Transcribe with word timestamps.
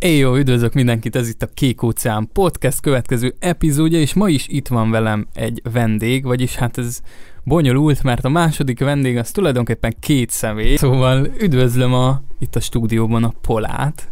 Éj 0.00 0.16
jó, 0.18 0.36
üdvözlök 0.36 0.72
mindenkit, 0.72 1.16
ez 1.16 1.28
itt 1.28 1.42
a 1.42 1.46
Kék 1.54 1.82
Óceán 1.82 2.28
Podcast 2.32 2.80
következő 2.80 3.34
epizódja, 3.38 4.00
és 4.00 4.14
ma 4.14 4.28
is 4.28 4.46
itt 4.48 4.68
van 4.68 4.90
velem 4.90 5.26
egy 5.34 5.62
vendég, 5.72 6.24
vagyis 6.24 6.54
hát 6.54 6.78
ez 6.78 7.00
bonyolult, 7.44 8.02
mert 8.02 8.24
a 8.24 8.28
második 8.28 8.78
vendég 8.78 9.16
az 9.16 9.30
tulajdonképpen 9.30 9.94
két 10.00 10.30
személy. 10.30 10.76
Szóval 10.76 11.28
üdvözlöm 11.40 11.94
a, 11.94 12.22
itt 12.38 12.56
a 12.56 12.60
stúdióban 12.60 13.24
a 13.24 13.32
Polát. 13.40 14.08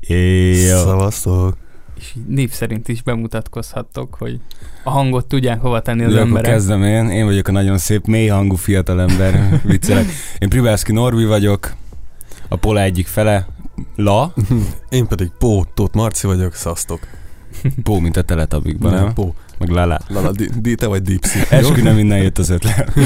Éjjó. 0.00 0.76
Szavaztok. 0.76 1.56
És 1.98 2.12
név 2.28 2.50
szerint 2.50 2.88
is 2.88 3.02
bemutatkozhattok, 3.02 4.14
hogy 4.14 4.40
a 4.84 4.90
hangot 4.90 5.26
tudják 5.26 5.60
hova 5.60 5.80
tenni 5.80 6.04
az 6.04 6.12
De 6.12 6.20
emberek. 6.20 6.50
kezdem 6.50 6.82
én. 6.82 7.10
Én 7.10 7.24
vagyok 7.24 7.48
a 7.48 7.52
nagyon 7.52 7.78
szép, 7.78 8.04
mély 8.06 8.26
hangú 8.28 8.54
fiatalember. 8.56 9.60
Viccelek. 9.64 10.06
Én 10.38 10.48
Pribelszki 10.48 10.92
Norbi 10.92 11.24
vagyok. 11.24 11.72
A 12.48 12.56
Pola 12.56 12.80
egyik 12.80 13.06
fele. 13.06 13.46
La. 13.96 14.32
Én 14.88 15.06
pedig 15.06 15.30
Pó, 15.38 15.64
Tóth 15.64 15.94
Marci 15.94 16.26
vagyok, 16.26 16.54
szasztok. 16.54 17.00
Pó, 17.82 17.98
mint 17.98 18.16
a 18.16 18.22
teletabikban, 18.22 18.92
nem? 18.92 19.12
Pó. 19.12 19.34
Meg 19.58 19.68
Lala. 19.68 20.00
Lala, 20.08 20.32
di, 20.32 20.48
di, 20.60 20.74
te 20.74 20.86
vagy 20.86 21.02
Dipsy. 21.02 21.38
Eskü 21.50 21.82
nem 21.82 21.98
innen 21.98 22.18
jött 22.18 22.38
az 22.38 22.48
ötlet. 22.48 22.92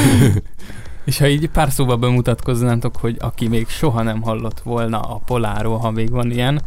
És 1.04 1.18
ha 1.18 1.28
így 1.28 1.48
pár 1.48 1.70
szóba 1.70 1.96
bemutatkoznátok, 1.96 2.96
hogy 2.96 3.16
aki 3.18 3.48
még 3.48 3.68
soha 3.68 4.02
nem 4.02 4.22
hallott 4.22 4.60
volna 4.60 5.00
a 5.00 5.20
Poláról, 5.26 5.78
ha 5.78 5.90
még 5.90 6.10
van 6.10 6.30
ilyen, 6.30 6.62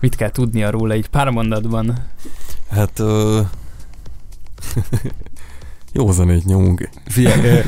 mit 0.00 0.16
kell 0.16 0.30
tudnia 0.30 0.70
róla 0.70 0.94
így 0.94 1.08
pár 1.08 1.28
mondatban? 1.28 1.94
Hát... 2.70 2.98
Ö... 2.98 3.40
Jó 5.92 6.12
zenét 6.12 6.44
nyomunk. 6.44 6.90
Ö, 7.16 7.58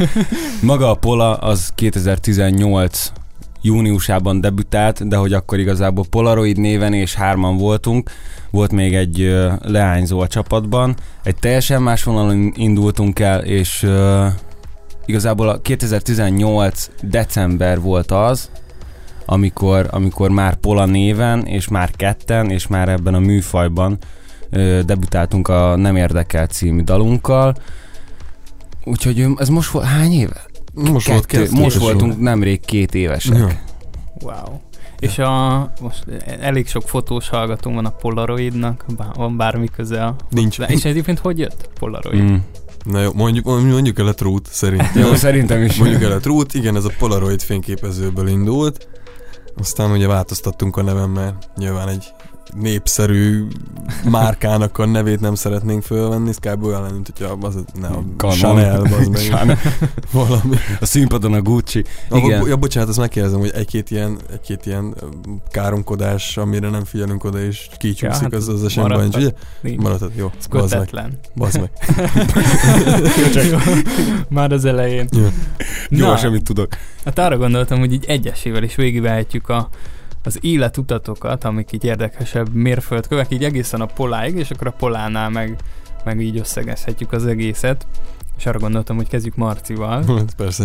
maga 0.62 0.90
a 0.90 0.94
Pola 0.94 1.36
az 1.36 1.72
2018 1.74 3.12
júniusában 3.62 4.40
debütált, 4.40 5.08
de 5.08 5.16
hogy 5.16 5.32
akkor 5.32 5.58
igazából 5.58 6.04
Polaroid 6.10 6.58
néven 6.58 6.92
és 6.92 7.14
hárman 7.14 7.56
voltunk. 7.56 8.10
Volt 8.50 8.72
még 8.72 8.94
egy 8.94 9.36
leányzó 9.60 10.20
a 10.20 10.26
csapatban. 10.26 10.94
Egy 11.22 11.36
teljesen 11.36 11.82
más 11.82 12.02
vonalon 12.02 12.52
indultunk 12.56 13.18
el, 13.18 13.40
és 13.44 13.86
igazából 15.06 15.48
a 15.48 15.60
2018 15.60 16.90
december 17.02 17.80
volt 17.80 18.10
az, 18.10 18.50
amikor, 19.26 19.88
amikor 19.90 20.30
már 20.30 20.54
Pola 20.54 20.84
néven, 20.84 21.46
és 21.46 21.68
már 21.68 21.90
ketten, 21.90 22.50
és 22.50 22.66
már 22.66 22.88
ebben 22.88 23.14
a 23.14 23.18
műfajban 23.18 23.98
debütáltunk 24.84 25.48
a 25.48 25.76
Nem 25.76 25.96
érdekel 25.96 26.46
című 26.46 26.82
dalunkkal. 26.82 27.54
Úgyhogy 28.84 29.26
ez 29.36 29.48
most 29.48 29.70
volt, 29.70 29.86
hány 29.86 30.12
éve? 30.12 30.44
Most 30.78 31.08
volt 31.08 31.26
Kettő, 31.26 31.44
kettő. 31.44 31.60
most 31.60 31.76
voltunk 31.76 32.20
nemrég 32.20 32.60
két 32.60 32.94
évesek. 32.94 33.36
Ja. 33.36 33.48
Wow. 34.20 34.58
És 34.98 35.18
a, 35.18 35.58
most 35.80 36.04
elég 36.40 36.66
sok 36.68 36.88
fotós 36.88 37.28
hallgató 37.28 37.72
van 37.72 37.84
a 37.84 37.90
Polaroidnak, 37.90 38.84
van 39.14 39.36
bármi 39.36 39.68
köze 39.76 40.04
a... 40.04 40.16
Nincs. 40.30 40.58
De, 40.58 40.66
és 40.66 40.84
egyébként 40.84 41.18
hogy 41.18 41.38
jött 41.38 41.70
Polaroid? 41.78 42.22
Mm. 42.22 42.36
Na 42.84 43.00
jó, 43.00 43.10
mondjuk, 43.14 43.44
mondjuk 43.44 43.98
el 43.98 44.06
a 44.06 44.14
trút 44.14 44.46
szerintem. 44.50 45.02
Jó, 45.02 45.14
szerintem 45.14 45.62
is. 45.62 45.76
Mondjuk 45.76 46.02
el 46.02 46.12
a 46.12 46.18
trút, 46.18 46.54
igen, 46.54 46.76
ez 46.76 46.84
a 46.84 46.90
Polaroid 46.98 47.42
fényképezőből 47.42 48.28
indult. 48.28 48.88
Aztán 49.58 49.90
ugye 49.90 50.06
változtattunk 50.06 50.76
a 50.76 50.82
nevem, 50.82 51.10
mert 51.10 51.48
nyilván 51.56 51.88
egy 51.88 52.04
népszerű 52.54 53.46
márkának 54.04 54.78
a 54.78 54.86
nevét 54.86 55.20
nem 55.20 55.34
szeretnénk 55.34 55.82
fölvenni, 55.82 56.28
ez 56.28 56.36
kb. 56.36 56.64
olyan 56.64 56.80
lenne, 56.80 56.92
mint 56.92 57.10
hogyha 57.16 57.38
az 57.40 57.64
ne, 57.80 57.86
a 57.86 58.02
Canon. 58.16 58.36
Chanel, 58.36 58.80
az 58.80 59.06
meg 59.06 59.58
valami. 60.12 60.56
A 60.80 60.86
színpadon 60.86 61.32
a 61.32 61.42
Gucci. 61.42 61.84
Igen. 62.10 62.24
Igen. 62.24 62.46
Ja, 62.46 62.56
bocsánat, 62.56 62.88
azt 62.88 62.98
megkérdezem, 62.98 63.38
hogy 63.38 63.50
egy-két 63.54 63.90
ilyen, 63.90 64.18
egy-két 64.32 64.66
ilyen 64.66 64.94
káromkodás, 65.50 66.36
amire 66.36 66.68
nem 66.68 66.84
figyelünk 66.84 67.24
oda, 67.24 67.40
és 67.40 67.68
kicsúszik, 67.78 68.02
Ja, 68.02 68.20
hát 68.20 68.34
az, 68.34 68.48
az 68.48 68.64
esetben 68.64 69.00
nincs, 69.00 69.16
ugye? 69.16 69.30
Maradhat, 69.76 70.10
jó. 70.14 70.30
Ez 70.38 70.46
Bazd 70.46 70.92
meg, 70.92 71.12
bazd 71.34 71.60
meg. 71.60 71.70
Már 74.28 74.52
az 74.52 74.64
elején. 74.64 75.08
Gyors, 75.88 76.22
Na, 76.22 76.28
amit 76.28 76.42
tudok. 76.42 76.68
hát 77.04 77.18
arra 77.18 77.36
gondoltam, 77.36 77.78
hogy 77.78 77.92
így 77.92 78.04
egyesével 78.04 78.62
is 78.62 78.74
végigvehetjük 78.74 79.48
a, 79.48 79.68
az 80.28 80.38
életutatokat, 80.40 81.44
amik 81.44 81.72
így 81.72 81.84
érdekesebb 81.84 82.52
mérföldkövek, 82.52 83.30
így 83.30 83.44
egészen 83.44 83.80
a 83.80 83.86
poláig, 83.86 84.36
és 84.36 84.50
akkor 84.50 84.66
a 84.66 84.70
polánál 84.78 85.30
meg, 85.30 85.56
meg 86.04 86.20
így 86.20 86.38
összegezhetjük 86.38 87.12
az 87.12 87.26
egészet. 87.26 87.86
És 88.38 88.46
arra 88.46 88.58
gondoltam, 88.58 88.96
hogy 88.96 89.08
kezdjük 89.08 89.36
Marcival. 89.36 90.04
Hát 90.18 90.34
persze. 90.36 90.64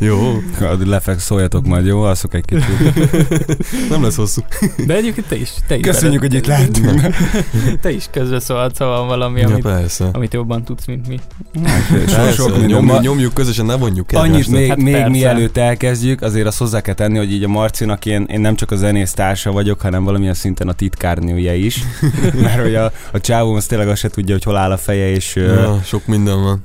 jó. 0.00 0.40
Addig 0.60 0.86
lefek, 0.86 1.18
szóljatok 1.18 1.66
majd, 1.66 1.86
jó? 1.86 2.02
Alszok 2.02 2.34
egy 2.34 2.44
kicsit. 2.44 2.94
Nem 3.90 4.02
lesz 4.02 4.16
hosszú. 4.16 4.42
De 4.86 4.94
egyébként 4.94 5.26
te 5.26 5.36
is. 5.36 5.50
Te 5.66 5.76
is 5.76 5.82
Köszönjük, 5.86 6.20
hogy 6.20 6.34
itt 6.34 6.46
lehetünk. 6.46 7.00
Te 7.82 7.90
is 7.90 8.06
közbeszólhatsz, 8.10 8.78
ha 8.78 8.86
van 8.86 9.06
valami, 9.06 9.40
Ja, 9.40 9.46
amit, 9.48 9.62
persze. 9.62 10.08
amit 10.12 10.32
jobban 10.32 10.64
tudsz, 10.64 10.84
mint 10.86 11.08
mi. 11.08 11.20
Persze, 11.90 12.32
sok 12.32 12.66
nyomjuk, 12.66 13.00
nyomjuk 13.00 13.34
közösen, 13.34 13.66
ne 13.66 13.74
vonjuk 13.76 14.12
el. 14.12 14.20
annyit 14.20 14.48
még, 14.48 14.68
Hát 14.68 14.76
még 14.76 14.92
persze. 14.94 15.08
mielőtt 15.08 15.56
elkezdjük, 15.56 16.22
azért 16.22 16.46
azt 16.46 16.58
hozzá 16.58 16.80
kell 16.80 16.94
tenni, 16.94 17.16
hogy 17.18 17.32
így 17.32 17.44
a 17.44 17.48
Marcinak 17.48 18.06
én, 18.06 18.26
én 18.30 18.40
nem 18.40 18.54
csak 18.56 18.70
a 18.70 18.76
zenész 18.76 19.12
társa 19.12 19.52
vagyok, 19.52 19.80
hanem 19.80 20.04
valamilyen 20.04 20.34
szinten 20.34 20.68
a 20.68 20.72
titkárnője 20.72 21.54
is. 21.54 21.82
Mert 22.40 22.62
hogy 22.62 22.74
a, 22.74 22.92
a 23.12 23.20
csávó 23.20 23.54
az 23.54 23.66
tényleg 23.66 23.88
azt 23.88 24.00
se 24.00 24.08
tudja, 24.08 24.34
hogy 24.34 24.44
hol 24.44 24.56
áll 24.56 24.70
a 24.70 24.76
feje, 24.76 25.10
és 25.10 25.34
Ja, 25.36 25.80
sok 25.84 26.06
minden 26.06 26.25
van. 26.34 26.64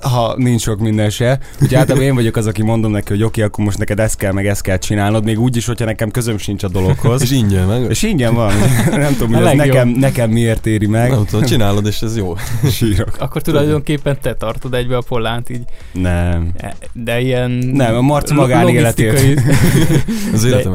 ha 0.00 0.34
nincs 0.36 0.60
sok 0.60 0.78
minden 0.80 1.10
se. 1.10 1.38
Úgyhogy 1.52 1.74
általában 1.74 2.06
én 2.08 2.14
vagyok 2.14 2.36
az, 2.36 2.46
aki 2.46 2.62
mondom 2.62 2.90
neki, 2.90 3.08
hogy 3.08 3.22
oké, 3.22 3.42
akkor 3.42 3.64
most 3.64 3.78
neked 3.78 4.00
ezt 4.00 4.16
kell, 4.16 4.32
meg 4.32 4.46
ezt 4.46 4.62
kell 4.62 4.76
csinálnod, 4.78 5.24
még 5.24 5.40
úgy 5.40 5.56
is, 5.56 5.66
hogyha 5.66 5.84
nekem 5.84 6.10
közöm 6.10 6.38
sincs 6.38 6.62
a 6.62 6.68
dologhoz. 6.68 7.22
És 7.22 7.30
ingyen 7.30 7.66
meg. 7.66 7.90
És 7.90 8.02
ingyen 8.02 8.34
van. 8.34 8.52
Nem 8.90 9.12
tudom, 9.16 9.34
hogy 9.34 9.46
ez 9.46 9.56
nekem, 9.56 9.88
nekem 9.88 10.30
miért 10.30 10.66
éri 10.66 10.86
meg. 10.86 11.10
Nem 11.10 11.24
tudom, 11.24 11.44
csinálod, 11.44 11.86
és 11.86 12.02
ez 12.02 12.16
jó. 12.16 12.34
Sírok. 12.70 13.16
Akkor 13.18 13.42
tulajdonképpen 13.42 14.18
te 14.22 14.34
tartod 14.34 14.74
egybe 14.74 14.96
a 14.96 15.02
pollánt 15.08 15.50
így, 15.50 15.64
Nem. 15.92 16.52
de 16.92 17.20
ilyen... 17.20 17.50
Nem, 17.50 17.94
a 17.94 18.00
Marci 18.00 18.34
logisztikai- 18.34 19.38
Az 20.34 20.44
életem. 20.44 20.74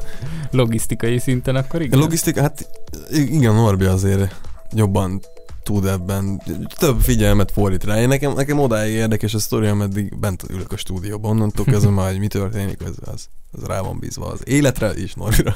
Logisztikai 0.52 1.20
szinten 1.20 1.56
akkor 1.56 1.82
igen. 1.82 2.00
A 2.00 2.02
logisztika, 2.02 2.42
hát 2.42 2.70
igen, 3.12 3.54
Norbi 3.54 3.86
azért 3.86 4.36
jobban 4.74 5.22
tud 5.66 5.86
ebben, 5.86 6.42
több 6.78 7.00
figyelmet 7.00 7.52
fordít 7.52 7.84
rá. 7.84 8.02
Én 8.02 8.08
nekem, 8.08 8.34
nekem 8.34 8.60
odáig 8.60 8.94
érdekes 8.94 9.34
a 9.34 9.40
sztori, 9.40 9.68
ameddig 9.68 10.20
bent 10.20 10.44
ülök 10.50 10.72
a 10.72 10.78
stúdióban. 10.78 11.32
Onnantól 11.32 11.66
kezdve 11.66 11.92
már, 12.02 12.10
hogy 12.10 12.20
mi 12.20 12.28
történik, 12.28 12.82
az, 12.82 12.98
az, 13.14 13.28
az 13.52 13.64
rá 13.68 13.82
van 13.82 14.00
bízva 14.00 14.26
az 14.26 14.42
életre 14.48 14.90
és 14.90 15.14
Norbira. 15.14 15.56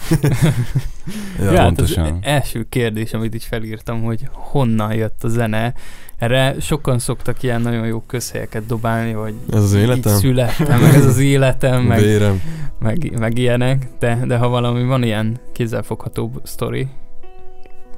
ja, 1.40 1.58
hát 1.58 1.80
az 1.80 2.00
első 2.22 2.66
kérdés, 2.70 3.14
amit 3.14 3.36
így 3.36 3.44
felírtam, 3.44 4.02
hogy 4.04 4.28
honnan 4.32 4.94
jött 4.94 5.24
a 5.24 5.28
zene. 5.28 5.74
Erre 6.18 6.56
sokan 6.60 7.00
szoktak 7.00 7.44
ilyen 7.44 7.62
nagyon 7.62 7.88
jó 7.88 8.02
közhelyeket 8.08 8.66
dobálni, 8.66 9.12
hogy 9.12 9.34
Ez 9.52 9.64
az 9.64 9.76
így 9.76 9.82
életem? 9.82 10.18
születtem, 10.18 10.82
meg 10.82 10.94
ez 10.94 11.06
az 11.06 11.18
életem, 11.18 11.84
meg, 11.84 12.00
Vérem. 12.00 12.42
meg, 12.80 13.18
meg 13.20 13.38
ilyenek, 13.38 13.88
de, 14.00 14.20
de 14.28 14.38
ha 14.38 14.48
valami 14.48 14.84
van 14.84 15.04
ilyen 15.04 15.40
kézzelfoghatóbb 15.54 16.42
sztori, 16.44 16.88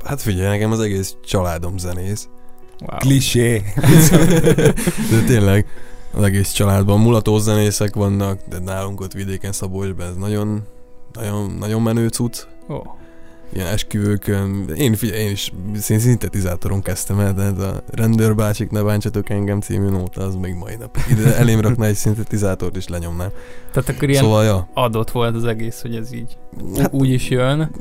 Hát 0.03 0.21
figyelj, 0.21 0.49
nekem 0.49 0.71
az 0.71 0.79
egész 0.79 1.15
családom 1.25 1.77
zenész. 1.77 2.29
wow. 2.79 2.97
Klisé. 2.99 3.63
De 5.11 5.21
tényleg, 5.25 5.65
az 6.13 6.23
egész 6.23 6.51
családban 6.51 6.99
mulatós 6.99 7.41
zenészek 7.41 7.95
vannak, 7.95 8.39
de 8.49 8.59
nálunk 8.59 9.01
ott 9.01 9.13
vidéken 9.13 9.51
Szabolcsban 9.51 10.07
ez 10.07 10.15
nagyon, 10.15 10.61
nagyon, 11.13 11.55
nagyon 11.59 11.81
menő 11.81 12.07
cucc. 12.07 12.37
Oh. 12.67 12.85
Ilyen 13.53 13.67
esküvőkön. 13.67 14.69
Én, 14.75 14.95
figyelj, 14.95 15.21
én 15.21 15.31
is 15.31 15.51
szintetizátoron 15.75 16.81
kezdtem 16.81 17.19
el, 17.19 17.33
de 17.33 17.65
a 17.65 17.83
rendőrbácsik, 17.91 18.69
ne 18.69 18.81
bántsatok 18.81 19.29
engem 19.29 19.61
című 19.61 19.89
nóta, 19.89 20.21
az 20.21 20.35
még 20.35 20.53
mai 20.53 20.75
nap. 20.75 20.97
Ide 21.09 21.35
elém 21.35 21.59
rakna 21.59 21.85
egy 21.85 21.95
szintetizátort 21.95 22.75
és 22.75 22.87
lenyomnám. 22.87 23.29
Tehát 23.71 23.89
akkor 23.89 24.09
ilyen 24.09 24.23
Szóval, 24.23 24.43
ja. 24.43 24.69
adott 24.73 25.11
volt 25.11 25.35
az 25.35 25.43
egész, 25.43 25.81
hogy 25.81 25.95
ez 25.95 26.13
így 26.13 26.37
Hát, 26.77 26.93
úgy 26.93 27.09
is 27.09 27.29
jön. 27.29 27.71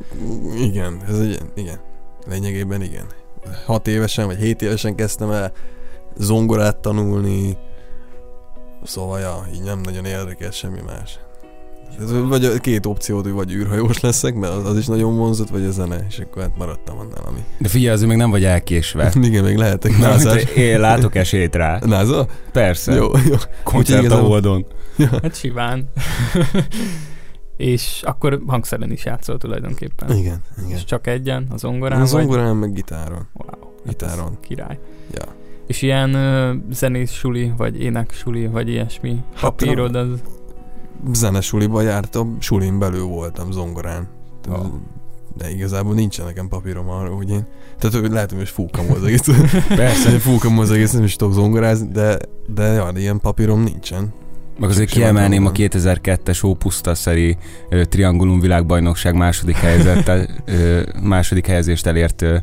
igen, 0.60 1.00
ez 1.08 1.18
egy, 1.18 1.38
igen. 1.54 1.78
Lényegében 2.26 2.82
igen. 2.82 3.06
Hat 3.66 3.88
évesen 3.88 4.26
vagy 4.26 4.38
hét 4.38 4.62
évesen 4.62 4.94
kezdtem 4.94 5.30
el 5.30 5.52
zongorát 6.16 6.76
tanulni, 6.76 7.56
szóval 8.82 9.20
ja, 9.20 9.46
így 9.54 9.62
nem 9.62 9.80
nagyon 9.80 10.04
érdekel 10.04 10.50
semmi 10.50 10.80
más. 10.86 11.18
Ez 12.00 12.12
vagy 12.28 12.44
a 12.44 12.58
két 12.58 12.86
opciót, 12.86 13.22
hogy 13.22 13.32
vagy 13.32 13.52
űrhajós 13.52 14.00
leszek, 14.00 14.34
mert 14.34 14.52
az, 14.52 14.66
az 14.66 14.76
is 14.76 14.86
nagyon 14.86 15.16
vonzott, 15.16 15.48
vagy 15.48 15.64
a 15.64 15.70
zene, 15.70 16.06
és 16.08 16.18
akkor 16.18 16.42
hát 16.42 16.56
maradtam 16.56 16.98
annál, 16.98 17.24
ami. 17.26 17.38
De 17.58 17.68
figyelj, 17.68 17.94
azért 17.94 18.08
még 18.08 18.18
nem 18.18 18.30
vagy 18.30 18.44
elkésve. 18.44 19.12
Igen, 19.22 19.44
még 19.44 19.56
lehetek 19.56 19.98
názás. 19.98 20.42
én 20.44 20.80
látok 20.80 21.14
esélyt 21.14 21.54
rá. 21.54 21.78
Náza? 21.84 22.26
Persze. 22.52 22.94
Jó, 22.94 23.06
jó. 23.28 23.36
Koncert 23.64 24.10
a 24.10 24.18
Holdon. 24.18 24.66
Hát 25.22 25.36
simán. 25.36 25.88
És 27.60 28.02
akkor 28.04 28.42
hangszeren 28.46 28.90
is 28.90 29.04
játszol 29.04 29.38
tulajdonképpen. 29.38 30.16
Igen, 30.16 30.42
igen. 30.58 30.70
És 30.70 30.84
csak 30.84 31.06
egyen, 31.06 31.46
az 31.50 31.60
zongorán 31.60 31.96
A 31.96 32.00
vagy? 32.00 32.08
zongorán 32.08 32.56
meg 32.56 32.72
gitáron. 32.72 33.28
Wow. 33.32 33.48
hát 33.84 33.88
Gitáron. 33.88 34.32
ez 34.32 34.38
Király. 34.40 34.78
Ja. 35.14 35.24
És 35.66 35.82
ilyen 35.82 36.14
ö, 36.14 36.54
zenész 36.70 37.10
suli, 37.12 37.52
vagy 37.56 37.80
ének 37.80 38.12
suli, 38.12 38.46
vagy 38.46 38.68
ilyesmi 38.68 39.22
Hát, 39.34 39.40
papírod, 39.40 39.94
az 39.94 40.08
Zenesuliba 41.12 41.80
jártam, 41.82 42.36
sulin 42.40 42.78
belül 42.78 43.04
voltam 43.04 43.52
zongorán. 43.52 44.08
Ah. 44.48 44.66
de 45.36 45.50
igazából 45.50 45.94
nincsen 45.94 46.26
nekem 46.26 46.48
papírom 46.48 46.88
arra, 46.88 47.14
hogy 47.14 47.30
én... 47.30 47.46
Tehát 47.78 47.96
hogy 48.00 48.10
lehet, 48.10 48.30
hogy 48.30 48.38
most 48.38 48.52
fúkam 48.52 48.86
az 48.90 49.04
egész. 49.04 49.28
Persze. 49.68 50.10
hogy 50.10 50.20
fúkam 50.20 50.58
az 50.58 50.70
egész, 50.70 50.92
nem 50.92 51.04
is 51.04 51.16
tudok 51.16 51.34
zongorázni, 51.34 51.88
de, 51.88 52.18
de 52.46 52.62
ja, 52.66 52.92
de 52.92 53.00
ilyen 53.00 53.20
papírom 53.20 53.62
nincsen. 53.62 54.12
Meg 54.60 54.70
azért 54.70 54.90
kiemelném 54.90 55.46
a 55.46 55.50
tudom. 55.50 55.68
2002-es 55.70 56.44
Ópuszta 56.44 56.94
szeri 56.94 57.36
ö, 57.68 57.84
Triangulum 57.84 58.40
világbajnokság 58.40 59.14
második, 59.14 59.56
helyzettel, 59.56 60.26
ö, 60.44 60.82
második 61.02 61.46
helyezést 61.46 61.86
elért 61.86 62.22
ö, 62.22 62.36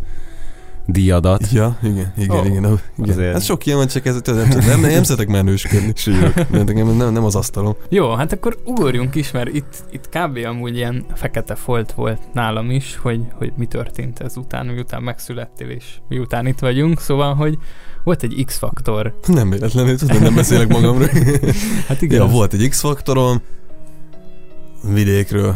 díjadat. 0.85 1.51
Ja, 1.51 1.77
igen, 1.83 2.13
igen, 2.17 2.37
oh, 2.37 2.45
igen. 2.45 2.65
Oh, 2.65 2.79
igen. 2.97 3.09
azért. 3.09 3.31
Hát 3.31 3.43
sok 3.43 3.65
ilyen 3.65 3.77
van, 3.77 3.87
csak 3.87 4.05
ez 4.05 4.21
nem, 4.25 4.47
nem, 4.65 4.79
nem, 4.79 5.03
szeretek 5.03 5.27
menősködni. 5.27 5.91
Sírok. 5.95 6.33
Nem, 6.49 6.65
nem, 6.65 6.95
nem, 6.95 7.13
nem 7.13 7.23
az 7.23 7.35
asztalom. 7.35 7.75
Jó, 7.89 8.13
hát 8.13 8.31
akkor 8.31 8.57
ugorjunk 8.65 9.15
is, 9.15 9.31
mert 9.31 9.49
itt, 9.49 9.83
itt 9.91 10.09
kb. 10.09 10.39
amúgy 10.45 10.75
ilyen 10.75 11.05
fekete 11.13 11.55
folt 11.55 11.91
volt 11.91 12.19
nálam 12.33 12.71
is, 12.71 12.97
hogy, 13.01 13.21
hogy 13.33 13.51
mi 13.57 13.65
történt 13.65 14.19
ez 14.19 14.37
után, 14.37 14.65
miután 14.65 15.03
megszülettél, 15.03 15.69
és 15.69 15.85
miután 16.09 16.47
itt 16.47 16.59
vagyunk, 16.59 16.99
szóval, 16.99 17.35
hogy 17.35 17.57
volt 18.07 18.24
egy 18.24 18.44
X-faktor. 18.45 19.19
Nem 19.25 19.50
véletlenül, 19.50 19.98
tudom, 19.98 20.21
nem 20.21 20.36
beszélek 20.36 20.68
magamról. 20.68 21.09
Hát 21.88 22.01
igen, 22.01 22.19
Ja, 22.19 22.27
volt 22.27 22.54
egy 22.54 22.69
X-faktorom, 22.69 23.42
vidékről 24.83 25.56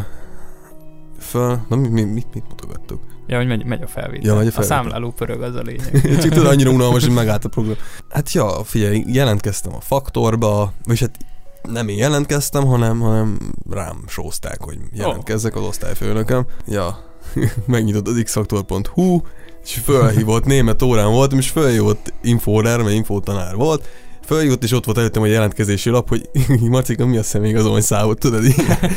föl, 1.18 1.60
na 1.68 1.76
mi, 1.76 1.88
mi, 1.88 2.02
mit, 2.02 2.26
mit 2.34 2.48
mutogattuk? 2.48 3.00
ja 3.26 3.36
hogy 3.36 3.46
megy, 3.46 3.64
megy 3.64 3.82
a 3.82 3.86
felvétel. 3.86 4.30
Ja, 4.30 4.34
megy 4.34 4.46
a 4.46 4.48
a 4.48 4.52
felvétel. 4.52 4.76
számláló 4.76 5.10
pörög 5.10 5.42
az 5.42 5.54
a 5.54 5.60
lényeg. 5.60 6.00
Csak 6.22 6.30
tudod, 6.30 6.46
annyira 6.46 6.70
unalmas, 6.70 7.04
hogy 7.04 7.14
megállt 7.14 7.44
a 7.44 7.48
program. 7.48 7.76
Hát 8.08 8.32
ja, 8.32 8.64
figyelj, 8.64 9.04
jelentkeztem 9.06 9.74
a 9.74 9.80
faktorba, 9.80 10.72
és 10.84 11.00
hát 11.00 11.16
nem 11.62 11.88
én 11.88 11.96
jelentkeztem, 11.96 12.64
hanem, 12.64 13.00
hanem 13.00 13.38
rám 13.70 14.04
sózták, 14.06 14.60
hogy 14.60 14.78
jelentkezzek 14.92 15.56
az 15.56 15.62
osztályfőnököm. 15.62 16.46
Ja, 16.66 16.98
megnyitott 17.66 18.06
az 18.06 18.22
xfaktor.hu, 18.24 19.20
és 19.64 19.80
fölhívott, 19.84 20.44
német 20.44 20.82
órán 20.82 21.10
voltam, 21.10 21.38
és 21.38 21.48
fölhívott 21.48 22.12
infórer, 22.22 22.82
mert 22.82 22.94
infótanár 22.94 23.54
volt, 23.54 23.88
Följött, 24.24 24.62
és 24.62 24.72
ott 24.72 24.84
volt 24.84 24.98
előttem 24.98 25.22
a 25.22 25.26
jelentkezési 25.26 25.90
lap, 25.90 26.08
hogy 26.08 26.30
Marcika, 26.70 27.06
mi 27.06 27.16
a 27.16 27.22
személyigazolvány 27.22 27.80
számot, 27.80 28.18
tudod? 28.18 28.42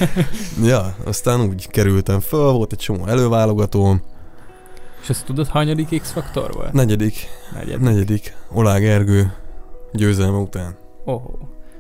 ja, 0.63 0.95
aztán 1.03 1.41
úgy 1.41 1.67
kerültem 1.67 2.19
föl, 2.19 2.51
volt 2.51 2.71
egy 2.71 2.77
csomó 2.77 3.06
előválogatóm. 3.06 4.01
És 5.01 5.09
azt 5.09 5.25
tudod, 5.25 5.47
hanyadik 5.47 6.01
X-faktor 6.01 6.53
volt? 6.53 6.73
Negyedik, 6.73 7.27
Negyed. 7.53 7.81
negyedik, 7.81 8.35
Olá 8.53 8.77
Gergő 8.77 9.33
győzelme 9.94 10.38
után. 10.38 10.77
Oh. 11.06 11.21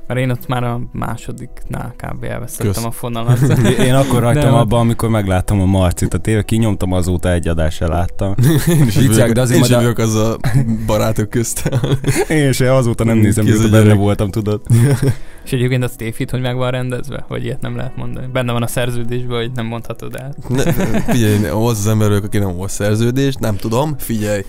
Mert 0.07 0.19
én 0.19 0.29
ott 0.29 0.47
már 0.47 0.63
a 0.63 0.81
másodiknál 0.91 1.93
kb. 1.97 2.23
elvesztettem 2.23 2.73
Kösz. 2.73 2.83
a 2.83 2.91
fonalat. 2.91 3.39
Én 3.87 3.93
akkor 3.93 4.23
hagytam 4.23 4.43
Nem. 4.43 4.53
abba, 4.53 4.79
amikor 4.79 5.09
megláttam 5.09 5.61
a 5.61 5.65
Marcit. 5.65 6.13
A 6.13 6.17
téve 6.17 6.41
kinyomtam 6.41 6.91
azóta 6.91 7.31
egy 7.31 7.47
adással 7.47 7.89
láttam. 7.89 8.35
Én 8.79 8.85
is 8.85 8.95
Viccák, 8.95 9.31
de 9.31 9.41
azért 9.41 9.69
én 9.69 9.77
vagyok 9.77 9.97
az 9.97 10.15
a 10.15 10.37
barátok 10.85 11.29
közt. 11.29 11.69
Én 12.27 12.51
se 12.51 12.73
azóta 12.73 13.03
nem 13.03 13.17
Mm, 13.17 13.21
nézem, 13.21 13.45
mióta 13.45 13.69
benne 13.69 13.93
voltam, 13.93 14.29
tudod. 14.31 14.61
És 15.45 15.51
egyébként 15.51 15.83
az 15.83 15.91
tévhit, 15.97 16.31
hogy 16.31 16.41
meg 16.41 16.55
van 16.55 16.71
rendezve? 16.71 17.25
Vagy 17.27 17.43
ilyet 17.43 17.61
nem 17.61 17.75
lehet 17.75 17.95
mondani? 17.97 18.27
Benne 18.33 18.51
van 18.51 18.63
a 18.63 18.67
szerződésben, 18.67 19.37
hogy 19.37 19.51
nem 19.55 19.65
mondhatod 19.65 20.15
el. 20.15 20.35
ne, 20.49 20.71
figyelj, 21.01 21.45
az 21.45 21.79
az 21.79 21.87
ember 21.87 22.11
aki 22.11 22.37
nem 22.37 22.55
volt 22.55 22.69
szerződés, 22.71 23.35
nem 23.35 23.55
tudom, 23.55 23.95
figyelj. 23.97 24.41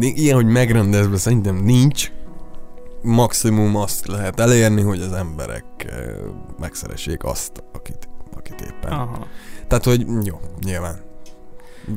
Ilyen, 0.00 0.34
hogy 0.34 0.46
megrendezve 0.46 1.16
szerintem 1.16 1.56
nincs. 1.56 2.10
Maximum 3.02 3.76
azt 3.76 4.06
lehet 4.06 4.40
elérni, 4.40 4.82
hogy 4.82 5.00
az 5.00 5.12
emberek 5.12 5.64
megszeressék 6.58 7.24
azt, 7.24 7.62
akit, 7.72 8.08
akit 8.36 8.60
éppen. 8.60 8.92
Aha. 8.92 9.26
Tehát, 9.66 9.84
hogy 9.84 10.06
jó, 10.22 10.40
nyilván. 10.64 11.06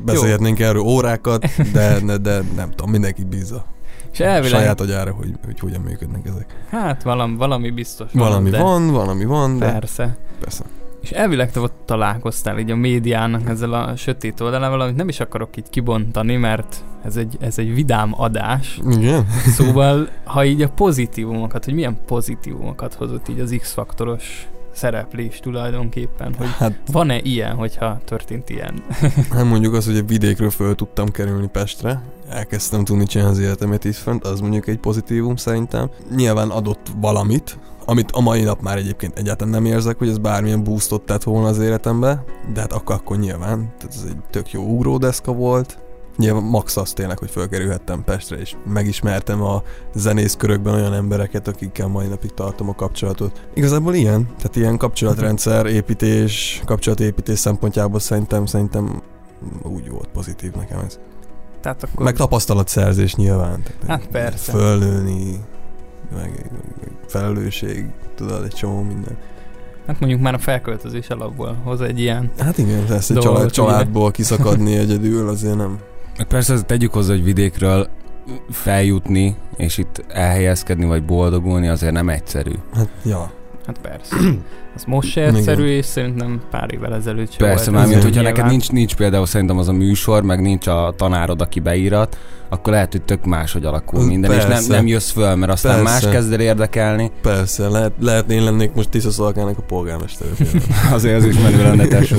Beszélhetnénk 0.06 0.60
erről 0.60 0.82
órákat, 0.82 1.46
de, 1.74 2.00
de, 2.00 2.18
de 2.18 2.42
nem 2.56 2.70
tudom, 2.70 2.92
mindenki 2.92 3.24
bízza 3.24 3.66
És 4.12 4.20
elvileg, 4.20 4.60
saját 4.60 4.82
agyára, 4.82 5.12
hogy, 5.12 5.32
hogy 5.46 5.60
hogyan 5.60 5.82
működnek 5.82 6.26
ezek. 6.28 6.66
hát 6.70 7.04
valami, 7.04 7.36
valami 7.36 7.70
biztos 7.70 8.12
Valami 8.14 8.50
de 8.50 8.62
van, 8.62 8.92
valami 8.92 9.26
van, 9.26 9.58
de 9.58 9.72
Persze. 9.72 10.18
persze. 10.40 10.64
És 11.02 11.12
elvileg 11.12 11.52
te 11.52 11.60
ott 11.60 11.74
találkoztál 11.86 12.60
így 12.60 12.72
a 12.72 12.76
médiának 12.76 13.50
ezzel 13.50 13.74
a 13.74 13.96
sötét 13.96 14.40
oldalával, 14.40 14.82
amit 14.82 14.96
nem 14.96 15.08
is 15.08 15.20
akarok 15.20 15.58
így 15.58 15.70
kibontani, 15.70 16.36
mert 16.36 16.84
ez 17.04 17.16
egy, 17.16 17.38
ez 17.40 17.58
egy 17.58 17.74
vidám 17.74 18.14
adás. 18.18 18.80
Igen? 18.90 19.28
Szóval, 19.28 20.10
ha 20.24 20.46
így 20.46 20.62
a 20.62 20.70
pozitívumokat, 20.70 21.66
hogy 21.66 21.74
milyen 21.74 21.98
pozitívumokat 22.06 22.94
hozott 22.94 23.28
így 23.28 23.40
az 23.40 23.56
X-faktoros 23.60 24.48
szereplés 24.74 25.40
tulajdonképpen, 25.40 26.34
hogy 26.38 26.48
Hát, 26.58 26.80
van-e 26.92 27.20
ilyen, 27.22 27.56
hogyha 27.56 28.00
történt 28.06 28.50
ilyen? 28.50 28.84
hát 29.36 29.46
mondjuk 29.46 29.74
az, 29.74 29.86
hogy 29.86 29.98
a 29.98 30.04
vidékről 30.04 30.50
föl 30.50 30.76
tudtam 30.76 31.12
kerülni 31.12 31.48
Pestre, 31.48 32.02
elkezdtem 32.30 32.84
tudni 32.84 33.06
csinálni 33.06 33.34
az 33.34 33.40
életemet 33.40 33.84
itt 33.86 33.96
fönt, 33.96 34.26
az 34.26 34.40
mondjuk 34.40 34.68
egy 34.68 34.78
pozitívum 34.78 35.36
szerintem. 35.36 35.90
Nyilván 36.16 36.50
adott 36.50 36.88
valamit, 36.98 37.58
amit 37.86 38.12
a 38.12 38.20
mai 38.20 38.44
nap 38.44 38.62
már 38.62 38.78
egyébként 38.78 39.18
egyáltalán 39.18 39.54
nem 39.54 39.66
érzek, 39.66 39.98
hogy 39.98 40.10
ez 40.10 40.18
bármilyen 40.18 40.64
boostot 40.64 41.02
tett 41.02 41.24
volna 41.24 41.48
az 41.48 41.60
életembe, 41.60 42.24
de 42.54 42.60
hát 42.60 42.74
akkor, 42.74 42.96
akkor 42.96 43.18
nyilván, 43.18 43.74
tehát 43.78 43.96
ez 43.96 44.06
egy 44.08 44.18
tök 44.30 44.52
jó 44.52 44.64
ugródeszka 44.64 45.34
volt. 45.34 45.78
Nyilván 46.18 46.44
max 46.44 46.78
az 46.78 46.94
tényleg, 46.94 47.18
hogy 47.18 47.30
fölkerülhettem 47.30 48.04
Pestre, 48.04 48.38
és 48.38 48.56
megismertem 48.74 49.42
a 49.42 49.64
zenészkörökben 49.94 50.74
olyan 50.74 50.94
embereket, 50.94 51.48
akikkel 51.48 51.88
mai 51.88 52.08
napig 52.08 52.34
tartom 52.34 52.70
a 52.70 52.76
kapcsolatot. 52.76 53.48
Igazából 53.54 53.94
ilyen, 53.94 54.26
tehát 54.26 54.56
ilyen 54.56 54.78
kapcsolatrendszer, 54.78 55.66
építés, 55.66 56.62
kapcsolatépítés 56.66 57.40
szempontjából 57.40 58.00
szerintem, 58.00 58.46
szerintem 58.46 59.02
úgy 59.64 59.90
volt 59.90 60.08
pozitív 60.08 60.52
nekem 60.52 60.80
ez. 60.80 61.00
Tehát 61.62 61.84
akkor... 61.84 62.04
Meg 62.06 62.16
tapasztalatszerzés 62.16 63.16
nyilván. 63.16 63.64
Tehát 63.64 64.02
Hát 64.02 64.12
persze. 64.12 64.52
Fölnőni, 64.52 65.40
meg, 66.16 66.50
meg 66.82 66.92
felelősség, 67.08 67.86
tudod, 68.16 68.44
egy 68.44 68.54
csomó 68.54 68.82
minden. 68.82 69.18
Hát 69.88 70.00
mondjuk 70.00 70.22
már 70.22 70.34
a 70.34 70.38
felköltözés 70.38 71.08
alapból 71.08 71.62
hoz 71.64 71.82
egy 71.82 72.00
ilyen. 72.00 72.32
Hát 72.38 72.58
igen, 72.58 72.86
lesz 72.90 73.10
egy 73.10 73.18
család, 73.18 73.52
családból 73.52 74.12
kiszakadni 74.12 74.78
egyedül, 74.78 75.30
azért 75.30 75.56
nem. 75.56 75.80
Meg 76.18 76.28
persze 76.28 76.54
azt 76.54 76.66
tegyük 76.66 76.94
hozzá, 76.94 77.14
hogy 77.14 77.24
vidékről 77.24 77.88
feljutni, 78.50 79.36
és 79.58 79.78
itt 79.78 80.06
elhelyezkedni, 80.08 80.86
vagy 80.86 81.06
boldogulni 81.06 81.68
azért 81.68 81.94
nem 81.94 82.10
egyszerű. 82.10 82.54
Hát, 82.74 82.90
ja. 83.04 83.32
Hát 83.72 83.82
persze. 83.82 84.16
Az 84.76 84.84
most 84.84 85.10
se 85.10 85.26
egyszerű, 85.26 85.66
és 85.66 85.86
szerintem 85.86 86.42
pár 86.50 86.74
évvel 86.74 86.94
ezelőtt 86.94 87.32
sem 87.32 87.48
Persze, 87.48 87.72
mármint, 87.72 87.92
Igen. 87.92 88.08
hogyha 88.08 88.22
neked 88.22 88.46
nincs, 88.46 88.72
nincs 88.72 88.96
például 88.96 89.26
szerintem 89.26 89.58
az 89.58 89.68
a 89.68 89.72
műsor, 89.72 90.24
meg 90.24 90.42
nincs 90.42 90.68
a 90.68 90.94
tanárod, 90.98 91.42
aki 91.42 91.60
beírat, 91.60 92.18
akkor 92.50 92.74
lehet, 92.74 92.92
hogy 92.92 93.02
tök 93.02 93.26
máshogy 93.26 93.66
alakul 93.66 94.06
minden, 94.06 94.32
és 94.32 94.38
nem, 94.38 94.48
persze. 94.48 94.74
nem 94.74 94.88
jössz 94.88 95.12
föl, 95.12 95.36
mert 95.36 95.52
aztán 95.52 95.84
Persze. 95.84 96.08
más 96.08 96.14
kezd 96.14 96.34
el 96.34 96.40
érdekelni. 96.40 97.12
Persze, 97.22 97.68
lehet, 97.68 97.92
lehet 98.00 98.32
én 98.32 98.44
lennék 98.44 98.74
most 98.74 98.90
Tiszaszalkának 98.90 99.58
a 99.58 99.62
polgármester. 99.62 100.28
Azért 100.94 101.16
az 101.16 101.26
is 101.26 101.38
menő 101.38 101.64
lenne. 101.64 101.98
Ez? 101.98 102.10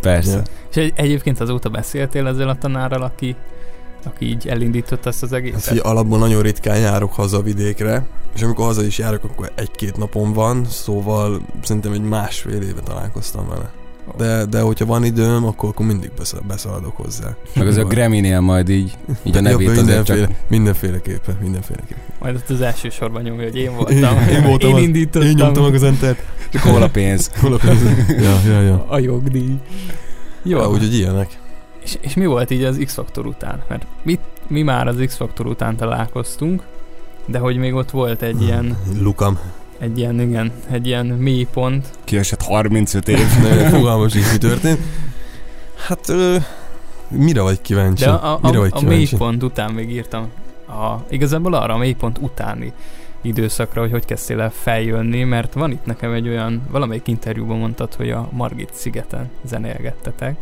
Persze. 0.00 0.36
Ja. 0.36 0.42
És 0.70 0.76
egy, 0.76 0.92
egyébként 0.96 1.40
azóta 1.40 1.68
beszéltél 1.68 2.26
ezzel 2.26 2.48
a 2.48 2.54
tanárral, 2.54 3.02
aki, 3.02 3.36
aki 4.06 4.26
így 4.26 4.48
elindított 4.48 5.06
ezt 5.06 5.22
az 5.22 5.30
Hát 5.30 5.38
egészet? 5.38 5.60
figyelj, 5.62 5.88
alapból 5.88 6.18
nagyon 6.18 6.42
ritkán 6.42 6.78
járok 6.78 7.12
haza 7.12 7.42
vidékre, 7.42 8.06
és 8.34 8.42
amikor 8.42 8.64
haza 8.64 8.84
is 8.84 8.98
járok, 8.98 9.24
akkor 9.24 9.52
egy-két 9.54 9.96
napon 9.96 10.32
van, 10.32 10.64
szóval 10.68 11.40
szerintem 11.62 11.92
egy 11.92 12.02
másfél 12.02 12.60
éve 12.62 12.80
találkoztam 12.84 13.48
vele. 13.48 13.70
De, 14.16 14.44
de 14.44 14.60
hogyha 14.60 14.86
van 14.86 15.04
időm, 15.04 15.44
akkor, 15.44 15.68
akkor 15.68 15.86
mindig 15.86 16.10
beszal, 16.18 16.40
beszaladok 16.48 16.96
hozzá. 16.96 17.36
Meg 17.54 17.66
az 17.66 17.76
a 17.76 17.84
Greminél 17.84 18.40
majd 18.40 18.68
így, 18.68 18.96
így 19.22 19.32
a 19.32 19.36
Ja, 19.36 19.40
nevét 19.40 19.68
azért 19.68 19.86
mindenféle, 19.86 20.26
csak... 20.26 20.36
mindenféleképpen, 20.48 21.36
mindenféleképpen. 21.42 22.02
Majd 22.20 22.34
ott 22.36 22.50
az 22.50 22.60
első 22.60 22.88
sorban 22.90 23.22
nyomja, 23.22 23.44
hogy 23.44 23.56
én 23.56 23.74
voltam. 23.76 24.18
Én 24.28 24.42
voltam 24.42 24.68
én 24.68 24.74
az- 24.74 24.82
indítottam 24.82 25.28
Én 25.28 25.34
nyomtam 25.34 25.64
meg 25.64 25.74
az 25.74 25.82
entert. 25.82 26.22
Csak 26.52 26.62
hol 26.62 26.82
a 26.82 26.88
pénz? 26.88 27.30
Hol 27.40 27.52
a 27.52 27.56
pénz? 27.56 27.82
ja, 28.08 28.40
ja, 28.52 28.60
ja. 28.60 28.84
a 28.88 28.98
jogdíj. 28.98 29.54
Jó, 30.42 30.58
Ja, 30.58 30.68
úgyhogy 30.70 30.94
ilyenek. 30.94 31.38
És, 31.86 31.98
és 32.00 32.14
mi 32.14 32.26
volt 32.26 32.50
így 32.50 32.64
az 32.64 32.80
X-faktor 32.84 33.26
után? 33.26 33.62
Mert 33.68 33.86
mi, 34.02 34.18
mi 34.46 34.62
már 34.62 34.88
az 34.88 34.96
X-faktor 35.06 35.46
után 35.46 35.76
találkoztunk, 35.76 36.62
de 37.26 37.38
hogy 37.38 37.56
még 37.56 37.74
ott 37.74 37.90
volt 37.90 38.22
egy 38.22 38.42
ilyen, 38.42 38.76
Lukam. 39.00 39.38
egy 39.78 39.98
ilyen, 39.98 40.20
igen, 40.20 40.52
egy 40.70 40.86
ilyen 40.86 41.06
mélypont. 41.06 41.90
Kiesett 42.04 42.42
35 42.42 43.08
év. 43.08 43.18
De 43.42 43.68
fogalmam 43.68 44.08
sincs, 44.08 44.32
mi 44.32 44.38
történt. 44.38 44.78
Hát, 45.86 46.08
ö, 46.08 46.36
mire 47.08 47.40
vagy 47.40 47.60
kíváncsi? 47.60 48.04
De 48.04 48.10
a, 48.10 48.32
a, 48.32 48.38
mire 48.42 48.58
a, 48.58 48.60
vagy 48.60 48.70
a 48.72 48.76
kíváncsi? 48.76 48.98
mélypont 48.98 49.42
után 49.42 49.72
még 49.72 49.90
írtam. 49.90 50.28
A, 50.68 51.04
igazából 51.08 51.54
arra 51.54 51.74
a 51.74 51.78
mélypont 51.78 52.18
utáni 52.18 52.72
időszakra, 53.22 53.80
hogy 53.80 53.90
hogy 53.90 54.04
kezdtél 54.04 54.40
el 54.40 54.50
feljönni, 54.50 55.24
mert 55.24 55.52
van 55.52 55.70
itt 55.70 55.84
nekem 55.84 56.12
egy 56.12 56.28
olyan, 56.28 56.62
valamelyik 56.70 57.06
interjúban 57.06 57.58
mondtad, 57.58 57.94
hogy 57.94 58.10
a 58.10 58.28
Margit 58.32 58.70
szigeten 58.74 59.30
zenélgettetek. 59.44 60.36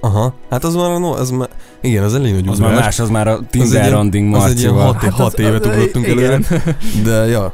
Aha, 0.00 0.34
hát 0.50 0.64
az 0.64 0.74
már, 0.74 0.98
no, 0.98 1.12
az 1.12 1.30
már, 1.30 1.48
igen, 1.80 2.04
az 2.04 2.14
elég 2.14 2.34
nagy 2.34 2.48
Az 2.48 2.58
már 2.58 2.74
más, 2.74 2.98
az 2.98 3.08
már 3.08 3.28
a 3.28 3.40
Tinder 3.50 3.70
ilyen- 3.72 3.90
Randing 3.90 4.34
az 4.34 4.50
egy 4.50 4.60
ilyen 4.60 4.72
Marcival. 4.74 5.00
hat- 5.10 5.14
hat 5.14 5.26
az- 5.34 5.38
évet 5.46 5.66
az- 5.66 5.74
ugrottunk 5.76 6.06
előre. 6.06 6.38
De 7.04 7.26
ja, 7.26 7.52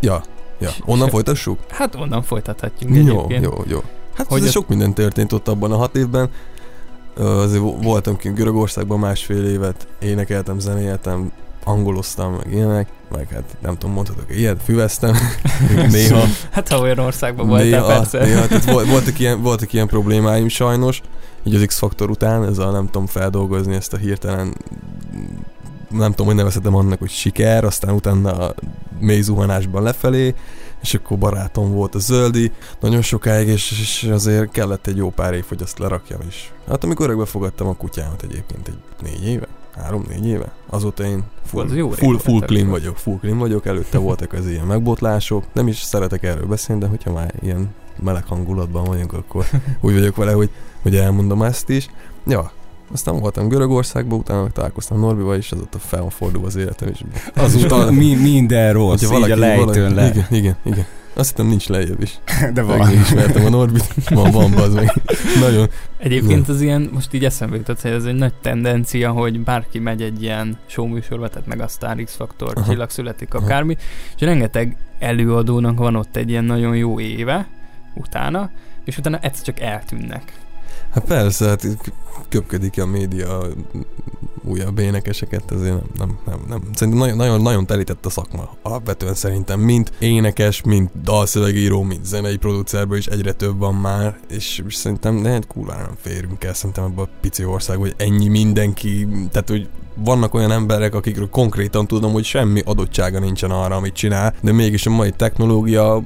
ja, 0.00 0.22
ja. 0.58 0.70
Onnan 0.92 1.08
folytassuk? 1.08 1.58
Hát 1.68 1.94
onnan 1.94 2.22
folytathatjuk 2.22 2.90
Jó, 2.94 3.00
egyébként. 3.00 3.44
jó, 3.44 3.62
jó. 3.66 3.82
Hát 4.14 4.26
Hogy 4.28 4.42
a- 4.46 4.50
sok 4.50 4.68
minden 4.68 4.94
történt 4.94 5.32
ott 5.32 5.48
abban 5.48 5.72
a 5.72 5.76
hat 5.76 5.96
évben. 5.96 6.28
Azért 7.18 7.60
vo- 7.62 7.82
voltam 7.84 8.16
kint 8.16 8.34
Görögországban 8.36 8.98
másfél 8.98 9.44
évet, 9.44 9.86
énekeltem, 10.00 10.58
zenéltem, 10.58 11.32
angoloztam, 11.64 12.32
meg 12.32 12.52
ilyenek, 12.54 12.88
meg 13.12 13.28
hát 13.32 13.42
nem 13.62 13.76
tudom, 13.78 13.94
mondhatok 13.94 14.36
ilyet, 14.36 14.62
füveztem, 14.64 15.16
néha, 15.90 16.20
Hát 16.50 16.68
ha 16.68 16.78
olyan 16.78 16.98
országban 16.98 17.46
voltál, 17.48 17.66
néha, 17.66 17.86
persze. 17.86 18.18
néha, 18.24 18.46
tehát 18.46 18.64
vol- 18.64 18.86
voltak 18.86 19.18
ilyen, 19.18 19.42
voltak 19.42 19.72
ilyen 19.72 19.86
problémáim 19.86 20.48
sajnos, 20.48 21.00
így 21.44 21.54
az 21.54 21.64
X-faktor 21.66 22.10
után, 22.10 22.44
ez 22.44 22.58
a 22.58 22.70
nem 22.70 22.84
tudom 22.84 23.06
feldolgozni 23.06 23.74
ezt 23.74 23.92
a 23.92 23.96
hirtelen, 23.96 24.54
nem 25.90 26.10
tudom, 26.10 26.26
hogy 26.26 26.34
nevezhetem 26.34 26.74
annak, 26.74 26.98
hogy 26.98 27.10
siker, 27.10 27.64
aztán 27.64 27.94
utána 27.94 28.32
a 28.32 28.54
mély 28.98 29.20
zuhanásban 29.20 29.82
lefelé, 29.82 30.34
és 30.82 30.94
akkor 30.94 31.18
barátom 31.18 31.72
volt 31.72 31.94
a 31.94 31.98
zöldi, 31.98 32.52
nagyon 32.80 33.02
sokáig, 33.02 33.48
és, 33.48 33.70
és 33.70 34.08
azért 34.12 34.50
kellett 34.50 34.86
egy 34.86 34.96
jó 34.96 35.10
pár 35.10 35.34
év, 35.34 35.44
hogy 35.48 35.62
azt 35.62 35.78
lerakjam 35.78 36.20
is. 36.28 36.52
Hát 36.68 36.84
amikor 36.84 37.06
örökbe 37.06 37.24
fogadtam 37.24 37.66
a 37.66 37.74
kutyámat 37.74 38.22
egyébként 38.22 38.68
egy 38.68 38.78
négy 39.02 39.26
éve, 39.26 39.46
három-négy 39.76 40.26
éve, 40.26 40.52
azóta 40.66 41.04
én 41.04 41.24
full, 41.44 41.64
Az 41.64 41.74
jó 41.74 41.90
full, 41.90 42.18
full 42.18 42.40
clean 42.40 42.68
volt. 42.68 42.80
vagyok, 42.80 42.96
full 42.96 43.18
clean 43.18 43.38
vagyok, 43.38 43.66
előtte 43.66 43.98
voltak 43.98 44.32
az 44.32 44.46
ilyen 44.46 44.66
megbotlások, 44.66 45.44
nem 45.52 45.68
is 45.68 45.78
szeretek 45.78 46.22
erről 46.22 46.46
beszélni, 46.46 46.80
de 46.80 46.88
hogyha 46.88 47.12
már 47.12 47.34
ilyen 47.40 47.74
meleg 48.02 48.24
hangulatban 48.24 48.84
vagyunk, 48.84 49.12
akkor 49.12 49.46
úgy 49.80 49.94
vagyok 49.94 50.16
vele, 50.16 50.32
hogy, 50.32 50.50
hogy 50.82 50.96
elmondom 50.96 51.42
ezt 51.42 51.68
is. 51.68 51.86
Ja, 52.26 52.52
aztán 52.92 53.18
voltam 53.20 53.48
Görögországban, 53.48 54.18
utána 54.18 54.42
meg 54.42 54.52
találkoztam 54.52 55.00
Norbival, 55.00 55.36
és 55.36 55.52
azóta 55.52 55.78
fel 55.78 56.00
van 56.00 56.10
fordulva 56.10 56.46
az 56.46 56.56
életem, 56.56 56.88
és 56.88 57.00
Azóta 57.34 57.90
mi, 57.90 58.14
minden 58.14 58.72
rossz, 58.72 59.04
hogyha 59.04 59.26
így 59.26 59.30
a 59.30 59.36
lejtőn 59.36 59.94
le. 59.94 60.08
Igen, 60.08 60.26
igen, 60.30 60.56
igen. 60.64 60.86
Azt 61.14 61.28
hittem 61.28 61.46
nincs 61.46 61.68
lejjebb 61.68 62.02
is. 62.02 62.18
De 62.54 62.62
Meg 62.62 62.78
van. 62.78 62.90
ismertem 62.92 63.44
a 63.44 63.48
Norbit. 63.48 64.08
Van, 64.08 64.30
van, 64.30 64.50
bazd 64.50 64.74
meg. 64.74 64.92
Nagyon. 65.40 65.68
Egyébként 65.98 66.48
az 66.48 66.60
ilyen, 66.60 66.90
most 66.92 67.14
így 67.14 67.24
eszembe 67.24 67.56
jutott, 67.56 67.80
hogy 67.80 67.90
ez 67.90 68.04
egy 68.04 68.14
nagy 68.14 68.34
tendencia, 68.34 69.10
hogy 69.10 69.40
bárki 69.40 69.78
megy 69.78 70.02
egy 70.02 70.22
ilyen 70.22 70.58
showműsorba, 70.66 71.28
tehát 71.28 71.46
meg 71.46 71.60
a 71.60 71.66
Star 71.68 71.96
X 72.04 72.14
Factor, 72.14 72.52
Aha. 72.56 72.70
csillag 72.70 72.90
születik, 72.90 73.34
Aha. 73.34 73.44
akármi, 73.44 73.76
és 74.16 74.20
rengeteg 74.20 74.76
előadónak 74.98 75.78
van 75.78 75.96
ott 75.96 76.16
egy 76.16 76.28
ilyen 76.30 76.44
nagyon 76.44 76.76
jó 76.76 77.00
éve 77.00 77.48
utána, 77.94 78.50
és 78.84 78.98
utána 78.98 79.18
egyszer 79.18 79.44
csak 79.44 79.60
eltűnnek. 79.60 80.32
Hát 80.90 81.04
persze, 81.04 81.48
hát 81.48 81.66
köpködik 82.28 82.80
a 82.80 82.86
média 82.86 83.40
újabb 84.44 84.78
énekeseket, 84.78 85.50
ezért 85.50 85.72
nem, 85.72 85.84
nem, 85.98 86.18
nem, 86.26 86.40
nem. 86.48 86.62
Szerintem 86.74 87.02
nagyon, 87.02 87.16
nagyon, 87.16 87.40
nagyon 87.40 87.66
telített 87.66 88.06
a 88.06 88.10
szakma. 88.10 88.56
Alapvetően 88.62 89.14
szerintem 89.14 89.60
mint 89.60 89.92
énekes, 89.98 90.62
mint 90.62 90.90
dalszövegíró, 91.02 91.82
mint 91.82 92.04
zenei 92.04 92.36
producerből 92.36 92.98
is 92.98 93.06
egyre 93.06 93.32
több 93.32 93.58
van 93.58 93.74
már, 93.74 94.18
és, 94.28 94.62
és 94.66 94.74
szerintem 94.74 95.22
de 95.22 95.30
hát 95.30 95.46
kurvára 95.46 95.82
nem 95.82 95.96
férünk 96.00 96.44
el 96.44 96.54
szerintem 96.54 96.84
ebbe 96.84 97.02
a 97.02 97.08
pici 97.20 97.44
ország, 97.44 97.76
hogy 97.76 97.94
ennyi 97.96 98.28
mindenki, 98.28 99.08
tehát 99.30 99.48
hogy 99.48 99.68
vannak 99.94 100.34
olyan 100.34 100.50
emberek, 100.50 100.94
akikről 100.94 101.30
konkrétan 101.30 101.86
tudom, 101.86 102.12
hogy 102.12 102.24
semmi 102.24 102.62
adottsága 102.64 103.18
nincsen 103.18 103.50
arra, 103.50 103.76
amit 103.76 103.94
csinál, 103.94 104.34
de 104.40 104.52
mégis 104.52 104.86
a 104.86 104.90
mai 104.90 105.10
technológia 105.10 106.02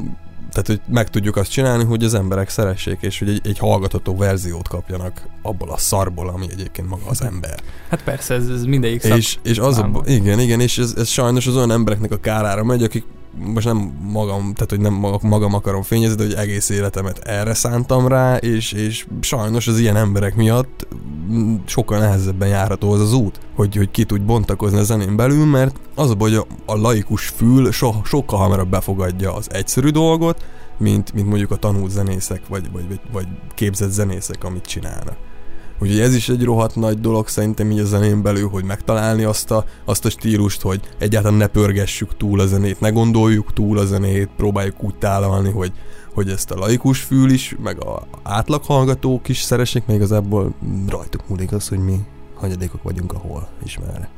tehát, 0.55 0.67
hogy 0.67 0.95
meg 0.95 1.11
tudjuk 1.11 1.37
azt 1.37 1.51
csinálni, 1.51 1.85
hogy 1.85 2.05
az 2.05 2.15
emberek 2.15 2.49
szeressék, 2.49 2.99
és 3.01 3.19
hogy 3.19 3.29
egy, 3.29 3.41
egy 3.45 3.59
hallgatható 3.59 4.17
verziót 4.17 4.69
kapjanak 4.69 5.27
abból 5.43 5.71
a 5.71 5.77
szarból, 5.77 6.29
ami 6.29 6.47
egyébként 6.51 6.89
maga 6.89 7.07
az 7.07 7.23
ember. 7.23 7.61
Hát 7.89 8.03
persze, 8.03 8.35
ez, 8.35 8.49
ez 8.49 8.65
mindegyik 8.65 9.01
szak... 9.01 9.17
És, 9.17 9.39
és 9.43 9.59
az 9.59 9.79
a, 9.79 10.03
igen, 10.07 10.41
igen, 10.41 10.61
és 10.61 10.79
ez, 10.79 10.95
ez 10.97 11.09
sajnos 11.09 11.47
az 11.47 11.57
olyan 11.57 11.71
embereknek 11.71 12.13
a 12.13 12.17
kárára 12.17 12.65
megy, 12.65 12.83
akik 12.83 13.05
most 13.39 13.67
nem 13.67 13.93
magam, 14.13 14.53
tehát 14.55 14.71
hogy 14.71 14.81
nem 14.81 15.19
magam, 15.23 15.55
akarom 15.55 15.83
fényezni, 15.83 16.17
de 16.17 16.25
hogy 16.25 16.35
egész 16.35 16.69
életemet 16.69 17.19
erre 17.19 17.55
szántam 17.55 18.09
rá, 18.09 18.37
és, 18.37 18.73
és 18.73 19.07
sajnos 19.21 19.67
az 19.67 19.79
ilyen 19.79 19.97
emberek 19.97 20.35
miatt 20.35 20.87
mm, 21.31 21.55
sokkal 21.65 21.99
nehezebben 21.99 22.49
járható 22.49 22.93
az 22.93 23.01
az 23.01 23.13
út, 23.13 23.41
hogy, 23.55 23.77
hogy 23.77 23.91
ki 23.91 24.05
tudj 24.05 24.25
bontakozni 24.25 24.79
a 24.79 24.83
zenén 24.83 25.17
belül, 25.17 25.47
mert 25.47 25.81
az 25.95 26.11
a 26.11 26.15
hogy 26.19 26.35
a, 26.35 26.47
a 26.67 26.77
laikus 26.77 27.27
fül 27.29 27.73
so, 27.73 27.93
sokkal 28.05 28.39
hamarabb 28.39 28.69
befogadja 28.69 29.35
az 29.35 29.53
egyszerű 29.53 29.89
dolgot, 29.89 30.45
mint, 30.79 31.13
mint 31.13 31.29
mondjuk 31.29 31.51
a 31.51 31.57
tanult 31.57 31.91
zenészek, 31.91 32.41
vagy, 32.49 32.73
vagy, 32.73 32.89
vagy, 32.89 33.01
vagy 33.13 33.27
képzett 33.55 33.91
zenészek, 33.91 34.45
amit 34.45 34.67
csinálnak. 34.67 35.17
Úgyhogy 35.79 36.01
ez 36.01 36.15
is 36.15 36.29
egy 36.29 36.45
rohadt 36.45 36.77
nagy 36.77 37.01
dolog 37.01 37.29
szerintem 37.29 37.71
így 37.71 37.79
a 37.79 37.85
zenén 37.85 38.23
belül, 38.23 38.49
hogy 38.49 38.65
megtalálni 38.65 39.25
azt 39.25 39.51
a, 39.51 39.65
azt 39.85 40.05
a 40.05 40.11
stílust, 40.11 40.61
hogy 40.61 40.81
egyáltalán 40.99 41.39
ne 41.39 41.47
pörgessük 41.47 42.17
túl 42.17 42.41
a 42.41 42.47
zenét, 42.47 42.81
ne 42.81 42.91
gondoljuk 42.91 43.53
túl 43.53 43.79
a 43.79 43.85
zenét, 43.85 44.29
próbáljuk 44.37 44.83
úgy 44.83 44.95
tálalni, 44.95 45.51
hogy, 45.51 45.73
hogy 46.15 46.29
ezt 46.29 46.51
a 46.51 46.59
laikus 46.59 47.01
fül 47.01 47.31
is, 47.31 47.57
meg 47.63 47.85
a 47.85 48.07
átlag 48.23 48.65
hallgatók 48.65 49.29
is 49.29 49.41
szeressék, 49.41 49.87
még 49.87 49.97
igazából 49.97 50.55
rajtuk 50.89 51.29
múlik 51.29 51.53
az, 51.53 51.69
hogy 51.69 51.79
mi 51.79 52.01
hagyadékok 52.35 52.83
vagyunk 52.83 53.13
ahol 53.13 53.49
ismerre. 53.65 54.09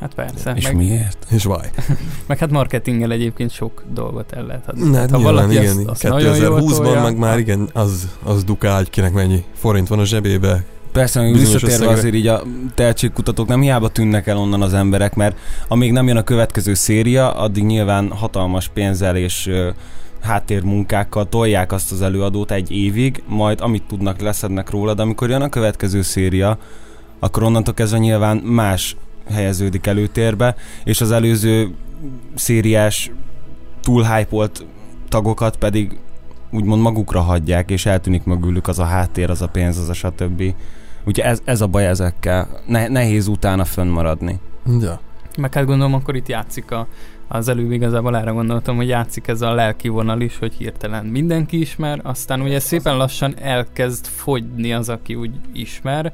Hát 0.00 0.14
persze. 0.14 0.52
És 0.56 0.64
meg, 0.64 0.76
miért? 0.76 1.26
És 1.30 1.44
vaj. 1.44 1.70
meg 2.28 2.38
hát 2.38 2.50
marketinggel 2.50 3.12
egyébként 3.12 3.50
sok 3.50 3.84
dolgot 3.92 4.32
el 4.32 4.44
lehet 4.44 4.68
adni. 4.68 4.84
Hát 4.84 4.94
hát 4.94 5.10
ha 5.10 5.16
nyilván, 5.16 5.34
valaki 5.34 5.54
igen, 5.54 5.76
azt, 5.76 5.88
azt 5.88 6.02
nagyon 6.02 6.36
jól 6.36 6.60
2020-ban 6.60 6.76
tolja, 6.76 7.02
meg 7.02 7.18
már 7.18 7.38
igen, 7.38 7.68
az, 7.72 8.08
az 8.22 8.44
dukál, 8.44 8.76
hogy 8.76 8.90
kinek 8.90 9.12
mennyi 9.12 9.44
forint 9.54 9.88
van 9.88 9.98
a 9.98 10.04
zsebébe, 10.04 10.64
Persze, 11.00 11.30
Bizonyos 11.30 11.62
visszatérve 11.62 11.92
azért 11.92 12.14
így 12.14 12.26
a 12.26 12.42
tehetségkutatók 12.74 13.48
nem 13.48 13.60
hiába 13.60 13.88
tűnnek 13.88 14.26
el 14.26 14.36
onnan 14.36 14.62
az 14.62 14.74
emberek, 14.74 15.14
mert 15.14 15.38
amíg 15.68 15.92
nem 15.92 16.06
jön 16.06 16.16
a 16.16 16.22
következő 16.22 16.74
széria, 16.74 17.32
addig 17.32 17.64
nyilván 17.64 18.10
hatalmas 18.10 18.68
pénzzel 18.68 19.16
és 19.16 19.46
ö, 19.46 19.68
háttérmunkákkal 20.20 21.28
tolják 21.28 21.72
azt 21.72 21.92
az 21.92 22.02
előadót 22.02 22.50
egy 22.50 22.70
évig, 22.70 23.22
majd 23.26 23.60
amit 23.60 23.82
tudnak 23.82 24.20
leszednek 24.20 24.70
rólad, 24.70 25.00
amikor 25.00 25.30
jön 25.30 25.42
a 25.42 25.48
következő 25.48 26.02
széria, 26.02 26.58
akkor 27.18 27.42
onnantól 27.42 27.74
kezdve 27.74 27.98
nyilván 27.98 28.36
más 28.36 28.96
helyeződik 29.30 29.86
előtérbe, 29.86 30.54
és 30.84 31.00
az 31.00 31.10
előző 31.10 31.74
szériás 32.34 33.10
túl 33.82 34.04
hype 34.04 34.50
tagokat 35.08 35.56
pedig 35.56 35.98
úgymond 36.50 36.82
magukra 36.82 37.20
hagyják, 37.20 37.70
és 37.70 37.86
eltűnik 37.86 38.24
mögülük 38.24 38.68
az 38.68 38.78
a 38.78 38.84
háttér, 38.84 39.30
az 39.30 39.42
a 39.42 39.48
pénz, 39.48 39.78
az 39.78 39.88
a 39.88 39.94
stb. 39.94 40.42
Úgyhogy 41.04 41.24
ez, 41.24 41.40
ez 41.44 41.60
a 41.60 41.66
baj 41.66 41.86
ezekkel. 41.86 42.48
Ne, 42.66 42.88
nehéz 42.88 43.26
utána 43.26 43.64
fönnmaradni. 43.64 44.40
Ja. 44.80 45.00
Meg 45.38 45.54
hát 45.54 45.64
gondolom, 45.64 45.94
akkor 45.94 46.16
itt 46.16 46.28
játszik 46.28 46.70
a, 46.70 46.86
az 47.28 47.48
előbb 47.48 47.72
igazából 47.72 48.16
erre 48.16 48.30
gondoltam, 48.30 48.76
hogy 48.76 48.88
játszik 48.88 49.28
ez 49.28 49.40
a 49.42 49.54
lelki 49.54 49.88
vonal 49.88 50.20
is, 50.20 50.38
hogy 50.38 50.54
hirtelen 50.54 51.04
mindenki 51.04 51.60
ismer, 51.60 52.00
aztán 52.02 52.40
ugye 52.40 52.60
szépen 52.60 52.96
lassan 52.96 53.34
elkezd 53.38 54.06
fogyni 54.06 54.72
az, 54.72 54.88
aki 54.88 55.14
úgy 55.14 55.30
ismer. 55.52 56.12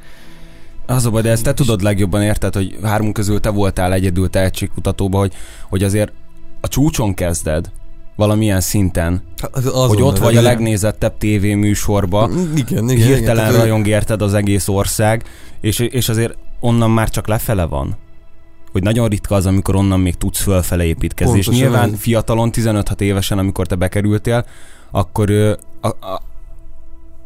Az 0.87 1.07
a 1.07 1.11
baj, 1.11 1.23
de 1.23 1.31
ezt 1.31 1.45
te 1.45 1.55
tudod 1.55 1.83
legjobban 1.83 2.23
érted, 2.23 2.55
hogy 2.55 2.79
hármunk 2.83 3.15
közül 3.15 3.41
te 3.41 3.51
voltál 3.51 3.93
egyedül 3.93 4.31
tehetségkutatóba, 4.31 5.19
hogy, 5.19 5.35
hogy 5.69 5.83
azért 5.83 6.13
a 6.61 6.69
csúcson 6.69 7.15
kezded 7.15 7.71
valamilyen 8.17 8.61
szinten, 8.61 9.23
Hát 9.43 9.57
az- 9.57 9.67
azonnal, 9.67 9.89
hogy 9.89 10.03
ott 10.03 10.19
vagy 10.19 10.37
a 10.37 10.43
legnézettebb 10.43 11.19
tévéműsorba, 11.19 12.31
Igen, 12.57 12.89
igen. 12.89 13.07
hirtelen 13.07 13.49
igen, 13.51 13.61
rajong 13.61 13.87
érted 13.87 14.23
az 14.23 14.35
egész 14.35 14.69
ország, 14.69 15.23
és, 15.61 15.79
és 15.79 16.09
azért 16.09 16.37
onnan 16.61 16.91
már 16.91 17.11
csak 17.11 17.27
lefele 17.29 17.65
van. 17.65 17.97
Hogy 18.73 18.83
nagyon 18.83 19.09
ritka 19.09 19.35
az, 19.35 19.47
amikor 19.47 19.77
onnan 19.77 20.01
még 20.01 20.15
tudsz 20.15 20.41
fölfele 20.43 20.85
építkezni. 20.85 21.39
És 21.39 21.45
Pontosan 21.45 21.69
nyilván 21.71 21.93
ez. 21.93 21.99
fiatalon, 21.99 22.51
15-6 22.53 23.01
évesen, 23.01 23.39
amikor 23.39 23.67
te 23.67 23.75
bekerültél, 23.75 24.45
akkor, 24.91 25.31
a, 25.81 25.87
a, 25.87 26.23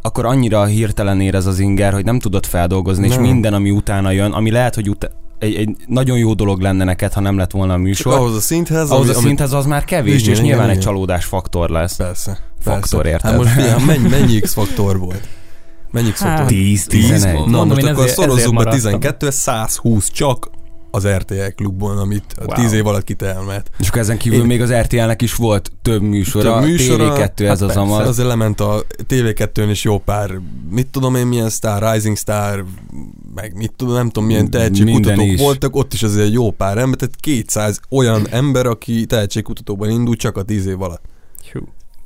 akkor 0.03 0.25
annyira 0.27 0.65
hirtelen 0.65 1.21
érez 1.21 1.47
az 1.47 1.59
inger, 1.59 1.93
hogy 1.93 2.05
nem 2.05 2.19
tudod 2.19 2.47
feldolgozni, 2.47 3.07
és 3.07 3.15
Nem. 3.15 3.23
minden, 3.23 3.55
ami 3.55 3.71
utána 3.71 4.11
jön, 4.11 4.33
ami 4.33 4.51
lehet, 4.51 4.75
hogy 4.75 4.89
ut- 4.89 5.11
egy, 5.41 5.55
egy 5.55 5.77
nagyon 5.87 6.19
jó 6.19 6.35
dolog 6.35 6.61
lenne 6.61 6.85
neked, 6.85 7.13
ha 7.13 7.21
nem 7.21 7.37
lett 7.39 7.51
volna 7.51 7.73
a 7.73 7.77
Csak 7.77 7.85
műsor, 7.85 8.15
ahhoz 8.15 8.35
a 8.37 8.41
szinthez, 8.41 8.91
ahhoz 8.91 9.09
a 9.09 9.13
ami- 9.13 9.23
szinthez 9.27 9.53
az 9.53 9.67
már 9.67 9.85
kevés, 9.85 10.15
Igen, 10.21 10.25
és 10.31 10.31
igen, 10.39 10.43
nyilván 10.43 10.65
egy 10.69 10.71
igen. 10.71 10.85
csalódás 10.87 11.25
faktor 11.25 11.71
lesz. 11.71 11.97
Persze. 11.97 12.39
Faktor, 12.61 13.03
persze. 13.03 13.09
érted? 13.17 13.31
Hát 13.31 13.41
most 13.41 13.53
figyelj, 13.53 13.85
mennyi, 13.85 14.09
mennyi 14.19 14.41
X-faktor 14.41 14.99
volt? 14.99 15.29
Mennyi 15.91 16.11
X-faktor? 16.11 16.39
Hát, 16.39 16.47
10, 16.47 16.85
10? 16.87 17.05
11. 17.09 17.35
Na 17.35 17.41
Mondom, 17.41 17.69
most 17.69 17.83
akkor 17.83 18.03
ezért- 18.03 18.15
szorozzuk 18.15 18.37
ezért 18.39 18.51
be 18.51 18.57
maradtam. 18.57 18.79
12, 18.81 19.27
ez 19.27 19.35
120 19.35 20.11
csak 20.11 20.51
az 20.91 21.07
RTL 21.07 21.49
klubban, 21.57 21.99
amit 21.99 22.25
a 22.37 22.45
Wow. 22.45 22.55
10 22.55 22.73
év 22.73 22.87
alatt 22.87 23.05
kitelmelt. 23.05 23.71
És 23.79 23.89
akkor 23.89 24.01
ezen 24.01 24.19
kívül 24.19 24.39
Én- 24.41 24.47
még 24.47 24.63
az 24.63 24.73
RTL-nek 24.73 25.23
is 25.23 25.35
volt 25.35 25.73
több 25.83 26.03
műsora, 26.03 26.55
Több 26.61 26.69
műsora, 26.69 27.15
TV2 27.15 27.41
ez 27.41 27.61
hát 27.61 27.71
az 27.71 27.77
amaz. 27.77 28.09
Azért 28.09 28.29
lement 28.29 28.61
a 28.61 28.85
TV2-n 29.09 29.69
is 29.71 29.85
jó 29.85 29.99
pár, 29.99 30.41
mit 30.71 30.87
tudom 30.87 31.15
én 31.15 31.27
milyen 31.27 31.49
sztár, 31.51 31.93
Rising 31.93 32.17
Star, 32.17 32.65
meg 33.35 33.57
mit 33.57 33.73
tudom, 33.77 33.95
nem 33.95 34.07
tudom 34.07 34.25
milyen 34.29 34.51
tehetségkutatók 34.51 35.25
is. 35.25 35.41
voltak, 35.41 35.77
ott 35.77 35.93
is 35.93 36.03
azért 36.03 36.33
jó 36.33 36.51
pár 36.51 36.79
ember, 36.79 36.99
tehát 36.99 37.17
200 37.21 37.81
olyan 37.91 38.27
ember, 38.31 38.67
aki 38.67 39.07
tehetségkutatóban 39.07 39.91
indult 39.91 40.19
csak 40.19 40.37
a 40.37 40.43
10 40.43 40.67
év 40.67 40.83
alatt. 40.83 41.03
Hú. 41.53 41.61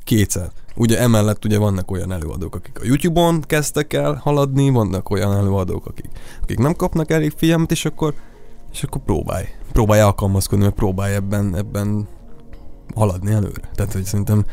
200. 0.05 0.49
Ugye 0.77 0.99
emellett 0.99 1.45
ugye 1.45 1.59
vannak 1.59 1.91
olyan 1.91 2.13
előadók, 2.13 2.55
akik 2.55 2.79
a 2.81 2.85
YouTube-on 2.85 3.41
kezdtek 3.47 3.93
el 3.93 4.21
haladni, 4.23 4.71
vannak 4.71 5.11
olyan 5.11 5.37
előadók, 5.37 5.87
akik, 5.87 6.05
akik 6.43 6.59
nem 6.59 6.75
kapnak 6.75 7.11
elég 7.11 7.33
figyelmet, 7.37 7.71
és 7.71 7.85
akkor, 7.85 8.15
és 8.75 8.83
akkor 8.83 9.01
próbálj. 9.03 9.45
Próbálj 9.73 10.01
alkalmazkodni, 10.01 10.65
mert 10.65 10.77
próbálj 10.77 11.15
ebben, 11.15 11.57
ebben 11.57 12.09
haladni 12.95 13.33
előre. 13.33 13.71
Tehát, 13.75 13.93
hogy 13.93 14.05
szerintem 14.05 14.45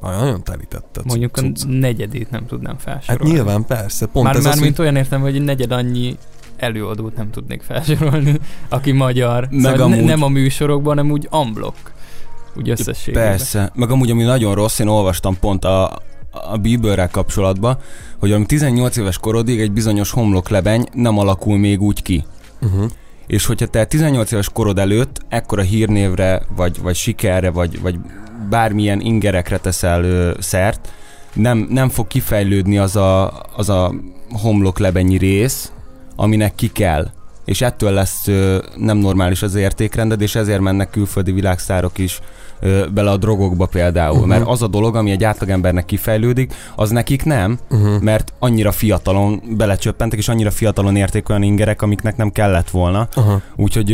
nagyon 0.00 0.42
telített 0.42 0.96
a 0.96 1.02
Mondjuk 1.04 1.36
a 1.36 1.42
negyedét 1.68 2.30
nem 2.30 2.46
tudnám 2.46 2.74
Hát 2.74 2.82
felsorolni. 2.82 3.32
nyilván, 3.32 3.64
persze, 3.64 4.06
pont 4.06 4.26
már, 4.26 4.36
ez 4.36 4.44
már 4.44 4.52
az, 4.52 4.60
mint 4.60 4.76
hogy... 4.76 4.84
olyan 4.84 4.96
értem, 4.96 5.20
hogy 5.20 5.42
negyed 5.42 5.70
annyi 5.72 6.16
előadót 6.56 7.16
nem 7.16 7.30
tudnék 7.30 7.62
felsorolni, 7.62 8.40
aki 8.68 8.92
magyar. 8.92 9.48
Meg 9.50 9.60
szóval 9.60 9.88
ne, 9.88 9.94
amúgy- 9.94 10.04
nem 10.04 10.22
a 10.22 10.28
műsorokban, 10.28 10.96
hanem 10.96 11.10
úgy 11.10 11.28
unblock. 11.30 11.92
Úgy 12.56 12.70
összességében. 12.70 13.28
Persze, 13.28 13.72
meg 13.74 13.90
amúgy 13.90 14.10
ami 14.10 14.22
nagyon 14.22 14.54
rossz, 14.54 14.78
én 14.78 14.86
olvastam 14.86 15.38
pont 15.38 15.64
a, 15.64 15.98
a 16.30 16.56
Bieberrel 16.60 17.10
kapcsolatban, 17.10 17.78
hogy 18.18 18.32
ami 18.32 18.46
18 18.46 18.96
éves 18.96 19.18
korodig 19.18 19.60
egy 19.60 19.72
bizonyos 19.72 20.10
homloklebeny 20.10 20.86
nem 20.92 21.18
alakul 21.18 21.58
még 21.58 21.80
úgy 21.80 22.02
ki. 22.02 22.24
Uh-huh. 22.60 22.90
És 23.32 23.46
hogyha 23.46 23.66
te 23.66 23.84
18 23.84 24.32
éves 24.32 24.48
korod 24.48 24.78
előtt 24.78 25.20
ekkora 25.28 25.62
hírnévre, 25.62 26.42
vagy, 26.56 26.80
vagy 26.80 26.94
sikerre, 26.94 27.50
vagy, 27.50 27.80
vagy 27.80 27.98
bármilyen 28.50 29.00
ingerekre 29.00 29.58
teszel 29.58 30.04
ö, 30.04 30.34
szert, 30.38 30.92
nem, 31.32 31.66
nem 31.70 31.88
fog 31.88 32.06
kifejlődni 32.06 32.78
az 32.78 32.96
a, 32.96 33.42
az 33.56 33.68
a 33.68 33.94
homloklebenyi 34.30 35.16
rész, 35.16 35.72
aminek 36.16 36.54
ki 36.54 36.72
kell. 36.72 37.10
És 37.44 37.60
ettől 37.60 37.92
lesz 37.92 38.26
ö, 38.26 38.58
nem 38.76 38.96
normális 38.96 39.42
az 39.42 39.54
értékrended, 39.54 40.20
és 40.20 40.34
ezért 40.34 40.60
mennek 40.60 40.90
külföldi 40.90 41.32
világszárok 41.32 41.98
is 41.98 42.20
bele 42.94 43.10
a 43.10 43.16
drogokba 43.16 43.66
például. 43.66 44.18
Mhm. 44.18 44.28
Mert 44.28 44.46
az 44.46 44.62
a 44.62 44.66
dolog, 44.66 44.96
ami 44.96 45.10
egy 45.10 45.24
átlagembernek 45.24 45.84
kifejlődik, 45.84 46.54
az 46.76 46.90
nekik 46.90 47.24
nem, 47.24 47.58
Uh-huh. 47.70 48.00
mert 48.00 48.32
annyira 48.38 48.72
fiatalon 48.72 49.42
belecsöppentek, 49.56 50.18
és 50.18 50.28
annyira 50.28 50.50
fiatalon 50.50 50.96
érték 50.96 51.28
olyan 51.28 51.42
ingerek, 51.42 51.82
amiknek 51.82 52.16
nem 52.16 52.30
kellett 52.30 52.70
volna. 52.70 53.08
Aha. 53.14 53.40
Úgyhogy 53.56 53.90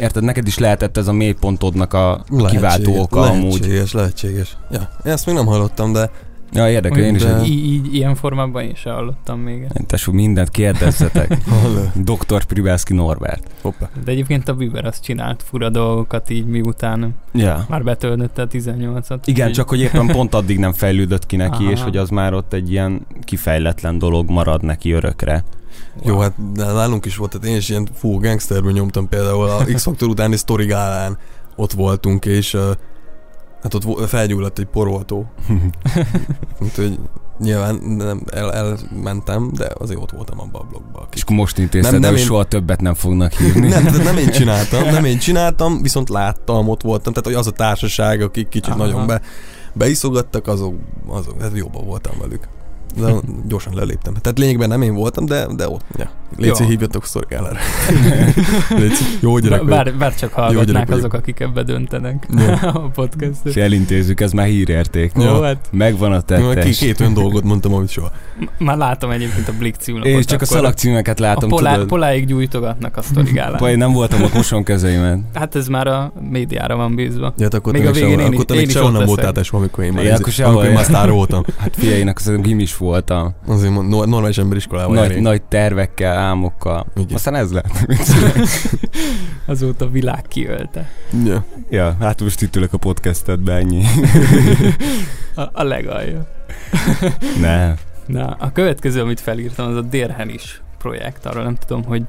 érted, 0.00 0.22
neked 0.22 0.46
is 0.46 0.58
lehetett 0.58 0.96
ez 0.96 1.08
a 1.08 1.12
mélypontodnak 1.12 1.94
a 1.94 2.24
kiváltó 2.48 3.00
oka 3.00 3.20
amúgy. 3.20 3.42
lehetséges, 3.60 3.92
lehetséges. 3.92 4.56
Ja, 4.70 4.90
én 5.04 5.12
ezt 5.12 5.26
még 5.26 5.34
nem 5.34 5.46
hallottam, 5.46 5.92
de 5.92 6.10
Ja, 6.52 6.70
érdekel, 6.70 7.02
én 7.02 7.14
is. 7.14 7.22
De- 7.22 7.38
egy- 7.38 7.48
Így, 7.48 7.64
így, 7.66 7.94
ilyen 7.94 8.14
formában 8.14 8.62
én 8.62 8.74
sem 8.74 8.92
hallottam 8.94 9.40
még. 9.40 9.66
Tesó, 9.86 10.12
mindent 10.12 10.48
kérdezzetek. 10.50 11.38
Dr. 12.10 12.44
Pribelski 12.44 12.94
Norbert. 12.94 13.42
Hoppá. 13.62 13.88
De 14.04 14.10
egyébként 14.10 14.48
a 14.48 14.54
Bieber 14.54 14.84
azt 14.84 15.02
csinált 15.02 15.42
fura 15.42 15.68
dolgokat 15.68 16.30
így 16.30 16.46
miután 16.46 17.14
Ja. 17.32 17.66
már 17.68 17.82
betöltötte 17.84 18.42
a 18.42 18.46
18-at. 18.46 19.18
Igen, 19.24 19.46
úgyhogy- 19.48 19.52
csak 19.52 19.68
hogy 19.68 19.80
éppen 19.80 20.06
pont 20.06 20.34
addig 20.34 20.58
nem 20.58 20.72
fejlődött 20.72 21.26
ki 21.26 21.36
neki, 21.36 21.62
Aha. 21.62 21.72
és 21.72 21.80
hogy 21.82 21.96
az 21.96 22.08
már 22.08 22.34
ott 22.34 22.52
egy 22.52 22.70
ilyen 22.70 23.06
kifejletlen 23.24 23.98
dolog 23.98 24.30
marad 24.30 24.62
neki 24.62 24.90
örökre. 24.90 25.44
Jó, 26.04 26.18
hát 26.18 26.52
de 26.52 26.64
nálunk 26.64 27.04
is 27.04 27.16
volt, 27.16 27.30
tehát 27.30 27.46
én 27.46 27.56
is 27.56 27.68
ilyen 27.68 27.88
fú, 27.94 28.18
gangsterben 28.20 28.72
nyomtam 28.72 29.08
például 29.08 29.44
a 29.48 29.64
X-Factor 29.64 30.08
utáni 30.08 30.36
sztori 30.36 30.66
gálán 30.66 31.18
ott 31.56 31.72
voltunk, 31.72 32.24
és 32.24 32.54
uh, 32.54 32.60
hát 33.62 33.74
ott 33.74 34.08
felgyulladt 34.08 34.58
egy 34.58 34.66
poroltó. 34.66 35.26
Úgyhogy 36.62 36.98
nyilván 37.38 37.74
nem, 37.74 38.22
el, 38.30 38.52
elmentem, 38.54 39.50
de 39.54 39.68
azért 39.78 40.00
ott 40.00 40.10
voltam 40.10 40.40
abban 40.40 40.60
a 40.60 40.64
blogban. 40.64 41.06
És 41.14 41.22
akkor 41.22 41.36
most 41.36 41.58
intézted, 41.58 41.92
Nem, 41.92 42.00
nem, 42.00 42.14
én- 42.14 42.24
soha 42.24 42.44
többet 42.44 42.80
nem 42.80 42.94
fognak 42.94 43.32
hívni. 43.38 43.68
Nem, 43.68 43.84
nem 43.84 44.16
én 44.18 44.30
csináltam, 44.30 44.84
nem 44.84 45.04
én 45.04 45.18
csináltam, 45.28 45.82
viszont 45.82 46.08
láttam, 46.08 46.68
ott 46.68 46.82
voltam, 46.82 47.12
tehát 47.12 47.26
hogy 47.28 47.36
az 47.38 47.46
a 47.46 47.50
társaság, 47.50 48.20
akik 48.22 48.48
kicsit 48.48 48.72
Aha. 48.72 48.84
nagyon 48.84 49.06
be, 49.06 49.20
beiszogattak, 49.72 50.46
azok, 50.46 50.74
azok, 51.08 51.40
hát 51.40 51.56
jobban 51.56 51.84
voltam 51.86 52.12
velük. 52.20 52.48
De 52.98 53.12
gyorsan 53.48 53.74
leléptem. 53.74 54.14
Tehát 54.20 54.38
lényegben 54.38 54.68
nem 54.68 54.82
én 54.82 54.94
voltam, 54.94 55.26
de, 55.26 55.46
de 55.56 55.68
ott. 55.68 55.84
Ja. 55.98 56.10
Léci, 56.36 56.62
Jó. 56.62 56.68
hívjatok 56.68 57.04
szorgálára. 57.04 57.58
Léci, 58.80 59.04
jó 59.20 59.38
gyerek 59.38 59.64
bár, 59.64 59.94
bár 59.94 60.14
csak 60.14 60.32
hallgatnák 60.32 60.90
azok, 60.90 61.12
akik 61.14 61.40
ebbe 61.40 61.62
döntenek 61.62 62.26
Jó. 62.38 62.46
a 62.70 62.90
podcastot. 62.94 63.46
És 63.46 63.56
elintézzük, 63.56 64.20
ez 64.20 64.32
már 64.32 64.46
hírérték. 64.46 65.12
Jó, 65.16 65.22
Ja. 65.22 65.42
hát 65.42 65.68
Megvan 65.72 66.12
a 66.12 66.20
tettes. 66.20 66.64
Két, 66.64 66.88
két 66.88 67.00
olyan 67.00 67.14
dolgot 67.14 67.44
mondtam, 67.44 67.74
amit 67.74 67.88
soha. 67.88 68.10
már 68.58 68.76
látom 68.76 69.10
egyébként 69.10 69.48
a 69.48 69.52
Blick 69.58 69.80
címlapot. 69.80 70.10
Én 70.10 70.20
csak 70.20 70.30
a 70.30 70.34
akkor 70.44 70.46
szalagcímeket 70.46 71.20
a 71.20 71.22
látom, 71.22 71.48
polá, 71.48 71.72
tudod. 71.72 71.88
poláig 71.88 72.26
gyújtogatnak 72.26 72.96
a 72.96 73.02
sztorigálán. 73.02 73.58
Paj, 73.58 73.74
nem 73.76 73.92
voltam 73.92 74.22
ott, 74.22 74.34
mosom 74.34 74.62
kezeimet. 74.64 75.18
Hát 75.34 75.54
ez 75.54 75.66
már 75.68 75.86
a 75.86 76.12
médiára 76.30 76.76
van 76.76 76.94
bízva. 76.94 77.32
Ja, 77.36 77.42
hát 77.44 77.54
akkor 77.54 77.72
Még 77.72 77.86
a 77.86 77.90
végén 77.92 78.08
sehol, 78.08 78.20
én 78.20 78.26
akkor 78.26 78.38
is- 78.40 78.44
te 78.46 78.54
én 78.54 78.60
még 78.60 78.68
is 78.68 78.74
ott 78.74 78.92
nem 78.92 79.06
voltál 79.06 79.32
amikor 79.50 79.84
én 79.84 79.92
már, 79.92 80.04
Igen, 80.04 80.16
akkor 80.16 80.32
sehol, 80.32 80.50
amikor 80.52 80.68
én 80.68 80.74
már 80.74 80.82
ja. 80.82 80.88
sztár 80.88 81.10
voltam. 81.10 81.44
Hát 81.56 81.74
fiainak 81.78 82.16
az 82.18 82.32
gimis 82.40 82.72
voltam. 82.88 83.34
Azért 83.46 83.72
mond- 83.72 83.88
nor- 83.88 84.06
normális 84.06 84.38
emberiskolában 84.38 84.94
Nagy, 84.94 85.10
jár 85.10 85.20
nagy 85.20 85.42
tervekkel, 85.42 86.16
álmokkal. 86.16 86.86
Igen. 86.96 87.14
Aztán 87.14 87.34
ez 87.34 87.52
lett. 87.52 87.86
Azóta 89.46 89.84
a 89.84 89.88
világ 89.90 90.22
kiölte. 90.28 90.90
Ja. 91.24 91.44
ja, 91.70 91.96
hát 92.00 92.20
most 92.20 92.42
itt 92.42 92.56
ülök 92.56 92.72
a 92.72 92.76
podcastedbe, 92.78 93.52
ennyi. 93.52 93.84
A, 95.34 95.42
a 95.52 95.62
legalja. 95.62 96.26
ne. 97.40 97.74
Na, 98.06 98.36
a 98.38 98.52
következő, 98.52 99.00
amit 99.00 99.20
felírtam, 99.20 99.68
az 99.68 99.76
a 99.76 99.80
Dérhenis 99.80 100.62
projekt. 100.78 101.26
Arról 101.26 101.42
nem 101.42 101.54
tudom, 101.54 101.84
hogy 101.84 102.02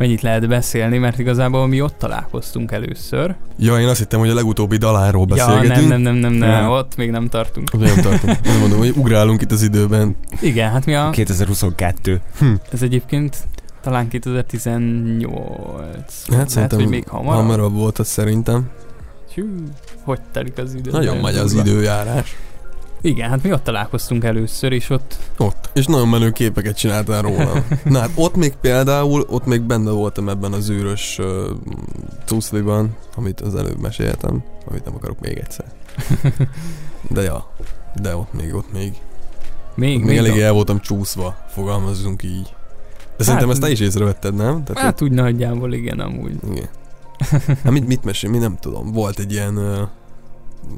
mennyit 0.00 0.20
lehet 0.20 0.48
beszélni, 0.48 0.98
mert 0.98 1.18
igazából 1.18 1.66
mi 1.66 1.80
ott 1.80 1.98
találkoztunk 1.98 2.72
először. 2.72 3.34
ja, 3.58 3.80
én 3.80 3.88
azt 3.88 3.98
hittem, 3.98 4.20
hogy 4.20 4.28
a 4.28 4.34
legutóbbi 4.34 4.76
daláról 4.76 5.26
Ja, 5.28 5.34
beszélgetünk. 5.46 5.88
nem, 5.88 6.00
nem, 6.00 6.14
nem, 6.14 6.14
nem, 6.14 6.32
nem, 6.32 6.48
Nem. 6.48 6.68
ott 6.70 6.96
még 6.96 7.10
nem 7.10 7.28
tartunk. 7.28 7.70
Ott 7.74 7.80
nem 7.80 8.00
tartunk. 8.00 8.38
Azt 8.44 8.60
mondom, 8.60 8.78
hogy 8.78 8.92
ugrálunk 8.96 9.42
itt 9.42 9.50
az 9.52 9.62
időben. 9.62 10.16
Igen, 10.40 10.70
hát 10.70 10.86
mi 10.86 10.94
a... 10.94 11.10
2022. 11.10 12.20
Ez 12.72 12.82
egyébként 12.82 13.36
talán 13.82 14.08
2018. 14.08 15.30
Hát 16.36 16.48
szerintem 16.48 16.78
hogy 16.78 16.88
még 16.88 17.08
hamarabb. 17.08 17.40
hamarabb 17.40 17.74
volt 17.74 17.98
az 17.98 18.08
szerintem. 18.08 18.68
Hű, 19.34 19.44
hogy 20.02 20.20
telik 20.32 20.58
az 20.58 20.74
idő. 20.74 20.90
Nagyon 20.90 21.16
megy 21.16 21.36
az 21.36 21.52
időjárás. 21.52 22.36
Igen, 23.00 23.30
hát 23.30 23.42
mi 23.42 23.52
ott 23.52 23.62
találkoztunk 23.64 24.24
először, 24.24 24.72
és 24.72 24.90
ott 24.90 25.16
Ott. 25.38 25.70
És 25.72 25.86
nagyon 25.86 26.08
menő 26.08 26.30
képeket 26.30 26.76
csináltál 26.76 27.22
róla. 27.22 27.52
Na 27.84 27.98
hát 27.98 28.10
ott 28.14 28.36
még 28.36 28.52
például, 28.60 29.24
ott 29.28 29.46
még 29.46 29.62
benne 29.62 29.90
voltam 29.90 30.28
ebben 30.28 30.52
az 30.52 30.70
űrös 30.70 31.18
uh, 31.18 31.26
cuszliban, 32.24 32.96
amit 33.16 33.40
az 33.40 33.54
előbb 33.54 33.78
meséltem, 33.80 34.42
amit 34.68 34.84
nem 34.84 34.94
akarok 34.94 35.20
még 35.20 35.36
egyszer. 35.38 35.64
De 37.10 37.22
ja, 37.22 37.50
de 38.02 38.16
ott 38.16 38.32
még, 38.32 38.54
ott 38.54 38.72
még, 38.72 38.92
még, 39.74 39.98
ott 40.00 40.04
még 40.06 40.16
elég 40.16 40.32
a- 40.32 40.44
el 40.44 40.52
voltam 40.52 40.80
csúszva, 40.80 41.36
fogalmazzunk 41.48 42.22
így. 42.22 42.54
De 43.16 43.24
szerintem 43.24 43.48
Hát- 43.48 43.56
ezt 43.58 43.60
te 43.66 43.70
is 43.70 43.80
észrevetted, 43.80 44.34
nem? 44.34 44.64
Tehát, 44.64 44.82
Hát 44.82 45.02
úgy 45.02 45.12
nagyjából 45.12 45.72
igen, 45.72 46.00
amúgy. 46.00 46.34
Igen. 46.50 46.68
Hát 47.64 47.70
mit, 47.70 47.86
mit 47.86 48.04
mesél, 48.04 48.30
mi 48.30 48.38
nem 48.38 48.56
tudom. 48.60 48.92
Volt 48.92 49.18
egy 49.18 49.32
ilyen, 49.32 49.56
ö, 49.56 49.74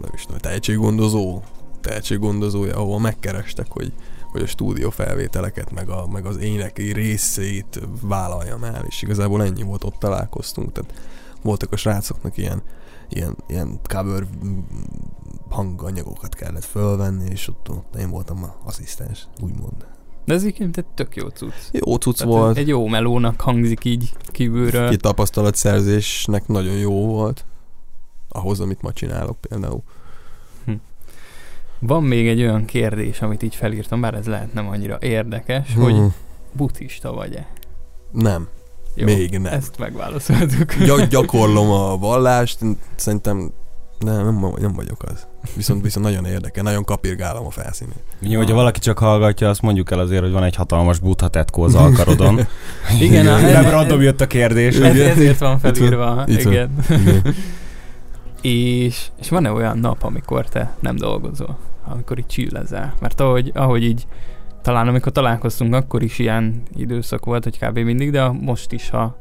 nem 0.00 0.10
is 0.14 0.22
tudom, 0.22 0.38
tehetséggondozó, 0.38 1.40
tehetséggondozója, 1.82 2.76
ahol 2.76 3.00
megkerestek, 3.00 3.66
hogy, 3.70 3.92
hogy 4.30 4.42
a 4.42 4.46
stúdió 4.46 4.90
felvételeket, 4.90 5.72
meg, 5.72 5.88
a, 5.88 6.06
meg 6.06 6.26
az 6.26 6.36
éneki 6.36 6.92
részét 6.92 7.80
vállaljam 8.02 8.64
el, 8.64 8.84
és 8.88 9.02
igazából 9.02 9.42
ennyi 9.42 9.62
volt, 9.62 9.84
ott 9.84 9.98
találkoztunk, 9.98 10.72
tehát 10.72 10.92
voltak 11.42 11.72
a 11.72 11.76
srácoknak 11.76 12.36
ilyen, 12.36 12.62
ilyen, 13.08 13.36
ilyen 13.48 13.80
cover 13.82 14.26
hanganyagokat 15.50 16.34
kellett 16.34 16.64
fölvenni, 16.64 17.30
és 17.30 17.48
ott, 17.48 17.70
ott 17.70 17.96
én 17.96 18.10
voltam 18.10 18.44
a 18.44 18.54
asszisztens, 18.64 19.26
úgymond. 19.40 19.86
De 20.24 20.34
ez 20.34 20.42
egyébként 20.42 20.76
egy 20.76 20.86
tök 20.94 21.16
jó 21.16 21.28
cucc. 21.28 21.52
Jó 21.72 21.96
cucc 21.96 22.16
Tehát 22.16 22.34
volt, 22.34 22.56
Egy 22.56 22.68
jó 22.68 22.86
melónak 22.86 23.40
hangzik 23.40 23.84
így 23.84 24.12
kívülről. 24.26 24.88
Két 24.88 25.00
tapasztalatszerzésnek 25.00 26.46
nagyon 26.46 26.74
jó 26.74 27.06
volt. 27.06 27.44
Ahhoz, 28.28 28.60
amit 28.60 28.82
ma 28.82 28.92
csinálok 28.92 29.40
például. 29.40 29.82
Van 31.86 32.02
még 32.02 32.28
egy 32.28 32.40
olyan 32.40 32.64
kérdés, 32.64 33.20
amit 33.22 33.42
így 33.42 33.54
felírtam, 33.54 34.00
bár 34.00 34.14
ez 34.14 34.26
lehet 34.26 34.52
nem 34.54 34.68
annyira 34.68 34.98
érdekes, 35.00 35.74
hogy 35.76 35.92
Hmm. 35.92 36.14
buddhista 36.52 37.12
vagy-e? 37.12 37.46
Nem, 38.12 38.48
Jó, 38.94 39.04
még 39.04 39.30
nem. 39.38 39.52
Ezt 39.52 39.78
megválaszoltuk. 39.78 40.74
Gy- 40.86 41.06
gyakorlom 41.08 41.70
a 41.70 41.96
vallást, 41.96 42.58
szerintem 42.94 43.52
nem, 43.98 44.14
nem, 44.24 44.52
nem 44.60 44.72
vagyok 44.72 45.02
az. 45.02 45.26
Viszont, 45.56 45.82
viszont 45.82 46.06
nagyon 46.06 46.24
érdekel, 46.24 46.62
nagyon 46.62 46.84
kapirgálom 46.84 47.46
a 47.46 47.50
felszínét. 47.50 48.02
Ugye, 48.22 48.36
hogyha 48.36 48.54
valaki 48.54 48.80
csak 48.80 48.98
hallgatja, 48.98 49.48
azt 49.48 49.62
mondjuk 49.62 49.90
el 49.90 49.98
azért, 49.98 50.22
hogy 50.22 50.32
van 50.32 50.42
egy 50.44 50.56
hatalmas 50.56 50.98
buddha 50.98 51.28
tetkó 51.28 51.62
az 51.62 51.74
alkarodon. 51.74 52.40
Igen, 53.00 53.24
nem 53.24 53.70
random 53.70 54.02
jött 54.02 54.20
a 54.20 54.26
kérdés. 54.26 54.76
Ez, 54.78 54.98
ezért 54.98 55.16
van 55.16 55.24
Itt 55.32 55.38
van, 55.38 55.58
felírva, 55.58 56.24
itt 56.26 56.42
van. 56.42 56.52
igen. 56.52 56.70
Igen. 56.88 57.22
És, 58.42 59.08
és 59.20 59.28
van-e 59.28 59.50
olyan 59.50 59.78
nap, 59.78 60.02
amikor 60.02 60.48
te 60.48 60.76
nem 60.80 60.96
dolgozol? 60.96 61.58
Amikor 61.84 62.18
így 62.18 62.26
chillezel? 62.26 62.94
Mert 63.00 63.20
ahogy, 63.20 63.50
ahogy 63.54 63.82
így, 63.82 64.06
talán 64.62 64.88
amikor 64.88 65.12
találkoztunk, 65.12 65.74
akkor 65.74 66.02
is 66.02 66.18
ilyen 66.18 66.62
időszak 66.74 67.24
volt, 67.24 67.44
hogy 67.44 67.58
kb. 67.58 67.78
mindig, 67.78 68.10
de 68.10 68.28
most 68.28 68.72
is, 68.72 68.90
ha 68.90 69.16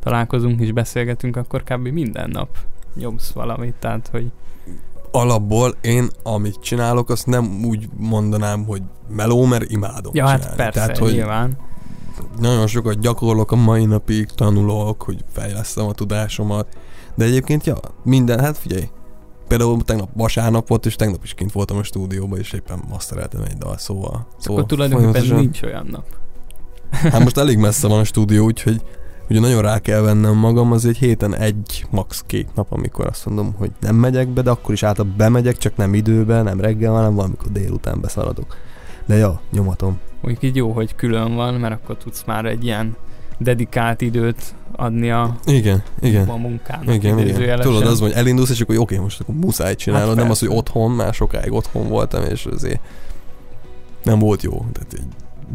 találkozunk 0.00 0.60
és 0.60 0.72
beszélgetünk, 0.72 1.36
akkor 1.36 1.62
kb. 1.62 1.88
minden 1.88 2.30
nap 2.30 2.48
nyomsz 2.94 3.30
valamit, 3.30 3.74
tehát 3.74 4.08
hogy 4.12 4.32
Alapból 5.10 5.74
én, 5.80 6.08
amit 6.22 6.60
csinálok, 6.60 7.10
azt 7.10 7.26
nem 7.26 7.64
úgy 7.64 7.88
mondanám, 7.96 8.64
hogy 8.64 8.82
meló, 9.08 9.44
mert 9.44 9.70
imádom 9.70 10.12
ja, 10.14 10.26
hát 10.26 10.38
csinálni. 10.40 10.56
persze, 10.56 10.80
Tehát, 10.80 10.98
hogy 10.98 11.12
nyilván. 11.12 11.56
nagyon 12.38 12.66
sokat 12.66 12.98
gyakorlok 12.98 13.52
a 13.52 13.56
mai 13.56 13.84
napig, 13.84 14.26
tanulok, 14.26 15.02
hogy 15.02 15.24
fejlesztem 15.32 15.86
a 15.86 15.92
tudásomat. 15.92 16.66
De 17.16 17.24
egyébként, 17.24 17.66
ja, 17.66 17.76
minden, 18.02 18.40
hát 18.40 18.58
figyelj, 18.58 18.88
például 19.48 19.82
tegnap 19.84 20.08
vasárnap 20.14 20.68
volt, 20.68 20.86
és 20.86 20.96
tegnap 20.96 21.24
is 21.24 21.34
kint 21.34 21.52
voltam 21.52 21.76
a 21.76 21.82
stúdióban, 21.82 22.38
és 22.38 22.52
éppen 22.52 22.82
mastereltem 22.88 23.42
egy 23.42 23.56
dal, 23.56 23.78
szóval... 23.78 24.26
szóval 24.38 24.56
Akkor 24.62 24.66
tulajdonképpen 24.66 25.12
folyamatosan- 25.12 25.40
nincs 25.40 25.62
olyan 25.62 25.86
nap. 25.90 26.04
Hát 27.12 27.22
most 27.22 27.38
elég 27.38 27.58
messze 27.58 27.88
van 27.88 27.98
a 27.98 28.04
stúdió, 28.04 28.44
úgyhogy 28.44 28.82
ugye 29.30 29.40
nagyon 29.40 29.62
rá 29.62 29.78
kell 29.78 30.00
vennem 30.00 30.36
magam, 30.36 30.72
az 30.72 30.84
egy 30.84 30.96
héten 30.96 31.34
egy, 31.34 31.86
max. 31.90 32.22
két 32.26 32.48
nap, 32.54 32.72
amikor 32.72 33.06
azt 33.06 33.26
mondom, 33.26 33.54
hogy 33.58 33.70
nem 33.80 33.94
megyek 33.94 34.28
be, 34.28 34.42
de 34.42 34.50
akkor 34.50 34.74
is 34.74 34.82
általában 34.82 35.16
bemegyek, 35.16 35.56
csak 35.56 35.76
nem 35.76 35.94
időben, 35.94 36.44
nem 36.44 36.60
reggel, 36.60 36.92
hanem 36.92 37.14
valamikor 37.14 37.52
délután 37.52 38.00
beszaladok. 38.00 38.56
De 39.06 39.16
ja, 39.16 39.40
nyomatom. 39.52 39.98
Mondjuk 40.22 40.44
így 40.44 40.56
jó, 40.56 40.72
hogy 40.72 40.94
külön 40.94 41.34
van, 41.34 41.54
mert 41.54 41.74
akkor 41.74 41.96
tudsz 41.96 42.24
már 42.26 42.44
egy 42.44 42.64
ilyen 42.64 42.96
dedikált 43.38 44.00
időt 44.00 44.54
adni 44.76 45.10
a, 45.10 45.36
Igen, 45.46 45.82
igen. 46.00 46.28
a 46.28 46.36
munkának. 46.36 46.94
Igen, 46.94 47.18
igen. 47.18 47.60
Tudod, 47.60 47.86
az 47.86 48.00
hogy 48.00 48.12
elindulsz, 48.12 48.50
és 48.50 48.60
akkor 48.60 48.74
oké, 48.74 48.94
okay, 48.94 49.04
most 49.04 49.20
akkor 49.20 49.34
muszáj 49.34 49.74
csinálod, 49.74 50.08
Hát 50.08 50.16
nem 50.16 50.30
az, 50.30 50.38
hogy 50.38 50.48
otthon, 50.48 50.90
már 50.90 51.14
sokáig 51.14 51.52
otthon 51.52 51.88
voltam, 51.88 52.24
és 52.24 52.46
azért 52.46 52.80
nem 54.02 54.18
volt 54.18 54.42
jó. 54.42 54.66
Tehát 54.72 54.92
így 54.98 55.06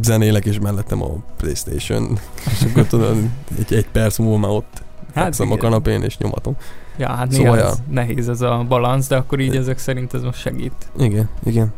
zenélek, 0.01 0.45
és 0.45 0.59
mellettem 0.59 1.03
a 1.03 1.09
Playstation, 1.37 2.17
és 2.45 2.65
akkor 2.69 2.85
tudod, 2.85 3.17
egy, 3.59 3.73
egy 3.73 3.87
perc 3.87 4.17
múlva 4.17 4.37
már 4.37 4.51
ott 4.51 4.83
hát 5.13 5.39
a 5.39 5.57
kanapén, 5.57 6.01
és 6.01 6.17
nyomatom. 6.17 6.55
Ja, 6.97 7.09
hát 7.09 7.31
Szóval 7.31 7.57
ja. 7.57 7.71
nehéz 7.89 8.29
ez 8.29 8.41
a 8.41 8.65
balansz, 8.67 9.07
de 9.07 9.15
akkor 9.15 9.39
így 9.39 9.55
ezek 9.55 9.77
szerint 9.77 10.13
ez 10.13 10.21
most 10.21 10.39
segít. 10.39 10.91
Igen, 10.97 11.29
igen. 11.43 11.73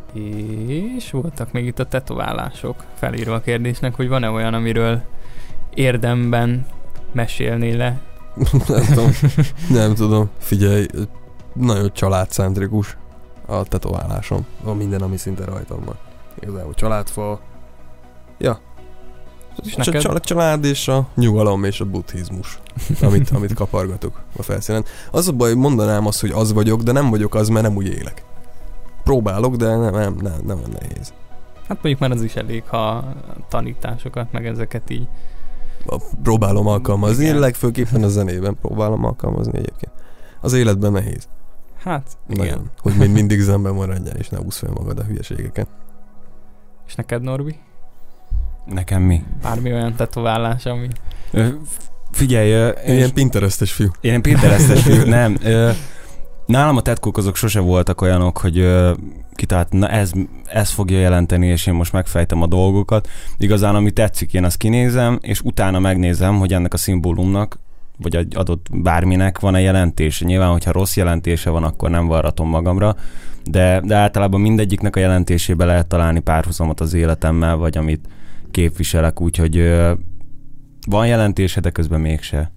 És 0.98 1.12
voltak 1.12 1.52
még 1.52 1.66
itt 1.66 1.80
a 1.80 1.86
tetoválások 1.86 2.84
felírva 2.94 3.34
a 3.34 3.42
kérdésnek, 3.42 3.96
hogy 3.96 4.08
van-e 4.08 4.30
olyan, 4.30 4.54
amiről 4.54 5.02
érdemben 5.76 6.66
mesélnél 7.12 7.78
le? 7.78 8.02
nem 8.68 8.86
tudom. 8.86 9.12
Nem 9.70 9.94
tudom. 9.94 10.30
Figyelj, 10.38 10.86
nagyon 11.54 11.94
családcentrikus 11.94 12.98
a 13.46 13.64
tetoválásom. 13.64 14.46
Van 14.64 14.78
minden, 14.78 15.02
ami 15.02 15.18
szinte 15.18 15.46
rajtam 15.46 15.84
van. 15.86 15.96
Igazából 16.40 16.74
családfa. 16.74 17.40
Ja. 18.38 18.60
És 19.64 19.76
Csak 19.76 19.94
neked? 19.94 20.20
család, 20.20 20.66
és 20.66 20.88
a 20.88 21.08
nyugalom 21.16 21.64
és 21.64 21.80
a 21.80 21.86
buddhizmus, 21.86 22.60
amit, 23.02 23.30
amit 23.36 23.54
kapargatok 23.54 24.22
a 24.38 24.42
felszínen. 24.42 24.86
Az 25.12 25.28
a 25.28 25.32
baj, 25.32 25.54
mondanám 25.54 26.06
azt, 26.08 26.22
hogy 26.22 26.32
az 26.32 26.54
vagyok, 26.54 26.82
de 26.82 26.92
nem 26.92 27.10
vagyok 27.10 27.36
az, 27.36 27.48
mert 27.48 27.66
nem 27.66 27.76
úgy 27.76 27.88
élek. 27.88 28.24
Próbálok, 29.04 29.56
de 29.56 29.76
nem, 29.76 29.94
nem, 29.94 30.16
nem, 30.22 30.40
nem 30.46 30.60
nehéz. 30.80 31.14
Hát 31.68 31.78
mondjuk 31.82 32.00
már 32.00 32.12
az 32.12 32.22
is 32.22 32.36
elég, 32.36 32.64
ha 32.68 33.14
tanításokat, 33.50 34.32
meg 34.32 34.46
ezeket 34.48 34.90
így. 34.90 35.08
Próbálom 36.24 36.68
alkalmazni, 36.68 37.24
Igen. 37.24 37.40
legfőképpen 37.40 38.04
a 38.04 38.08
zenében 38.08 38.58
próbálom 38.62 39.04
alkalmazni 39.06 39.58
egyébként. 39.58 39.92
Az 40.42 40.54
életben 40.54 40.92
nehéz. 40.92 41.28
Hát, 41.84 42.18
igen. 42.30 42.46
Nagyon. 42.46 42.70
Hogy 42.82 42.96
még 42.96 43.10
mindig 43.12 43.40
zenben 43.40 43.74
maradjál, 43.74 44.16
és 44.16 44.30
ne 44.30 44.40
úsz 44.40 44.58
fel 44.58 44.72
magad 44.74 45.00
a 45.00 45.04
hülyeségeket. 45.04 45.68
És 46.88 46.96
neked, 46.96 47.22
Norbi? 47.22 47.60
Nekem 48.66 49.02
mi? 49.02 49.24
Bármi 49.42 49.74
olyan 49.74 49.96
tetoválás, 49.96 50.66
ami... 50.66 50.88
Ö, 51.32 51.48
Figyelj, 52.12 52.52
ö, 52.52 52.68
Én 52.70 52.96
ilyen 52.96 53.14
pinterestes 53.14 53.72
fiú. 53.72 53.90
Én 54.02 54.22
Pinterestes 54.22 54.82
fiú, 54.82 55.04
nem. 55.06 55.38
Ö, 55.44 55.72
nálam 56.46 56.78
a 56.78 56.82
tetkók 56.82 57.18
azok 57.18 57.36
sose 57.36 57.60
voltak 57.60 58.02
olyanok, 58.02 58.38
hogy 58.38 58.58
ö, 58.58 58.94
kitalált, 59.34 59.72
na 59.72 59.88
ez, 59.88 60.12
ez 60.46 60.70
fogja 60.70 61.00
jelenteni, 61.00 61.48
és 61.48 61.68
én 61.68 61.74
most 61.74 61.94
megfejtem 61.94 62.42
a 62.42 62.48
dolgokat. 62.48 63.10
Igazán, 63.38 63.76
ami 63.76 63.92
tetszik, 63.92 64.34
én 64.34 64.44
azt 64.44 64.58
kinézem, 64.58 65.20
és 65.22 65.42
utána 65.42 65.80
megnézem, 65.80 66.40
hogy 66.40 66.54
ennek 66.54 66.74
a 66.74 66.78
szimbólumnak, 66.78 67.60
vagy 67.98 68.16
egy 68.16 68.36
adott 68.36 68.68
bárminek 68.72 69.40
van-e 69.40 69.60
jelentése. 69.60 70.26
Nyilván, 70.26 70.52
hogyha 70.52 70.72
rossz 70.72 70.96
jelentése 70.96 71.50
van, 71.50 71.64
akkor 71.64 71.90
nem 71.90 72.08
varratom 72.08 72.50
magamra, 72.50 72.96
de, 73.44 73.82
de 73.84 73.96
általában 73.96 74.42
mindegyiknek 74.42 74.96
a 74.96 75.00
jelentésébe 75.00 75.66
lehet 75.66 75.88
találni 75.88 76.20
párhuzamot 76.20 76.80
az 76.80 76.94
életemmel, 76.94 77.56
vagy 77.56 77.78
amit 77.78 78.08
képviselek, 78.52 79.22
úgyhogy 79.22 79.74
van 80.88 81.08
jelentése, 81.08 81.60
de 81.60 81.70
közben 81.70 82.02
mégse. 82.02 82.53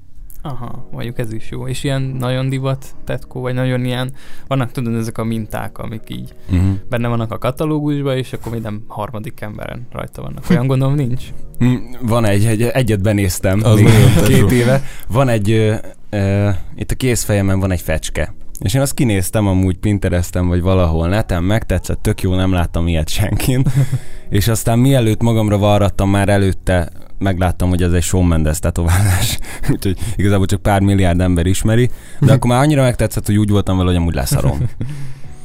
Aha, 0.47 0.89
mondjuk 0.93 1.19
ez 1.19 1.33
is 1.33 1.51
jó. 1.51 1.67
És 1.69 1.85
ilyen 1.85 2.03
nagyon 2.03 2.49
divat 2.49 2.85
tetkó, 3.05 3.41
vagy 3.41 3.55
nagyon 3.55 3.85
ilyen, 3.85 4.13
vannak 4.47 4.71
tudod 4.73 4.95
ezek 4.95 5.19
a 5.19 5.25
minták, 5.25 5.79
amik 5.79 6.03
így 6.09 6.35
Uh-huh. 6.51 6.75
benne 6.89 7.09
vannak 7.09 7.33
a 7.33 7.39
katalógusban, 7.39 8.17
és 8.17 8.33
akkor 8.33 8.53
minden 8.53 8.85
harmadik 8.89 9.41
emberen 9.41 9.87
rajta 9.93 10.23
vannak. 10.23 10.45
Olyan 10.51 10.67
gondolom 10.67 10.95
nincs. 10.95 11.25
Mm, 11.65 11.75
Van 12.01 12.25
egy, 12.25 12.45
egy 12.45 12.63
egyet 12.63 13.03
benéztem 13.03 13.61
Az 13.65 13.81
még 13.81 13.93
két 14.27 14.51
éve. 14.51 14.83
Van 15.09 15.29
egy, 15.29 15.51
ö, 15.51 15.75
ö, 16.11 16.49
itt 16.77 16.91
a 16.91 16.95
kézfejemen 16.95 17.61
van 17.61 17.71
egy 17.71 17.81
fecske. 17.81 18.35
És 18.61 18.75
én 18.75 18.81
azt 18.81 18.95
kinéztem 18.95 19.47
amúgy 19.47 19.77
Pinterestem, 19.79 20.49
vagy 20.49 20.61
valahol 20.63 21.09
neten, 21.09 21.43
megtetszett, 21.45 22.03
tök 22.03 22.23
jó, 22.23 22.35
nem 22.35 22.53
láttam 22.53 22.87
ilyet 22.89 23.09
senkin. 23.09 23.65
és 24.29 24.49
aztán 24.49 24.79
mielőtt 24.79 25.23
magamra 25.23 25.59
varrattam, 25.59 26.11
már 26.11 26.29
előtte 26.29 26.89
megláttam, 27.19 27.69
hogy 27.69 27.83
ez 27.83 27.93
egy 27.93 28.03
Shawn 28.03 28.27
Mendes 28.27 28.59
tetoválás. 28.59 29.39
Úgyhogy 29.73 29.97
igazából 30.17 30.47
csak 30.47 30.63
pár 30.63 30.81
milliárd 30.81 31.21
ember 31.21 31.47
ismeri. 31.47 31.91
De 32.21 32.33
akkor 32.33 32.51
már 32.51 32.63
annyira 32.63 32.83
megtetszett, 32.83 33.27
hogy 33.27 33.37
úgy 33.37 33.51
voltam 33.51 33.77
vele, 33.77 33.89
hogy 33.89 33.99
amúgy 33.99 34.15
leszarom. 34.15 34.59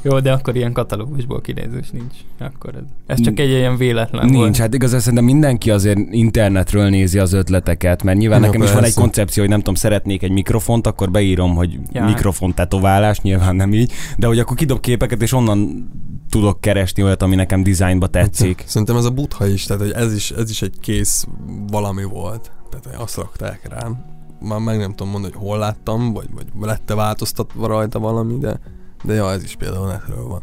Jó, 0.04 0.20
de 0.20 0.32
akkor 0.32 0.56
ilyen 0.56 0.74
katalógusból 0.74 1.42
kinézős 1.42 1.90
nincs. 1.92 2.14
Akkor 2.40 2.76
ez, 2.76 2.82
ez 3.06 3.22
csak 3.22 3.40
egy 3.40 3.50
ilyen 3.50 3.78
véletlen 3.78 4.26
Nincs, 4.26 4.38
volt. 4.38 4.58
hát 4.58 4.74
igazán 4.74 5.00
szerintem 5.00 5.24
mindenki 5.24 5.72
azért 5.72 6.00
internetről 6.12 6.90
nézi 6.90 7.18
az 7.20 7.34
ötleteket, 7.34 8.04
mert 8.04 8.18
nyilván 8.18 8.40
Ja, 8.42 8.46
nekem 8.46 8.62
is 8.62 8.72
van 8.72 8.84
egy 8.84 8.94
koncepció, 8.94 9.42
hogy 9.42 9.52
nem 9.52 9.60
tudom, 9.60 9.76
szeretnék 9.76 10.24
egy 10.24 10.32
mikrofont, 10.32 10.88
akkor 10.88 11.12
beírom, 11.12 11.56
hogy 11.56 11.80
Ja. 11.92 12.06
mikrofon 12.06 12.54
tetoválás, 12.54 13.22
nyilván 13.22 13.56
nem 13.56 13.74
így, 13.74 13.92
de 14.18 14.28
hogy 14.28 14.40
akkor 14.40 14.56
kidob 14.58 14.80
képeket, 14.80 15.22
és 15.22 15.34
onnan 15.34 15.90
tudok 16.32 16.62
keresni 16.62 17.04
olyat, 17.04 17.22
ami 17.22 17.36
nekem 17.36 17.63
dizájnba 17.63 18.08
tetszik. 18.08 18.63
Szerintem 18.67 18.96
ez 18.96 19.06
a 19.06 19.10
butha 19.10 19.48
is, 19.48 19.65
tehát 19.65 19.82
hogy 19.82 19.91
ez 19.91 20.13
is, 20.13 20.32
ez 20.32 20.50
is 20.50 20.62
egy 20.62 20.80
kész 20.80 21.28
valami 21.67 22.04
volt. 22.04 22.52
Tehát 22.70 23.00
azt 23.00 23.15
rakták 23.15 23.67
rám. 23.70 24.06
Már 24.39 24.60
meg 24.60 24.78
nem 24.78 24.89
tudom 24.89 25.12
mondani, 25.12 25.34
hogy 25.34 25.44
hol 25.44 25.58
láttam, 25.58 26.13
vagy, 26.13 26.28
vagy 26.34 26.48
lette 26.60 26.96
változtatva 26.96 27.67
rajta 27.67 28.00
valami, 28.00 28.38
de, 28.38 28.60
de 29.04 29.13
ja, 29.13 29.32
ez 29.32 29.44
is 29.44 29.56
például 29.56 29.88
netről 29.88 30.28
van. 30.28 30.41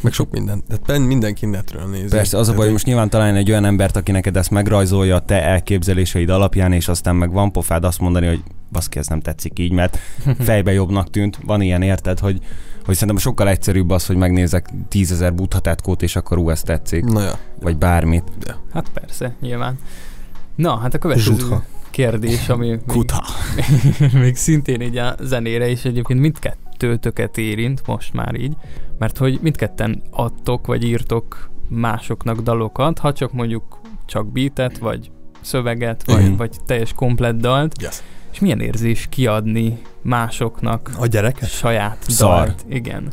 Meg 0.00 0.12
sok 0.12 0.30
minden. 0.30 0.62
Tehát 0.66 1.06
mindenki 1.06 1.46
netről 1.46 1.86
nézi. 1.86 2.08
Persze, 2.08 2.38
az 2.38 2.48
a 2.48 2.54
baj, 2.54 2.62
hogy 2.62 2.72
most 2.72 2.86
nyilván 2.86 3.10
találni 3.10 3.38
egy 3.38 3.50
olyan 3.50 3.64
embert, 3.64 3.96
aki 3.96 4.12
neked 4.12 4.36
ezt 4.36 4.50
megrajzolja 4.50 5.14
a 5.14 5.20
te 5.20 5.42
elképzeléseid 5.42 6.28
alapján, 6.28 6.72
és 6.72 6.88
aztán 6.88 7.16
meg 7.16 7.32
van 7.32 7.52
pofád 7.52 7.84
azt 7.84 8.00
mondani, 8.00 8.26
hogy 8.26 8.42
baszki, 8.72 8.98
ez 8.98 9.06
nem 9.06 9.20
tetszik 9.20 9.58
így, 9.58 9.72
mert 9.72 9.98
fejbe 10.38 10.72
jobbnak 10.72 11.10
tűnt. 11.10 11.38
Van 11.44 11.60
ilyen, 11.60 11.82
érted, 11.82 12.18
hogy, 12.18 12.40
hogy 12.84 12.94
szerintem 12.94 13.22
sokkal 13.22 13.48
egyszerűbb 13.48 13.90
az, 13.90 14.06
hogy 14.06 14.16
megnézek 14.16 14.68
tízezer 14.88 15.34
buddhatetkót, 15.34 16.02
és 16.02 16.16
akkor 16.16 16.38
ú, 16.38 16.50
ez 16.50 16.62
tetszik. 16.62 17.04
Na 17.04 17.22
ja, 17.22 17.38
vagy 17.60 17.76
bármit. 17.76 18.24
Hát 18.72 18.88
persze, 18.88 19.34
nyilván. 19.40 19.78
Na, 20.54 20.76
hát 20.76 20.94
a 20.94 20.98
következő 20.98 21.36
Zsutha. 21.36 21.64
kérdés, 21.90 22.48
ami 22.48 22.68
még, 22.68 22.80
Kutha. 22.86 23.24
még 24.22 24.36
szintén 24.36 24.80
így 24.80 24.96
a 24.96 25.16
zenére 25.20 25.68
is 25.68 25.84
egyébként 25.84 26.20
mindkettőtöket 26.20 27.38
érint, 27.38 27.86
most 27.86 28.12
már 28.12 28.34
így, 28.34 28.56
mert 28.98 29.18
hogy 29.18 29.38
mindketten 29.42 30.02
adtok, 30.10 30.66
vagy 30.66 30.84
írtok 30.84 31.50
másoknak 31.68 32.40
dalokat, 32.40 32.98
ha 32.98 33.12
csak 33.12 33.32
mondjuk 33.32 33.80
csak 34.06 34.32
beatet, 34.32 34.78
vagy 34.78 35.10
szöveget, 35.40 36.04
vagy, 36.04 36.20
Igen. 36.20 36.36
vagy 36.36 36.56
teljes 36.66 36.92
komplett 36.92 37.36
dalt, 37.36 37.82
yes. 37.82 38.02
És 38.36 38.42
milyen 38.42 38.60
érzés 38.60 39.06
kiadni 39.10 39.78
másoknak 40.02 40.90
A 40.98 41.06
gyereket? 41.06 41.48
saját 41.48 41.96
Szar. 42.08 42.44
dalt? 42.46 42.64
Igen. 42.68 43.12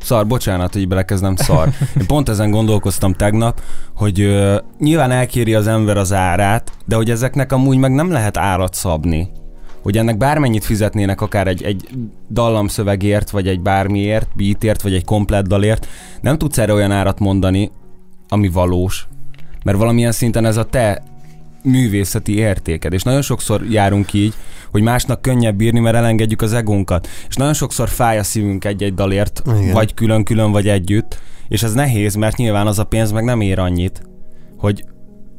Szar, 0.00 0.26
bocsánat, 0.26 0.72
hogy 0.72 0.82
így 0.82 0.88
belekezdem, 0.88 1.36
szar. 1.36 1.68
Én 2.00 2.06
pont 2.06 2.28
ezen 2.28 2.50
gondolkoztam 2.50 3.12
tegnap, 3.12 3.60
hogy 3.94 4.20
ö, 4.20 4.58
nyilván 4.78 5.10
elkéri 5.10 5.54
az 5.54 5.66
ember 5.66 5.96
az 5.96 6.12
árát, 6.12 6.72
de 6.86 6.96
hogy 6.96 7.10
ezeknek 7.10 7.52
amúgy 7.52 7.76
meg 7.76 7.92
nem 7.92 8.10
lehet 8.10 8.36
árat 8.36 8.74
szabni. 8.74 9.30
Hogy 9.82 9.96
ennek 9.96 10.16
bármennyit 10.16 10.64
fizetnének, 10.64 11.20
akár 11.20 11.46
egy, 11.46 11.62
egy 11.62 11.88
dallamszövegért, 12.30 13.30
vagy 13.30 13.48
egy 13.48 13.60
bármiért, 13.60 14.28
beatért, 14.36 14.82
vagy 14.82 14.94
egy 14.94 15.04
komplett 15.04 15.46
dalért, 15.46 15.86
nem 16.20 16.38
tudsz 16.38 16.58
erre 16.58 16.72
olyan 16.72 16.92
árat 16.92 17.18
mondani, 17.18 17.70
ami 18.28 18.48
valós. 18.48 19.08
Mert 19.64 19.78
valamilyen 19.78 20.12
szinten 20.12 20.44
ez 20.44 20.56
a 20.56 20.64
te 20.64 21.02
művészeti 21.62 22.36
értéked. 22.36 22.92
És 22.92 23.02
nagyon 23.02 23.22
sokszor 23.22 23.64
járunk 23.64 24.12
így, 24.12 24.34
hogy 24.70 24.82
másnak 24.82 25.22
könnyebb 25.22 25.60
írni, 25.60 25.80
mert 25.80 25.96
elengedjük 25.96 26.42
az 26.42 26.52
egónkat. 26.52 27.08
És 27.28 27.34
nagyon 27.34 27.54
sokszor 27.54 27.88
fáj 27.88 28.18
a 28.18 28.22
szívünk 28.22 28.64
egy-egy 28.64 28.94
dalért, 28.94 29.42
Igen. 29.46 29.72
vagy 29.72 29.94
külön-külön, 29.94 30.52
vagy 30.52 30.68
együtt. 30.68 31.18
És 31.48 31.62
ez 31.62 31.72
nehéz, 31.72 32.14
mert 32.14 32.36
nyilván 32.36 32.66
az 32.66 32.78
a 32.78 32.84
pénz 32.84 33.10
meg 33.10 33.24
nem 33.24 33.40
ér 33.40 33.58
annyit, 33.58 34.02
hogy, 34.56 34.84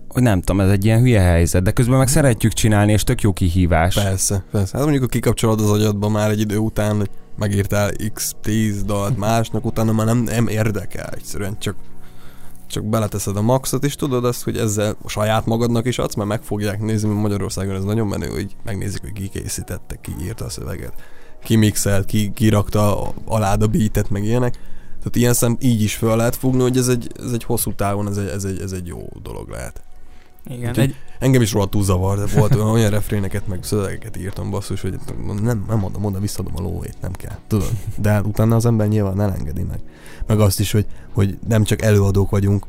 hogy 0.07 0.21
nem 0.21 0.39
tudom, 0.39 0.61
ez 0.61 0.69
egy 0.69 0.85
ilyen 0.85 0.99
hülye 0.99 1.21
helyzet, 1.21 1.63
de 1.63 1.71
közben 1.71 1.97
meg 1.97 2.07
szeretjük 2.07 2.53
csinálni, 2.53 2.91
és 2.91 3.03
tök 3.03 3.21
jó 3.21 3.33
kihívás. 3.33 3.95
Persze, 3.95 4.43
persze. 4.51 4.71
Hát 4.77 4.81
mondjuk, 4.81 5.03
ha 5.03 5.09
kikapcsolod 5.09 5.61
az 5.61 5.69
agyadba 5.69 6.09
már 6.09 6.29
egy 6.29 6.39
idő 6.39 6.57
után, 6.57 6.97
hogy 6.97 7.09
megírtál 7.37 7.91
x10 7.97 8.73
dalt 8.85 9.17
másnak, 9.17 9.65
utána 9.65 9.91
már 9.91 10.05
nem, 10.05 10.17
nem 10.17 10.47
érdekel 10.47 11.09
egyszerűen, 11.09 11.55
csak 11.59 11.75
csak 12.71 12.85
beleteszed 12.85 13.37
a 13.37 13.41
maxot, 13.41 13.83
és 13.83 13.95
tudod 13.95 14.25
azt, 14.25 14.43
hogy 14.43 14.57
ezzel 14.57 14.95
saját 15.05 15.45
magadnak 15.45 15.85
is 15.85 15.97
adsz, 15.99 16.15
mert 16.15 16.29
meg 16.29 16.41
fogják 16.41 16.79
nézni, 16.79 17.07
mert 17.09 17.21
Magyarországon 17.21 17.75
ez 17.75 17.83
nagyon 17.83 18.07
menő, 18.07 18.27
hogy 18.27 18.55
megnézik, 18.63 19.01
hogy 19.01 19.13
ki 19.13 19.27
készítette, 19.29 19.95
ki 20.01 20.11
írta 20.21 20.45
a 20.45 20.49
szöveget. 20.49 20.93
kimixelt, 21.43 22.05
ki, 22.05 22.31
kirakta 22.33 23.13
alád 23.25 23.61
a 23.61 23.67
beatet, 23.67 24.09
meg 24.09 24.23
ilyenek. 24.23 24.53
Tehát 24.97 25.15
ilyen 25.15 25.33
szem 25.33 25.57
így 25.59 25.81
is 25.81 25.95
fel 25.95 26.15
lehet 26.15 26.35
fogni, 26.35 26.61
hogy 26.61 26.77
ez 26.77 26.87
egy, 26.87 27.11
ez 27.19 27.31
egy 27.31 27.43
hosszú 27.43 27.73
távon, 27.73 28.07
ez 28.07 28.17
egy, 28.17 28.27
ez, 28.27 28.43
egy, 28.43 28.61
ez 28.61 28.71
egy 28.71 28.87
jó 28.87 29.07
dolog 29.21 29.49
lehet. 29.49 29.81
Igen, 30.49 30.69
Úgyhogy- 30.69 30.83
egy, 30.83 30.95
Engem 31.21 31.41
is 31.41 31.51
rohadtul 31.51 31.83
zavar, 31.83 32.17
de 32.17 32.39
volt 32.39 32.55
olyan, 32.55 32.89
refréneket, 32.89 33.47
meg 33.47 33.63
szövegeket 33.63 34.17
írtam 34.17 34.49
basszus, 34.49 34.81
hogy 34.81 34.99
nem, 35.41 35.65
nem 35.67 35.79
mondom, 35.79 36.05
oda 36.05 36.19
visszadom 36.19 36.53
a 36.55 36.61
lóvét, 36.61 36.95
nem 37.01 37.11
kell, 37.11 37.37
tudod. 37.47 37.69
De 37.97 38.21
utána 38.21 38.55
az 38.55 38.65
ember 38.65 38.87
nyilván 38.87 39.21
elengedi 39.21 39.63
meg. 39.63 39.79
Meg 40.27 40.39
azt 40.39 40.59
is, 40.59 40.71
hogy, 40.71 40.85
hogy 41.13 41.37
nem 41.47 41.63
csak 41.63 41.81
előadók 41.81 42.29
vagyunk, 42.29 42.65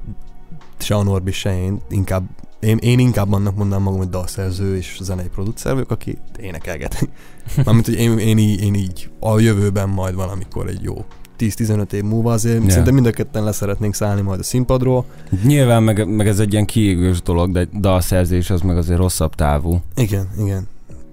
se 0.79 0.95
a 0.95 1.03
Norbi, 1.03 1.33
se 1.33 1.63
én, 1.63 1.81
inkább 1.89 2.25
én, 2.61 2.77
én 2.77 2.99
inkább 2.99 3.33
annak 3.33 3.57
mondanám 3.57 3.83
magam, 3.83 3.99
hogy 3.99 4.09
dalszerző 4.09 4.77
és 4.77 4.99
zenei 5.01 5.29
producer 5.29 5.73
vagyok, 5.73 5.91
aki 5.91 6.19
énekelget. 6.41 7.09
Mármint, 7.65 7.87
hogy 7.87 7.95
én, 7.95 8.19
én, 8.19 8.39
így, 8.39 8.63
én 8.63 8.75
így 8.75 9.11
a 9.21 9.39
jövőben 9.39 9.89
majd 9.89 10.15
valamikor 10.15 10.69
egy 10.69 10.83
jó 10.83 11.05
10-15 11.51 11.93
év 11.93 12.03
múlva 12.03 12.33
azért 12.33 12.57
yeah. 12.57 12.69
szerintem 12.69 12.95
mind 12.95 13.07
a 13.07 13.11
ketten 13.11 13.45
leszeretnénk 13.45 13.95
szállni 13.95 14.21
majd 14.21 14.41
a 14.41 14.43
színpadról. 14.43 15.05
Nyilván 15.45 15.83
meg, 15.83 16.09
meg 16.09 16.29
ez 16.29 16.39
egy 16.39 16.53
ilyen 16.53 16.65
kiégős 16.65 17.23
dolog, 17.23 17.53
de 17.53 17.69
dalszerzés 17.81 18.51
az 18.51 18.61
meg 18.61 18.77
azért 18.77 18.99
rosszabb 18.99 19.35
távú. 19.35 19.83
Igen, 19.95 20.29
igen. 20.39 20.69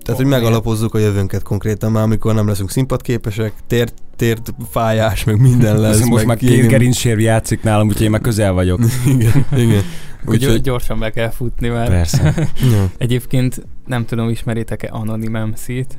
Tehát, 0.09 0.23
hogy 0.23 0.31
megalapozzuk 0.31 0.93
a 0.93 0.97
jövőnket 0.97 1.43
konkrétan 1.43 1.91
már, 1.91 2.03
amikor 2.03 2.33
nem 2.33 2.47
leszünk 2.47 2.71
színpadképesek, 2.71 3.53
tért, 3.67 3.93
tért 4.15 4.53
fájás, 4.69 5.23
meg 5.23 5.39
minden 5.39 5.79
lesz. 5.81 5.99
Most 5.99 6.09
meg 6.11 6.25
már 6.25 6.37
két 6.37 6.67
gerincsérv 6.67 7.19
játszik 7.19 7.63
nálam, 7.63 7.87
úgyhogy 7.87 8.03
én 8.03 8.09
már 8.09 8.21
közel 8.21 8.53
vagyok. 8.53 8.79
igen, 9.05 9.45
igen. 9.55 9.81
úgy 10.25 10.35
Úgyhogy, 10.35 10.61
gyorsan 10.61 10.99
be 10.99 11.09
kell 11.09 11.29
futni, 11.29 11.67
mert 11.67 11.89
Persze. 11.89 12.49
egyébként 12.97 13.65
nem 13.85 14.05
tudom, 14.05 14.29
ismeritek-e 14.29 14.89
Anonym 14.91 15.37
MC-t? 15.37 15.97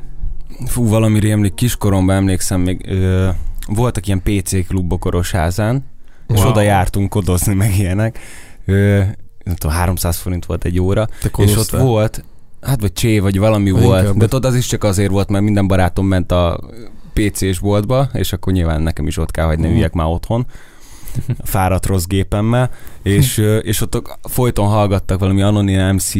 Fú, 0.67 0.89
valami 0.89 1.19
rémlik, 1.19 1.55
kiskoromban 1.55 2.17
emlékszem, 2.17 2.61
még 2.61 2.87
ö, 2.89 3.29
voltak 3.75 4.07
ilyen 4.07 4.23
PC 4.23 4.67
klubok 4.67 5.05
Orosházán, 5.05 5.85
és 6.29 6.39
Wow. 6.41 6.49
oda 6.49 6.61
jártunk 6.61 7.09
kodozni, 7.11 7.55
meg 7.55 7.77
ilyenek. 7.79 8.19
Ö, 8.65 8.99
nem 9.45 9.55
tudom, 9.55 9.77
300 9.77 10.17
forint 10.17 10.47
volt 10.47 10.65
egy 10.65 10.81
óra, 10.81 11.07
Te 11.21 11.31
és 11.43 11.57
ott 11.57 11.71
volt, 11.71 12.25
hát 12.61 12.81
vagy 12.81 12.93
csé, 12.93 13.19
vagy 13.19 13.39
valami 13.39 13.71
Vagy 13.71 13.83
volt, 13.83 14.01
inkább 14.01 14.17
de 14.17 14.27
tudod, 14.27 14.45
az 14.51 14.57
is 14.57 14.67
csak 14.67 14.85
azért 14.85 15.11
volt, 15.11 15.29
mert 15.29 15.45
minden 15.45 15.67
barátom 15.67 16.07
ment 16.07 16.33
a 16.33 16.61
PC-s 17.13 17.59
boltba, 17.59 18.09
és 18.13 18.33
akkor 18.33 18.53
nyilván 18.53 18.83
nekem 18.83 19.07
is 19.07 19.17
ott 19.17 19.31
kell, 19.31 19.47
hogy 19.47 19.59
ne 19.59 19.67
Mhm. 19.67 19.75
üljek 19.75 19.93
már 19.93 20.07
otthon 20.07 20.47
fáradt 21.45 21.87
rossz 21.87 22.05
gépemmel, 22.05 22.71
és, 23.03 23.39
és 23.63 23.81
ott 23.81 24.19
folyton 24.23 24.67
hallgattak 24.69 25.19
valami 25.19 25.43
anonim 25.43 25.81
MC 25.95 26.13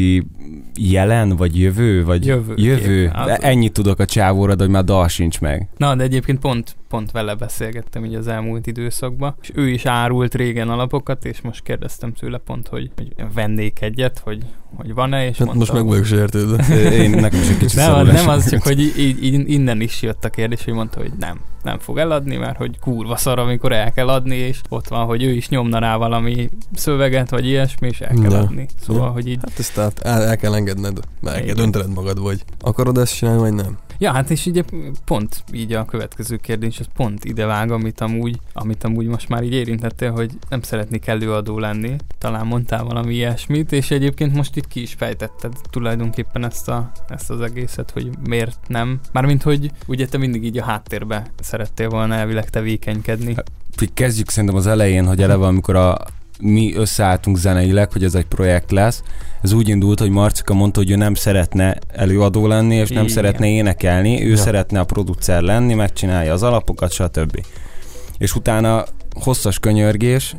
jelen, 0.75 1.37
vagy 1.37 1.59
jövő, 1.61 2.05
vagy 2.05 2.27
Jövő 2.27 2.53
jövő. 2.57 3.07
Hát- 3.15 3.43
Ennyit 3.43 3.73
tudok 3.73 3.99
a 3.99 4.05
csávóra, 4.05 4.55
de 4.55 4.63
hogy 4.63 4.73
már 4.73 4.85
dal 4.85 5.09
sincs 5.09 5.41
meg. 5.41 5.69
Na, 5.77 5.95
de 5.95 6.03
egyébként 6.03 6.39
pont, 6.39 6.77
pont 6.89 7.11
vele 7.11 7.35
beszélgettem 7.35 8.05
így 8.05 8.15
az 8.15 8.27
elmúlt 8.29 8.67
időszakban, 8.67 9.35
és 9.43 9.51
ő 9.55 9.69
is 9.69 9.85
árult 9.87 10.35
régen 10.35 10.69
alapokat, 10.69 11.25
és 11.25 11.41
most 11.41 11.63
kérdeztem 11.63 12.13
tőle 12.13 12.39
pont, 12.39 12.69
hogy, 12.69 12.91
hogy 12.97 13.13
vennék 13.35 13.81
egyet, 13.83 14.19
hogy, 14.25 14.39
hogy 14.75 14.95
van-e, 14.95 15.27
és 15.29 15.37
Hát 15.39 15.47
mondta, 15.47 15.59
most 15.59 15.73
meg 15.73 15.87
vagyok 15.87 16.05
sértődve. 16.05 16.65
Én 17.03 17.11
nekem 17.11 17.41
is 17.41 17.49
egy 17.49 17.59
kicsit 17.59 17.77
nem, 17.77 17.95
az, 17.95 18.07
nem 18.07 18.29
az, 18.29 18.51
csak 18.51 18.63
hogy 18.63 18.81
így, 18.81 19.19
így 19.25 19.51
innen 19.51 19.81
is 19.81 20.03
jött 20.03 20.25
a 20.25 20.29
kérdés, 20.29 20.65
hogy 20.65 20.75
mondta, 20.75 21.01
hogy 21.01 21.13
nem, 21.19 21.41
nem 21.63 21.79
fog 21.79 21.99
eladni, 21.99 22.37
mert 22.37 22.57
hogy 22.57 22.79
kurva 22.79 23.17
szar, 23.17 23.39
amikor 23.39 23.73
el 23.73 23.93
kell 23.93 24.09
adni, 24.09 24.37
és 24.37 24.61
ott 24.69 24.89
van, 24.89 25.05
hogy 25.07 25.23
ő 25.23 25.31
is 25.31 25.49
nyomna 25.49 25.79
rá 25.79 25.97
valami 25.97 26.49
szöveget, 26.75 27.31
vagy 27.31 27.47
ilyesmi, 27.47 27.89
és 27.89 28.01
el 28.01 28.15
kell 28.23 28.31
Ja. 28.31 28.39
adni. 28.39 28.67
Szóval, 28.81 29.05
Ja. 29.07 29.11
hogy 29.13 29.29
így 29.29 29.39
Hát 29.49 29.59
ezt 29.59 29.75
tehát 29.75 30.01
el, 30.01 30.23
el 30.23 30.37
kell 30.41 30.55
engedned, 30.55 30.99
el 31.23 31.43
kell 31.45 31.55
döntened 31.55 31.93
magad, 31.95 32.21
vagy 32.21 32.45
akarod 32.61 32.99
ezt 32.99 33.17
csinálni, 33.17 33.41
vagy 33.41 33.53
nem. 33.53 33.79
Ja, 33.99 34.13
hát 34.13 34.31
és 34.31 34.47
ugye 34.47 34.63
pont 35.05 35.45
így 35.53 35.73
a 35.73 35.85
következő 35.85 36.37
kérdés, 36.37 36.81
az 36.81 36.87
pont 36.95 37.25
ide 37.25 37.47
vág, 37.47 37.71
amit 37.71 38.01
amúgy, 38.01 38.39
amit 38.53 38.85
amúgy 38.85 39.07
most 39.07 39.29
már 39.29 39.43
így 39.43 39.53
érintettél, 39.53 40.11
hogy 40.11 40.31
nem 40.49 40.63
szeretnék 40.63 41.07
előadó 41.07 41.59
lenni. 41.59 41.97
Talán 42.19 42.47
mondtál 42.47 42.85
valami 42.85 43.15
ilyesmit, 43.15 43.73
és 43.73 43.91
egyébként 43.91 44.35
most 44.35 44.57
itt 44.57 44.69
ki 44.69 44.81
is 44.83 44.95
fejtetted 44.95 45.53
tulajdonképpen 45.71 46.45
ezt, 46.45 46.69
a, 46.69 46.91
ezt 47.09 47.31
az 47.31 47.41
egészet, 47.41 47.91
hogy 47.91 48.11
miért 48.29 48.59
nem. 48.67 49.01
Mármint, 49.13 49.43
hogy 49.43 49.71
ugye 49.87 50.07
te 50.07 50.19
mindig 50.19 50.45
így 50.45 50.59
a 50.59 50.65
háttérbe 50.65 51.33
szerettél 51.41 51.89
volna 51.89 52.15
elvileg 52.15 52.51
tevékenykedni. 52.51 53.37
Így 53.83 53.95
Kezdjük 53.95 54.31
szerintem 54.31 54.59
az 54.59 54.67
elején, 54.67 55.07
hogy 55.07 55.23
eleve 55.23 55.47
amikor 55.47 55.77
a, 55.77 55.97
mi 56.41 56.75
összeálltunk 56.77 57.37
zeneileg, 57.37 57.93
hogy 57.93 58.05
ez 58.05 58.15
egy 58.15 58.25
projekt 58.27 58.71
lesz, 58.71 59.03
ez 59.43 59.53
úgy 59.53 59.69
indult, 59.69 59.99
hogy 60.01 60.11
Marcika 60.11 60.55
mondta, 60.55 60.79
hogy 60.79 60.91
ő 60.91 60.97
nem 60.97 61.15
szeretne 61.15 61.77
előadó 61.93 62.47
lenni, 62.47 62.75
és 62.75 62.89
nem 62.89 63.03
Igen. 63.03 63.15
szeretne 63.15 63.47
énekelni, 63.47 64.25
ő 64.27 64.31
Ja. 64.31 64.37
szeretne 64.37 64.81
a 64.81 64.85
producer 64.85 65.43
lenni, 65.43 65.75
megcsinálja 65.75 66.33
az 66.33 66.43
alapokat, 66.43 66.93
stb. 66.93 67.45
És 68.19 68.35
utána 68.35 68.85
hosszas 69.21 69.59
könyörgés, 69.59 70.37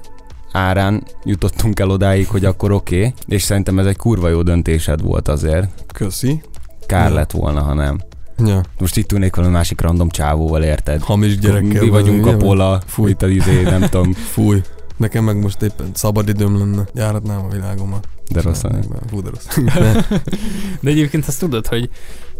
árán 0.51 1.03
jutottunk 1.23 1.79
el 1.79 1.89
odáig, 1.89 2.27
hogy 2.27 2.45
akkor 2.45 2.71
oké, 2.71 2.97
okay, 2.97 3.13
és 3.27 3.43
szerintem 3.43 3.79
ez 3.79 3.85
egy 3.85 3.97
kurva 3.97 4.29
jó 4.29 4.41
döntésed 4.41 5.01
volt 5.01 5.27
azért. 5.27 5.67
Köszi. 5.93 6.41
Kár 6.85 7.09
Ja. 7.09 7.15
lett 7.15 7.31
volna, 7.31 7.61
ha 7.61 7.73
nem. 7.73 7.99
Ja. 8.45 8.61
Most 8.79 8.97
itt 8.97 9.11
ülnék 9.11 9.35
valami 9.35 9.53
másik 9.53 9.81
random 9.81 10.09
csávóval, 10.09 10.63
érted? 10.63 11.01
Hamis 11.01 11.37
gyerekkel 11.39 11.81
Mi 11.81 11.89
vagyunk 11.89 12.25
vagy, 12.25 12.33
a 12.33 12.37
pola, 12.37 12.81
Fúj. 12.85 13.09
itt 13.09 13.21
az 13.21 13.29
izé, 13.29 13.61
nem 13.61 13.81
tudom, 13.81 14.13
Fúj. 14.13 14.61
Nekem 15.01 15.23
meg 15.23 15.41
most 15.41 15.61
éppen 15.61 15.89
szabad 15.93 16.29
időm 16.29 16.57
lenne. 16.57 16.83
Járatnám 16.93 17.45
a 17.45 17.49
világomat. 17.49 18.07
de 18.29 18.41
rossz. 18.41 18.63
Fú, 19.07 19.21
de 19.21 19.29
rossz. 19.29 19.47
De 20.81 20.89
egyébként 20.89 21.27
azt 21.27 21.39
tudod, 21.39 21.67
hogy 21.67 21.89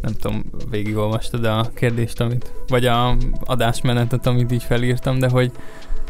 nem 0.02 0.13
tudom, 0.13 0.43
végigolvastad 0.69 1.45
a 1.45 1.71
kérdést, 1.76 2.19
amit, 2.19 2.52
vagy 2.67 2.86
a 2.86 3.17
adásmenetet, 3.45 4.26
amit 4.28 4.52
így 4.52 4.63
felírtam, 4.63 5.19
de 5.19 5.30
hogy 5.30 5.52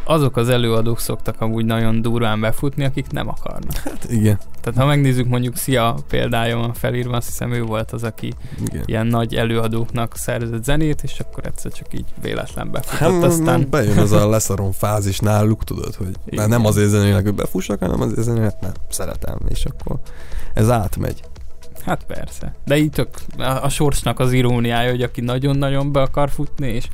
azok 0.03 0.37
az 0.37 0.49
előadók 0.49 0.99
szoktak 0.99 1.41
amúgy 1.41 1.65
nagyon 1.65 2.01
durván 2.01 2.39
befutni, 2.39 2.83
akik 2.83 3.11
nem 3.11 3.27
akarnak. 3.27 3.75
hát 3.85 4.05
igen. 4.09 4.39
Tehát 4.61 4.79
ha 4.79 4.85
megnézzük 4.85 5.27
mondjuk 5.27 5.55
Szia 5.55 5.95
példája 6.07 6.57
van 6.57 6.73
felírva, 6.73 7.15
azt 7.15 7.27
hiszem 7.27 7.51
ő 7.51 7.63
volt 7.63 7.91
az, 7.91 8.03
aki 8.03 8.33
igen. 8.65 8.83
ilyen 8.85 9.07
nagy 9.07 9.35
előadóknak 9.35 10.15
szerzett 10.15 10.63
zenét, 10.63 11.03
és 11.03 11.19
akkor 11.19 11.45
egyszer 11.45 11.71
csak 11.71 11.87
így 11.93 12.05
véletlen 12.21 12.71
befutott, 12.71 12.99
Hát 12.99 13.23
aztán 13.23 13.67
bejön 13.69 13.97
az 13.97 14.11
a 14.11 14.29
leszarom 14.29 14.71
fázis 14.71 15.19
náluk, 15.19 15.63
tudod, 15.63 15.95
hogy 15.95 16.15
Igen. 16.25 16.49
nem 16.49 16.65
azért 16.65 16.89
zenélek, 16.89 17.23
hogy 17.23 17.35
befussak, 17.35 17.79
hanem 17.79 18.01
azért 18.01 18.21
zenélek, 18.21 18.61
mert 18.61 18.79
szeretem, 18.89 19.37
és 19.49 19.65
akkor 19.65 19.95
ez 20.53 20.69
átmegy. 20.69 21.21
Hát 21.85 22.03
persze. 22.03 22.55
De 22.65 22.77
így 22.77 22.89
tök 22.89 23.09
a, 23.37 23.43
a 23.43 23.69
sorsnak 23.69 24.19
az 24.19 24.31
iróniája, 24.31 24.89
hogy 24.89 25.01
aki 25.01 25.21
nagyon-nagyon 25.21 25.91
be 25.91 26.01
akar 26.01 26.29
futni, 26.29 26.67
és, 26.67 26.87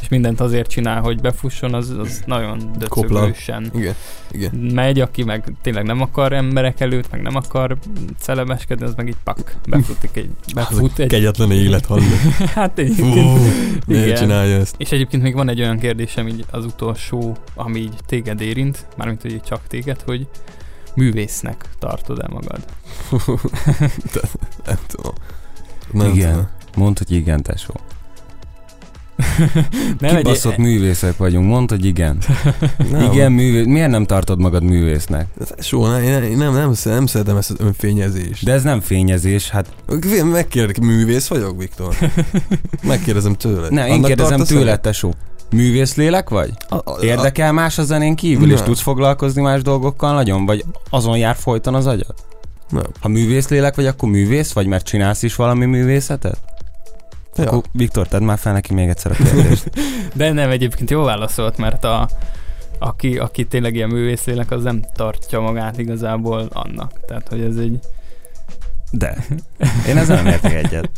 és 0.00 0.08
mindent 0.08 0.40
azért 0.40 0.68
csinál, 0.68 1.00
hogy 1.00 1.20
befusson, 1.20 1.74
az, 1.74 1.90
az 1.90 2.22
nagyon 2.26 2.70
döcögősen 2.78 3.70
Igen, 3.74 3.94
igen. 4.30 4.54
megy, 4.54 5.00
aki 5.00 5.22
meg 5.22 5.52
tényleg 5.62 5.84
nem 5.84 6.00
akar 6.00 6.32
emberek 6.32 6.80
előtt, 6.80 7.10
meg 7.10 7.22
nem 7.22 7.36
akar 7.36 7.76
celebeskedni, 8.18 8.84
az 8.84 8.94
meg 8.96 9.08
így 9.08 9.16
pak, 9.24 9.56
befutik 9.68 10.16
egy, 10.16 10.30
befut 10.54 10.98
egy, 10.98 11.08
Kegyetlen 11.08 11.50
élet, 11.50 11.86
hallod. 11.86 12.04
hát 12.54 12.78
egyébként, 12.78 13.38
Igen. 13.86 14.14
csinálja 14.16 14.56
ezt? 14.56 14.74
és 14.78 14.90
egyébként 14.92 15.22
még 15.22 15.34
van 15.34 15.48
egy 15.48 15.60
olyan 15.60 15.78
kérdésem 15.78 16.28
így 16.28 16.44
az 16.50 16.64
utolsó, 16.64 17.36
ami 17.54 17.78
így 17.78 17.96
téged 18.06 18.40
érint, 18.40 18.86
mármint 18.96 19.22
hogy 19.22 19.40
csak 19.42 19.60
téged, 19.68 20.00
hogy 20.00 20.26
művésznek 20.94 21.68
tartod-e 21.78 22.28
magad? 22.28 22.64
Nem 24.66 24.78
tudom. 24.86 25.12
Nem 25.92 26.10
Igen. 26.10 26.30
tudom. 26.30 26.48
Mondd, 26.76 26.98
hogy 26.98 27.12
igen, 27.12 27.42
tesó. 27.42 27.74
Nem 29.98 30.16
Kibaszott 30.16 30.56
művészek 30.56 31.16
vagyunk, 31.16 31.46
mondd, 31.46 31.68
hogy 31.68 31.84
igen. 31.84 32.18
Nem, 32.90 33.12
igen, 33.12 33.32
művész. 33.32 33.64
Miért 33.66 33.90
nem 33.90 34.04
tartod 34.04 34.40
magad 34.40 34.62
művésznek? 34.62 35.26
Soha 35.58 35.98
nem, 35.98 36.02
nem, 36.02 36.36
nem, 36.36 36.52
nem, 36.52 36.72
nem 36.84 37.06
szeretem 37.06 37.36
ezt 37.36 37.50
az 37.50 37.56
önfényezést. 37.58 38.44
De 38.44 38.52
ez 38.52 38.62
nem 38.62 38.80
fényezés, 38.80 39.50
hát 39.50 39.68
De... 39.86 40.24
Megkérdek, 40.24 40.80
művész 40.80 41.26
vagyok, 41.26 41.58
Viktor? 41.58 41.96
Megkérdezem 42.82 43.34
tőled. 43.34 43.72
nem, 43.72 43.86
én 43.86 43.92
Annak 43.92 44.06
kérdezem 44.06 44.36
tartasz 44.36 44.48
tőled, 44.48 44.68
el? 44.68 44.80
tesó. 44.80 45.14
Művész 45.50 45.94
lélek 45.96 46.28
vagy? 46.28 46.50
Érdekel 47.00 47.52
más 47.52 47.78
a 47.78 47.82
zenén 47.82 48.14
kívül, 48.14 48.50
és 48.50 48.56
Nem. 48.56 48.64
tudsz 48.64 48.80
foglalkozni 48.80 49.42
más 49.42 49.62
dolgokkal 49.62 50.14
nagyon? 50.14 50.46
Vagy 50.46 50.64
azon 50.90 51.18
jár 51.18 51.36
folyton 51.36 51.74
az 51.74 51.86
agyad? 51.86 52.14
Nem. 52.68 52.84
Ha 53.00 53.08
művész 53.08 53.48
lélek 53.48 53.74
vagy, 53.74 53.86
akkor 53.86 54.08
művész 54.08 54.52
vagy, 54.52 54.66
mert 54.66 54.84
csinálsz 54.84 55.22
is 55.22 55.36
valami 55.36 55.64
művészetet? 55.64 56.38
Ja. 57.36 57.44
Akkor 57.44 57.62
Viktor, 57.72 58.08
tedd 58.08 58.22
már 58.22 58.38
fel 58.38 58.52
neki 58.52 58.74
még 58.74 58.88
egyszer 58.88 59.10
a 59.10 59.14
kérdést. 59.14 59.70
De 60.14 60.32
nem, 60.32 60.50
egyébként 60.50 60.90
jól 60.90 61.04
válaszolt, 61.04 61.56
mert 61.56 61.84
a, 61.84 62.08
aki, 62.78 63.18
aki 63.18 63.46
tényleg 63.46 63.74
ilyen 63.74 63.88
művészlélek, 63.88 64.50
az 64.50 64.62
nem 64.62 64.84
tartja 64.94 65.40
magát 65.40 65.78
igazából 65.78 66.48
annak. 66.52 66.92
Tehát, 67.06 67.28
hogy 67.28 67.40
ez 67.40 67.56
egy... 67.56 67.78
De. 68.98 69.16
Én 69.88 69.96
ezzel 69.96 70.16
nem 70.16 70.26
értek 70.26 70.54
egyet. 70.54 70.90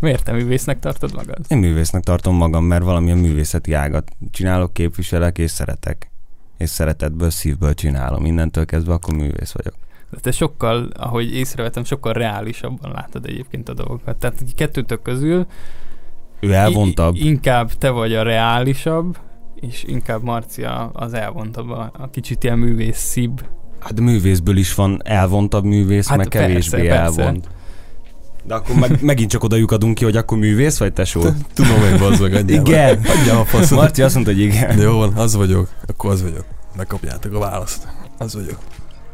Miért 0.00 0.24
te 0.24 0.32
művésznek 0.32 0.78
tartod 0.78 1.14
magad? 1.14 1.38
Én 1.48 1.58
művésznek 1.58 2.02
tartom 2.02 2.36
magam, 2.36 2.64
mert 2.64 2.84
valamilyen 2.84 3.18
művészeti 3.18 3.72
ágat 3.72 4.10
csinálok, 4.30 4.72
képviselek 4.72 5.38
és 5.38 5.50
szeretek. 5.50 6.10
És 6.58 6.68
szeretetből, 6.68 7.30
szívből 7.30 7.74
csinálom. 7.74 8.24
Innentől 8.24 8.64
kezdve 8.64 8.92
akkor 8.92 9.14
művész 9.14 9.52
vagyok. 9.52 9.74
De 10.10 10.18
te 10.20 10.30
sokkal, 10.30 10.90
ahogy 10.96 11.34
észrevettem, 11.34 11.84
sokkal 11.84 12.12
reálisabban 12.12 12.92
látod 12.92 13.26
egyébként 13.26 13.68
a 13.68 13.74
dolgokat. 13.74 14.16
Tehát 14.16 14.42
kettőtök 14.54 15.02
közül 15.02 15.46
ő 16.40 16.52
elvontabb. 16.52 17.14
Inkább 17.16 17.72
te 17.72 17.90
vagy 17.90 18.14
a 18.14 18.22
reálisabb, 18.22 19.18
és 19.54 19.84
inkább 19.86 20.22
Marcia 20.22 20.90
az 20.92 21.12
elvontabb, 21.14 21.70
a, 21.70 21.90
a 21.98 22.10
kicsit 22.10 22.44
ilyen 22.44 22.58
művészibb. 22.58 23.44
Hát 23.84 24.00
művészből 24.00 24.56
is 24.56 24.74
van 24.74 25.00
elvontabb 25.04 25.64
művész, 25.64 26.06
Hát 26.08 26.16
meg 26.16 26.28
persze, 26.28 26.46
kevésbé 26.46 26.86
persze. 26.88 27.22
elvont. 27.22 27.48
De 28.44 28.54
akkor 28.54 28.74
meg, 28.76 28.98
megint 29.10 29.30
csak 29.30 29.44
oda 29.44 29.56
lyukadunk 29.56 29.94
ki, 29.94 30.04
hogy 30.04 30.16
akkor 30.16 30.38
művész 30.38 30.78
vagy 30.78 30.92
tesó? 30.92 31.20
Tudom 31.54 31.98
bazd 31.98 32.20
meg, 32.20 32.34
adjál 32.34 32.60
Igen. 32.60 32.98
Adjál 33.18 33.38
a 33.38 33.44
faszom. 33.44 33.78
Marci 33.78 34.02
azt 34.02 34.14
mondta, 34.14 34.32
hogy 34.32 34.40
igen. 34.40 34.76
De 34.76 34.82
jó 34.82 34.96
van, 34.98 35.12
az 35.14 35.34
vagyok. 35.36 35.68
Akkor 35.86 36.10
az 36.10 36.22
vagyok. 36.22 36.44
Megkapjátok 36.76 37.34
a 37.34 37.38
választ. 37.38 37.88
Az 38.18 38.34
vagyok. 38.34 38.58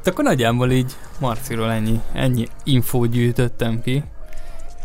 De 0.02 0.10
akkor 0.10 0.24
nagyjából 0.24 0.70
így 0.70 0.92
Marciról 1.18 1.70
ennyi, 1.70 2.00
ennyi 2.12 2.48
infót 2.64 3.10
gyűjtöttem 3.10 3.82
ki, 3.82 4.02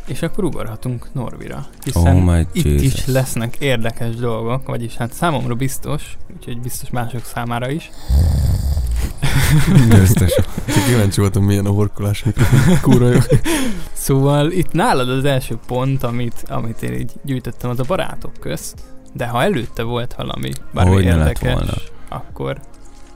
és 0.05 0.21
akkor 0.21 0.43
ugorhatunk 0.43 1.07
Norvira. 1.13 1.65
Hiszen 1.83 2.15
Oh 2.15 2.23
my 2.23 2.45
itt 2.51 2.65
Jesus. 2.65 2.83
is 2.83 3.05
lesznek 3.05 3.55
érdekes 3.55 4.15
dolgok, 4.15 4.67
vagyis 4.67 4.95
hát 4.95 5.13
számomra 5.13 5.53
biztos, 5.55 6.17
úgyhogy 6.37 6.61
biztos 6.61 6.89
mások 6.89 7.25
számára 7.25 7.69
is. 7.69 7.89
Győztes. 9.89 10.35
Csak 10.65 10.85
kíváncsi 10.87 11.19
voltam, 11.19 11.43
milyen 11.43 11.65
a 11.65 11.69
horkolás 11.69 12.23
mikrofon. 12.23 13.23
Szóval 13.93 14.51
itt 14.51 14.71
nálad 14.71 15.09
az 15.09 15.25
első 15.25 15.57
pont, 15.67 16.03
amit, 16.03 16.43
amit 16.47 16.81
én 16.81 16.93
így 16.93 17.11
gyűjtöttem, 17.23 17.69
az 17.69 17.79
a 17.79 17.83
barátok 17.87 18.31
közt, 18.39 18.75
de 19.13 19.27
ha 19.27 19.43
előtte 19.43 19.83
volt 19.83 20.13
valami, 20.13 20.51
bármi 20.73 20.91
Hogy 20.91 21.03
érdekes, 21.03 21.53
volna. 21.53 21.73
akkor 22.09 22.59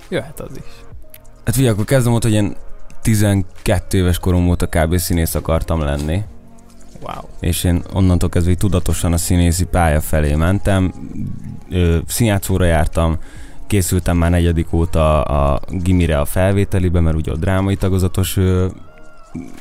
jöhet 0.09 0.39
az 0.39 0.51
is. 0.57 0.71
Hát 1.45 1.55
figyelj, 1.55 1.73
akkor 1.73 1.85
kezdem 1.85 2.13
ott, 2.13 2.23
hogy 2.23 2.33
én 2.33 2.55
12 3.01 3.97
éves 3.97 4.19
korom 4.19 4.49
óta 4.49 4.67
kb. 4.67 4.97
színész 4.97 5.35
akartam 5.35 5.81
lenni. 5.81 6.23
Wow. 7.01 7.23
és 7.39 7.63
én 7.63 7.83
onnantól 7.93 8.29
kezdve 8.29 8.55
tudatosan 8.55 9.13
a 9.13 9.17
színészi 9.17 9.65
pálya 9.65 10.01
felé 10.01 10.35
mentem, 10.35 10.93
ö, 11.69 11.97
színjátszóra 12.07 12.65
jártam, 12.65 13.17
készültem 13.69 14.17
már 14.17 14.29
negyedik 14.29 14.73
óta 14.73 15.21
a 15.23 15.59
gimire 15.69 16.19
a 16.19 16.25
felvételibe, 16.25 16.99
mert 16.99 17.15
ugye 17.15 17.31
a 17.31 17.35
drámai 17.35 17.75
tagozatos 17.75 18.37
ö, 18.37 18.67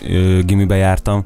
ö, 0.06 0.40
gimibe 0.44 0.76
jártam, 0.76 1.24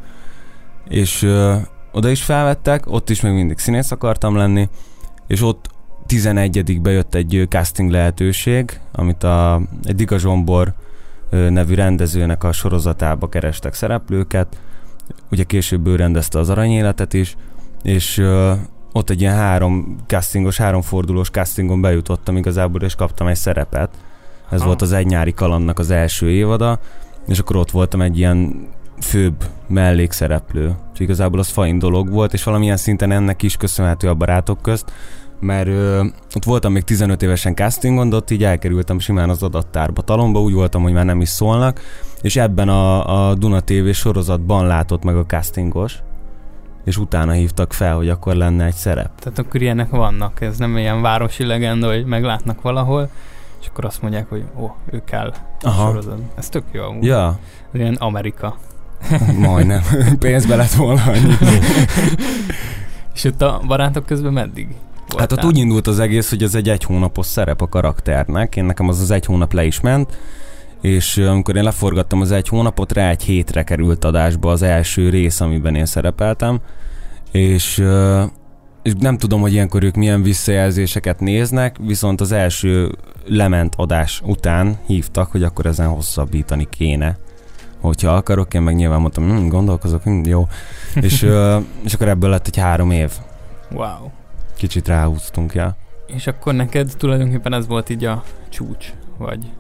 és 0.89 1.23
ö, 1.23 1.57
oda 1.93 2.09
is 2.09 2.23
felvettek, 2.23 2.85
ott 2.87 3.11
is 3.11 3.21
még 3.21 3.33
mindig 3.33 3.59
színész 3.59 3.91
akartam 3.91 4.37
lenni, 4.37 4.69
és 5.27 5.43
ott 5.43 5.69
11 6.07 6.81
bejött 6.81 7.15
egy 7.15 7.47
casting 7.49 7.91
lehetőség, 7.91 8.81
amit 8.93 9.23
a, 9.23 9.61
egy 9.85 9.95
Dika 9.95 10.19
Zsombor 10.19 10.75
nevű 11.31 11.75
rendezőnek 11.75 12.45
a 12.45 12.53
sorozatába 12.53 13.29
kerestek 13.29 13.75
szereplőket, 13.75 14.61
ugye 15.31 15.45
később 15.45 15.87
ő 15.87 15.97
rendezte 15.97 16.39
az 16.39 16.51
aranyéletet 16.51 17.13
is, 17.13 17.37
és 17.83 18.23
ott 18.93 19.11
egy 19.11 19.21
ilyen 19.21 19.35
három 19.35 19.97
castingos, 20.07 20.57
háromfordulós 20.57 21.31
castingon 21.31 21.81
bejutottam 21.81 22.37
igazából, 22.37 22.83
és 22.83 22.95
kaptam 22.95 23.27
egy 23.27 23.37
szerepet. 23.37 23.91
Ez 24.51 24.59
Aha. 24.59 24.67
volt 24.67 24.83
az 24.83 24.93
egy 24.93 25.07
nyári 25.07 25.33
kalandnak 25.33 25.79
az 25.79 25.91
első 25.91 26.31
évada, 26.31 26.79
és 27.27 27.39
akkor 27.39 27.57
ott 27.57 27.71
voltam 27.71 28.01
egy 28.01 28.19
ilyen 28.19 28.69
főbb 29.01 29.45
mellékszereplő. 29.69 30.75
És 30.95 31.01
igazából 31.01 31.39
az 31.39 31.49
fain 31.49 31.79
dolog 31.79 32.11
volt, 32.11 32.33
és 32.33 32.45
valamilyen 32.45 32.77
szinten 32.77 33.11
ennek 33.11 33.43
is 33.43 33.57
köszönhető 33.57 34.09
a 34.09 34.15
barátok 34.15 34.63
közt, 34.63 34.93
mert 35.41 35.67
ö, 35.67 36.05
ott 36.35 36.45
voltam 36.45 36.73
még 36.73 36.83
15 36.83 37.23
évesen 37.23 37.55
castingon, 37.55 38.09
de 38.09 38.17
ott 38.17 38.31
így 38.31 38.45
elkerültem 38.45 38.99
simán 38.99 39.31
az 39.31 39.43
adattárba 39.43 40.03
talomba, 40.03 40.41
úgy 40.41 40.53
voltam, 40.53 40.83
hogy 40.83 40.93
már 40.93 41.05
nem 41.05 41.21
is 41.21 41.29
szólnak, 41.29 41.81
és 42.21 42.37
ebben 42.37 42.69
a, 42.69 43.29
a 43.29 43.35
Duna 43.35 43.61
TV 43.61 43.91
sorozatban 43.91 44.67
látott 44.67 45.05
meg 45.05 45.17
a 45.17 45.27
castingos, 45.27 45.99
és 46.85 46.97
utána 46.97 47.33
hívtak 47.33 47.73
fel, 47.73 47.97
hogy 47.97 48.09
akkor 48.09 48.35
lenne 48.35 48.65
egy 48.65 48.75
szerep. 48.75 49.11
Tehát 49.19 49.39
akkor 49.39 49.63
ilyenek 49.63 49.91
vannak, 49.91 50.41
ez 50.41 50.59
nem 50.59 50.77
ilyen 50.77 51.03
városi 51.03 51.45
legenda, 51.45 51.89
hogy 51.89 52.05
meglátnak 52.05 52.63
valahol, 52.63 53.09
és 53.61 53.67
akkor 53.67 53.85
azt 53.85 54.03
mondják, 54.03 54.29
hogy 54.29 54.45
ó, 54.61 54.75
ő 54.91 55.03
kell 55.05 55.33
Aha. 55.61 55.87
sorozat. 55.87 56.19
Ez 56.35 56.49
tök 56.49 56.65
jó 56.73 56.83
amúgy. 56.83 57.05
Ja, 57.05 57.39
Ez 57.73 57.81
ilyen 57.81 57.95
Amerika. 57.95 58.57
majdnem. 59.39 59.83
Pénzbe 60.19 60.57
lett 60.57 60.73
volna 60.73 61.03
annyi. 61.03 61.35
És 63.15 63.25
ott 63.25 63.43
a 63.43 63.61
barátok 63.67 64.07
közben 64.07 64.33
meddig 64.33 64.67
voltál? 65.09 65.19
Hát 65.19 65.33
ott 65.33 65.45
úgy 65.45 65.59
indult 65.59 65.87
az 65.87 65.99
egész, 65.99 66.31
hogy 66.31 66.43
ez 66.43 66.55
egy 66.55 66.69
egy 66.69 66.85
hónapos 66.85 67.27
szerep 67.27 67.61
a 67.61 67.69
karakternek. 67.69 68.57
Én 68.57 68.65
nekem 68.65 68.89
az 68.89 69.01
az 69.01 69.11
egy 69.11 69.25
hónap 69.25 69.53
le 69.53 69.65
is 69.65 69.81
ment, 69.81 70.19
és 70.83 71.17
amikor 71.17 71.57
én 71.57 71.63
leforgattam 71.63 72.21
az 72.21 72.31
egy 72.31 72.49
hónapot, 72.49 72.93
rá 72.93 73.11
egy 73.11 73.23
hétre 73.23 73.63
került 73.63 74.05
adásba 74.05 74.51
az 74.51 74.63
első 74.63 75.09
rész, 75.09 75.41
amiben 75.41 75.75
én 75.75 75.87
szerepeltem, 75.87 76.61
és, 77.31 77.85
és 78.83 78.93
nem 78.99 79.19
tudom, 79.19 79.41
hogy 79.41 79.53
ilyenkor 79.53 79.83
ők 79.83 79.95
milyen 79.95 80.23
visszajelzéseket 80.23 81.21
néznek, 81.21 81.77
viszont 81.81 82.21
az 82.21 82.33
első 82.33 82.91
lement 83.27 83.75
adás 83.77 84.23
után 84.25 84.79
hívtak, 84.87 85.31
hogy 85.31 85.43
akkor 85.43 85.67
ezen 85.67 85.89
hosszabbítani 85.89 86.67
kéne. 86.71 87.19
Hogyha 87.81 88.11
akarok, 88.15 88.55
én 88.55 88.63
meg 88.63 88.75
nyilván 88.75 89.01
mondtam, 89.01 89.29
hm, 89.29 89.49
gondolkozok, 89.49 90.03
hm, 90.03 90.21
jó. 90.25 90.47
és, 91.07 91.27
és 91.85 91.95
akkor 91.95 92.09
ebből 92.09 92.31
lett 92.31 92.47
egy 92.47 92.57
három 92.57 92.91
év. 92.91 93.11
Wow. 93.71 94.11
Kicsit 94.57 94.89
ráhúztunk, 94.89 95.55
ja. 95.55 95.77
És 96.07 96.27
akkor 96.27 96.55
neked 96.55 96.93
tulajdonképpen 96.99 97.53
ez 97.53 97.67
volt 97.67 97.91
így 97.91 98.05
a 98.05 98.23
csúcs, 98.49 98.93
vagy? 99.19 99.51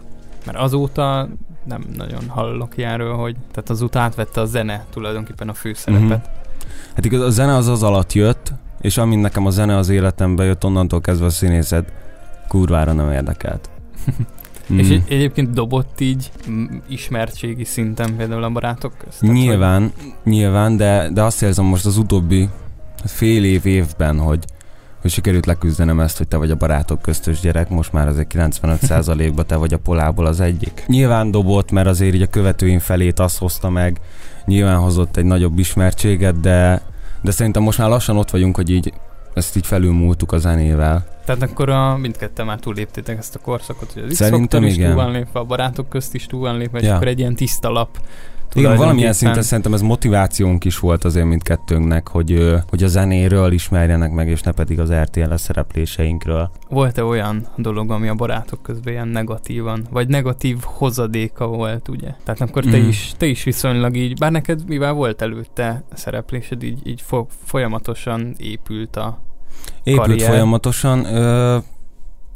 Mert 0.46 0.58
azóta 0.58 1.28
nem 1.64 1.84
nagyon 1.96 2.28
hallok 2.28 2.76
ilyenről, 2.76 3.14
hogy 3.14 3.36
tehát 3.52 3.70
azóta 3.70 4.00
átvette 4.00 4.40
a 4.40 4.44
zene 4.44 4.84
tulajdonképpen 4.92 5.48
a 5.48 5.54
főszerepet. 5.54 6.06
Mhm. 6.06 6.14
Hát 6.94 7.04
igaz, 7.04 7.20
a 7.20 7.30
zene 7.30 7.54
az 7.54 7.68
az 7.68 7.82
alatt 7.82 8.12
jött, 8.12 8.52
és 8.80 8.96
amint 8.98 9.22
nekem 9.22 9.46
a 9.46 9.50
zene 9.50 9.76
az 9.76 9.88
életembe 9.88 10.44
jött, 10.44 10.64
onnantól 10.64 11.00
kezdve 11.00 11.26
a 11.26 11.30
színészet 11.30 11.92
kurvára 12.48 12.92
nem 12.92 13.10
érdekelt. 13.12 13.70
Mm. 14.72 14.78
És 14.78 14.88
Mm. 14.88 14.92
egy- 14.92 15.04
egyébként 15.08 15.50
dobott 15.52 16.00
így 16.00 16.30
ismertségi 16.88 17.64
szinten 17.64 18.16
például 18.16 18.42
a 18.42 18.50
barátok 18.50 18.92
közt? 19.04 19.20
Nyilván, 19.20 19.92
nyilván, 20.24 20.76
de, 20.76 21.08
de 21.12 21.22
azt 21.22 21.42
érzem 21.42 21.64
most 21.64 21.86
az 21.86 21.96
utóbbi 21.96 22.48
fél 23.04 23.44
év 23.44 23.66
évben, 23.66 24.18
hogy, 24.18 24.44
hogy 25.02 25.10
sikerült 25.10 25.46
leküzdenem 25.46 26.00
ezt, 26.00 26.18
hogy 26.18 26.28
te 26.28 26.36
vagy 26.36 26.50
a 26.50 26.54
barátok 26.56 27.02
köztös 27.02 27.40
gyerek, 27.40 27.68
most 27.68 27.92
már 27.92 28.08
azért 28.08 28.32
95%-ba 28.34 29.42
te 29.42 29.56
vagy 29.56 29.72
a 29.74 29.78
polából 29.78 30.26
az 30.26 30.40
egyik. 30.40 30.84
Nyilván 30.86 31.30
dobott, 31.30 31.70
mert 31.70 31.86
azért 31.86 32.14
így 32.14 32.22
a 32.22 32.26
követőim 32.26 32.78
felét 32.78 33.18
azt 33.18 33.38
hozta 33.38 33.70
meg, 33.70 34.00
nyilván 34.44 34.78
hozott 34.78 35.16
egy 35.16 35.24
nagyobb 35.24 35.58
ismertséget, 35.58 36.40
de, 36.40 36.82
de 37.22 37.30
szerintem 37.30 37.62
most 37.62 37.78
már 37.78 37.88
lassan 37.88 38.16
ott 38.16 38.30
vagyunk, 38.30 38.56
hogy 38.56 38.70
így 38.70 38.92
ezt 39.34 39.56
így 39.56 39.66
felülmúltuk 39.66 40.32
a 40.32 40.38
zenével. 40.38 41.04
Tehát 41.24 41.42
akkor 41.42 41.68
a, 41.70 41.96
mindketten 41.96 42.46
már 42.46 42.58
túlléptétek 42.58 43.18
ezt 43.18 43.34
a 43.34 43.38
korszakot, 43.38 43.92
hogy 43.92 44.02
az 44.02 44.14
Szerintem 44.14 44.64
is 44.64 44.76
túl 44.76 44.94
van 44.94 45.10
lépve, 45.10 45.40
a 45.40 45.44
barátok 45.44 45.88
közt 45.88 46.14
is 46.14 46.26
túl 46.26 46.40
van 46.40 46.58
lépve, 46.58 46.78
és 46.78 46.86
Ja. 46.86 46.94
akkor 46.94 47.06
egy 47.06 47.18
ilyen 47.18 47.34
tiszta 47.34 47.70
lap. 47.70 47.98
Igen, 48.54 48.76
valamilyen 48.76 49.12
szinten 49.12 49.42
szerintem 49.42 49.74
ez 49.74 49.80
motivációnk 49.80 50.64
is 50.64 50.78
volt 50.78 51.04
azért 51.04 51.26
mindkettőnknek, 51.26 52.08
hogy, 52.08 52.56
hogy 52.68 52.82
a 52.82 52.86
zenéről 52.86 53.52
ismerjenek 53.52 54.12
meg, 54.12 54.28
és 54.28 54.40
ne 54.40 54.52
pedig 54.52 54.80
az 54.80 54.92
RTL 54.92 55.34
szerepléseinkről. 55.34 56.50
Volt-e 56.68 57.04
olyan 57.04 57.46
dolog, 57.56 57.90
ami 57.90 58.08
a 58.08 58.14
barátok 58.14 58.62
közben 58.62 58.92
ilyen 58.92 59.08
negatívan, 59.08 59.86
vagy 59.90 60.08
negatív 60.08 60.58
hozadéka 60.62 61.46
volt, 61.46 61.88
ugye? 61.88 62.08
Tehát 62.24 62.40
akkor 62.40 62.64
te, 62.64 62.78
Mm. 62.78 62.88
is, 62.88 63.12
te 63.16 63.26
is 63.26 63.42
viszonylag 63.44 63.96
így, 63.96 64.18
bár 64.18 64.30
neked 64.30 64.68
mivel 64.68 64.92
volt 64.92 65.22
előtte 65.22 65.82
szereplésed, 65.94 66.62
így, 66.62 66.86
így 66.86 67.00
fo- 67.00 67.30
folyamatosan 67.44 68.34
épült 68.38 68.96
a... 68.96 69.18
Épült 69.82 70.06
Karrier. 70.06 70.28
folyamatosan. 70.28 71.04
Ö, 71.04 71.58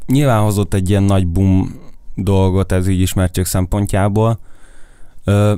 nyilván 0.07 0.41
hozott 0.41 0.73
egy 0.73 0.89
ilyen 0.89 1.03
nagy 1.03 1.27
boom 1.27 1.75
dolgot 2.15 2.71
ez 2.71 2.87
így 2.87 3.01
ismertség 3.01 3.45
szempontjából. 3.45 4.39
Ö, 5.23 5.53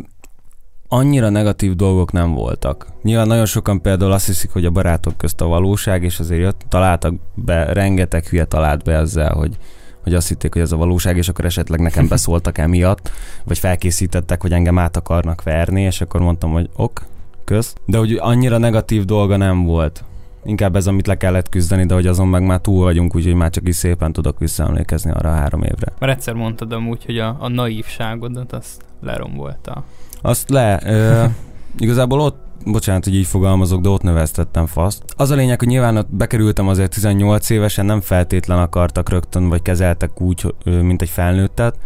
annyira 0.90 1.30
negatív 1.30 1.76
dolgok 1.76 2.12
nem 2.12 2.34
voltak. 2.34 2.88
Nyilván 3.04 3.28
nagyon 3.28 3.46
sokan 3.46 3.82
például 3.82 4.12
azt 4.12 4.26
hiszik, 4.26 4.52
hogy 4.52 4.66
a 4.66 4.70
barátok 4.70 5.18
közt 5.18 5.42
a 5.42 5.48
valóság, 5.48 6.04
és 6.04 6.20
azért 6.20 6.42
jött, 6.42 6.62
találtak 6.70 7.14
be, 7.34 7.74
rengeteg 7.74 8.26
hülye 8.26 8.46
talált 8.46 8.84
be 8.84 8.94
ezzel, 8.94 9.34
hogy 9.34 9.58
hogy 10.04 10.14
azt 10.14 10.28
hitték, 10.28 10.54
hogy 10.54 10.62
ez 10.62 10.72
a 10.72 10.78
valóság, 10.78 11.18
és 11.18 11.30
akkor 11.30 11.46
esetleg 11.46 11.80
nekem 11.80 12.08
beszóltak 12.16 12.58
emiatt, 12.58 13.12
vagy 13.44 13.58
felkészítettek, 13.58 14.42
hogy 14.42 14.52
engem 14.52 14.78
át 14.78 14.98
akarnak 14.98 15.44
verni, 15.44 15.82
és 15.82 16.02
akkor 16.02 16.22
mondtam, 16.22 16.52
hogy 16.52 16.70
ok, 16.76 17.06
kösz. 17.44 17.76
De 17.86 17.98
hogy 17.98 18.18
annyira 18.22 18.58
negatív 18.58 19.06
dolga 19.06 19.38
nem 19.38 19.64
volt. 19.64 20.04
Inkább 20.44 20.76
ez, 20.76 20.88
amit 20.88 21.08
le 21.08 21.18
kellett 21.18 21.50
küzdeni, 21.50 21.86
de 21.86 21.94
hogy 21.94 22.08
azon 22.08 22.28
meg 22.28 22.46
már 22.46 22.60
túl 22.60 22.84
vagyunk, 22.84 23.16
úgyhogy 23.16 23.34
már 23.34 23.50
csak 23.50 23.68
is 23.68 23.76
szépen 23.76 24.14
tudok 24.14 24.40
visszaemlékezni 24.40 25.12
arra 25.12 25.30
a 25.30 25.36
három 25.36 25.64
évre. 25.64 25.94
Mert 26.00 26.12
egyszer 26.12 26.34
mondtad 26.34 26.72
amúgy, 26.72 27.06
hogy 27.06 27.18
a, 27.18 27.38
a 27.40 27.48
naívságodat 27.48 28.54
azt 28.54 28.84
lerombolta. 29.02 29.84
Azt 30.22 30.50
le, 30.50 30.80
ö, 30.86 31.26
igazából 31.86 32.20
ott, 32.20 32.38
bocsánat, 32.66 33.04
hogy 33.04 33.16
így 33.16 33.26
fogalmazok, 33.26 33.82
de 33.82 33.90
ott 33.90 34.02
növesztettem 34.02 34.66
faszt. 34.66 35.04
Az 35.16 35.30
a 35.30 35.36
lényeg, 35.36 35.60
hogy 35.60 35.68
nyilván 35.68 35.98
ott 35.98 36.16
bekerültem 36.16 36.68
azért 36.68 36.94
18 36.94 37.50
évesen, 37.50 37.86
nem 37.86 38.02
feltétlen 38.02 38.60
akartak 38.60 39.10
rögtön, 39.10 39.50
vagy 39.50 39.62
kezeltek 39.62 40.22
úgy, 40.22 40.54
mint 40.64 41.02
egy 41.02 41.10
felnőttet, 41.10 41.78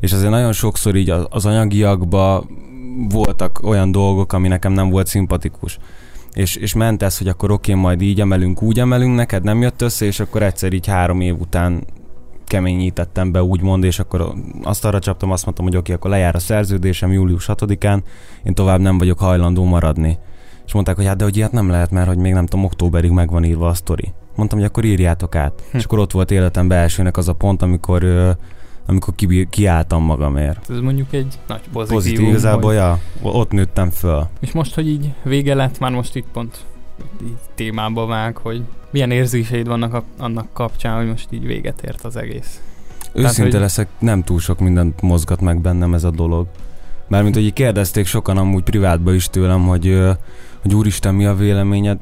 és 0.00 0.12
azért 0.12 0.30
nagyon 0.30 0.52
sokszor 0.52 0.94
így 0.94 1.10
az 1.10 1.46
anyagiakba 1.46 2.44
voltak 3.08 3.60
olyan 3.62 3.92
dolgok, 3.92 4.32
ami 4.32 4.48
nekem 4.48 4.72
nem 4.72 4.90
volt 4.90 5.06
szimpatikus. 5.06 5.78
és, 6.32 6.56
és 6.56 6.74
ment 6.74 7.02
ez, 7.02 7.18
hogy 7.18 7.28
akkor 7.28 7.50
oké, 7.50 7.74
majd 7.74 8.02
így 8.02 8.20
emelünk, 8.20 8.62
úgy 8.62 8.78
emelünk, 8.78 9.14
neked 9.14 9.42
nem 9.42 9.62
jött 9.62 9.82
össze, 9.82 10.04
és 10.04 10.20
akkor 10.20 10.42
egyszer 10.42 10.72
így 10.72 10.86
három 10.86 11.20
év 11.20 11.40
után 11.40 11.84
keményítettem 12.46 13.32
be, 13.32 13.42
úgymond, 13.42 13.84
és 13.84 13.98
akkor 13.98 14.32
azt 14.62 14.84
arra 14.84 14.98
csaptam, 14.98 15.30
azt 15.30 15.44
mondtam, 15.44 15.66
hogy 15.66 15.76
oké, 15.76 15.92
akkor 15.92 16.10
lejár 16.10 16.34
a 16.34 16.38
szerződésem 16.38 17.12
július 17.12 17.44
6-án, 17.48 18.02
én 18.42 18.54
tovább 18.54 18.80
nem 18.80 18.98
vagyok 18.98 19.18
hajlandó 19.18 19.64
maradni. 19.64 20.18
És 20.66 20.72
mondták, 20.72 20.96
hogy 20.96 21.06
hát 21.06 21.16
de 21.16 21.24
hogy 21.24 21.36
ilyet 21.36 21.52
nem 21.52 21.70
lehet, 21.70 21.90
mert 21.90 22.06
hogy 22.06 22.16
még 22.16 22.32
nem 22.32 22.46
tudom, 22.46 22.64
októberig 22.64 23.10
meg 23.10 23.30
van 23.30 23.44
írva 23.44 23.68
a 23.68 23.74
sztori. 23.74 24.12
Mondtam, 24.34 24.58
hogy 24.58 24.68
akkor 24.68 24.84
írjátok 24.84 25.34
át. 25.34 25.62
Hm. 25.70 25.76
És 25.76 25.84
akkor 25.84 25.98
ott 25.98 26.12
volt 26.12 26.30
életem 26.30 26.70
elsőnek 26.70 27.16
az 27.16 27.28
a 27.28 27.32
pont, 27.32 27.62
amikor 27.62 28.04
amikor 28.88 29.14
ki, 29.14 29.46
kiálltam 29.50 30.02
magamért. 30.02 30.70
Ez 30.70 30.78
mondjuk 30.78 31.12
egy 31.12 31.38
nagy 31.46 31.60
pozitívum. 31.72 32.02
Pozitív, 32.02 32.28
igazából, 32.28 32.70
hogy... 32.70 32.74
ja, 32.74 32.98
ott 33.22 33.50
nőttem 33.50 33.90
föl. 33.90 34.28
És 34.40 34.52
most, 34.52 34.74
hogy 34.74 34.88
így 34.88 35.12
vége 35.22 35.54
lett, 35.54 35.78
már 35.78 35.92
most 35.92 36.16
itt 36.16 36.26
pont 36.32 36.64
így 37.22 37.36
témába 37.54 38.06
vág, 38.06 38.36
hogy 38.36 38.62
milyen 38.90 39.10
érzéseid 39.10 39.66
vannak 39.66 39.94
a, 39.94 40.02
annak 40.18 40.52
kapcsán, 40.52 40.96
hogy 40.96 41.06
most 41.06 41.28
így 41.30 41.46
véget 41.46 41.82
ért 41.82 42.04
az 42.04 42.16
egész. 42.16 42.60
Őszinte 43.12 43.34
Tehát, 43.34 43.52
hogy... 43.52 43.60
leszek, 43.60 43.88
nem 43.98 44.22
túl 44.22 44.38
sok 44.38 44.58
mindent 44.58 45.00
mozgat 45.00 45.40
meg 45.40 45.60
bennem 45.60 45.94
ez 45.94 46.04
a 46.04 46.10
dolog. 46.10 46.46
Mármint, 47.08 47.34
hogy 47.34 47.44
így 47.44 47.52
kérdezték 47.52 48.06
sokan 48.06 48.36
amúgy 48.36 48.62
privátba 48.62 49.14
is 49.14 49.28
tőlem, 49.28 49.66
hogy, 49.66 50.00
hogy 50.62 50.74
úristen, 50.74 51.14
mi 51.14 51.26
a 51.26 51.34
véleményed? 51.34 51.98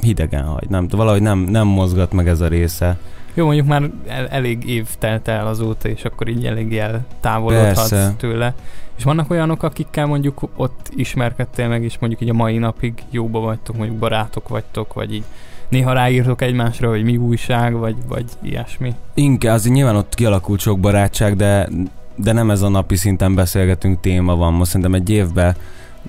Hidegen 0.00 0.44
hagy, 0.44 0.68
nem, 0.68 0.88
valahogy 0.88 1.22
nem, 1.22 1.38
nem 1.38 1.66
mozgat 1.66 2.12
meg 2.12 2.28
ez 2.28 2.40
a 2.40 2.48
része. 2.48 2.98
Jó, 3.40 3.46
mondjuk 3.46 3.66
már 3.66 3.90
el, 4.06 4.28
elég 4.28 4.68
év 4.68 4.88
telt 4.98 5.28
el 5.28 5.46
azóta, 5.46 5.88
és 5.88 6.04
akkor 6.04 6.28
így 6.28 6.46
elég 6.46 6.76
eltávolodhatsz 6.76 7.88
Persze. 7.88 8.14
tőle. 8.16 8.54
És 8.96 9.04
vannak 9.04 9.30
olyanok, 9.30 9.62
akikkel 9.62 10.06
mondjuk 10.06 10.48
ott 10.56 10.90
ismerkedtél 10.96 11.68
meg, 11.68 11.82
és 11.82 11.98
mondjuk 11.98 12.20
így 12.20 12.28
a 12.28 12.32
mai 12.34 12.58
napig 12.58 12.94
jóba 13.10 13.40
vagytok, 13.40 13.76
mondjuk 13.76 13.98
barátok 13.98 14.48
vagytok, 14.48 14.92
vagy 14.92 15.14
így 15.14 15.24
néha 15.68 15.92
ráírtok 15.92 16.42
egymásra, 16.42 16.88
hogy 16.88 17.02
mi 17.02 17.16
újság, 17.16 17.74
vagy, 17.74 17.96
vagy 18.08 18.24
ilyesmi. 18.42 18.94
Inkább, 19.14 19.54
azért 19.54 19.74
nyilván 19.74 19.96
ott 19.96 20.14
kialakult 20.14 20.60
sok 20.60 20.80
barátság, 20.80 21.36
de, 21.36 21.68
de 22.14 22.32
nem 22.32 22.50
ez 22.50 22.62
a 22.62 22.68
napi 22.68 22.96
szinten 22.96 23.34
beszélgetünk, 23.34 24.00
téma 24.00 24.36
van. 24.36 24.52
Most 24.52 24.70
szerintem 24.70 24.94
egy 24.94 25.10
évben 25.10 25.56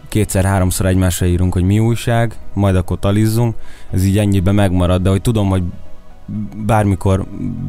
kétszer-háromszor 0.09 0.86
egymásra 0.86 1.25
írunk, 1.25 1.53
hogy 1.53 1.63
mi 1.63 1.79
újság, 1.79 2.36
majd 2.53 2.75
akkor 2.75 2.99
talizzunk. 2.99 3.55
Ez 3.91 4.05
így 4.05 4.17
ennyiben 4.17 4.55
megmarad, 4.55 5.01
de 5.01 5.09
hogy 5.09 5.21
tudom, 5.21 5.49
hogy 5.49 5.63
bármikor, 6.65 7.26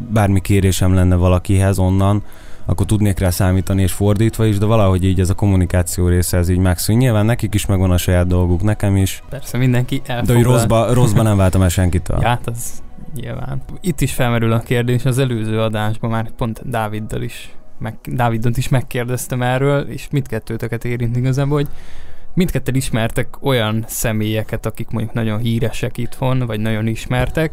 bármi 0.08 0.40
kérésem 0.40 0.94
lenne 0.94 1.14
valakihez 1.14 1.78
onnan, 1.78 2.22
akkor 2.64 2.86
tudnék 2.86 3.18
rá 3.18 3.30
számítani, 3.30 3.82
és 3.82 3.92
fordítva 3.92 4.46
is, 4.46 4.58
de 4.58 4.66
valahogy 4.66 5.04
így 5.04 5.20
ez 5.20 5.30
a 5.30 5.34
kommunikáció 5.34 6.08
része, 6.08 6.36
ez 6.36 6.48
így 6.48 6.58
megszűn. 6.58 6.96
Nyilván 6.96 7.26
nekik 7.26 7.54
is 7.54 7.66
megvan 7.66 7.90
a 7.90 7.96
saját 7.96 8.26
dolguk, 8.26 8.62
nekem 8.62 8.96
is. 8.96 9.22
Persze, 9.28 9.58
mindenki 9.58 10.02
elfoglal. 10.06 10.24
De 10.24 10.34
hogy 10.34 10.42
rosszba, 10.42 10.92
rosszba 10.92 11.22
nem 11.22 11.36
váltam 11.36 11.62
el 11.62 11.68
senkitől. 11.68 12.18
ja, 12.22 12.28
hát 12.28 12.46
az 12.46 12.82
nyilván. 13.14 13.62
Itt 13.80 14.00
is 14.00 14.12
felmerül 14.12 14.52
a 14.52 14.60
kérdés, 14.60 15.04
az 15.04 15.18
előző 15.18 15.60
adásban 15.60 16.10
már 16.10 16.30
pont 16.30 16.68
Dáviddal 16.68 17.22
is, 17.22 17.50
meg, 17.78 17.94
Dávidot 18.04 18.56
is 18.56 18.68
megkérdeztem 18.68 19.42
erről, 19.42 19.80
és 19.80 20.08
mindkettőtöket 20.10 20.84
érint 20.84 21.16
igazából, 21.16 21.56
hogy 21.56 21.68
mindketten 22.34 22.74
ismertek 22.74 23.28
olyan 23.40 23.84
személyeket, 23.86 24.66
akik 24.66 24.90
mondjuk 24.90 25.14
nagyon 25.14 25.38
híresek 25.38 25.98
itthon, 25.98 26.38
vagy 26.38 26.60
nagyon 26.60 26.86
ismertek, 26.86 27.52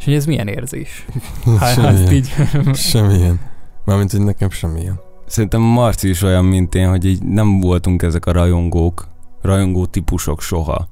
és 0.00 0.06
hogy 0.06 0.14
ez 0.14 0.26
milyen 0.26 0.48
érzés? 0.48 1.04
Hát, 1.58 1.74
semmilyen. 1.74 2.12
így... 2.12 2.32
semmilyen. 2.74 3.40
Mármint, 3.84 4.10
hogy 4.10 4.20
nekem 4.20 4.50
semmilyen. 4.50 5.00
Szerintem 5.26 5.60
Marci 5.60 6.08
is 6.08 6.22
olyan, 6.22 6.44
mint 6.44 6.74
én, 6.74 6.88
hogy 6.88 7.04
így 7.04 7.22
nem 7.22 7.60
voltunk 7.60 8.02
ezek 8.02 8.26
a 8.26 8.32
rajongók, 8.32 9.08
rajongó 9.42 9.86
típusok 9.86 10.40
soha. 10.40 10.88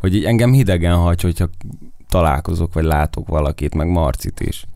Hogy 0.00 0.14
így 0.14 0.24
engem 0.24 0.52
hidegen 0.52 0.96
hagy, 0.96 1.22
hogyha 1.22 1.48
találkozok, 2.08 2.72
vagy 2.74 2.84
látok 2.84 3.28
valakit, 3.28 3.74
meg 3.74 3.88
Marcit 3.88 4.40
is. 4.40 4.66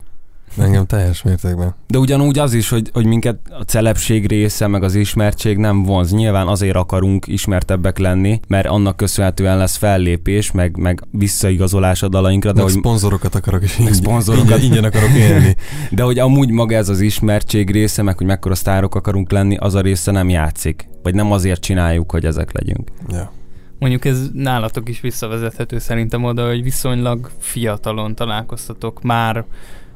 Engem 0.59 0.87
teljes 0.87 1.23
mértékben. 1.23 1.75
De 1.87 1.99
ugyanúgy 1.99 2.39
az 2.39 2.53
is, 2.53 2.69
hogy, 2.69 2.91
hogy 2.93 3.07
minket 3.07 3.39
a 3.59 3.63
celebség 3.63 4.27
része, 4.27 4.67
meg 4.67 4.83
az 4.83 4.95
ismertség 4.95 5.57
nem 5.57 5.83
vonz. 5.83 6.13
Nyilván 6.13 6.47
azért 6.47 6.77
akarunk 6.77 7.27
ismertebbek 7.27 7.99
lenni, 7.99 8.41
mert 8.49 8.67
annak 8.67 8.97
köszönhetően 8.97 9.59
lesz 9.59 9.77
fellépés, 9.77 10.51
meg, 10.51 10.77
meg 10.77 11.03
visszaigazolás 11.11 12.03
a 12.03 12.09
dalainkra. 12.09 12.53
De 12.53 12.63
meg 12.63 12.71
hogy 12.71 12.81
szponzorokat 12.81 13.35
akarok 13.35 13.63
is. 13.63 13.77
Meg 13.77 13.93
szponzorokat. 13.93 14.51
Ingyen, 14.51 14.63
ingyen 14.63 14.85
akarok 14.85 15.11
élni. 15.11 15.57
De 15.91 16.03
hogy 16.03 16.19
amúgy 16.19 16.51
maga 16.51 16.75
ez 16.75 16.89
az 16.89 17.01
ismertség 17.01 17.71
része, 17.71 18.03
meg 18.03 18.17
hogy 18.17 18.27
mekkora 18.27 18.55
sztárok 18.55 18.95
akarunk 18.95 19.31
lenni, 19.31 19.57
az 19.57 19.75
a 19.75 19.81
része 19.81 20.11
nem 20.11 20.29
játszik. 20.29 20.89
Vagy 21.03 21.15
nem 21.15 21.33
azért 21.33 21.61
csináljuk, 21.61 22.11
hogy 22.11 22.25
ezek 22.25 22.53
legyünk. 22.53 22.91
Ja. 23.09 23.33
Mondjuk 23.79 24.05
ez 24.05 24.29
nálatok 24.33 24.89
is 24.89 25.01
visszavezethető 25.01 25.79
szerintem 25.79 26.25
oda, 26.25 26.47
hogy 26.47 26.63
viszonylag 26.63 27.31
fiatalon 27.39 28.15
találkoztatok 28.15 29.03
már 29.03 29.45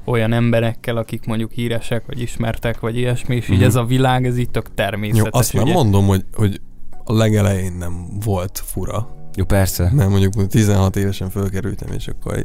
olyan 0.05 0.33
emberekkel, 0.33 0.97
akik 0.97 1.27
mondjuk 1.27 1.53
híresek, 1.53 2.07
vagy 2.07 2.21
ismertek, 2.21 2.81
vagy 2.81 2.97
ilyesmi, 2.97 3.37
és 3.37 3.45
mm-hmm. 3.45 3.53
így 3.53 3.59
mhm. 3.59 3.69
ez 3.69 3.75
a 3.75 3.85
világ, 3.85 4.27
ez 4.27 4.39
így 4.39 4.51
tök 4.51 4.75
természetes. 4.75 5.31
Jó, 5.33 5.39
azt 5.39 5.53
nem 5.53 5.63
ugye? 5.63 5.73
mondom, 5.73 6.07
hogy, 6.07 6.25
hogy 6.33 6.61
a 7.05 7.13
legelején 7.13 7.73
nem 7.73 8.07
volt 8.25 8.63
fura, 8.65 9.09
jó, 9.35 9.45
persze. 9.45 9.91
Mert 9.93 10.09
mondjuk 10.09 10.47
16 10.47 10.97
évesen 10.97 11.31
fölkerültem, 11.31 11.89
és 11.93 12.09
akkor 12.09 12.43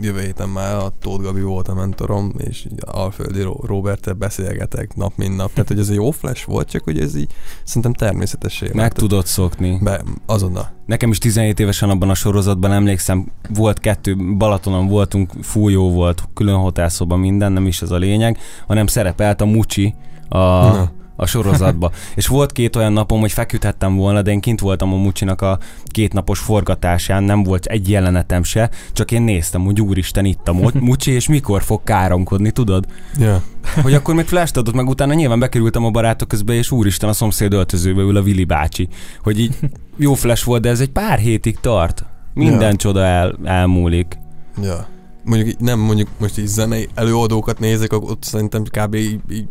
jövő 0.00 0.20
héten 0.20 0.48
már 0.48 0.74
a 0.74 0.92
Tóth 1.00 1.22
Gabi 1.22 1.40
volt 1.40 1.68
a 1.68 1.74
mentorom, 1.74 2.32
és 2.38 2.66
Alföldi 2.86 3.42
robert 3.62 4.18
beszélgetek 4.18 4.96
nap, 4.96 5.12
mint 5.16 5.36
nap. 5.36 5.52
Tehát, 5.52 5.68
hogy 5.68 5.78
ez 5.78 5.88
egy 5.88 5.94
jó 5.94 6.10
flash 6.10 6.46
volt, 6.46 6.70
csak 6.70 6.84
hogy 6.84 7.00
ez 7.00 7.16
így 7.16 7.32
szerintem 7.64 7.92
természetessé 7.92 8.70
Meg 8.74 8.92
tudod 8.92 9.26
szokni. 9.26 9.78
Be, 9.82 10.02
azonnal. 10.26 10.72
Nekem 10.86 11.10
is 11.10 11.18
17 11.18 11.60
évesen 11.60 11.90
abban 11.90 12.10
a 12.10 12.14
sorozatban 12.14 12.72
emlékszem, 12.72 13.26
volt 13.54 13.78
kettő, 13.78 14.16
Balatonon 14.36 14.86
voltunk, 14.86 15.32
fújó 15.42 15.90
volt, 15.90 16.28
külön 16.34 16.56
hotelszoba 16.56 17.16
minden, 17.16 17.52
nem 17.52 17.66
is 17.66 17.82
ez 17.82 17.90
a 17.90 17.96
lényeg, 17.96 18.38
hanem 18.66 18.86
szerepelt 18.86 19.40
a 19.40 19.44
Mucsi, 19.44 19.94
a, 20.28 20.38
Na 20.38 20.90
a 21.16 21.26
sorozatba. 21.26 21.90
és 22.16 22.26
volt 22.26 22.52
két 22.52 22.76
olyan 22.76 22.92
napom, 22.92 23.20
hogy 23.20 23.32
feküdhettem 23.32 23.96
volna, 23.96 24.22
de 24.22 24.30
én 24.30 24.40
kint 24.40 24.60
voltam 24.60 24.92
a 24.92 24.96
Mucsinak 24.96 25.40
a 25.40 25.58
két 25.86 26.12
napos 26.12 26.38
forgatásán, 26.38 27.22
nem 27.22 27.42
volt 27.42 27.66
egy 27.66 27.90
jelenetem 27.90 28.42
se, 28.42 28.70
csak 28.92 29.10
én 29.10 29.22
néztem, 29.22 29.64
hogy 29.64 29.80
úristen 29.80 30.24
itt 30.24 30.48
a 30.48 30.52
Mucsi, 30.80 31.10
és 31.10 31.28
mikor 31.28 31.62
fog 31.62 31.80
káromkodni, 31.84 32.50
tudod? 32.50 32.86
Yeah. 33.18 33.40
Hogy 33.82 33.94
akkor 33.94 34.14
még 34.14 34.26
flash 34.26 34.58
adott, 34.58 34.74
meg 34.74 34.88
utána 34.88 35.14
nyilván 35.14 35.38
bekerültem 35.38 35.84
a 35.84 35.90
barátok 35.90 36.28
közbe, 36.28 36.52
és 36.52 36.70
úristen 36.70 37.08
a 37.08 37.12
szomszéd 37.12 37.52
öltözőbe 37.52 38.02
ül 38.02 38.16
a 38.16 38.22
Vili 38.22 38.44
bácsi. 38.44 38.88
Hogy 39.22 39.40
így 39.40 39.58
jó 39.96 40.14
flash 40.14 40.44
volt, 40.44 40.62
de 40.62 40.68
ez 40.68 40.80
egy 40.80 40.90
pár 40.90 41.18
hétig 41.18 41.60
tart. 41.60 42.04
Minden 42.34 42.60
yeah. 42.60 42.74
csoda 42.74 43.04
el, 43.04 43.38
elmúlik. 43.44 44.18
Ja. 44.62 44.86
Mondjuk 45.24 45.60
nem 45.60 45.78
mondjuk 45.78 46.08
most 46.18 46.38
így 46.38 46.46
zenei 46.46 46.88
előadókat 46.94 47.58
nézek, 47.58 47.92
ott 47.92 48.22
szerintem 48.22 48.62
kb. 48.62 48.94
Így, 48.94 49.20
így 49.30 49.46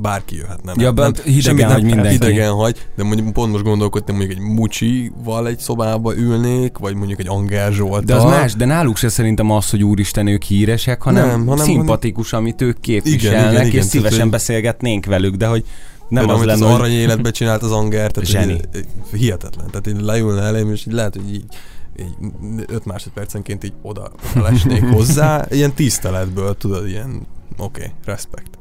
bárki 0.00 0.36
jöhet, 0.36 0.64
nem? 0.64 0.74
Ja, 0.78 0.92
nem, 0.92 1.12
hidegen 1.24 1.70
hagy 1.70 1.84
mindenki. 1.84 2.08
Hidegen 2.08 2.52
hagy, 2.52 2.86
de 2.96 3.02
mondjuk 3.02 3.32
pont 3.32 3.52
most 3.52 3.64
gondolkodtam, 3.64 4.16
mondjuk 4.16 4.38
egy 4.38 4.44
Mucsival 4.44 5.48
egy 5.48 5.58
szobába 5.58 6.16
ülnék, 6.16 6.78
vagy 6.78 6.94
mondjuk 6.94 7.20
egy 7.20 7.28
Anger 7.28 7.72
Zsoltal. 7.72 8.00
De 8.00 8.14
az 8.14 8.24
más, 8.24 8.54
de 8.54 8.64
náluk 8.64 8.96
se 8.96 9.08
szerintem 9.08 9.50
az, 9.50 9.70
hogy 9.70 9.84
úristen 9.84 10.26
ők 10.26 10.42
híresek, 10.42 11.02
hanem, 11.02 11.26
nem, 11.26 11.46
hanem 11.46 11.64
szimpatikus, 11.64 12.30
hanem... 12.30 12.44
amit 12.46 12.62
ők 12.62 12.80
képviselnek, 12.80 13.40
igen, 13.40 13.52
igen, 13.52 13.66
igen, 13.66 13.80
és 13.80 13.86
szívesen 13.86 14.16
tehát, 14.16 14.30
beszélgetnénk 14.30 15.06
velük, 15.06 15.34
de 15.34 15.46
hogy 15.46 15.64
nem 16.08 16.28
az 16.28 16.44
lenne, 16.44 16.52
az 16.52 16.72
arany 16.72 16.92
életben 16.92 17.32
csinált 17.32 17.62
az 17.62 17.72
Anger, 17.72 18.10
tehát 18.10 18.30
Zseni. 18.30 18.60
hihetetlen. 19.12 19.66
Tehát 19.66 19.86
én 19.86 20.04
leülne 20.04 20.42
elém, 20.42 20.72
és 20.72 20.86
így 20.86 20.92
lehet, 20.92 21.14
hogy 21.14 21.34
így 21.34 21.44
így 22.00 22.64
5 22.66 22.84
másodpercenként 22.84 23.64
így 23.64 23.72
oda, 23.82 24.10
oda 24.30 24.42
lesnék 24.42 24.84
hozzá, 24.94 25.46
ilyen 25.50 25.72
tiszteletből, 25.72 26.56
tudod, 26.56 26.88
ilyen 26.88 27.26
oké, 27.56 27.80
okay, 27.80 27.92
respekt. 28.04 28.58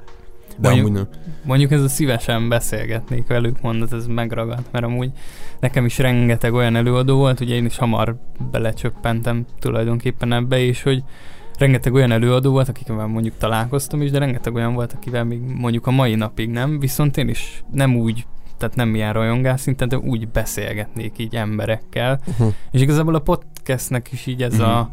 De 0.57 0.67
mondjuk, 0.67 0.87
amúgy 0.87 1.07
nem. 1.09 1.33
mondjuk 1.43 1.71
ez 1.71 1.81
a 1.81 1.87
szívesen 1.87 2.49
beszélgetnék 2.49 3.27
velük, 3.27 3.61
mondod, 3.61 3.93
ez 3.93 4.07
megragadt, 4.07 4.71
mert 4.71 4.85
amúgy 4.85 5.11
nekem 5.59 5.85
is 5.85 5.97
rengeteg 5.97 6.53
olyan 6.53 6.75
előadó 6.75 7.17
volt, 7.17 7.39
ugye 7.39 7.55
én 7.55 7.65
is 7.65 7.77
hamar 7.77 8.15
belecsöppentem 8.51 9.45
tulajdonképpen 9.59 10.33
ebbe, 10.33 10.59
és 10.59 10.83
hogy 10.83 11.03
rengeteg 11.57 11.93
olyan 11.93 12.11
előadó 12.11 12.51
volt, 12.51 12.69
akikkel 12.69 13.05
mondjuk 13.05 13.37
találkoztam 13.37 14.01
is, 14.01 14.11
de 14.11 14.19
rengeteg 14.19 14.53
olyan 14.53 14.73
volt, 14.73 14.93
akivel 14.93 15.23
még 15.23 15.39
mondjuk 15.39 15.87
a 15.87 15.91
mai 15.91 16.15
napig 16.15 16.49
nem, 16.49 16.79
viszont 16.79 17.17
én 17.17 17.29
is 17.29 17.63
nem 17.71 17.95
úgy 17.95 18.25
tehát 18.57 18.75
nem 18.75 18.95
ilyen 18.95 19.13
rajongás 19.13 19.61
szinten, 19.61 19.87
de 19.87 19.97
úgy 19.97 20.27
beszélgetnék 20.27 21.17
így 21.17 21.35
emberekkel. 21.35 22.19
Uh-huh. 22.27 22.53
És 22.71 22.81
igazából 22.81 23.15
a 23.15 23.19
podcastnek 23.19 24.11
is 24.11 24.25
így 24.25 24.43
ez, 24.43 24.53
uh-huh. 24.53 24.77
a, 24.77 24.89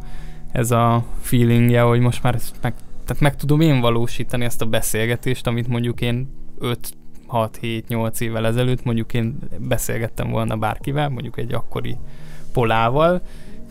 ez 0.53 0.71
a 0.71 1.05
feelingje, 1.21 1.81
hogy 1.81 2.01
most 2.01 2.23
már 2.23 2.35
ezt 2.35 2.55
meg 2.61 2.75
tehát 3.05 3.23
meg 3.23 3.37
tudom 3.37 3.61
én 3.61 3.81
valósítani 3.81 4.45
ezt 4.45 4.63
a 4.63 4.67
beszélgetést, 4.67 5.47
amit 5.47 5.69
mondjuk 5.69 6.01
én 6.01 6.29
5 6.59 6.97
6-7-8 7.33 8.21
évvel 8.21 8.47
ezelőtt 8.47 8.85
mondjuk 8.85 9.15
én 9.15 9.39
beszélgettem 9.59 10.31
volna 10.31 10.57
bárkivel, 10.57 11.09
mondjuk 11.09 11.39
egy 11.39 11.53
akkori 11.53 11.97
polával, 12.53 13.23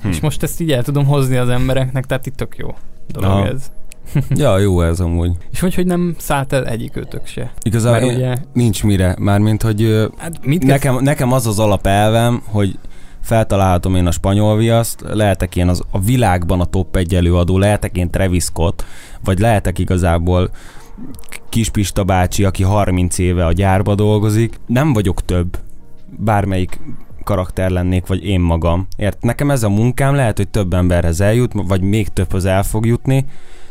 hm. 0.02 0.08
és 0.08 0.20
most 0.20 0.44
ezt 0.44 0.62
így 0.62 0.72
el 0.72 0.84
tudom 0.84 1.06
hozni 1.06 1.36
az 1.36 1.50
embereknek, 1.50 2.06
tehát 2.06 2.26
itt 2.26 2.36
tök 2.36 2.56
jó 2.58 2.76
dolog 3.08 3.30
Aha. 3.30 3.48
ez. 3.48 3.72
ja, 4.30 4.58
jó 4.58 4.82
ez 4.82 5.00
amúgy. 5.00 5.32
És 5.52 5.60
hogy, 5.60 5.76
hogy 5.76 5.86
nem 5.86 6.16
szállt 6.18 6.54
el 6.54 6.68
egyik 6.68 6.96
őtök 6.96 7.26
se. 7.26 7.52
Igazából 7.62 8.10
ugye... 8.10 8.36
nincs 8.54 8.84
mire, 8.84 9.16
mármint, 9.20 9.62
hogy 9.62 10.08
hát 10.18 10.46
mit 10.46 10.64
nekem, 10.64 11.04
nekem 11.04 11.32
az 11.32 11.48
az 11.48 11.60
alapelvem, 11.60 12.42
hogy 12.46 12.78
feltalálhatom 13.22 13.96
én 13.96 14.08
a 14.08 14.12
spanyol 14.12 14.58
viaszt, 14.58 15.04
lehetek 15.14 15.56
én 15.56 15.68
az, 15.68 15.82
a 15.92 16.00
világban 16.00 16.60
a 16.60 16.66
top 16.66 16.96
egy 16.96 17.16
előadó, 17.16 17.58
lehetek 17.58 17.98
én 17.98 18.10
Travis 18.10 18.44
Scott, 18.44 18.86
vagy 19.24 19.40
lehetek 19.40 19.80
igazából 19.80 20.50
Kispista 21.50 22.04
bácsi, 22.04 22.44
aki 22.44 22.64
30 22.64 23.18
éve 23.18 23.46
a 23.46 23.52
gyárba 23.52 23.96
dolgozik. 23.96 24.60
Nem 24.66 24.94
vagyok 24.94 25.26
több, 25.26 25.58
bármelyik 26.18 26.80
karakter 27.24 27.70
lennék, 27.70 28.08
vagy 28.08 28.26
én 28.26 28.40
magam. 28.40 28.88
Ért? 28.98 29.22
Nekem 29.22 29.52
ez 29.52 29.64
a 29.64 29.70
munkám, 29.70 30.16
lehet, 30.16 30.38
hogy 30.38 30.48
több 30.48 30.74
emberhez 30.74 31.22
eljut, 31.22 31.52
vagy 31.54 31.82
még 31.82 32.08
többhöz 32.08 32.46
el 32.46 32.64
fog 32.64 32.86
jutni, 32.86 33.26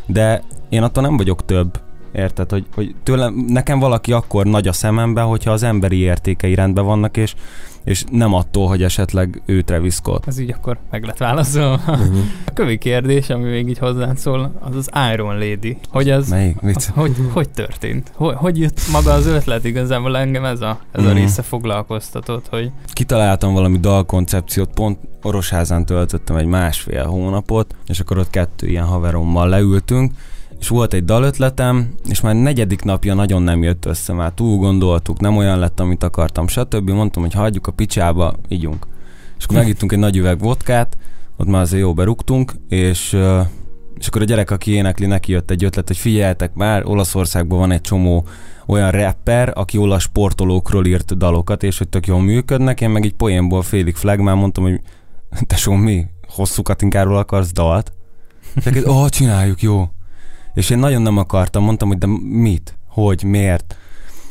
de 0.07 0.43
én 0.69 0.83
attól 0.83 1.03
nem 1.03 1.17
vagyok 1.17 1.45
több. 1.45 1.81
Érted, 2.13 2.51
hogy, 2.51 2.67
hogy 2.75 2.95
tőlem, 3.03 3.45
nekem 3.49 3.79
valaki 3.79 4.13
akkor 4.13 4.47
nagy 4.47 4.69
a 4.69 4.73
szememben, 4.73 5.25
hogyha 5.25 5.51
az 5.51 5.63
emberi 5.63 5.99
értékei 5.99 6.55
rendben 6.55 6.85
vannak, 6.85 7.17
és 7.17 7.35
és 7.85 8.05
nem 8.11 8.35
attól, 8.35 8.69
hogy 8.69 8.83
esetleg 8.83 9.43
ő 9.47 9.63
Travis 9.63 9.95
Scott. 9.95 10.27
Ez 10.27 10.39
így 10.39 10.51
akkor 10.51 10.79
meg 10.91 11.05
lett 11.05 11.17
válaszolva. 11.17 11.81
Uh-huh. 11.87 12.19
A 12.45 12.53
kövi 12.53 12.79
kérdés, 12.79 13.31
ami 13.31 13.49
még 13.49 13.69
így 13.69 13.79
hozzánk 13.79 14.17
szól, 14.17 14.53
az 14.61 14.77
az 14.77 14.91
Iron 15.13 15.39
Lady. 15.39 15.79
Hogy 15.89 16.11
az, 16.11 16.29
Melyik? 16.29 16.57
Az, 16.63 16.87
hogy, 16.95 17.17
hogy 17.33 17.49
történt? 17.49 18.13
Hogy, 18.15 18.35
hogy 18.35 18.59
jött 18.59 18.81
maga 18.93 19.13
az 19.13 19.27
ötlet 19.27 19.65
igazából 19.65 20.17
engem 20.17 20.45
ez 20.45 20.61
a, 20.61 20.79
ez 20.93 21.01
uh-huh. 21.01 21.17
a 21.17 21.21
része 21.21 21.43
foglalkoztatott, 21.43 22.49
hogy... 22.49 22.71
Kitaláltam 22.93 23.53
valami 23.53 23.79
dalkoncepciót, 23.79 24.71
pont 24.75 24.99
Orosházán 25.23 25.87
töltöttem 25.87 26.37
egy 26.37 26.47
másfél 26.47 27.05
hónapot, 27.05 27.75
és 27.87 28.01
akkor 28.01 28.19
ott 28.19 28.31
kettő 28.31 28.67
ilyen 28.67 28.85
haverommal 28.85 29.49
leültünk, 29.49 30.13
és 30.61 30.69
volt 30.69 30.95
egy 30.95 31.05
dalötletem, 31.05 31.95
és 32.09 32.21
már 32.21 32.35
negyedik 32.35 32.83
napja 32.83 33.15
nagyon 33.15 33.43
nem 33.43 33.63
jött 33.63 33.87
össze, 33.87 34.13
már 34.13 34.33
túl 34.33 34.57
gondoltuk, 34.57 35.21
nem 35.21 35.37
olyan 35.37 35.59
lett, 35.59 35.81
amit 35.81 36.03
akartam, 36.03 36.49
stb. 36.49 36.91
Mondtam, 36.91 37.23
hogy 37.23 37.33
hagyjuk 37.33 37.67
a 37.67 37.73
picsába, 37.73 38.35
ígyunk. 38.49 38.87
És 39.39 39.45
akkor 39.45 39.57
megittunk 39.57 39.93
egy 39.93 39.99
nagy 39.99 40.17
üveg 40.17 40.39
vodkát, 40.39 40.97
ott 41.37 41.47
már 41.47 41.61
azért 41.61 41.83
jó 41.83 41.95
berúgtunk, 41.95 42.53
és, 42.69 43.17
és 43.99 44.07
akkor 44.07 44.23
a 44.23 44.25
gyerek, 44.25 44.51
aki 44.51 44.71
énekli, 44.71 45.07
neki 45.07 45.33
jött 45.33 45.51
egy 45.51 45.65
ötlet, 45.65 45.87
hogy 45.87 45.97
figyeljetek 45.97 46.55
már, 46.55 46.85
Olaszországban 46.87 47.59
van 47.59 47.71
egy 47.71 47.81
csomó 47.81 48.27
olyan 48.67 48.91
rapper, 48.91 49.53
aki 49.55 49.79
olasz 49.79 50.03
sportolókról 50.03 50.87
írt 50.87 51.17
dalokat, 51.17 51.63
és 51.63 51.79
hogy 51.79 51.89
tök 51.89 52.07
jól 52.07 52.21
működnek, 52.21 52.81
én 52.81 52.91
meg 52.91 53.05
egy 53.05 53.15
poénból 53.15 53.63
félig 53.63 53.95
flagmán 53.95 54.37
mondtam, 54.37 54.65
hogy 54.65 54.81
tesó, 55.47 55.73
mi? 55.73 56.07
Hosszú 56.29 56.63
Katinkáról 56.63 57.17
akarsz 57.17 57.53
dalt? 57.53 57.93
És 58.55 58.85
ó, 58.87 59.09
csináljuk, 59.09 59.63
jó. 59.63 59.89
És 60.55 60.71
én 60.71 60.79
nagyon 60.79 61.03
nem 61.03 61.17
akartam, 61.17 61.65
mondtam, 61.65 61.89
hogy 61.89 61.99
de 61.99 62.07
mit, 62.23 62.79
hogy, 62.89 63.23
miért. 63.23 63.77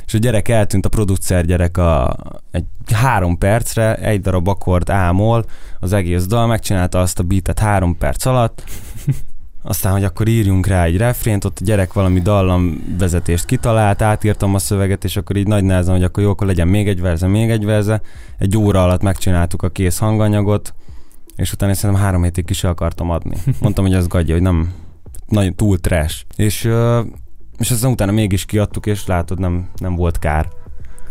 És 0.05 0.13
a 0.13 0.17
gyerek 0.17 0.47
eltűnt, 0.47 0.85
a 0.85 0.89
producer 0.89 1.45
gyerek 1.45 1.77
a, 1.77 2.17
egy 2.51 2.65
három 2.93 3.37
percre, 3.37 3.95
egy 3.95 4.21
darab 4.21 4.47
akkord 4.47 4.89
ámol, 4.89 5.45
az 5.79 5.93
egész 5.93 6.25
dal, 6.25 6.47
megcsinálta 6.47 6.99
azt 6.99 7.19
a 7.19 7.23
beatet 7.23 7.59
három 7.59 7.97
perc 7.97 8.25
alatt, 8.25 8.63
aztán, 9.61 9.91
hogy 9.91 10.03
akkor 10.03 10.27
írjunk 10.27 10.67
rá 10.67 10.83
egy 10.83 10.97
refrént, 10.97 11.45
ott 11.45 11.57
a 11.61 11.63
gyerek 11.63 11.93
valami 11.93 12.19
dallam 12.19 12.95
vezetést 12.97 13.45
kitalált, 13.45 14.01
átírtam 14.01 14.55
a 14.55 14.59
szöveget, 14.59 15.03
és 15.03 15.17
akkor 15.17 15.35
így 15.35 15.47
nagy 15.47 15.63
nehezen, 15.63 15.93
hogy 15.93 16.03
akkor 16.03 16.23
jó, 16.23 16.29
akkor 16.29 16.47
legyen 16.47 16.67
még 16.67 16.87
egy 16.87 17.01
verze, 17.01 17.27
még 17.27 17.49
egy 17.49 17.65
verze. 17.65 18.01
Egy 18.37 18.57
óra 18.57 18.83
alatt 18.83 19.01
megcsináltuk 19.01 19.63
a 19.63 19.69
kész 19.69 19.97
hanganyagot, 19.97 20.73
és 21.35 21.53
utána 21.53 21.73
szerintem 21.73 22.05
három 22.05 22.23
hétig 22.23 22.45
ki 22.45 22.67
akartam 22.67 23.09
adni. 23.09 23.37
Mondtam, 23.61 23.85
hogy 23.85 23.93
az 23.93 24.07
gadja, 24.07 24.33
hogy 24.33 24.43
nem, 24.43 24.73
nagyon 25.29 25.55
túl 25.55 25.79
trash. 25.79 26.23
És, 26.35 26.69
és 27.57 27.71
aztán 27.71 27.91
utána 27.91 28.11
mégis 28.11 28.45
kiadtuk, 28.45 28.85
és 28.85 29.05
látod, 29.05 29.39
nem, 29.39 29.69
nem 29.75 29.95
volt 29.95 30.19
kár. 30.19 30.47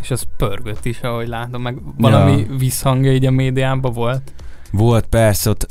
És 0.01 0.11
az 0.11 0.23
pörgött 0.37 0.85
is, 0.85 1.01
ahogy 1.01 1.27
látom, 1.27 1.61
meg 1.61 1.77
valami 1.97 2.39
ja. 2.39 2.55
visszhangja 2.57 3.13
így 3.13 3.25
a 3.25 3.31
médiában 3.31 3.93
volt? 3.93 4.33
Volt, 4.71 5.05
persze, 5.05 5.49
ott 5.49 5.67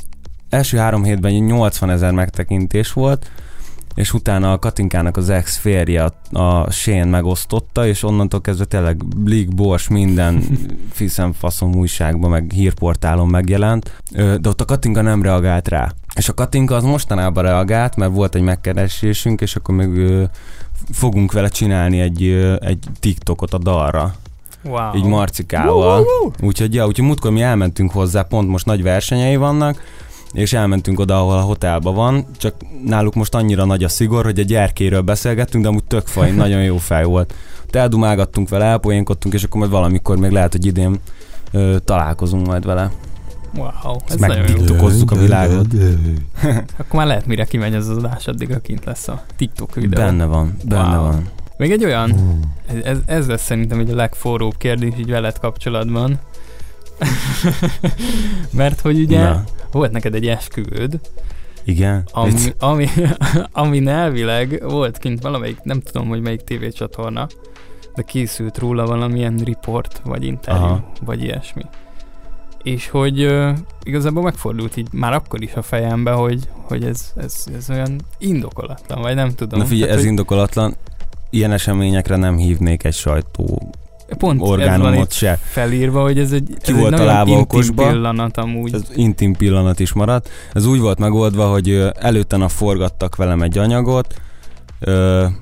első 0.49 0.77
három 0.77 1.03
hétben 1.03 1.31
80 1.31 1.89
ezer 1.89 2.11
megtekintés 2.11 2.93
volt, 2.93 3.31
és 3.99 4.13
utána 4.13 4.51
a 4.51 4.59
Katinkának 4.59 5.17
az 5.17 5.29
ex 5.29 5.57
férje 5.57 6.11
a, 6.31 6.71
Shane 6.71 7.05
megosztotta, 7.05 7.87
és 7.87 8.03
onnantól 8.03 8.41
kezdve 8.41 8.65
tényleg 8.65 9.05
Blik, 9.05 9.55
Bors, 9.55 9.87
minden 9.87 10.43
fiszem 10.91 11.33
faszom 11.33 11.75
újságban, 11.75 12.29
meg 12.29 12.51
hírportálon 12.51 13.27
megjelent, 13.27 14.01
de 14.11 14.49
ott 14.49 14.61
a 14.61 14.65
Katinka 14.65 15.01
nem 15.01 15.21
reagált 15.21 15.67
rá. 15.67 15.91
És 16.15 16.29
a 16.29 16.33
Katinka 16.33 16.75
az 16.75 16.83
mostanában 16.83 17.43
reagált, 17.43 17.95
mert 17.95 18.11
volt 18.11 18.35
egy 18.35 18.41
megkeresésünk, 18.41 19.41
és 19.41 19.55
akkor 19.55 19.75
még 19.75 20.11
fogunk 20.91 21.31
vele 21.31 21.49
csinálni 21.49 21.99
egy, 21.99 22.23
egy 22.59 22.83
TikTokot 22.99 23.53
a 23.53 23.57
dalra. 23.57 24.15
Wow. 24.63 24.95
Így 24.95 25.05
Marcikával. 25.05 26.05
Úgyhogy, 26.41 26.73
ja, 26.73 26.87
úgyhogy 26.87 27.05
múltkor 27.05 27.31
mi 27.31 27.41
elmentünk 27.41 27.91
hozzá, 27.91 28.21
pont 28.21 28.49
most 28.49 28.65
nagy 28.65 28.83
versenyei 28.83 29.35
vannak, 29.35 29.81
és 30.33 30.53
elmentünk 30.53 30.99
oda, 30.99 31.19
ahol 31.19 31.37
a 31.37 31.41
hotelban 31.41 31.95
van, 31.95 32.25
csak 32.37 32.55
náluk 32.85 33.13
most 33.13 33.35
annyira 33.35 33.65
nagy 33.65 33.83
a 33.83 33.89
szigor, 33.89 34.25
hogy 34.25 34.39
a 34.39 34.43
gyerkéről 34.43 35.01
beszélgettünk, 35.01 35.63
de 35.63 35.69
amúgy 35.69 35.83
tök 35.83 36.07
faj, 36.07 36.31
nagyon 36.45 36.63
jó 36.63 36.77
fej 36.77 37.03
volt. 37.03 37.33
Eldumálgattunk 37.71 38.49
vele, 38.49 38.65
elpoénkodtunk, 38.65 39.33
és 39.33 39.43
akkor 39.43 39.59
majd 39.59 39.71
valamikor 39.71 40.17
még 40.17 40.31
lehet, 40.31 40.51
hogy 40.51 40.65
idén 40.65 40.99
ö, 41.51 41.75
találkozunk 41.85 42.47
majd 42.47 42.65
vele. 42.65 42.91
Wow, 43.55 43.95
ez 44.07 44.15
megtiktokozzuk 44.15 45.11
a 45.11 45.15
világot. 45.15 45.65
akkor 46.79 46.99
már 46.99 47.07
lehet, 47.07 47.25
mire 47.25 47.45
kimegy 47.45 47.73
az 47.73 47.89
adás, 47.89 48.27
addigra 48.27 48.59
kint 48.59 48.85
lesz 48.85 49.07
a 49.07 49.23
TikTok 49.35 49.75
videó. 49.75 50.03
Benne 50.03 50.25
van, 50.25 50.57
benne 50.65 50.97
wow. 50.97 51.03
van. 51.03 51.29
Még 51.57 51.71
egy 51.71 51.85
olyan, 51.85 52.13
ez, 52.83 52.97
ez 53.05 53.27
lesz 53.27 53.43
szerintem 53.43 53.79
egy 53.79 53.89
a 53.89 53.95
legforróbb 53.95 54.57
kérdés 54.57 54.93
így 54.99 55.09
veled 55.09 55.39
kapcsolatban. 55.39 56.19
Mert 58.51 58.79
hogy 58.79 58.99
ugye 58.99 59.23
Na. 59.23 59.43
volt 59.71 59.91
neked 59.91 60.15
egy 60.15 60.27
esküvőd, 60.27 60.99
igen. 61.69 62.07
Ami, 62.11 62.31
ami, 62.59 62.87
ami 63.51 63.87
elvileg 63.87 64.63
volt 64.63 64.97
kint 64.97 65.21
valamelyik, 65.21 65.61
nem 65.63 65.81
tudom, 65.81 66.07
hogy 66.07 66.21
melyik 66.21 66.41
tévécsatorna, 66.41 67.27
de 67.95 68.01
készült 68.01 68.57
róla 68.57 68.85
valamilyen 68.85 69.37
report, 69.37 70.01
vagy 70.03 70.23
interjú, 70.23 70.63
Aha. 70.63 70.91
vagy 71.05 71.23
ilyesmi. 71.23 71.63
És 72.63 72.89
hogy 72.89 73.25
uh, 73.25 73.57
igazából 73.83 74.23
megfordult 74.23 74.77
így 74.77 74.87
már 74.91 75.13
akkor 75.13 75.41
is 75.41 75.53
a 75.53 75.61
fejembe, 75.61 76.11
hogy, 76.11 76.39
hogy 76.61 76.83
ez, 76.83 77.11
ez, 77.15 77.45
ez 77.55 77.69
olyan 77.69 78.01
indokolatlan, 78.17 79.01
vagy 79.01 79.15
nem 79.15 79.35
tudom. 79.35 79.59
Na 79.59 79.65
figyelj, 79.65 79.81
Tehát, 79.81 79.95
ez 79.95 80.01
hogy... 80.01 80.09
indokolatlan. 80.11 80.75
Ilyen 81.29 81.51
eseményekre 81.51 82.15
nem 82.15 82.37
hívnék 82.37 82.83
egy 82.83 82.93
sajtó 82.93 83.71
Pont 84.17 84.41
orgánumot 84.41 85.11
se. 85.11 85.39
felírva, 85.43 86.01
hogy 86.01 86.19
ez 86.19 86.31
egy, 86.31 86.57
Ki 86.61 86.71
ez 86.71 86.77
volt 86.77 86.93
egy 86.93 87.05
nagyon 87.05 87.37
intim 87.37 87.75
pillanat 87.75 88.37
amúgy. 88.37 88.73
Ez 88.73 88.81
intim 88.95 89.35
pillanat 89.35 89.79
is 89.79 89.93
maradt. 89.93 90.29
Ez 90.53 90.65
úgy 90.65 90.79
volt 90.79 90.99
megoldva, 90.99 91.45
hogy 91.45 91.91
előtte 91.99 92.37
nap 92.37 92.49
forgattak 92.49 93.15
velem 93.15 93.41
egy 93.41 93.57
anyagot, 93.57 94.21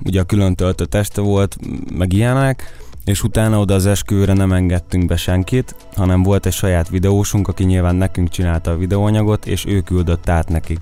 ugye 0.04 0.20
a 0.20 0.24
külön 0.26 0.54
töltött 0.54 0.94
este 0.94 1.20
volt, 1.20 1.56
meg 1.98 2.12
ilyenek, 2.12 2.86
és 3.04 3.22
utána 3.22 3.58
oda 3.58 3.74
az 3.74 3.86
esküvőre 3.86 4.32
nem 4.32 4.52
engedtünk 4.52 5.06
be 5.06 5.16
senkit, 5.16 5.74
hanem 5.94 6.22
volt 6.22 6.46
egy 6.46 6.52
saját 6.52 6.88
videósunk, 6.88 7.48
aki 7.48 7.64
nyilván 7.64 7.94
nekünk 7.94 8.28
csinálta 8.28 8.70
a 8.70 8.76
videóanyagot, 8.76 9.46
és 9.46 9.66
ő 9.66 9.80
küldött 9.80 10.28
át 10.28 10.48
nekik. 10.48 10.78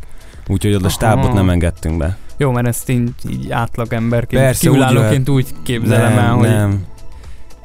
Úgyhogy 0.48 0.74
oda 0.74 0.86
a 0.86 0.90
stábot 0.90 1.32
nem 1.32 1.50
engedtünk 1.50 1.96
be. 1.96 2.16
Jó, 2.36 2.50
mert 2.50 2.66
ezt 2.66 2.88
így, 2.88 3.10
így 3.30 3.50
átlagemberként, 3.50 4.42
Persze, 4.42 4.66
kívülállóként 4.66 5.28
úgy, 5.28 5.46
úgy 5.52 5.62
képzelem 5.62 6.14
nem, 6.14 6.24
el, 6.24 6.32
hogy... 6.32 6.48
Nem, 6.48 6.84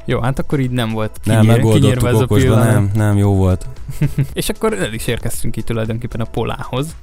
jó, 0.05 0.19
hát 0.19 0.39
akkor 0.39 0.59
így 0.59 0.69
nem 0.69 0.89
volt 0.89 1.19
kinyír, 1.23 1.45
nem, 1.45 1.61
kinyírva 1.61 2.07
ez 2.07 2.19
a 2.19 2.25
pillanat. 2.25 2.65
Nem, 2.65 2.91
nem, 2.93 3.17
jó 3.17 3.35
volt. 3.35 3.65
és 4.33 4.49
akkor 4.49 4.73
el 4.73 4.93
is 4.93 5.07
érkeztünk 5.07 5.55
itt 5.55 5.65
tulajdonképpen 5.65 6.21
a 6.21 6.25
polához. 6.25 6.95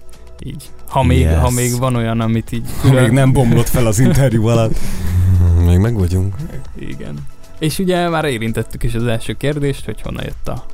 Így. 0.44 0.70
Ha 0.88 1.02
még, 1.02 1.20
yes. 1.20 1.38
ha 1.38 1.50
még 1.50 1.78
van 1.78 1.94
olyan, 1.94 2.20
amit 2.20 2.52
így... 2.52 2.66
Külön... 2.80 2.96
Ha 2.96 3.02
még 3.02 3.10
nem 3.10 3.32
bomlott 3.32 3.68
fel 3.68 3.86
az 3.86 3.98
interjú 3.98 4.46
alatt. 4.46 4.76
még 5.66 5.78
meg 5.78 5.94
vagyunk. 5.94 6.34
Igen. 6.78 7.26
És 7.58 7.78
ugye 7.78 8.08
már 8.08 8.24
érintettük 8.24 8.82
is 8.82 8.94
az 8.94 9.06
első 9.06 9.32
kérdést, 9.32 9.84
hogy 9.84 10.00
honnan 10.00 10.24
jött 10.24 10.48
a 10.48 10.64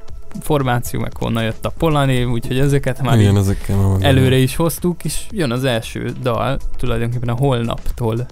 formáció, 0.40 1.00
meg 1.00 1.16
honnan 1.16 1.42
jött 1.42 1.64
a 1.64 1.72
Polani, 1.78 2.24
úgyhogy 2.24 2.58
ezeket 2.58 3.02
már 3.02 3.18
Igen, 3.18 3.36
ezekkel 3.36 3.96
előre 4.00 4.36
is 4.36 4.56
hoztuk, 4.56 5.04
és 5.04 5.26
jön 5.30 5.50
az 5.50 5.64
első 5.64 6.12
dal, 6.22 6.58
tulajdonképpen 6.76 7.28
a 7.28 7.36
holnaptól 7.36 8.26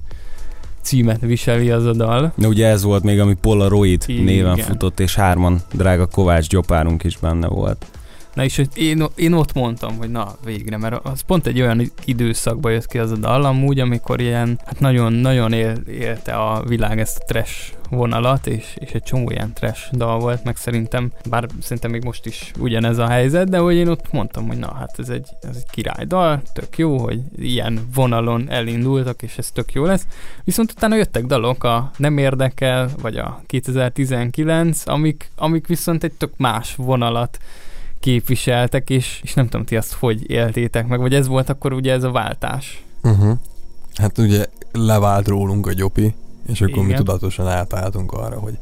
címet 0.82 1.20
viseli 1.20 1.70
az 1.70 1.84
a 1.84 1.92
dal. 1.92 2.32
Na 2.36 2.48
ugye 2.48 2.66
ez 2.66 2.82
volt 2.82 3.02
még, 3.02 3.20
ami 3.20 3.34
Polaroid 3.34 4.02
Igen. 4.06 4.24
néven 4.24 4.56
futott, 4.56 5.00
és 5.00 5.14
hárman 5.14 5.60
drága 5.72 6.06
Kovács 6.06 6.48
Gyopárunk 6.48 7.04
is 7.04 7.16
benne 7.16 7.46
volt. 7.46 7.86
Na 8.34 8.44
és 8.44 8.62
én, 8.74 9.04
én 9.14 9.32
ott 9.32 9.52
mondtam, 9.52 9.96
hogy 9.96 10.10
na 10.10 10.34
végre, 10.44 10.76
mert 10.76 11.06
az 11.06 11.20
pont 11.20 11.46
egy 11.46 11.60
olyan 11.60 11.92
időszakban 12.04 12.72
jött 12.72 12.86
ki 12.86 12.98
az 12.98 13.10
a 13.10 13.16
dal 13.16 13.44
amúgy, 13.44 13.80
amikor 13.80 14.20
ilyen, 14.20 14.60
hát 14.64 14.80
nagyon-nagyon 14.80 15.52
él, 15.52 15.76
élte 15.86 16.32
a 16.32 16.62
világ 16.66 17.00
ezt 17.00 17.18
a 17.18 17.24
trash 17.26 17.72
vonalat, 17.96 18.46
és, 18.46 18.76
és 18.78 18.90
egy 18.90 19.02
csomó 19.02 19.30
ilyen 19.30 19.52
trash 19.52 19.96
dal 19.96 20.18
volt, 20.18 20.44
meg 20.44 20.56
szerintem, 20.56 21.12
bár 21.28 21.46
szerintem 21.60 21.90
még 21.90 22.04
most 22.04 22.26
is 22.26 22.52
ugyanez 22.58 22.98
a 22.98 23.08
helyzet, 23.08 23.48
de 23.48 23.58
hogy 23.58 23.74
én 23.74 23.88
ott 23.88 24.12
mondtam, 24.12 24.46
hogy 24.46 24.58
na 24.58 24.74
hát 24.74 24.98
ez 24.98 25.08
egy, 25.08 25.28
ez 25.40 25.56
egy 25.56 25.70
király 25.70 26.04
dal, 26.04 26.42
tök 26.52 26.78
jó, 26.78 26.98
hogy 26.98 27.20
ilyen 27.36 27.88
vonalon 27.94 28.50
elindultak, 28.50 29.22
és 29.22 29.38
ez 29.38 29.50
tök 29.50 29.72
jó 29.72 29.84
lesz. 29.84 30.06
Viszont 30.44 30.72
utána 30.72 30.96
jöttek 30.96 31.26
dalok, 31.26 31.64
a 31.64 31.90
Nem 31.96 32.18
érdekel, 32.18 32.90
vagy 33.00 33.16
a 33.16 33.42
2019, 33.46 34.86
amik, 34.86 35.30
amik 35.36 35.66
viszont 35.66 36.04
egy 36.04 36.12
tök 36.12 36.32
más 36.36 36.74
vonalat 36.74 37.38
képviseltek, 38.00 38.90
és, 38.90 39.20
és 39.22 39.34
nem 39.34 39.48
tudom, 39.48 39.66
ti 39.66 39.76
azt 39.76 39.92
hogy 39.92 40.30
éltétek 40.30 40.86
meg, 40.86 41.00
vagy 41.00 41.14
ez 41.14 41.26
volt 41.26 41.48
akkor 41.48 41.72
ugye 41.72 41.92
ez 41.92 42.02
a 42.02 42.10
váltás. 42.10 42.82
Uh-huh. 43.02 43.38
Hát 43.94 44.18
ugye 44.18 44.46
levált 44.72 45.28
rólunk 45.28 45.66
a 45.66 45.72
gyopi, 45.72 46.14
és 46.52 46.60
akkor 46.60 46.72
Igen. 46.72 46.84
mi 46.84 46.94
tudatosan 46.94 47.46
átálltunk 47.46 48.12
arra, 48.12 48.38
hogy 48.38 48.58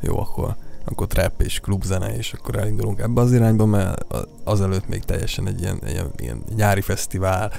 jó, 0.00 0.20
akkor, 0.20 0.56
akkor 0.84 1.06
trap 1.06 1.40
és 1.40 1.60
klubzene, 1.60 2.16
és 2.16 2.32
akkor 2.32 2.58
elindulunk 2.58 3.00
ebbe 3.00 3.20
az 3.20 3.32
irányba, 3.32 3.66
mert 3.66 4.04
azelőtt 4.44 4.88
még 4.88 5.04
teljesen 5.04 5.46
egy 5.46 5.60
ilyen, 5.60 5.78
ilyen, 5.86 6.10
ilyen 6.16 6.42
nyári 6.56 6.80
fesztivál, 6.80 7.52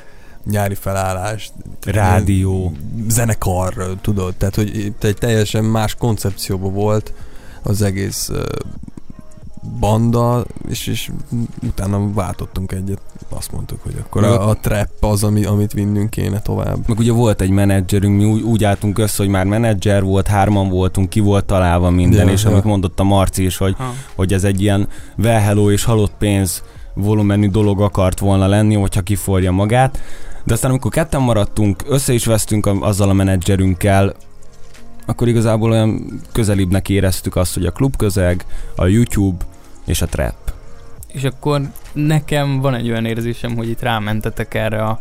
nyári 0.46 0.76
felállás, 0.76 1.52
Rádió. 1.82 2.74
zenekar, 3.08 3.98
tudod, 4.02 4.36
tehát 4.36 4.56
hogy 4.56 4.78
itt 4.78 5.04
egy 5.04 5.18
teljesen 5.18 5.64
más 5.64 5.96
koncepcióban 5.96 6.74
volt 6.74 7.14
az 7.64 7.82
egész 7.82 8.32
banda, 9.80 10.45
és, 10.70 10.88
és 10.88 11.11
utána 11.68 12.13
váltottunk 12.13 12.72
egyet, 12.72 13.01
azt 13.30 13.51
mondtuk, 13.51 13.80
hogy 13.84 13.95
akkor 14.03 14.24
a, 14.24 14.49
a 14.49 14.55
trap 14.61 14.89
az, 14.99 15.24
ami, 15.24 15.45
amit 15.45 15.74
vinnünk 15.74 16.09
kéne 16.09 16.39
tovább. 16.39 16.88
Meg 16.88 16.99
ugye 16.99 17.11
volt 17.11 17.41
egy 17.41 17.49
menedzserünk, 17.49 18.18
mi 18.18 18.24
úgy, 18.26 18.41
úgy 18.41 18.63
álltunk 18.63 18.97
össze, 18.97 19.24
hogy 19.24 19.32
már 19.32 19.45
menedzser 19.45 20.03
volt, 20.03 20.28
hárman 20.28 20.70
voltunk, 20.70 21.09
ki 21.09 21.20
volt 21.20 21.45
találva 21.45 21.89
minden, 21.89 22.26
Ja, 22.26 22.32
és 22.32 22.43
ja. 22.43 22.49
amit 22.49 22.63
mondott 22.63 22.99
a 22.99 23.03
Marci 23.03 23.43
is, 23.43 23.57
hogy, 23.57 23.76
Ha. 23.78 23.93
hogy 24.16 24.34
ez 24.34 24.43
egy 24.43 24.61
ilyen 24.61 24.88
well 25.18 25.39
hello 25.39 25.72
és 25.72 25.84
halott 25.84 26.13
pénz 26.18 26.63
volumenű 26.93 27.49
dolog 27.49 27.82
akart 27.82 28.20
volna 28.20 28.47
lenni, 28.47 28.76
hogyha 28.76 29.01
kiforja 29.01 29.51
magát. 29.51 29.99
De 30.43 30.53
aztán 30.53 30.72
amikor 30.72 30.91
ketten 30.91 31.22
maradtunk, 31.22 31.84
össze 31.88 32.13
is 32.13 32.26
vesztünk 32.26 32.66
a- 32.66 32.82
azzal 32.82 33.09
a 33.09 33.13
menedzserünkkel, 33.13 34.13
akkor 35.05 35.28
igazából 35.28 35.72
olyan 35.72 36.22
közelibbnek 36.32 36.89
éreztük 36.89 37.36
azt, 37.36 37.53
hogy 37.53 37.66
a 37.66 37.72
klubközeg, 37.72 38.45
a 38.76 38.86
YouTube 38.86 39.45
és 39.86 40.02
a 40.02 40.06
trap. 40.06 40.36
És 41.14 41.24
akkor 41.24 41.62
nekem 41.94 42.60
van 42.62 42.74
egy 42.76 42.90
olyan 42.90 43.06
érzésem, 43.06 43.56
hogy 43.56 43.70
itt 43.70 43.82
rámentetek 43.82 44.54
erre 44.54 44.84
a, 44.84 45.00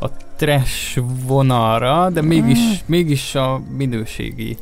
a 0.00 0.06
trash 0.36 1.00
vonalra, 1.26 2.10
de 2.10 2.22
mégis, 2.22 2.58
mégis 2.86 3.34
a 3.34 3.60
minőségi 3.76 4.56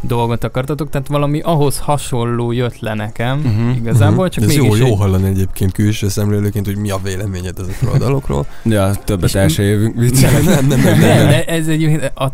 dolgot 0.00 0.44
akartatok, 0.44 0.90
tehát 0.90 1.06
valami 1.06 1.40
ahhoz 1.40 1.78
hasonló 1.78 2.52
jött 2.52 2.78
le 2.78 2.94
nekem 2.94 3.38
Mhm, 3.38 3.68
igazából, 3.70 4.28
csak 4.28 4.42
Ez 4.44 4.48
mégis 4.56 4.78
jó, 4.78 4.86
jó 4.86 4.94
hallani 4.94 5.26
egyébként 5.28 5.72
külső 5.72 6.08
szemlélőként, 6.08 6.66
hogy 6.66 6.76
mi 6.76 6.90
a 6.90 6.98
véleményed 7.02 7.58
ezekről 7.58 7.90
a 7.92 7.98
dalokról. 7.98 8.46
Ja, 8.64 8.94
többet 9.04 9.34
el 9.34 9.48
se 9.48 9.62
jövünk 9.62 9.94
nem, 9.94 10.04
viccelni. 10.04 10.46
nem, 10.46 10.66
nem, 10.66 10.80
nem, 10.80 10.98
Nem, 10.98 11.16
nem. 11.16 11.28
de 11.28 11.44
ez 11.44 11.68
egy 11.68 12.10
a, 12.14 12.26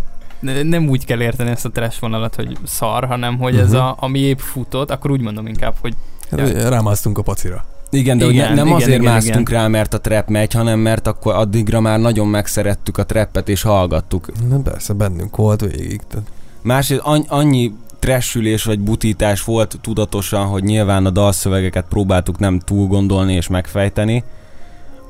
nem 0.63 0.89
úgy 0.89 1.05
kell 1.05 1.21
érteni 1.21 1.51
ezt 1.51 1.65
a 1.65 1.71
trash 1.71 2.01
vonalat, 2.01 2.35
hogy 2.35 2.57
szar, 2.65 3.05
hanem 3.05 3.39
hogy 3.39 3.57
ez 3.57 3.69
Mhm. 3.71 3.77
a, 3.81 3.95
ami 3.99 4.19
épp 4.19 4.39
futott, 4.39 4.91
akkor 4.91 5.11
úgy 5.11 5.21
mondom 5.21 5.47
inkább, 5.47 5.75
hogy 5.81 5.95
Hát, 6.37 6.68
rámásztunk 6.68 7.18
a 7.18 7.22
pacira. 7.22 7.64
Igen, 7.91 8.18
de 8.18 8.24
Igen, 8.24 8.35
igen, 8.35 8.55
nem 8.55 8.66
igen, 8.66 8.76
azért 8.76 9.01
igen, 9.01 9.12
másztunk 9.12 9.49
igen. 9.49 9.61
rá, 9.61 9.68
mert 9.68 9.95
a 9.95 10.01
trap 10.01 10.28
megy, 10.28 10.53
hanem 10.53 10.78
mert 10.78 11.07
akkor 11.07 11.35
addigra 11.35 11.80
már 11.80 12.01
nagyon 12.01 12.28
megszerettük 12.28 12.99
a 12.99 13.07
trappet 13.07 13.49
és 13.49 13.62
hallgattuk. 13.62 14.33
Na 14.49 14.59
persze, 14.59 14.93
bennünk 14.93 15.37
volt 15.37 15.61
végig. 15.61 16.01
Tehát 16.09 16.26
Másrészt 16.62 17.01
an- 17.05 17.26
annyi 17.28 17.72
trashülés 17.99 18.64
vagy 18.64 18.80
butítás 18.80 19.45
volt 19.45 19.78
tudatosan, 19.80 20.47
hogy 20.47 20.62
nyilván 20.62 21.07
a 21.07 21.11
dalszövegeket 21.11 21.85
próbáltuk 21.89 22.39
nem 22.39 22.59
túl 22.59 22.87
gondolni 22.87 23.35
és 23.35 23.49
megfejteni, 23.49 24.24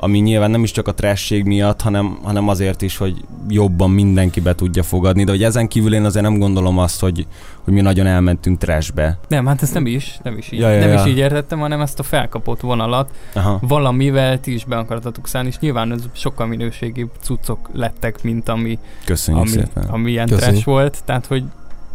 ami 0.05 0.19
nyilván 0.19 0.51
nem 0.51 0.63
is 0.63 0.71
csak 0.71 0.89
a 0.89 0.95
trashség 0.95 1.45
miatt, 1.45 1.81
hanem, 1.81 2.19
hanem 2.23 2.49
azért 2.49 2.83
is, 2.83 2.97
hogy 2.97 3.25
jobban 3.49 3.91
mindenki 3.91 4.41
be 4.41 4.55
tudja 4.55 4.83
fogadni, 4.83 5.25
de 5.25 5.31
hogy 5.31 5.43
ezen 5.43 5.69
kívül 5.69 5.95
én 5.95 6.05
azért 6.05 6.25
nem 6.25 6.39
gondolom 6.39 6.79
azt, 6.79 7.01
hogy, 7.01 7.27
hogy 7.65 7.73
mi 7.73 7.81
nagyon 7.81 8.07
elmentünk 8.07 8.59
trashbe. 8.59 9.19
nem, 9.29 9.47
hát 9.47 9.63
ezt 9.63 9.75
nem 9.75 9.87
is, 9.87 10.19
nem 10.23 10.37
is 10.39 10.53
így, 10.53 10.61
Ja, 10.61 10.71
ja, 10.71 10.81
nem 10.81 10.89
ja. 10.89 11.01
is 11.01 11.07
így 11.07 11.17
értettem, 11.19 11.59
hanem 11.59 11.81
ezt 11.81 11.99
a 11.99 12.03
felkapott 12.03 12.61
vonalat 12.61 13.11
Aha. 13.35 13.59
valamivel 13.63 14.41
ti 14.41 14.53
is 14.55 14.65
be 14.65 14.77
akartatok 14.77 15.29
szállni, 15.29 15.49
és 15.49 15.59
nyilván 15.59 15.93
ez 15.93 16.03
sokkal 16.13 16.47
minőségibb 16.47 17.11
cuccok 17.21 17.71
lettek, 17.73 18.23
mint 18.23 18.49
ami, 18.49 18.79
Köszönjük 19.05 19.43
ami, 19.45 19.53
szépen. 19.53 19.85
ami 19.89 20.11
ilyen 20.11 20.27
Köszi. 20.27 20.41
trash 20.41 20.65
volt, 20.65 21.03
tehát 21.05 21.27
hogy 21.27 21.45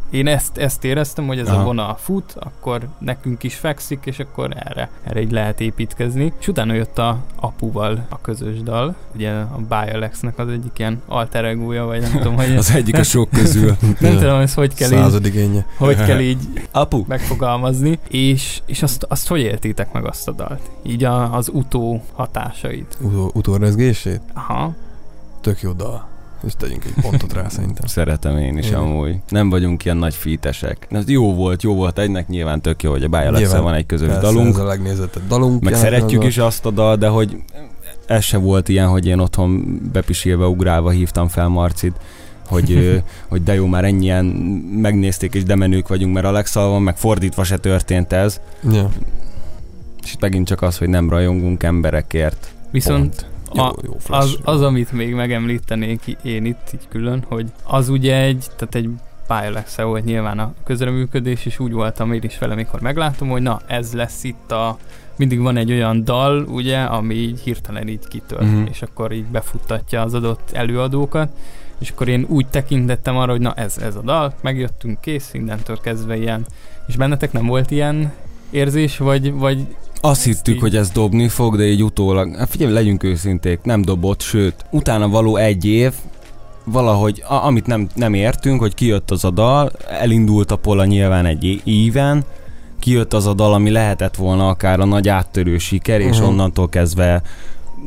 én 0.09 0.27
ezt, 0.27 0.57
ezt 0.57 0.83
éreztem, 0.83 1.27
hogy 1.27 1.39
ez 1.39 1.47
Aha. 1.47 1.61
a 1.61 1.63
vonal 1.63 1.95
fut, 1.99 2.35
akkor 2.39 2.87
nekünk 2.99 3.43
is 3.43 3.55
fekszik, 3.55 3.99
és 4.03 4.19
akkor 4.19 4.49
erre, 4.55 4.89
erre 5.03 5.21
így 5.21 5.31
lehet 5.31 5.61
építkezni. 5.61 6.33
És 6.39 6.47
utána 6.47 6.73
jött 6.73 6.97
a 6.97 7.17
apuval 7.35 8.05
a 8.09 8.21
közös 8.21 8.61
dal, 8.61 8.95
ugye 9.15 9.31
a 9.31 9.59
Bialexnek 9.69 10.37
az 10.39 10.49
egyik 10.49 10.79
ilyen 10.79 11.01
alter 11.05 11.45
egója, 11.45 11.85
vagy 11.85 12.01
nem 12.01 12.11
tudom, 12.11 12.35
hogy 12.35 12.55
Az 12.57 12.71
egyik 12.71 12.97
a 12.97 13.03
sok 13.03 13.29
közül. 13.29 13.75
nem 13.99 14.17
tudom, 14.17 14.39
ezt 14.39 14.55
hogy 14.55 14.73
kell 14.73 14.91
így, 14.91 14.97
Századig 14.97 15.35
énje. 15.35 15.65
hogy 15.77 15.95
kell 15.95 16.19
így 16.19 16.39
Apu! 16.71 17.03
megfogalmazni, 17.07 17.99
és, 18.07 18.61
és 18.65 18.83
azt, 18.83 19.03
azt 19.03 19.27
hogy 19.27 19.39
éltétek 19.39 19.91
meg 19.91 20.05
azt 20.05 20.27
a 20.27 20.31
dalt? 20.31 20.61
Így 20.83 21.03
a, 21.03 21.35
az 21.35 21.49
utó 21.53 22.03
hatásait. 22.13 22.97
Utó, 23.01 23.31
utórezgését? 23.33 24.21
Aha. 24.33 24.75
Tök 25.41 25.61
jó 25.61 25.71
dal. 25.71 26.07
És 26.45 26.53
tegyünk 26.57 26.85
egy 26.85 26.93
pontot 27.01 27.33
rá 27.33 27.47
szerintem. 27.47 27.87
Szeretem 27.87 28.37
én 28.37 28.57
is 28.57 28.67
Igen. 28.67 28.79
amúgy. 28.79 29.15
Nem 29.29 29.49
vagyunk 29.49 29.85
ilyen 29.85 29.97
nagy 29.97 30.15
fítesek. 30.15 30.87
Ez 30.89 31.09
jó 31.09 31.33
volt, 31.33 31.63
jó 31.63 31.75
volt 31.75 31.99
egynek, 31.99 32.27
nyilván 32.27 32.61
tök 32.61 32.83
jó, 32.83 32.91
hogy 32.91 33.03
a 33.03 33.29
Nyilván. 33.29 33.63
van 33.63 33.73
egy 33.73 33.85
közös 33.85 34.07
Persze, 34.07 34.21
dalunk. 34.21 34.47
Ez 34.47 34.61
a 34.61 34.65
legnézettebb 34.65 35.27
dalunk. 35.27 35.63
Meg 35.63 35.75
szeretjük 35.75 36.23
is 36.23 36.37
azt 36.37 36.65
a 36.65 36.71
dal, 36.71 36.95
de 36.95 37.07
hogy 37.07 37.37
ez 38.05 38.23
se 38.23 38.37
volt 38.37 38.69
ilyen, 38.69 38.87
hogy 38.87 39.05
én 39.05 39.19
otthon 39.19 39.79
bepisilve, 39.91 40.45
ugrálva 40.45 40.89
hívtam 40.89 41.27
fel 41.27 41.47
Marcit, 41.47 41.95
hogy, 42.47 43.01
hogy 43.29 43.43
de 43.43 43.53
jó, 43.53 43.65
már 43.65 43.85
ennyien 43.85 44.25
megnézték 44.81 45.33
és 45.33 45.43
de 45.43 45.55
menők 45.55 45.87
vagyunk, 45.87 46.13
mert 46.13 46.25
Alexal 46.25 46.69
van, 46.69 46.81
meg 46.81 46.97
fordítva 46.97 47.43
se 47.43 47.57
történt 47.57 48.13
ez. 48.13 48.41
Ja. 48.71 48.89
És 50.03 50.13
itt 50.13 50.21
megint 50.21 50.47
csak 50.47 50.61
az, 50.61 50.77
hogy 50.77 50.89
nem 50.89 51.09
rajongunk 51.09 51.63
emberekért. 51.63 52.51
Viszont 52.71 52.99
Pont. 52.99 53.25
Jó, 53.53 53.63
A- 53.63 53.75
jó 53.83 53.95
flash. 53.99 54.23
az, 54.23 54.37
az, 54.55 54.61
amit 54.61 54.91
még 54.91 55.13
megemlítenék 55.13 56.17
én 56.23 56.45
itt 56.45 56.69
így 56.73 56.87
külön, 56.89 57.23
hogy 57.27 57.45
az 57.63 57.89
ugye 57.89 58.15
egy, 58.21 58.45
tehát 58.55 58.75
egy 58.75 58.89
pályalexe 59.27 59.83
volt 59.83 60.05
nyilván 60.05 60.39
a 60.39 60.53
közreműködés, 60.63 61.45
és 61.45 61.59
úgy 61.59 61.71
voltam 61.71 62.13
én 62.13 62.21
is 62.23 62.37
vele, 62.37 62.55
mikor 62.55 62.81
meglátom, 62.81 63.29
hogy 63.29 63.41
na, 63.41 63.61
ez 63.67 63.93
lesz 63.93 64.23
itt 64.23 64.51
a 64.51 64.77
mindig 65.15 65.39
van 65.39 65.57
egy 65.57 65.71
olyan 65.71 66.03
dal, 66.03 66.43
ugye, 66.43 66.79
ami 66.79 67.13
így 67.15 67.39
hirtelen 67.39 67.87
így 67.87 68.07
kitör, 68.07 68.41
Mhm. 68.41 68.65
és 68.69 68.81
akkor 68.81 69.11
így 69.11 69.25
befuttatja 69.25 70.01
az 70.01 70.13
adott 70.13 70.49
előadókat, 70.53 71.29
és 71.79 71.89
akkor 71.89 72.07
én 72.07 72.25
úgy 72.29 72.47
tekintettem 72.47 73.17
arra, 73.17 73.31
hogy 73.31 73.41
na 73.41 73.53
ez, 73.53 73.77
ez 73.77 73.95
a 73.95 74.01
dal, 74.01 74.33
megjöttünk, 74.41 75.01
kész, 75.01 75.31
mindentől 75.33 75.79
kezdve 75.79 76.17
ilyen. 76.17 76.45
És 76.87 76.95
bennetek 76.95 77.31
nem 77.31 77.45
volt 77.45 77.71
ilyen 77.71 78.13
érzés, 78.49 78.97
vagy, 78.97 79.31
vagy 79.33 79.75
Azt 80.01 80.23
hittük, 80.23 80.59
hogy 80.59 80.75
ez 80.75 80.89
dobni 80.89 81.27
fog, 81.27 81.57
de 81.57 81.63
így 81.63 81.83
utólag, 81.83 82.35
hát 82.35 82.49
figyelj, 82.49 82.73
legyünk 82.73 83.03
őszinték, 83.03 83.59
nem 83.63 83.81
dobott, 83.81 84.21
sőt, 84.21 84.65
utána 84.71 85.07
való 85.09 85.35
egy 85.35 85.65
év, 85.65 85.93
valahogy, 86.63 87.23
a, 87.27 87.33
amit 87.33 87.65
nem, 87.65 87.87
nem 87.95 88.13
értünk, 88.13 88.59
hogy 88.59 88.73
kijött 88.73 89.11
az 89.11 89.23
a 89.25 89.29
dal, 89.29 89.71
elindult 89.89 90.51
a 90.51 90.55
pola 90.55 90.85
nyilván 90.85 91.25
egy 91.25 91.43
é- 91.43 91.61
íven, 91.63 92.23
kijött 92.79 93.13
az 93.13 93.25
a 93.25 93.33
dal, 93.33 93.53
ami 93.53 93.69
lehetett 93.69 94.15
volna 94.15 94.47
akár 94.47 94.79
a 94.79 94.85
nagy 94.85 95.07
áttörő 95.09 95.57
siker, 95.57 95.99
és 96.01 96.17
Mhm. 96.17 96.25
onnantól 96.27 96.69
kezdve 96.69 97.21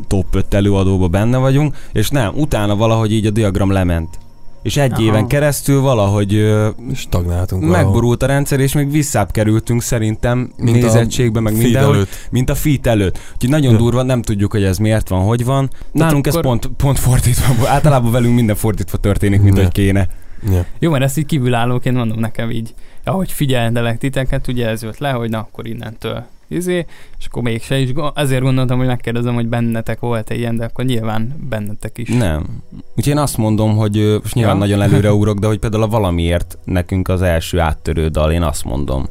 top 0.06 0.34
5 0.34 0.54
előadóba 0.54 1.08
benne 1.08 1.36
vagyunk, 1.36 1.76
és 1.92 2.08
nem, 2.10 2.32
utána 2.36 2.76
valahogy 2.76 3.12
így 3.12 3.26
a 3.26 3.30
diagram 3.30 3.70
lement. 3.70 4.18
És 4.62 4.76
egy 4.76 4.92
Aha. 4.92 5.02
éven 5.02 5.26
keresztül 5.26 5.80
valahogy 5.80 6.54
Stagnáltunk 6.94 7.62
valahol. 7.62 7.84
megborult 7.84 8.22
a 8.22 8.26
rendszer, 8.26 8.60
és 8.60 8.72
még 8.72 8.90
visszább 8.90 9.30
kerültünk 9.30 9.82
szerintem 9.82 10.52
Mint 10.56 10.80
nézettségbe, 10.80 11.40
meg 11.40 11.54
Feed 11.54 11.74
előtt. 11.74 12.08
mint 12.30 12.50
a 12.50 12.54
feat 12.54 12.86
előtt. 12.86 13.18
Úgyhogy 13.34 13.50
nagyon 13.50 13.72
Ja. 13.72 13.78
durva, 13.78 14.02
nem 14.02 14.22
tudjuk, 14.22 14.52
hogy 14.52 14.62
ez 14.64 14.78
miért 14.78 15.08
van, 15.08 15.22
hogy 15.24 15.44
van. 15.44 15.70
Nálunk 15.92 16.26
ez 16.26 16.34
akkor- 16.34 16.46
pont, 16.46 16.66
pont 16.76 16.98
fordítva, 16.98 17.68
általában 17.68 18.12
velünk 18.12 18.34
minden 18.34 18.56
fordítva 18.56 18.96
történik, 18.96 19.42
mint 19.42 19.56
Ja. 19.56 19.62
hogy 19.62 19.72
kéne. 19.72 20.08
Ja. 20.50 20.64
Jó, 20.78 20.90
mert 20.90 21.04
ezt 21.04 21.18
így 21.18 21.26
kívülállóként 21.26 21.96
mondom 21.96 22.18
nekem 22.18 22.50
így, 22.50 22.74
ahogy 23.04 23.32
figyeldelek 23.32 23.98
titeket, 23.98 24.48
ugye 24.48 24.68
ez 24.68 24.82
jött 24.82 24.98
le, 24.98 25.10
hogy 25.10 25.30
na 25.30 25.38
akkor 25.38 25.66
innentől 25.66 26.24
izé, 26.50 26.86
és 27.18 27.26
akkor 27.26 27.42
mégse 27.42 27.78
is, 27.78 27.90
ezért 28.14 28.42
gondoltam, 28.42 28.78
hogy 28.78 28.86
megkérdezem, 28.86 29.34
hogy 29.34 29.48
bennetek 29.48 30.00
volt-e 30.00 30.34
ilyen, 30.34 30.56
de 30.56 30.64
akkor 30.64 30.84
nyilván 30.84 31.34
bennetek 31.48 31.98
is. 31.98 32.08
Nem. 32.08 32.62
Úgyhogy 32.96 33.12
én 33.12 33.18
azt 33.18 33.36
mondom, 33.36 33.76
hogy 33.76 34.18
most 34.22 34.34
nyilván 34.34 34.54
Ja. 34.54 34.60
nagyon 34.60 34.82
előreugrok, 34.82 35.38
de 35.38 35.46
hogy 35.46 35.58
például 35.58 35.82
a 35.82 35.88
valamiért 35.88 36.58
nekünk 36.64 37.08
az 37.08 37.22
első 37.22 37.58
áttörő 37.58 38.08
dal, 38.08 38.32
én 38.32 38.42
azt 38.42 38.64
mondom, 38.64 39.08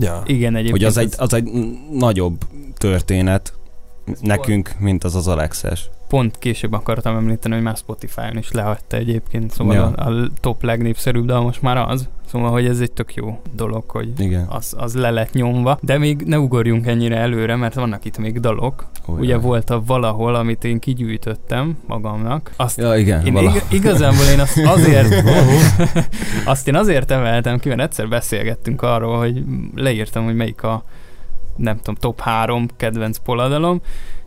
Ja. 0.00 0.22
Igen, 0.26 0.54
egyébként. 0.54 0.70
hogy 0.70 0.84
az 0.84 0.96
egy, 0.96 1.12
ez 1.12 1.18
az 1.18 1.34
egy 1.34 1.48
nagyobb 1.92 2.36
történet 2.78 3.52
nekünk, 4.20 4.74
mint 4.78 5.04
az 5.04 5.14
az 5.14 5.28
Alexes. 5.28 5.90
Pont 6.10 6.38
később 6.38 6.72
akartam 6.72 7.16
említeni, 7.16 7.54
hogy 7.54 7.62
már 7.62 7.76
Spotify-on 7.76 8.36
is 8.38 8.50
lehagyta 8.50 8.96
egyébként, 8.96 9.50
szóval 9.50 9.74
Ja. 9.74 9.84
a, 9.86 10.10
a 10.10 10.28
top 10.40 10.62
legnépszerűbb 10.62 11.24
dal 11.26 11.42
most 11.42 11.62
már 11.62 11.76
az, 11.76 12.08
szóval 12.26 12.50
hogy 12.50 12.66
ez 12.66 12.80
egy 12.80 12.92
tök 12.92 13.14
jó 13.14 13.40
dolog, 13.54 13.84
hogy 13.90 14.20
Igen. 14.20 14.46
az, 14.48 14.74
az 14.78 14.94
le 14.94 15.10
lett 15.10 15.32
nyomva, 15.32 15.78
de 15.82 15.98
még 15.98 16.20
ne 16.22 16.38
ugorjunk 16.38 16.86
ennyire 16.86 17.16
előre, 17.16 17.56
mert 17.56 17.74
vannak 17.74 18.04
itt 18.04 18.18
még 18.18 18.40
dalok. 18.40 18.86
Ó, 19.08 19.12
Ugye 19.12 19.30
jaj. 19.32 19.40
volt 19.40 19.70
a 19.70 19.82
valahol, 19.86 20.34
amit 20.34 20.64
én 20.64 20.78
kigyűjtöttem 20.78 21.78
magamnak. 21.86 22.50
Azt 22.56 22.78
Ja, 22.78 22.96
igen. 22.96 23.26
Én 23.26 23.36
ig- 23.36 23.64
igazából 23.72 24.24
én 24.32 24.40
azt 24.40 24.58
azért, 24.74 25.24
azt 26.44 26.68
én 26.68 26.74
azért 26.74 27.10
emeltem 27.10 27.58
ki, 27.58 27.68
mert 27.68 27.80
egyszer 27.80 28.08
beszélgettünk 28.08 28.82
arról, 28.82 29.18
hogy 29.18 29.42
leírtam, 29.74 30.24
hogy 30.24 30.34
melyik 30.36 30.62
a 30.62 30.84
nem 31.56 31.76
tudom, 31.76 31.94
top 31.94 32.20
3 32.20 32.68
kedvenc 32.76 33.18
poladalom, 33.18 33.80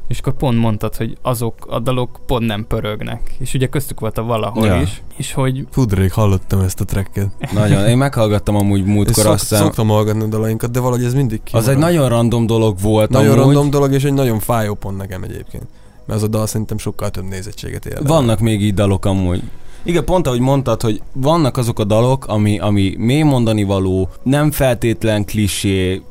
és 0.08 0.20
akkor 0.20 0.34
pont 0.34 0.58
mondtad, 0.60 0.96
hogy 0.96 1.18
azok 1.22 1.54
a 1.68 1.80
dalok 1.80 2.20
pont 2.26 2.46
nem 2.46 2.66
pörögnek. 2.68 3.36
És 3.40 3.54
ugye 3.54 3.68
köztük 3.68 4.00
volt 4.00 4.18
a 4.18 4.24
valahol 4.24 4.66
Ja. 4.66 4.82
is, 4.82 5.02
és 5.16 5.34
hogy 5.34 5.68
Fudrék, 5.72 6.12
hallottam 6.12 6.60
ezt 6.60 6.80
a 6.82 6.86
tracket. 6.86 7.28
Nagyon. 7.54 7.88
Én 7.88 7.98
meghallgattam 7.98 8.56
amúgy 8.56 8.84
múltkor 8.86 9.24
szok, 9.24 9.34
aztán. 9.34 9.60
szoktam 9.60 9.88
hallgatni 9.88 10.24
a 10.24 10.28
dalainkat, 10.28 10.72
de 10.72 10.80
valahogy 10.80 11.04
ez 11.06 11.14
mindig 11.14 11.42
Az 11.44 11.54
egy 11.54 11.62
kimarad. 11.62 11.80
nagyon 11.80 12.10
random 12.10 12.46
dolog 12.46 12.80
volt 12.82 13.10
nagyon 13.10 13.32
amúgy. 13.40 13.54
random 13.54 13.70
dolog, 13.70 13.92
és 13.94 14.04
egy 14.04 14.14
nagyon 14.14 14.40
fájó 14.40 14.74
pont 14.74 14.98
nekem 14.98 15.24
egyébként. 15.24 15.64
Mert 16.06 16.20
az 16.20 16.24
a 16.26 16.28
dal 16.28 16.48
szerintem 16.48 16.78
sokkal 16.78 17.10
több 17.10 17.24
nézettséget 17.24 17.86
ér. 17.86 18.00
Vannak 18.06 18.40
még 18.40 18.62
így 18.62 18.74
dalok 18.74 19.06
amúgy. 19.06 19.42
Igen, 19.84 20.06
pont 20.06 20.28
ahogy 20.28 20.40
mondtad, 20.40 20.82
hogy 20.82 21.02
vannak 21.14 21.58
azok 21.58 21.80
a 21.80 21.84
dalok, 21.84 22.26
ami, 22.28 22.60
ami 22.60 22.96
mély 22.98 23.22
mondani 23.22 23.64
való, 23.64 24.10
nem 24.24 24.52
feltétlen 24.52 25.26
klisé, 25.26 26.02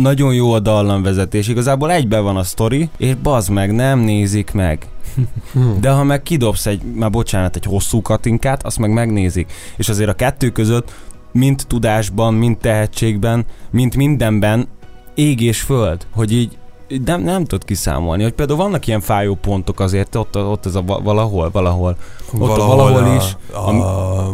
nagyon 0.00 0.34
jó 0.34 0.52
a 0.52 0.58
dallamvezetés, 0.60 1.48
igazából 1.48 1.92
egyben 1.92 2.22
van 2.22 2.36
a 2.36 2.42
sztori, 2.42 2.88
és 2.96 3.14
bazd 3.14 3.50
meg, 3.50 3.74
nem 3.74 3.98
nézik 3.98 4.52
meg. 4.52 4.86
Hm. 5.52 5.80
De 5.80 5.90
ha 5.90 6.04
meg 6.04 6.22
kidobsz 6.22 6.66
egy, 6.66 6.82
már 6.94 7.10
bocsánat, 7.10 7.56
egy 7.56 7.64
hosszú 7.64 8.02
katinkát, 8.02 8.62
azt 8.62 8.78
meg 8.78 8.92
megnézik. 8.92 9.52
És 9.76 9.88
azért 9.88 10.08
a 10.08 10.14
kettő 10.14 10.50
között, 10.50 10.92
mint 11.32 11.66
tudásban, 11.66 12.34
mint 12.34 12.58
tehetségben, 12.58 13.44
mint 13.70 13.96
mindenben, 13.96 14.68
ég 15.14 15.40
és 15.40 15.60
föld, 15.60 16.06
hogy 16.14 16.32
így 16.32 16.58
nem, 17.04 17.22
nem 17.22 17.44
tudod 17.44 17.64
kiszámolni, 17.64 18.22
hogy 18.22 18.32
például 18.32 18.58
vannak 18.58 18.86
ilyen 18.86 19.00
fájó 19.00 19.34
pontok 19.34 19.80
azért, 19.80 20.14
ott, 20.14 20.36
ott 20.36 20.66
ez 20.66 20.74
a 20.74 20.82
va- 20.82 21.02
valahol, 21.02 21.50
valahol, 21.50 21.96
Ott 22.38 22.58
a 22.58 22.66
valahol 22.66 23.16
is, 23.16 23.36
A, 23.52 23.70
a, 23.70 24.32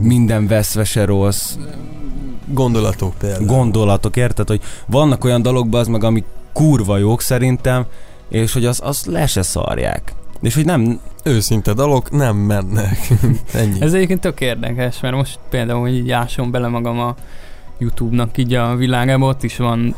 minden 0.00 0.46
veszvese 0.46 1.04
rossz, 1.04 1.56
gondolatok 2.46 3.14
például. 3.18 3.46
gondolatok, 3.46 4.16
érted, 4.16 4.48
hogy 4.48 4.60
vannak 4.86 5.24
olyan 5.24 5.42
dalokban 5.42 5.80
az 5.80 5.88
meg, 5.88 6.04
amik 6.04 6.24
kurva 6.52 6.98
jók 6.98 7.20
szerintem, 7.20 7.84
és 8.28 8.52
hogy 8.52 8.64
az, 8.64 8.80
az 8.82 9.04
le 9.04 9.26
se 9.26 9.42
szarják. 9.42 10.14
És 10.40 10.54
hogy 10.54 10.64
nem, 10.64 11.00
Őszinte 11.26 11.72
dalok 11.72 12.10
nem 12.10 12.36
mennek. 12.36 13.08
Ennyi. 13.52 13.80
ez 13.80 13.92
egyébként 13.92 14.20
tök 14.20 14.40
érdekes, 14.40 15.00
mert 15.00 15.14
most 15.14 15.38
például, 15.50 15.80
hogy 15.80 15.94
így 15.94 16.10
ásom 16.10 16.50
bele 16.50 16.68
magam 16.68 17.00
a 17.00 17.14
YouTube-nak 17.78 18.38
így 18.38 18.54
a 18.54 18.76
világába, 18.76 19.26
ott 19.26 19.42
is 19.42 19.56
van 19.56 19.94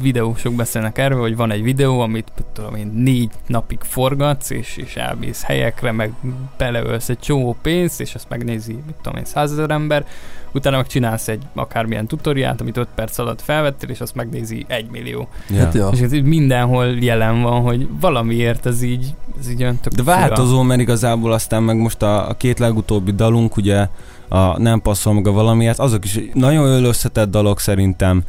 videósok 0.00 0.54
beszélnek 0.54 0.98
erről, 0.98 1.20
hogy 1.20 1.36
van 1.36 1.50
egy 1.50 1.62
videó, 1.62 2.00
amit 2.00 2.32
mit 2.36 2.46
tudom 2.52 2.74
én, 2.74 2.92
négy 2.94 3.30
napig 3.46 3.78
forgatsz, 3.82 4.50
és, 4.50 4.76
és 4.76 4.96
elmész 4.96 5.42
helyekre, 5.42 5.92
meg 5.92 6.12
beleölsz 6.56 7.08
egy 7.08 7.18
csomó 7.18 7.56
pénzt, 7.62 8.00
és 8.00 8.14
azt 8.14 8.28
megnézi, 8.28 8.72
mit 8.72 8.94
tudom 9.02 9.18
én, 9.18 9.24
százezer 9.24 9.70
ember, 9.70 10.06
utána 10.52 10.76
meg 10.76 10.86
csinálsz 10.86 11.28
egy 11.28 11.42
akármilyen 11.54 12.06
tutoriát, 12.06 12.60
amit 12.60 12.76
5 12.76 12.88
perc 12.94 13.18
alatt 13.18 13.42
felvettél, 13.42 13.90
és 13.90 14.00
azt 14.00 14.14
megnézi 14.14 14.64
egy 14.68 14.90
millió. 14.90 15.28
ja. 15.48 15.58
Hát 15.58 15.74
ja. 15.74 15.88
És 15.92 16.00
ez 16.00 16.12
így 16.12 16.24
mindenhol 16.24 16.86
jelen 16.86 17.42
van, 17.42 17.62
hogy 17.62 17.88
valamiért 18.00 18.66
ez 18.66 18.82
így, 18.82 19.14
ez 19.38 19.50
így 19.50 19.62
olyan 19.62 19.78
tök 19.80 19.92
De 19.92 20.02
fura. 20.02 20.16
változó, 20.16 20.62
mert 20.62 20.80
igazából 20.80 21.32
aztán 21.32 21.62
meg 21.62 21.76
most 21.76 22.02
a, 22.02 22.28
a 22.28 22.34
két 22.34 22.58
legutóbbi 22.58 23.12
dalunk, 23.12 23.56
ugye 23.56 23.88
a 24.28 24.60
Nem 24.60 24.80
passzol 24.80 25.14
meg 25.14 25.26
a 25.26 25.32
valamiért, 25.32 25.78
azok 25.78 26.04
is 26.04 26.20
nagyon 26.34 26.84
összetett 26.84 27.30
dalok 27.30 27.60
szerintem 27.60 28.22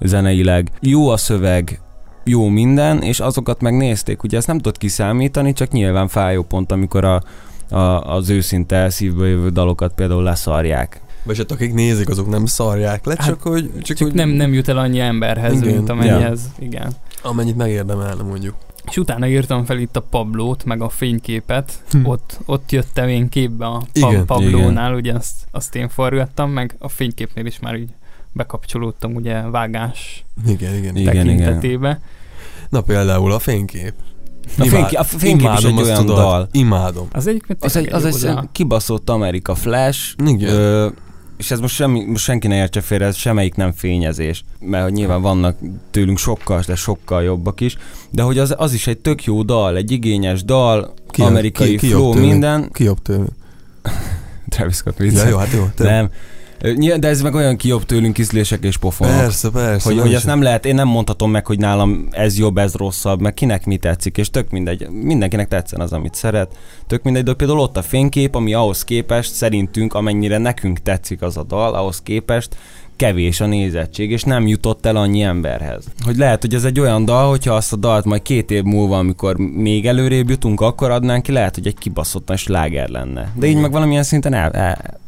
zeneileg. 0.00 0.70
Jó 0.80 1.08
a 1.08 1.16
szöveg, 1.16 1.80
jó 2.24 2.48
minden, 2.48 3.02
és 3.02 3.20
azokat 3.20 3.60
megnézték. 3.60 4.22
Ugye 4.22 4.36
ezt 4.36 4.46
nem 4.46 4.56
tudod 4.56 4.78
kiszámítani, 4.78 5.52
csak 5.52 5.70
nyilván 5.70 6.08
fájó 6.08 6.42
pont, 6.42 6.72
amikor 6.72 7.04
a, 7.04 7.22
a, 7.70 7.78
az 8.14 8.28
őszinte 8.28 8.90
szívből 8.90 9.26
jövő 9.28 9.48
dalokat 9.48 9.94
például 9.94 10.22
leszarják. 10.22 11.00
Vagy 11.22 11.36
hát 11.36 11.50
akik 11.50 11.74
nézik, 11.74 12.08
azok 12.08 12.28
nem 12.28 12.46
szarják 12.46 13.04
le, 13.04 13.14
Hát, 13.18 13.26
csak 13.26 13.42
hogy... 13.42 13.70
Csak, 13.72 13.82
Csak 13.82 14.06
hogy 14.08 14.16
nem, 14.16 14.28
nem 14.28 14.52
jut 14.52 14.68
el 14.68 14.78
annyi 14.78 15.00
emberhez, 15.00 15.60
Igen. 15.60 15.74
mint 15.74 15.88
amennyihez. 15.88 16.50
Igen. 16.58 16.92
Amennyit 17.22 17.56
megérdemelne 17.56 18.22
mondjuk. 18.22 18.54
És 18.90 18.96
utána 18.96 19.26
írtam 19.26 19.64
fel 19.64 19.78
itt 19.78 19.96
a 19.96 20.00
Pablót, 20.00 20.64
meg 20.64 20.82
a 20.82 20.88
fényképet. 20.88 21.72
Hm. 21.90 22.06
Ott, 22.06 22.38
ott 22.46 22.72
jöttem 22.72 23.08
én 23.08 23.28
képbe 23.28 23.66
a 23.66 23.82
Igen, 23.92 24.10
pa- 24.10 24.24
Pablónál, 24.24 24.94
ugye 24.94 25.12
azt, 25.12 25.34
azt 25.50 25.74
én 25.74 25.88
forgattam, 25.88 26.50
meg 26.50 26.76
a 26.78 26.88
fényképnél 26.88 27.46
is 27.46 27.58
már 27.60 27.74
így 27.74 27.90
bekapcsolódtam 28.34 29.14
ugye 29.14 29.40
vágás 29.40 30.24
Igen, 30.46 30.74
igen. 30.74 30.96
Igen, 30.96 31.14
tekintetébe. 31.14 32.00
Na 32.68 32.80
például 32.80 33.32
a 33.32 33.38
fénykép. 33.38 33.92
A, 34.58 34.64
Imád- 34.64 34.70
fénykép, 34.70 34.98
a 34.98 35.04
fénykép 35.04 35.50
is 35.58 35.64
egy 35.64 35.80
olyan 35.80 36.00
tudod, 36.00 36.16
dal. 36.16 36.48
Imádom. 36.52 37.06
Az 37.12 37.26
egyébként 37.26 37.64
Az 37.64 37.76
egy, 37.76 37.92
az 37.92 38.24
egy 38.24 38.34
kibaszott 38.52 39.10
Amerika 39.10 39.54
Flash, 39.54 40.14
Igen. 40.26 40.54
Ö, 40.54 40.88
és 41.36 41.50
ez 41.50 41.60
most, 41.60 41.74
semmi, 41.74 42.04
most 42.04 42.24
senki 42.24 42.46
ne 42.46 42.56
értse 42.56 42.80
félre, 42.80 43.04
ez 43.06 43.16
semmelyik 43.16 43.54
nem 43.54 43.72
fényezés, 43.72 44.44
mert 44.60 44.82
hogy 44.84 44.92
nyilván 44.92 45.22
vannak 45.22 45.56
tőlünk 45.90 46.18
sokkal, 46.18 46.62
de 46.66 46.74
sokkal 46.74 47.22
jobbak 47.22 47.60
is, 47.60 47.76
de 48.10 48.22
hogy 48.22 48.38
az, 48.38 48.54
az 48.58 48.72
is 48.72 48.86
egy 48.86 48.98
tök 48.98 49.24
jó 49.24 49.42
dal, 49.42 49.76
egy 49.76 49.90
igényes 49.90 50.44
dal, 50.44 50.94
Ki- 51.10 51.22
amerikai 51.22 51.68
ki- 51.68 51.76
ki 51.76 51.88
flow, 51.88 52.12
tőlünk? 52.12 52.30
minden. 52.30 52.68
Ki 52.72 52.84
jobb 52.84 53.02
tőlünk? 53.02 53.30
Travis 54.48 54.74
Scott 54.76 54.98
Ja, 54.98 55.04
vicc. 55.04 55.28
jó, 55.28 55.36
hát 55.36 55.52
jó. 55.52 55.64
Te 55.74 55.84
nem. 55.84 56.10
De 56.98 57.08
ez 57.08 57.22
meg 57.22 57.34
olyan 57.34 57.56
ki 57.56 57.68
jobb 57.68 57.84
tőlünk 57.84 58.18
ízlések 58.18 58.64
és 58.64 58.76
pofonok. 58.76 59.16
Persze, 59.16 59.50
persze. 59.50 59.88
Hogy, 59.88 59.94
nem 59.94 60.04
hogy 60.04 60.14
ezt 60.14 60.26
nem 60.26 60.42
lehet, 60.42 60.66
én 60.66 60.74
nem 60.74 60.88
mondhatom 60.88 61.30
meg, 61.30 61.46
hogy 61.46 61.58
nálam 61.58 62.08
ez 62.10 62.38
jobb, 62.38 62.58
ez 62.58 62.74
rosszabb, 62.74 63.20
meg 63.20 63.34
kinek 63.34 63.66
mi 63.66 63.76
tetszik, 63.76 64.16
és 64.16 64.30
tök 64.30 64.50
mindegy, 64.50 64.88
mindenkinek 64.90 65.48
tetszen 65.48 65.80
az, 65.80 65.92
amit 65.92 66.14
szeret, 66.14 66.56
tök 66.86 67.02
mindegy, 67.02 67.22
de 67.22 67.34
például 67.34 67.58
ott 67.58 67.76
a 67.76 67.82
fénykép, 67.82 68.34
ami 68.34 68.54
ahhoz 68.54 68.84
képest 68.84 69.34
szerintünk, 69.34 69.94
amennyire 69.94 70.38
nekünk 70.38 70.78
tetszik 70.78 71.22
az 71.22 71.36
a 71.36 71.42
dal, 71.42 71.74
ahhoz 71.74 72.02
képest 72.02 72.56
kevés 72.96 73.40
a 73.40 73.46
nézettség, 73.46 74.10
és 74.10 74.22
nem 74.22 74.46
jutott 74.46 74.86
el 74.86 74.96
annyi 74.96 75.22
emberhez. 75.22 75.84
Hogy 76.04 76.16
lehet, 76.16 76.40
hogy 76.40 76.54
ez 76.54 76.64
egy 76.64 76.80
olyan 76.80 77.04
dal, 77.04 77.28
hogyha 77.28 77.54
azt 77.54 77.72
a 77.72 77.76
dalt 77.76 78.04
majd 78.04 78.22
két 78.22 78.50
év 78.50 78.62
múlva, 78.62 78.98
amikor 78.98 79.36
még 79.36 79.86
előrébb 79.86 80.30
jutunk, 80.30 80.60
akkor 80.60 80.90
adnánk 80.90 81.22
ki, 81.22 81.32
lehet, 81.32 81.54
hogy 81.54 81.66
egy 81.66 81.78
kibaszottan 81.78 82.36
sláger 82.36 82.88
lenne. 82.88 83.32
De 83.34 83.46
így 83.46 83.56
meg 83.56 83.72
valamilyen 83.72 84.02
szinten 84.02 84.34
el, 84.34 84.50
el, 84.50 85.02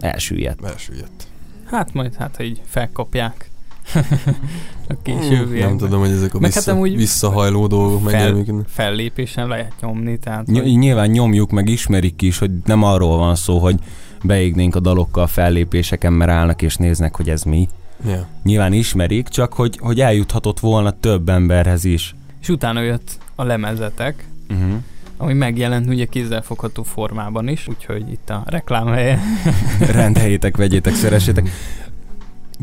elsüllyedt. 0.00 0.64
Elsüllyedt. 0.64 1.26
Hát 1.64 1.92
majd, 1.92 2.14
hát 2.14 2.36
ha 2.36 2.42
így 2.42 2.60
felkapják 2.66 3.50
a 4.88 4.94
későbbiekben. 5.02 5.68
Nem 5.68 5.76
tudom, 5.76 6.00
hogy 6.00 6.10
ezek 6.10 6.34
a 6.34 6.38
Meg 6.38 6.50
vissza, 6.50 6.70
hát 6.70 6.74
amúgy 6.78 6.96
visszahajló 6.96 7.66
dolgok 7.66 8.10
fel-. 8.10 8.44
Fellépésen 8.66 9.48
lehet 9.48 9.72
nyomni, 9.80 10.18
tehát... 10.18 10.46
Ny- 10.46 10.58
hogy- 10.60 10.76
nyilván 10.78 11.10
nyomjuk, 11.10 11.50
meg 11.50 11.68
ismerik 11.68 12.22
is, 12.22 12.38
hogy 12.38 12.50
nem 12.64 12.82
arról 12.82 13.16
van 13.18 13.34
szó, 13.34 13.58
hogy 13.58 13.76
beégnénk 14.22 14.74
a 14.74 14.80
dalokkal 14.80 15.26
fellépéseken, 15.26 16.12
mert 16.12 16.30
állnak 16.30 16.62
és 16.62 16.76
néznek, 16.76 17.16
hogy 17.16 17.30
ez 17.30 17.42
mi. 17.42 17.68
Ja. 18.06 18.26
Nyilván 18.42 18.72
ismerik, 18.72 19.28
csak 19.28 19.52
hogy, 19.52 19.78
hogy 19.80 20.00
eljuthatott 20.00 20.60
volna 20.60 20.90
több 20.90 21.28
emberhez 21.28 21.84
is. 21.84 22.14
És 22.40 22.48
utána 22.48 22.80
jött 22.80 23.18
a 23.34 23.44
lemezetek, 23.44 24.26
Uh-huh. 24.50 24.72
Ami 25.18 25.32
megjelent 25.32 25.88
ugye 25.88 26.04
kézzelfogható 26.04 26.82
formában 26.82 27.48
is, 27.48 27.68
úgyhogy 27.68 28.12
itt 28.12 28.30
a 28.30 28.42
reklámhelye. 28.46 29.20
Rendeljétek, 29.92 30.56
vegyétek, 30.56 30.94
szeressétek. 30.94 31.50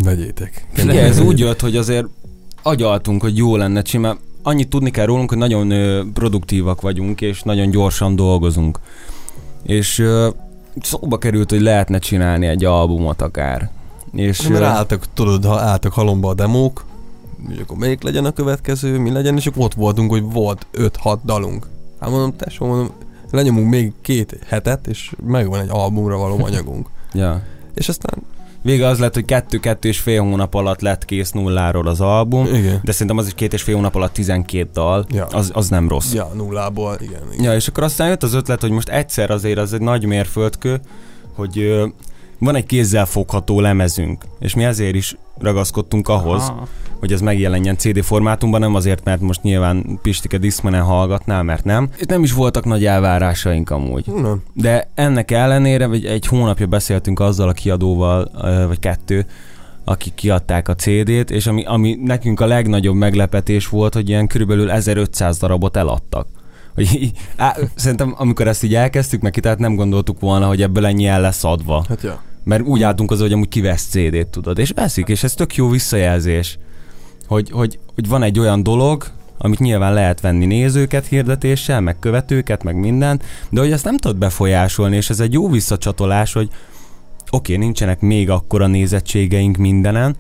Vegyétek. 0.03 0.67
Ugye 0.83 1.03
ez 1.03 1.19
úgy 1.19 1.39
jött, 1.39 1.59
hogy 1.59 1.75
azért 1.75 2.05
agyaltunk, 2.61 3.21
hogy 3.21 3.37
jó 3.37 3.55
lenne 3.55 3.81
csinálni. 3.81 4.19
Annyit 4.43 4.69
tudni 4.69 4.91
kell 4.91 5.05
rólunk, 5.05 5.29
hogy 5.29 5.37
nagyon 5.37 5.71
ö, 5.71 6.03
produktívak 6.13 6.81
vagyunk, 6.81 7.21
és 7.21 7.41
nagyon 7.41 7.69
gyorsan 7.69 8.15
dolgozunk. 8.15 8.79
És 9.63 9.99
ö, 9.99 10.29
szóba 10.81 11.17
került, 11.17 11.49
hogy 11.49 11.61
lehetne 11.61 11.99
csinálni 11.99 12.45
egy 12.45 12.65
albumot 12.65 13.21
akár. 13.21 13.69
És 14.13 14.47
Mert 14.47 14.61
ö, 14.61 14.65
álltak, 14.65 15.05
tudod, 15.13 15.45
ha 15.45 15.59
álltak 15.59 15.93
halomba 15.93 16.29
a 16.29 16.33
demók, 16.33 16.85
hogy 17.47 17.59
akkor 17.59 17.77
melyik 17.77 18.03
legyen 18.03 18.25
a 18.25 18.31
következő, 18.31 18.99
mi 18.99 19.11
legyen, 19.11 19.35
és 19.35 19.47
akkor 19.47 19.63
ott 19.63 19.73
voltunk, 19.73 20.11
hogy 20.11 20.23
volt 20.23 20.67
5-6 20.73 21.17
dalunk. 21.25 21.67
Hát 22.05 22.13
mondom, 22.13 22.35
tesó, 22.37 22.65
mondom, 22.65 22.89
lenyomunk 23.31 23.69
még 23.69 23.91
két 24.01 24.39
hetet, 24.47 24.87
és 24.87 25.11
megvan 25.27 25.59
egy 25.59 25.69
albumra 25.69 26.17
való 26.17 26.43
anyagunk. 26.45 26.87
ja. 27.13 27.41
És 27.73 27.89
aztán, 27.89 28.23
Vége 28.61 28.87
az 28.87 28.99
lett, 28.99 29.13
hogy 29.13 29.25
kettő-kettő 29.25 29.87
és 29.87 29.99
fél 29.99 30.21
hónap 30.21 30.53
alatt 30.53 30.81
lett 30.81 31.05
kész 31.05 31.31
nulláról 31.31 31.87
az 31.87 32.01
album, 32.01 32.45
igen. 32.45 32.79
de 32.83 32.91
szerintem 32.91 33.17
az 33.17 33.25
is 33.27 33.33
két 33.33 33.53
és 33.53 33.61
fél 33.61 33.75
hónap 33.75 33.95
alatt 33.95 34.13
12 34.13 34.69
dal, 34.73 35.05
Ja. 35.09 35.25
az, 35.25 35.51
az 35.53 35.69
nem 35.69 35.87
rossz. 35.89 36.13
Ja, 36.13 36.31
nullából, 36.35 36.97
igen. 37.01 37.21
igen. 37.31 37.43
Ja, 37.43 37.53
és 37.55 37.67
akkor 37.67 37.83
aztán 37.83 38.07
jött 38.07 38.23
az 38.23 38.33
ötlet, 38.33 38.61
hogy 38.61 38.69
most 38.69 38.89
egyszer 38.89 39.29
azért 39.29 39.57
az 39.57 39.73
egy 39.73 39.81
nagy 39.81 40.05
mérföldkő, 40.05 40.79
hogy 41.33 41.59
ö, 41.59 41.87
van 42.39 42.55
egy 42.55 42.65
kézzel 42.65 43.05
fogható 43.05 43.59
lemezünk, 43.59 44.23
és 44.39 44.53
mi 44.55 44.63
ezért 44.63 44.95
is 44.95 45.15
ragaszkodtunk 45.37 46.07
ahhoz, 46.07 46.41
Ah, 46.49 46.67
hogy 46.99 47.11
ez 47.11 47.21
megjelenjen 47.21 47.77
CD 47.77 48.03
formátumban, 48.03 48.59
nem 48.59 48.75
azért, 48.75 49.03
mert 49.03 49.21
most 49.21 49.41
nyilván 49.41 49.99
Pistike 50.01 50.37
Discmanen 50.37 50.81
hallgatnál, 50.81 51.43
mert 51.43 51.63
nem. 51.63 51.89
Itt 51.99 52.09
nem 52.09 52.23
is 52.23 52.33
voltak 52.33 52.65
nagy 52.65 52.85
elvárásaink 52.85 53.69
amúgy. 53.69 54.05
Na, 54.07 54.37
De 54.53 54.89
ennek 54.95 55.31
ellenére, 55.31 55.87
vagy 55.87 56.05
egy 56.05 56.25
hónapja 56.27 56.65
beszéltünk 56.65 57.19
azzal 57.19 57.49
a 57.49 57.51
kiadóval, 57.51 58.31
vagy 58.67 58.79
kettő, 58.79 59.25
akik 59.83 60.13
kiadták 60.13 60.67
a 60.67 60.75
CD-t, 60.75 61.31
és 61.31 61.47
ami, 61.47 61.65
ami 61.65 61.97
nekünk 62.01 62.39
a 62.39 62.45
legnagyobb 62.45 62.95
meglepetés 62.95 63.69
volt, 63.69 63.93
hogy 63.93 64.09
ilyen 64.09 64.27
körülbelül 64.27 64.71
1500 64.71 65.37
darabot 65.37 65.77
eladtak. 65.77 66.27
Hogy 66.75 66.93
így, 66.93 67.17
á, 67.37 67.55
szerintem 67.75 68.13
amikor 68.17 68.47
ezt 68.47 68.63
így 68.63 68.75
elkezdtük 68.75 69.21
meg, 69.21 69.33
tehát 69.33 69.59
nem 69.59 69.75
gondoltuk 69.75 70.19
volna, 70.19 70.47
hogy 70.47 70.61
ebből 70.61 70.85
ennyi 70.85 71.05
el 71.05 71.21
lesz 71.21 71.43
adva. 71.43 71.85
hát 71.89 72.01
ja. 72.01 72.21
Mert 72.45 72.63
úgy 72.63 72.83
álltunk 72.83 73.11
az, 73.11 73.19
hogy 73.19 73.33
amúgy 73.33 73.47
kivesz 73.47 73.87
CD-t, 73.89 74.27
tudod, 74.27 74.57
és 74.57 74.71
veszik, 74.75 75.07
és 75.07 75.23
ez 75.23 75.33
tök 75.33 75.55
jó 75.55 75.69
visszajelzés. 75.69 76.57
hogy, 77.27 77.49
hogy, 77.49 77.79
hogy 77.95 78.07
van 78.07 78.23
egy 78.23 78.39
olyan 78.39 78.63
dolog, 78.63 79.05
amit 79.37 79.59
nyilván 79.59 79.93
lehet 79.93 80.21
venni 80.21 80.45
nézőket 80.45 81.07
hirdetéssel, 81.07 81.81
meg 81.81 81.99
követőket, 81.99 82.63
meg 82.63 82.75
mindent, 82.75 83.23
de 83.49 83.59
hogy 83.59 83.71
ezt 83.71 83.83
nem 83.83 83.97
tudod 83.97 84.17
befolyásolni, 84.17 84.95
és 84.95 85.09
ez 85.09 85.19
egy 85.19 85.33
jó 85.33 85.49
visszacsatolás, 85.49 86.33
hogy 86.33 86.49
oké, 87.29 87.53
okay, 87.53 87.65
nincsenek 87.65 87.99
még 87.99 88.29
akkora 88.29 88.67
nézettségeink 88.67 89.57
mindenen, 89.57 90.15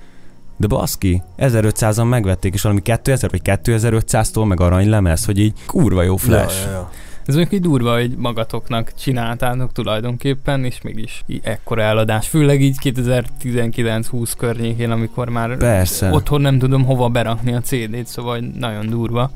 de 0.57 0.67
baszki, 0.67 1.21
1500-an 1.37 2.09
megvették, 2.09 2.53
és 2.53 2.61
valami 2.61 2.81
2000 2.81 3.29
vagy 3.29 3.41
2500-tól 3.43 4.47
meg 4.47 4.59
aranylemez, 4.59 5.25
hogy 5.25 5.39
így 5.39 5.53
kurva 5.65 6.03
jó 6.03 6.15
flash. 6.15 6.63
Ja, 6.63 6.69
ja, 6.69 6.75
ja. 6.75 6.89
Ez 7.25 7.35
mondjuk 7.35 7.53
így 7.53 7.69
durva, 7.69 7.93
hogy 7.93 8.15
magatoknak 8.17 8.93
csináltátok 8.93 9.71
tulajdonképpen, 9.71 10.63
és 10.63 10.81
mégis 10.81 11.23
ekkora 11.41 11.81
eladás. 11.81 12.27
Főleg 12.27 12.61
így 12.61 12.75
2019-20 12.83 14.31
környékén, 14.37 14.91
amikor 14.91 15.29
már 15.29 15.57
Persze. 15.57 16.11
otthon 16.11 16.41
nem 16.41 16.59
tudom 16.59 16.83
hova 16.85 17.09
berakni 17.09 17.53
a 17.53 17.61
CD-t, 17.61 18.07
szóval 18.07 18.39
nagyon 18.39 18.89
durva. 18.89 19.31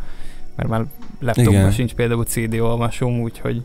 Mert 0.55 0.69
már 0.69 0.85
laptopban 1.19 1.71
sincs 1.71 1.93
például 1.93 2.23
CD 2.23 2.59
olvasom, 2.59 3.19
úgyhogy 3.21 3.63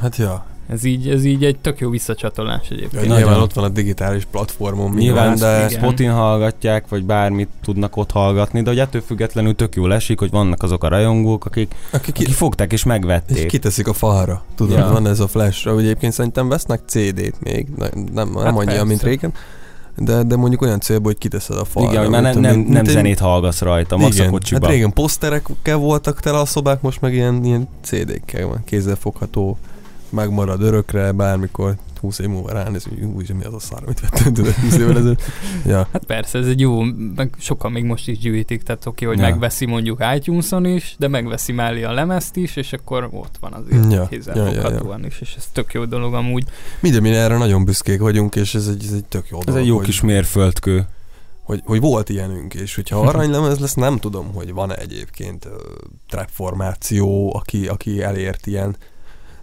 Hát 0.00 0.16
ja. 0.16 0.46
Ez 0.68 0.84
így, 0.84 1.08
ez 1.08 1.24
így 1.24 1.44
egy 1.44 1.58
tök 1.58 1.80
jó 1.80 1.90
visszacsatolás 1.90 2.66
ja 2.70 2.76
egyébként. 2.76 3.02
Nagyon. 3.06 3.16
nyilván 3.16 3.40
ott 3.40 3.52
van 3.52 3.64
a 3.64 3.68
digitális 3.68 4.24
platformon 4.30 4.92
Nyilván 4.94 5.28
minden, 5.30 5.58
de 5.58 5.66
igen. 5.66 5.78
Spotin 5.80 6.10
hallgatják, 6.10 6.88
vagy 6.88 7.04
bármit 7.04 7.48
tudnak 7.62 7.96
ott 7.96 8.10
hallgatni, 8.10 8.62
de 8.62 8.68
hogy 8.70 8.78
ettől 8.78 9.00
függetlenül 9.00 9.54
tök 9.54 9.74
jól 9.74 9.94
esik, 9.94 10.18
hogy 10.18 10.30
vannak 10.30 10.62
azok 10.62 10.84
a 10.84 10.88
rajongók, 10.88 11.44
akik, 11.44 11.74
akik 11.90 12.14
ki, 12.14 12.22
akik 12.22 12.34
fogták 12.34 12.72
és 12.72 12.80
és 12.82 12.88
megvették. 12.88 13.46
kiteszik 13.46 13.88
a 13.88 13.92
falra. 13.92 14.44
Tudod, 14.54 14.78
Ja. 14.78 14.84
ja. 14.86 14.92
van 14.92 15.06
ez 15.06 15.20
a 15.20 15.26
flashra, 15.28 15.72
hogy 15.74 15.84
egyébként 15.84 16.12
szerintem 16.12 16.48
vesznek 16.48 16.80
CD-t 16.86 17.40
még, 17.40 17.66
nem, 17.76 17.90
nem, 18.14 18.34
Hát 18.36 18.46
annyi, 18.56 18.64
persze. 18.64 18.84
mint 18.84 19.02
régen, 19.02 19.32
de, 19.96 20.22
de 20.22 20.36
mondjuk 20.36 20.62
olyan 20.62 20.80
célból, 20.80 21.06
hogy 21.12 21.18
kiteszed 21.18 21.56
a 21.56 21.64
falra. 21.64 21.90
Igen, 21.90 22.02
Mit 22.10 22.20
nem, 22.20 22.40
nem, 22.40 22.52
én, 22.52 22.58
nem 22.58 22.72
mint 22.72 22.86
zenét 22.86 23.18
hallgatsz 23.18 23.60
rajta, 23.60 23.96
max 23.96 24.18
a 24.18 24.28
kocsiba. 24.30 24.60
hát 24.62 24.70
régen 24.70 24.92
poszterekkel 24.92 25.76
voltak 25.76 26.20
tele 26.20 26.38
a 26.38 26.44
szobák, 26.44 26.80
most 26.80 27.00
meg 27.00 27.14
ilyen, 27.14 27.44
ilyen 27.44 27.68
CD-kkel 27.82 28.46
van, 28.46 28.62
kézzelfogható, 28.64 29.58
megmarad 30.12 30.62
örökre, 30.62 31.12
bármikor 31.12 31.74
20 32.00 32.18
év 32.18 32.28
múlva 32.28 32.52
ránéz, 32.52 32.84
hogy 32.84 33.02
úgy, 33.02 33.34
mi 33.34 33.44
az 33.44 33.54
a 33.54 33.58
szar, 33.58 33.82
amit 33.84 34.00
vettem 34.00 34.34
tudod 34.34 34.52
20 34.54 34.74
évvel 34.76 34.96
ezelőtt. 34.96 35.22
Ja, 35.66 35.88
Hát 35.92 36.04
persze, 36.04 36.38
ez 36.38 36.46
egy 36.46 36.60
jó, 36.60 36.82
meg 37.16 37.34
sokan 37.38 37.72
még 37.72 37.84
most 37.84 38.08
is 38.08 38.18
gyűjtik, 38.18 38.62
tehát 38.62 38.86
oké, 38.86 39.04
hogy 39.04 39.16
Ja. 39.18 39.22
megveszi 39.22 39.66
mondjuk 39.66 40.04
iTunes-on 40.16 40.64
is, 40.64 40.94
de 40.98 41.08
megveszi 41.08 41.52
mellé 41.52 41.82
a 41.82 41.92
lemezt 41.92 42.36
is, 42.36 42.56
és 42.56 42.72
akkor 42.72 43.08
ott 43.12 43.36
van 43.40 43.52
azért 43.52 43.92
Ja, 43.92 44.06
kézzelfoghatóan 44.08 45.04
is, 45.04 45.20
és 45.20 45.34
ez 45.36 45.48
tök 45.52 45.72
jó 45.72 45.84
dolog 45.84 46.14
amúgy. 46.14 46.44
minden, 46.80 47.02
mi 47.02 47.10
erre 47.10 47.36
nagyon 47.38 47.64
büszkék 47.64 48.00
vagyunk, 48.00 48.36
és 48.36 48.54
ez 48.54 48.66
egy, 48.68 48.84
ez 48.84 48.92
egy 48.92 49.04
tök 49.04 49.28
jó 49.30 49.38
Ez 49.38 49.44
dolog, 49.44 49.60
egy 49.60 49.66
jó 49.66 49.76
hogy, 49.76 49.84
kis 49.84 50.00
mérföldkő. 50.00 50.86
hogy, 51.42 51.60
hogy, 51.64 51.80
volt 51.80 52.08
ilyenünk, 52.08 52.54
és 52.54 52.74
hogyha 52.74 53.00
aranylemez 53.08 53.58
lesz, 53.58 53.74
nem 53.74 53.98
tudom, 53.98 54.32
hogy 54.34 54.52
van-e 54.52 54.74
egyébként 54.76 55.44
uh, 55.44 55.52
trap 56.08 56.28
formáció, 56.30 57.34
aki, 57.36 57.66
aki 57.68 58.02
elért 58.02 58.46
ilyen 58.46 58.76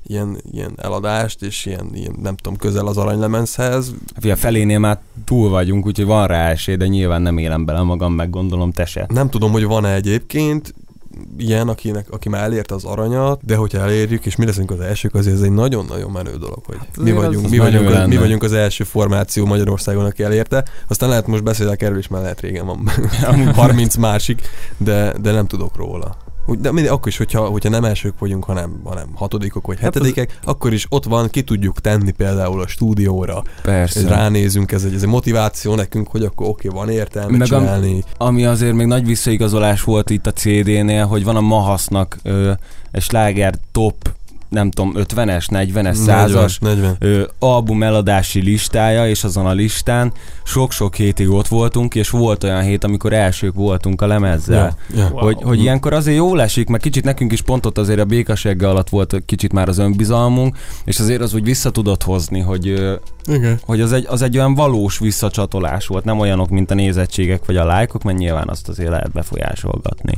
ilyen, 0.10 0.38
ilyen 0.52 0.74
eladást, 0.76 1.42
és 1.42 1.66
ilyen, 1.66 1.90
ilyen, 1.94 2.16
nem 2.22 2.36
tudom, 2.36 2.58
közel 2.58 2.88
az 2.88 2.98
aranylemezhez. 2.98 3.94
Fia, 4.20 4.36
felénél 4.36 4.80
már 4.80 5.00
túl 5.26 5.50
vagyunk, 5.50 5.86
úgyhogy 5.86 6.06
van 6.06 6.28
rá 6.28 6.50
esély, 6.50 6.76
de 6.76 6.88
nyilván 6.88 7.22
nem 7.22 7.38
élem 7.38 7.66
bele 7.66 7.82
magam, 7.82 8.14
meg 8.14 8.30
gondolom 8.30 8.72
te 8.72 8.86
se. 8.86 9.06
Nem 9.10 9.30
tudom, 9.30 9.52
hogy 9.52 9.64
van-e 9.64 9.94
egyébként 9.94 10.74
ilyen, 11.38 11.68
akinek, 11.68 12.12
aki 12.12 12.30
már 12.30 12.44
elérte 12.44 12.76
az 12.76 12.84
aranyat, 12.84 13.46
de 13.46 13.56
hogyha 13.56 13.80
elérjük, 13.80 14.26
és 14.26 14.36
mi 14.36 14.46
leszünk 14.46 14.72
az 14.72 14.80
elsők, 14.80 15.16
azért 15.16 15.36
ez 15.36 15.42
egy 15.42 15.52
nagyon-nagyon 15.52 16.12
menő 16.12 16.38
dolog, 16.38 16.62
hogy 16.66 16.78
mi 16.98 17.12
azért 17.12 17.16
vagyunk, 17.16 17.46
az 17.46 17.52
mi, 17.52 17.58
vagyunk, 17.58 17.90
lenne. 17.90 18.06
mi 18.06 18.18
vagyunk 18.18 18.44
az 18.44 18.54
első 18.54 18.84
formáció 18.84 19.46
Magyarországon, 19.46 20.06
aki 20.06 20.24
elérte. 20.24 20.66
Aztán 20.88 21.10
lehet 21.10 21.28
most 21.28 21.44
beszélek 21.44 21.82
erről 21.82 21.98
is, 21.98 22.08
mert 22.08 22.24
lehet 22.24 22.42
régen 22.42 22.66
van 22.66 22.90
30 23.56 23.96
másik, 23.96 24.42
de, 24.78 25.14
de 25.22 25.32
nem 25.32 25.48
tudok 25.48 25.76
róla. 25.76 26.18
De 26.60 26.72
mindig, 26.72 26.92
akkor 26.92 27.08
is, 27.08 27.18
hogyha, 27.18 27.46
hogyha 27.46 27.70
nem 27.70 27.84
elsők 27.84 28.20
vagyunk, 28.20 28.44
hanem, 28.44 28.82
hanem 28.84 29.08
hatodikok 29.16 29.68
vagy 29.68 29.80
Hát 29.80 29.88
az- 29.88 29.94
hetedikek, 29.94 30.40
akkor 30.44 30.74
is 30.74 30.86
ott 30.90 31.06
van, 31.06 31.30
ki 31.30 31.42
tudjuk 31.44 31.80
tenni 31.82 32.12
például 32.12 32.62
a 32.62 32.68
stúdióra. 32.68 33.44
Persze. 33.62 34.08
Ránézünk, 34.10 34.72
ez 34.72 34.84
egy, 34.84 34.94
ez 34.94 35.02
egy 35.02 35.08
motiváció 35.10 35.76
nekünk, 35.76 36.08
hogy 36.08 36.24
akkor 36.24 36.48
oké, 36.48 36.68
van 36.68 36.90
értelme 36.90 37.38
Meg 37.38 37.54
am- 37.54 37.60
csinálni. 37.62 38.04
Ami 38.18 38.46
azért 38.46 38.74
még 38.74 38.86
nagy 38.88 39.06
visszaigazolás 39.06 39.84
volt 39.84 40.10
itt 40.10 40.28
a 40.28 40.32
CD-nél, 40.34 41.06
hogy 41.06 41.24
van 41.24 41.36
a 41.36 41.42
Mahasznak 41.42 42.18
ö, 42.24 42.52
egy 42.92 43.02
sláger 43.02 43.54
top, 43.72 44.10
nem 44.50 44.72
tudom, 44.72 44.94
50-es, 44.96 45.46
40-es, 45.50 45.98
100-as 46.08 46.60
40. 46.60 46.96
ö, 47.00 47.22
album 47.40 47.84
eladási 47.84 48.42
listája, 48.42 49.08
és 49.08 49.24
azon 49.24 49.46
a 49.46 49.52
listán 49.52 50.12
sok-sok 50.44 50.96
hétig 50.96 51.30
ott 51.30 51.48
voltunk, 51.48 51.96
és 51.96 52.10
volt 52.10 52.44
olyan 52.44 52.62
hét, 52.62 52.84
amikor 52.84 53.14
elsők 53.14 53.54
voltunk 53.54 54.02
a 54.02 54.08
lemezzel. 54.08 54.78
Ja, 54.94 54.98
ja. 55.00 55.10
Wow. 55.10 55.24
Hogy, 55.24 55.38
hogy 55.42 55.60
ilyenkor 55.62 55.94
azért 55.94 56.18
jól 56.18 56.42
esik, 56.42 56.68
meg 56.68 56.80
kicsit 56.80 57.04
nekünk 57.04 57.32
is 57.32 57.42
pont 57.42 57.66
ott 57.66 57.78
azért 57.78 58.00
a 58.00 58.06
békasegge 58.06 58.70
alatt 58.70 58.90
volt 58.90 59.22
kicsit 59.26 59.54
már 59.54 59.68
az 59.68 59.78
önbizalmunk, 59.78 60.58
és 60.86 61.00
azért 61.00 61.22
az 61.22 61.34
úgy 61.34 61.44
vissza 61.44 61.70
tudott 61.70 62.04
hozni, 62.04 62.40
hogy, 62.40 62.66
Igen. 63.26 63.60
hogy 63.66 63.82
az, 63.82 63.94
egy, 63.94 64.06
az 64.10 64.22
egy 64.22 64.38
olyan 64.38 64.54
valós 64.54 65.00
visszacsatolás 65.00 65.88
volt, 65.88 66.04
nem 66.04 66.20
olyanok, 66.20 66.50
mint 66.50 66.72
a 66.72 66.74
nézettségek 66.74 67.46
vagy 67.46 67.58
a 67.58 67.66
lájkok, 67.66 68.04
mert 68.04 68.18
nyilván 68.18 68.50
azt 68.50 68.70
azért 68.70 68.90
lehet 68.90 69.12
befolyásolgatni. 69.12 70.14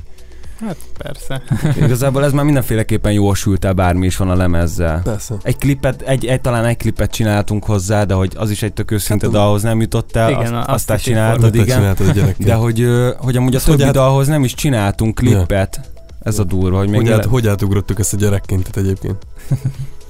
Hát 0.68 0.76
persze. 0.98 1.42
Igazából 1.86 2.24
ez 2.24 2.32
már 2.32 2.46
mindenféleképpen 2.46 3.12
jól 3.12 3.36
sült 3.36 3.66
el, 3.66 3.74
bármi 3.74 4.06
is 4.06 4.18
van 4.18 4.30
a 4.30 4.36
lemezzel. 4.36 5.02
Persze. 5.04 5.36
Egy 5.44 5.58
klipet, 5.58 6.02
egy, 6.02 6.26
egy, 6.26 6.42
talán 6.42 6.66
egy 6.66 6.78
klipet 6.78 7.12
csináltunk 7.12 7.64
hozzá, 7.66 8.04
de 8.04 8.14
hogy 8.14 8.34
az 8.36 8.50
is 8.50 8.64
egy 8.64 8.74
tök 8.74 8.92
őszinte, 8.92 9.26
Hát 9.26 9.34
de 9.34 9.40
az- 9.40 9.46
ahhoz 9.48 9.62
nem 9.62 9.82
jutott 9.82 10.16
el, 10.16 10.30
Igen, 10.30 10.42
azt, 10.42 10.54
azt 10.54 10.70
aztán 10.70 10.98
is 10.98 11.04
csináltad, 11.04 11.56
igen. 11.56 11.78
csináltad. 11.78 12.36
De 12.38 12.54
hogy, 12.54 12.88
hogy 13.18 13.36
amúgy 13.36 13.56
a 13.56 13.60
hogy 13.64 13.72
többi 13.72 13.84
át- 13.84 13.94
dalhoz 13.94 14.28
nem 14.28 14.44
is 14.44 14.54
csináltunk 14.54 15.16
klipet. 15.16 15.80
Ez 16.24 16.40
a 16.40 16.44
durva, 16.44 16.78
hogy 16.78 16.90
még 16.90 17.00
hogy, 17.02 17.12
át, 17.12 17.26
hogy 17.26 17.48
átugrottuk 17.48 18.00
ezt 18.00 18.14
a 18.14 18.18
gyerekkintet 18.18 18.78
egyébként? 18.78 19.18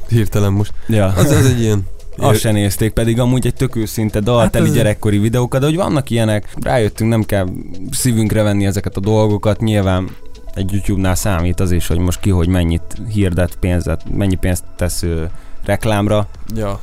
Hirtelen 0.07 0.51
most. 0.53 0.73
Ja. 0.87 1.05
Az, 1.05 1.31
ez 1.31 1.45
egy 1.45 1.61
ilyen... 1.61 1.83
Azt 2.17 2.39
se 2.39 2.51
nézték, 2.51 2.91
pedig 2.91 3.19
amúgy 3.19 3.45
egy 3.45 3.53
tök 3.53 3.75
őszinte 3.75 4.19
dal, 4.19 4.39
Hát 4.39 4.73
gyerekkori 4.73 5.17
videókat, 5.17 5.59
de 5.59 5.65
hogy 5.65 5.75
vannak 5.75 6.09
ilyenek, 6.09 6.53
rájöttünk, 6.61 7.09
nem 7.09 7.23
kell 7.23 7.47
szívünkre 7.91 8.43
venni 8.43 8.65
ezeket 8.65 8.97
a 8.97 8.99
dolgokat, 8.99 9.59
nyilván 9.59 10.09
egy 10.53 10.71
YouTube-nál 10.71 11.15
számít 11.15 11.59
az 11.59 11.71
is, 11.71 11.87
hogy 11.87 11.97
most 11.97 12.19
ki, 12.19 12.29
hogy 12.29 12.47
mennyit 12.47 13.01
hirdet 13.13 13.55
pénzet, 13.55 14.09
mennyi 14.09 14.35
pénzt 14.35 14.63
tesz 14.75 15.03
ö, 15.03 15.23
reklámra. 15.65 16.27
Ja. 16.55 16.79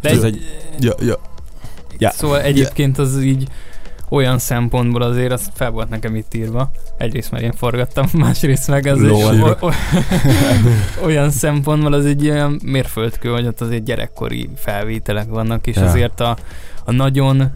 De 0.00 0.10
Ez 0.10 0.22
egy, 0.22 0.42
Ja, 0.80 0.92
ja. 1.00 1.18
Ja. 1.98 2.10
Szóval 2.10 2.40
egyébként 2.40 2.98
az 2.98 3.22
így 3.22 3.48
olyan 4.08 4.38
szempontból 4.38 5.02
azért 5.02 5.32
az 5.32 5.48
fel 5.54 5.70
volt 5.70 5.88
nekem 5.88 6.14
itt 6.16 6.34
írva. 6.34 6.70
Egyrészt 6.98 7.30
mert 7.30 7.44
én 7.44 7.52
forgattam, 7.52 8.06
másrészt 8.18 8.68
meg 8.68 8.86
egy, 8.86 9.00
o- 9.02 9.62
o- 9.62 9.74
olyan 11.06 11.30
szempontból 11.30 11.92
az 11.92 12.04
egy 12.06 12.28
olyan 12.30 12.60
mérföldkő, 12.64 13.28
hogy 13.30 13.46
ott 13.46 13.60
azért 13.60 13.84
gyerekkori 13.84 14.50
felvételek 14.56 15.28
vannak, 15.28 15.66
és 15.66 15.76
Ja. 15.76 15.84
azért 15.84 16.20
a, 16.20 16.36
a 16.84 16.92
nagyon 16.92 17.50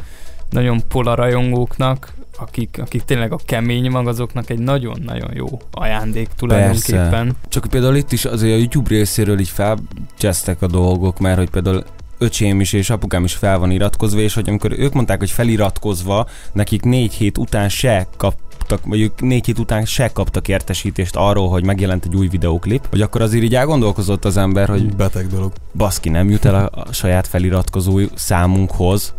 nagyon 0.50 0.80
pola 0.88 1.14
rajongóknak, 1.14 2.12
akik, 2.38 2.78
akik 2.80 3.02
tényleg 3.02 3.32
a 3.32 3.38
kemény 3.44 3.90
mag, 3.90 4.08
azoknak 4.08 4.50
egy 4.50 4.58
nagyon-nagyon 4.58 5.30
jó 5.34 5.46
ajándék 5.70 6.28
tulajdonképpen. 6.36 7.36
Csak 7.48 7.66
például 7.70 7.96
itt 7.96 8.12
is 8.12 8.24
azért 8.24 8.54
a 8.54 8.58
YouTube 8.58 8.88
részéről 8.88 9.38
így 9.38 9.48
felcsesztek 9.48 10.62
a 10.62 10.66
dolgok, 10.66 11.18
mert 11.18 11.38
hogy 11.38 11.50
például 11.50 11.84
öcsém 12.18 12.60
is 12.60 12.72
és 12.72 12.90
apukám 12.90 13.24
is 13.24 13.34
fel 13.34 13.58
van 13.58 13.70
iratkozva, 13.70 14.20
és 14.20 14.34
hogy 14.34 14.48
amikor 14.48 14.72
ők 14.78 14.92
mondták, 14.92 15.18
hogy 15.18 15.30
feliratkozva, 15.30 16.26
nekik 16.52 16.82
négy 16.82 17.12
hét 17.12 17.38
után 17.38 17.68
se 17.68 18.06
kaptak, 18.16 18.80
vagy 18.84 19.00
ők 19.00 19.20
négy 19.20 19.46
hét 19.46 19.58
után 19.58 19.84
se 19.84 20.12
kaptak 20.12 20.48
értesítést 20.48 21.16
arról, 21.16 21.48
hogy 21.48 21.64
megjelent 21.64 22.04
egy 22.04 22.14
új 22.16 22.28
videóklip, 22.28 22.86
hogy 22.90 23.00
akkor 23.00 23.22
azért 23.22 23.44
így 23.44 23.54
elgondolkozott 23.54 24.24
az 24.24 24.36
ember, 24.36 24.68
hogy 24.68 24.96
Beteg 24.96 25.26
dolog. 25.26 25.52
baszki, 25.74 26.08
nem 26.08 26.30
jut 26.30 26.44
el 26.44 26.54
a, 26.54 26.80
a 26.80 26.92
saját 26.92 27.26
feliratkozó 27.26 28.00
számunkhoz 28.14 29.14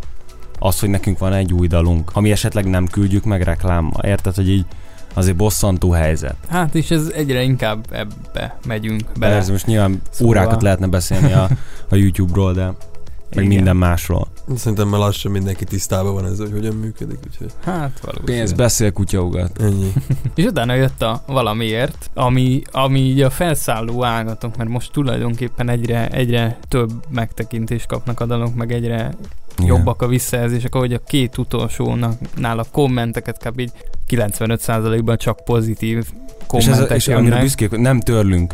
az, 0.59 0.79
hogy 0.79 0.89
nekünk 0.89 1.17
van 1.17 1.33
egy 1.33 1.53
új 1.53 1.67
dalunk, 1.67 2.11
ami 2.13 2.31
esetleg 2.31 2.65
nem 2.65 2.87
küldjük 2.87 3.23
meg 3.23 3.41
reklámmal. 3.41 4.01
Érted, 4.03 4.35
hogy 4.35 4.49
így 4.49 4.65
azért 5.13 5.35
bosszantó 5.35 5.91
helyzet. 5.91 6.35
Hát 6.49 6.75
és 6.75 6.91
ez 6.91 7.07
egyre 7.15 7.41
inkább 7.41 7.85
ebbe 7.91 8.57
megyünk 8.67 9.01
bele. 9.19 9.33
Persze, 9.33 9.51
most 9.51 9.65
nyilván 9.65 10.01
Szóval- 10.11 10.27
órákat 10.37 10.61
lehetne 10.61 10.87
beszélni 10.87 11.31
a, 11.33 11.49
a 11.89 11.95
YouTube-ról, 11.95 12.53
de 12.53 12.63
meg 13.35 13.43
Igen. 13.45 13.55
minden 13.55 13.75
másról. 13.75 14.27
Szerintem 14.55 14.87
már 14.87 14.99
lassan 14.99 15.31
mindenki 15.31 15.63
tisztában 15.63 16.13
van 16.13 16.25
ezzel, 16.25 16.45
hogy 16.45 16.55
hogyan 16.55 16.75
működik, 16.75 17.17
úgyhogy 17.27 17.51
Hát 17.63 17.99
valószínű. 18.01 18.25
Pénz, 18.37 18.53
beszél, 18.53 18.91
kutyaugat. 18.91 19.61
ennyi. 19.61 19.93
És 20.35 20.43
utána 20.45 20.73
jött 20.73 21.01
a 21.01 21.23
valamiért, 21.27 22.09
ami, 22.13 22.61
ami 22.71 22.99
így 22.99 23.21
a 23.21 23.29
felszálló 23.29 24.03
ágatok, 24.03 24.57
mert 24.57 24.69
most 24.69 24.91
tulajdonképpen 24.91 25.69
egyre, 25.69 26.07
egyre 26.09 26.57
több 26.67 26.91
megtekintést 27.09 27.85
kapnak 27.87 28.19
a 28.19 28.25
dalok, 28.25 28.55
meg 28.55 28.71
egyre 28.71 29.15
Igen. 29.61 29.75
jobbak 29.75 30.01
a 30.01 30.07
visszajelzések, 30.07 30.75
ahogy 30.75 30.93
a 30.93 30.99
két 31.07 31.37
utolsónak 31.37 32.13
nála 32.35 32.65
kommenteket 32.71 33.43
kap 33.43 33.59
így 33.59 33.71
95%-ban 34.09 35.17
csak 35.17 35.43
pozitív 35.43 35.97
És, 35.97 36.05
kommentek 36.47 36.89
ez, 36.91 36.95
és 36.95 37.07
amire 37.07 37.39
büszkék, 37.39 37.69
hogy 37.69 37.79
nem 37.79 37.99
tőlünk. 37.99 38.53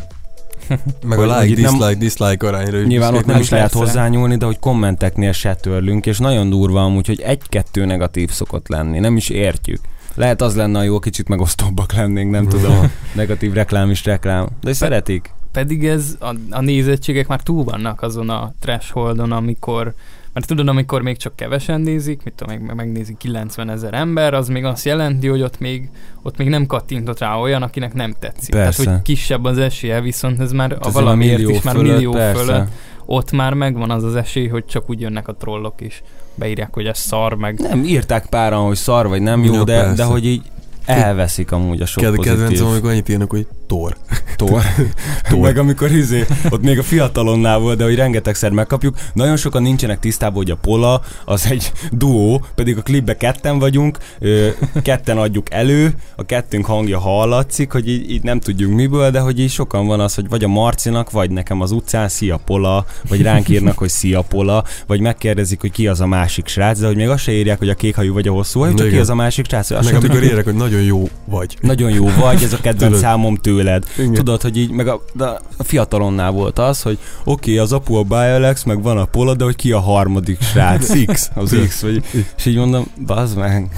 Meg 1.06 1.18
a 1.18 1.22
like, 1.22 1.44
itt 1.44 1.64
nem- 1.64 1.78
dislike, 1.78 1.98
dislike 1.98 2.46
arányra. 2.46 2.82
Nyilván 2.82 3.14
ott 3.14 3.24
nem 3.24 3.40
is 3.40 3.48
lehet 3.48 3.72
persze. 3.72 3.86
hozzányúlni, 3.86 4.36
de 4.36 4.44
hogy 4.46 4.58
kommenteknél 4.58 5.32
se 5.32 5.54
törlünk, 5.54 6.06
és 6.06 6.18
nagyon 6.18 6.50
durva 6.50 6.84
amúgy, 6.84 7.06
hogy 7.06 7.20
egy-kettő 7.20 7.84
negatív 7.84 8.30
szokott 8.30 8.68
lenni, 8.68 8.98
nem 8.98 9.16
is 9.16 9.28
értjük. 9.28 9.80
Lehet 10.14 10.42
az 10.42 10.56
lenne 10.56 10.78
a 10.78 10.82
jó, 10.82 10.98
kicsit 10.98 11.28
megosztóbbak 11.28 11.92
lennénk, 11.92 12.30
nem 12.30 12.48
tudom. 12.48 12.92
Negatív 13.14 13.52
reklám 13.52 13.90
is 13.90 14.04
reklám. 14.04 14.48
De 14.60 14.72
szeretik. 14.72 15.34
Pedig 15.52 15.86
ez 15.86 16.16
a, 16.20 16.34
a 16.50 16.60
nézettségek 16.60 17.26
már 17.26 17.42
túl 17.42 17.64
vannak 17.64 18.02
azon 18.02 18.30
a 18.30 18.52
thresholdon, 18.60 19.32
amikor 19.32 19.94
mert 20.36 20.48
tudod, 20.48 20.68
amikor 20.68 21.02
még 21.02 21.16
csak 21.16 21.36
kevesen 21.36 21.80
nézik, 21.80 22.20
mit 22.24 22.34
tudom, 22.34 22.56
meg, 22.58 22.74
megnézik 22.74 23.16
90 23.16 23.70
ezer 23.70 23.94
ember, 23.94 24.34
az 24.34 24.48
még 24.48 24.64
azt 24.64 24.84
jelenti, 24.84 25.26
hogy 25.26 25.42
ott 25.42 25.58
még, 25.58 25.88
ott 26.22 26.36
még 26.36 26.48
nem 26.48 26.66
kattintott 26.66 27.18
rá 27.18 27.36
olyan, 27.36 27.62
akinek 27.62 27.94
nem 27.94 28.14
tetszik. 28.18 28.50
Persze. 28.54 28.82
Tehát, 28.82 28.96
hogy 28.96 29.14
kisebb 29.14 29.44
az 29.44 29.58
esélye, 29.58 30.00
viszont 30.00 30.40
ez 30.40 30.52
már 30.52 30.76
a 30.80 30.90
valamiért 30.90 31.48
is 31.48 31.62
már 31.62 31.74
fölött, 31.74 31.92
millió 31.92 32.12
persze. 32.12 32.42
fölött, 32.42 32.68
ott 33.06 33.32
már 33.32 33.54
megvan 33.54 33.90
az 33.90 34.04
az 34.04 34.14
esély, 34.14 34.48
hogy 34.48 34.64
csak 34.64 34.90
úgy 34.90 35.00
jönnek 35.00 35.28
a 35.28 35.34
trollok 35.34 35.80
is. 35.80 36.02
Beírják, 36.34 36.74
hogy 36.74 36.86
ez 36.86 36.98
szar, 36.98 37.34
meg 37.34 37.58
Nem, 37.58 37.84
írták 37.84 38.26
páran, 38.26 38.66
hogy 38.66 38.76
szar 38.76 39.08
vagy 39.08 39.22
nem 39.22 39.44
jó, 39.44 39.54
Ja, 39.54 39.64
de, 39.64 39.80
persze. 39.80 39.94
de 39.94 40.04
hogy 40.04 40.26
így 40.26 40.42
elveszik 40.84 41.52
amúgy 41.52 41.80
a 41.80 41.86
sok 41.86 42.02
Ked- 42.02 42.14
pozitív 42.16 42.38
kedvencem, 42.38 42.66
amikor 42.66 42.90
annyit 42.90 43.08
írnak, 43.08 43.30
hogy 43.30 43.46
tor. 43.66 43.96
tor. 44.36 44.62
Tor. 45.28 45.40
Meg 45.40 45.58
amikor 45.58 45.90
izé, 45.90 46.26
ott 46.50 46.62
még 46.62 46.78
a 46.78 46.82
fiatalonnál 46.82 47.58
volt, 47.58 47.78
de 47.78 47.84
hogy 47.84 47.94
rengetegszer 47.94 48.50
megkapjuk. 48.50 48.96
Nagyon 49.12 49.36
sokan 49.36 49.62
nincsenek 49.62 49.98
tisztában, 49.98 50.36
hogy 50.36 50.50
a 50.50 50.56
Pola 50.56 51.00
az 51.24 51.46
egy 51.50 51.72
duó, 51.92 52.44
pedig 52.54 52.78
a 52.78 52.82
klipbe 52.82 53.16
ketten 53.16 53.58
vagyunk, 53.58 53.98
ö, 54.18 54.48
ketten 54.82 55.18
adjuk 55.18 55.52
elő, 55.52 55.94
a 56.16 56.24
kettőnk 56.24 56.64
hangja 56.64 56.98
hallatszik, 56.98 57.72
hogy 57.72 57.88
így, 57.88 58.10
így 58.10 58.22
nem 58.22 58.40
tudjuk 58.40 58.72
miből, 58.72 59.10
de 59.10 59.20
hogy 59.20 59.40
így 59.40 59.50
sokan 59.50 59.86
van 59.86 60.00
az, 60.00 60.14
hogy 60.14 60.28
vagy 60.28 60.44
a 60.44 60.48
Marcinak, 60.48 61.10
vagy 61.10 61.30
nekem 61.30 61.60
az 61.60 61.70
utcán, 61.70 62.08
szia 62.08 62.36
Pola, 62.36 62.84
vagy 63.08 63.22
ránk 63.22 63.48
írnak, 63.48 63.78
hogy 63.78 63.88
szia 63.88 64.22
Pola, 64.22 64.64
vagy 64.86 65.00
megkérdezik, 65.00 65.60
hogy 65.60 65.70
ki 65.70 65.88
az 65.88 66.00
a 66.00 66.06
másik 66.06 66.46
srác, 66.46 66.78
de 66.78 66.86
hogy 66.86 66.96
még 66.96 67.08
azt 67.08 67.22
se 67.22 67.32
írják, 67.32 67.58
hogy 67.58 67.68
a 67.68 67.74
kékhajú 67.74 68.12
vagy 68.12 68.28
a 68.28 68.32
hosszú 68.32 68.60
hajú, 68.60 68.74
csak 68.74 68.88
ki 68.88 68.98
az 68.98 69.10
a 69.10 69.14
másik 69.14 69.46
srác. 69.46 69.70
Azt 69.70 69.84
Meg 69.84 69.94
amikor 69.94 70.22
írják, 70.22 70.44
hogy 70.44 70.54
nagyon 70.54 70.82
jó 70.82 71.08
vagy. 71.24 71.56
Nagyon 71.60 71.90
jó 71.90 72.08
vagy, 72.18 72.42
ez 72.42 72.52
a 72.52 72.58
kedvenc 72.60 72.98
számom 72.98 73.36
tőled. 73.56 73.84
Igen. 73.98 74.12
Tudod, 74.12 74.42
hogy 74.42 74.56
így, 74.56 74.70
meg 74.70 74.88
a, 74.88 75.02
de 75.12 75.24
a 75.56 75.62
fiatalonnál 75.62 76.30
volt 76.30 76.58
az, 76.58 76.82
hogy 76.82 76.98
oké, 77.24 77.50
okay, 77.50 77.58
az 77.58 77.72
apu 77.72 77.94
a 77.94 78.02
Bialex, 78.02 78.64
meg 78.64 78.82
van 78.82 78.98
a 78.98 79.04
Pola, 79.04 79.34
de 79.34 79.44
hogy 79.44 79.56
ki 79.56 79.72
a 79.72 79.80
harmadik 79.80 80.40
srác? 80.40 80.92
X. 81.12 81.30
Az 81.34 81.56
X, 81.66 81.82
vagy, 81.82 82.04
és 82.36 82.46
így 82.46 82.56
mondom, 82.56 82.86
bazd 83.06 83.36
meg, 83.36 83.68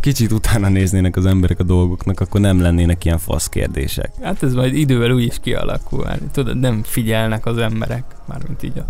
kicsit 0.00 0.32
utána 0.32 0.68
néznének 0.68 1.16
az 1.16 1.26
emberek 1.26 1.58
a 1.58 1.62
dolgoknak, 1.62 2.20
akkor 2.20 2.40
nem 2.40 2.60
lennének 2.60 3.04
ilyen 3.04 3.18
fasz 3.18 3.46
kérdések. 3.46 4.10
hát 4.22 4.42
ez 4.42 4.54
majd 4.54 4.74
idővel 4.74 5.10
úgy 5.10 5.24
is 5.24 5.36
kialakul. 5.42 6.04
Hát, 6.04 6.20
tudod, 6.32 6.58
nem 6.60 6.82
figyelnek 6.84 7.46
az 7.46 7.58
emberek, 7.58 8.04
mármint 8.28 8.62
így 8.62 8.78
a 8.78 8.88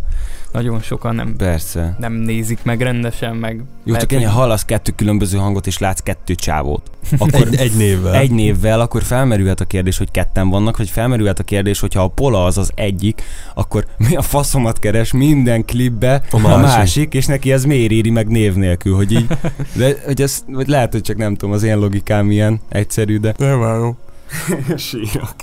nagyon 0.53 0.81
sokan 0.81 1.15
nem, 1.15 1.37
Persze. 1.37 1.97
nem 1.99 2.13
nézik 2.13 2.59
meg 2.63 2.81
rendesen, 2.81 3.37
meg 3.37 3.63
Jó, 3.85 3.97
csak 3.97 4.13
ennyi, 4.13 4.25
hallasz 4.25 4.65
kettő 4.65 4.93
különböző 4.97 5.39
hangot, 5.39 5.67
és 5.67 5.79
látsz 5.79 6.01
kettő 6.01 6.35
csávót. 6.35 6.91
Akkor 7.19 7.47
Egy, 7.47 7.55
egy 7.55 7.77
névvel. 7.77 8.15
egy 8.15 8.31
névvel, 8.31 8.81
akkor 8.81 9.03
felmerülhet 9.03 9.61
a 9.61 9.65
kérdés, 9.65 9.99
hogy 9.99 10.11
ketten 10.11 10.49
vannak, 10.49 10.77
vagy 10.77 10.91
felmerülhet 10.91 11.39
a 11.39 11.43
kérdés, 11.43 11.81
hogy 11.81 11.95
ha 11.95 12.03
a 12.03 12.09
Pola 12.09 12.45
az 12.45 12.59
az 12.59 12.71
egyik, 12.75 13.23
akkor 13.55 13.87
mi 13.97 14.17
a 14.17 14.23
faszomat 14.23 14.79
keres 14.79 15.13
minden 15.13 15.65
klipbe 15.65 16.23
a 16.31 16.39
másik. 16.39 16.57
a 16.57 16.59
másik 16.59 17.15
és 17.15 17.27
neki 17.27 17.53
ez 17.53 17.65
miért 17.65 17.91
éri 17.91 18.11
meg 18.11 18.29
név 18.29 18.55
nélkül, 18.55 18.95
hogy 18.95 19.13
így, 19.13 19.27
de 19.73 19.97
hogy 20.05 20.23
ez, 20.23 20.45
vagy 20.47 20.69
lehet, 20.69 20.93
hogy 20.93 21.03
csak 21.03 21.17
nem 21.17 21.35
tudom, 21.35 21.55
az 21.55 21.63
én 21.63 21.79
logikám 21.79 22.31
ilyen 22.31 22.61
egyszerű, 22.69 23.19
de 23.19 23.35
Nem 23.39 23.61
várom. 23.61 23.97
sírok. 24.77 25.35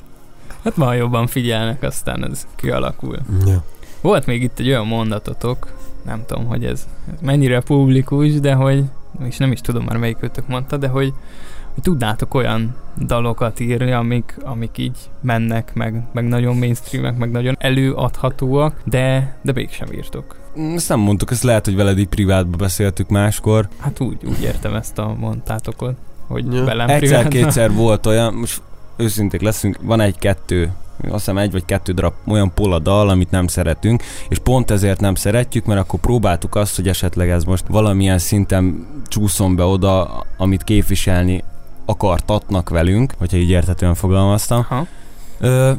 Hát 0.64 0.78
ma 0.78 0.94
jobban 0.94 1.28
figyelnek, 1.28 1.84
aztán 1.84 2.30
ez 2.32 2.48
kialakul. 2.56 3.20
Ja. 3.46 3.64
Volt 4.06 4.26
még 4.26 4.42
itt 4.42 4.60
egy 4.60 4.68
olyan 4.68 4.88
mondatotok, 4.88 5.74
nem 6.04 6.24
tudom, 6.26 6.46
hogy 6.46 6.66
ez 6.66 6.88
mennyire 7.22 7.60
publikus, 7.60 8.40
de 8.40 8.54
hogy, 8.54 8.84
és 9.28 9.38
nem 9.38 9.52
is 9.52 9.62
tudom 9.62 9.84
már 9.84 9.98
melyik 9.98 10.18
őtök 10.20 10.48
mondta, 10.48 10.78
de 10.78 10.88
hogy, 10.88 11.14
hogy 11.74 11.84
tudnátok 11.84 12.34
olyan 12.34 12.76
dalokat 13.06 13.60
írni, 13.60 13.92
amik, 13.92 14.38
amik 14.44 14.78
így 14.78 14.98
mennek, 15.22 15.74
meg, 15.74 16.02
meg 16.12 16.28
nagyon 16.28 16.58
mainstreamek, 16.58 17.18
meg 17.18 17.32
nagyon 17.32 17.56
előadhatóak, 17.60 18.82
de, 18.84 19.36
de 19.42 19.52
mégsem 19.52 19.88
írtok. 19.92 20.36
Ezt 20.76 20.90
nem 20.90 21.00
mondtuk, 21.00 21.32
ezt 21.32 21.44
lehet, 21.44 21.66
hogy 21.66 21.76
veled 21.76 22.00
így 22.00 22.08
privátba 22.08 22.58
beszéltük 22.58 23.10
máskor. 23.10 23.68
Hát 23.80 24.00
úgy, 24.00 24.18
úgy 24.26 24.42
értem 24.42 24.76
ezt 24.76 24.98
a 24.98 25.16
mondtátokat, 25.20 25.96
hogy 26.28 26.54
Ja. 26.54 26.64
velem 26.64 26.88
privátban. 26.88 26.96
Egyszer-kétszer 26.96 27.72
volt 27.72 28.06
olyan, 28.06 28.34
most 28.34 28.62
őszinték 28.96 29.42
leszünk, 29.42 29.78
van 29.82 30.00
egy-kettő 30.02 30.72
azt 31.02 31.14
hiszem 31.14 31.38
egy 31.38 31.52
vagy 31.52 31.66
kettő 31.66 31.92
darab 31.92 32.14
olyan 32.28 32.54
pola 32.54 32.80
dal, 32.80 33.10
amit 33.10 33.32
nem 33.32 33.48
szeretünk, 33.48 34.04
és 34.30 34.40
pont 34.40 34.72
ezért 34.72 35.00
nem 35.00 35.16
szeretjük, 35.16 35.66
mert 35.66 35.80
akkor 35.80 36.00
próbáltuk 36.00 36.56
azt, 36.56 36.76
hogy 36.76 36.88
esetleg 36.88 37.30
ez 37.30 37.44
most 37.44 37.64
valamilyen 37.68 38.20
szinten 38.20 38.88
csúszom 39.08 39.56
be 39.56 39.64
oda, 39.64 40.26
amit 40.38 40.64
képviselni 40.64 41.44
akartatnak 41.86 42.70
velünk, 42.70 43.14
hogyha 43.18 43.38
így 43.38 43.50
érthetően 43.50 43.96
fogalmaztam. 43.96 44.66
Aha. 44.70 44.88
Ö, 45.40 45.72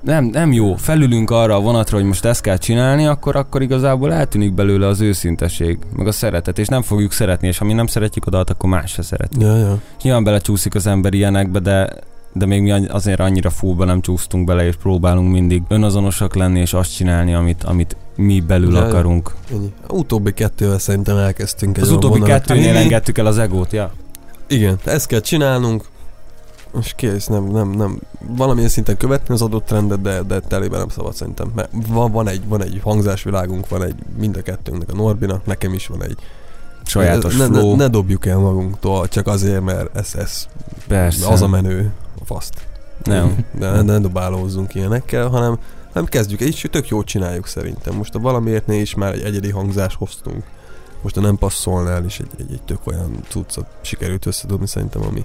nem, 0.00 0.24
nem 0.24 0.52
jó. 0.52 0.74
Felülünk 0.74 1.30
arra 1.30 1.54
a 1.54 1.60
vonatra, 1.60 1.96
hogy 1.96 2.06
most 2.06 2.24
ezt 2.24 2.40
kell 2.40 2.56
csinálni, 2.56 3.06
akkor, 3.06 3.36
akkor 3.36 3.62
igazából 3.62 4.12
eltűnik 4.12 4.54
belőle 4.54 4.86
az 4.86 5.00
őszinteség, 5.00 5.78
meg 5.96 6.06
a 6.06 6.12
szeretet, 6.12 6.58
és 6.58 6.66
nem 6.66 6.82
fogjuk 6.82 7.12
szeretni, 7.12 7.48
és 7.48 7.58
ha 7.58 7.64
mi 7.64 7.72
nem 7.72 7.86
szeretjük 7.86 8.26
a 8.26 8.30
dalt, 8.30 8.50
akkor 8.50 8.70
más 8.70 8.90
se 8.90 9.02
szeret. 9.02 9.32
Ja, 9.38 9.56
ja. 9.56 9.78
Nyilván 10.02 10.24
belecsúszik 10.24 10.74
az 10.74 10.86
ember 10.86 11.14
ilyenekbe, 11.14 11.58
de 11.58 11.90
de 12.32 12.46
még 12.46 12.62
mi 12.62 12.86
azért 12.86 13.20
annyira 13.20 13.50
fúlba 13.50 13.84
nem 13.84 14.00
csúsztunk 14.00 14.46
bele, 14.46 14.66
és 14.66 14.76
próbálunk 14.76 15.32
mindig 15.32 15.62
önazonosak 15.68 16.34
lenni, 16.34 16.60
és 16.60 16.72
azt 16.72 16.94
csinálni, 16.94 17.34
amit, 17.34 17.64
amit 17.64 17.96
mi 18.16 18.40
belül 18.40 18.74
Ja, 18.74 18.84
akarunk. 18.84 19.34
Ennyi. 19.52 19.72
Utóbbi 19.88 20.32
kettővel 20.32 20.78
szerintem 20.78 21.16
elkezdtünk 21.16 21.76
egy 21.76 21.82
Az 21.82 21.90
utóbbi 21.90 22.18
vonalat 22.18 22.44
kettőnél 22.44 22.76
engedtük 22.76 23.18
el 23.18 23.26
az 23.26 23.38
egót, 23.38 23.72
ja? 23.72 23.92
Igen, 24.46 24.78
ezt 24.84 25.06
kell 25.06 25.20
csinálnunk, 25.20 25.84
és 26.80 26.92
kész, 26.96 27.26
nem, 27.26 27.44
nem, 27.44 27.70
nem, 27.70 28.00
valamilyen 28.36 28.68
szinten 28.68 28.96
követni 28.96 29.34
az 29.34 29.42
adott 29.42 29.66
trendet, 29.66 30.00
de, 30.00 30.22
de 30.22 30.40
telébe 30.40 30.78
nem 30.78 30.88
szabad 30.88 31.14
szerintem, 31.14 31.52
mert 31.54 31.68
van, 31.88 32.12
van, 32.12 32.28
egy, 32.28 32.42
van 32.48 32.62
egy 32.62 32.80
hangzásvilágunk, 32.82 33.68
van 33.68 33.82
egy, 33.82 33.94
mind 34.18 34.36
a 34.36 34.42
kettőnknek, 34.42 34.90
a 34.92 34.96
Norbinak, 34.96 35.46
nekem 35.46 35.74
is 35.74 35.86
van 35.86 36.02
egy. 36.02 36.16
Sajátos 36.84 37.36
ne, 37.36 37.44
flow. 37.44 37.70
ne, 37.70 37.76
ne, 37.76 37.88
dobjuk 37.88 38.26
el 38.26 38.38
magunktól, 38.38 39.08
csak 39.08 39.26
azért, 39.26 39.60
mert 39.60 39.96
ez, 39.96 40.14
ez 40.14 40.46
Persze. 40.86 41.28
az 41.28 41.42
a 41.42 41.48
menő, 41.48 41.92
faszt. 42.34 42.54
Nem. 43.04 43.44
De 43.58 43.82
ne, 43.82 43.98
dobálózzunk 43.98 44.74
ilyenekkel, 44.74 45.28
hanem 45.28 45.58
nem 45.92 46.04
kezdjük, 46.04 46.40
és 46.40 46.66
tök 46.70 46.88
jót 46.88 47.06
csináljuk 47.06 47.46
szerintem. 47.46 47.94
Most 47.94 48.14
a 48.14 48.18
valamiértnél 48.18 48.80
is 48.80 48.94
már 48.94 49.12
egy 49.12 49.22
egyedi 49.22 49.50
hangzást 49.50 49.96
hoztunk. 49.96 50.42
Most 51.02 51.16
a 51.16 51.20
nem 51.20 51.36
passzolnál 51.36 52.04
is 52.04 52.18
egy, 52.18 52.30
egy, 52.38 52.52
egy 52.52 52.62
tök 52.62 52.86
olyan 52.86 53.20
cuccot 53.28 53.66
sikerült 53.80 54.26
összedobni 54.26 54.66
szerintem, 54.66 55.02
ami, 55.02 55.24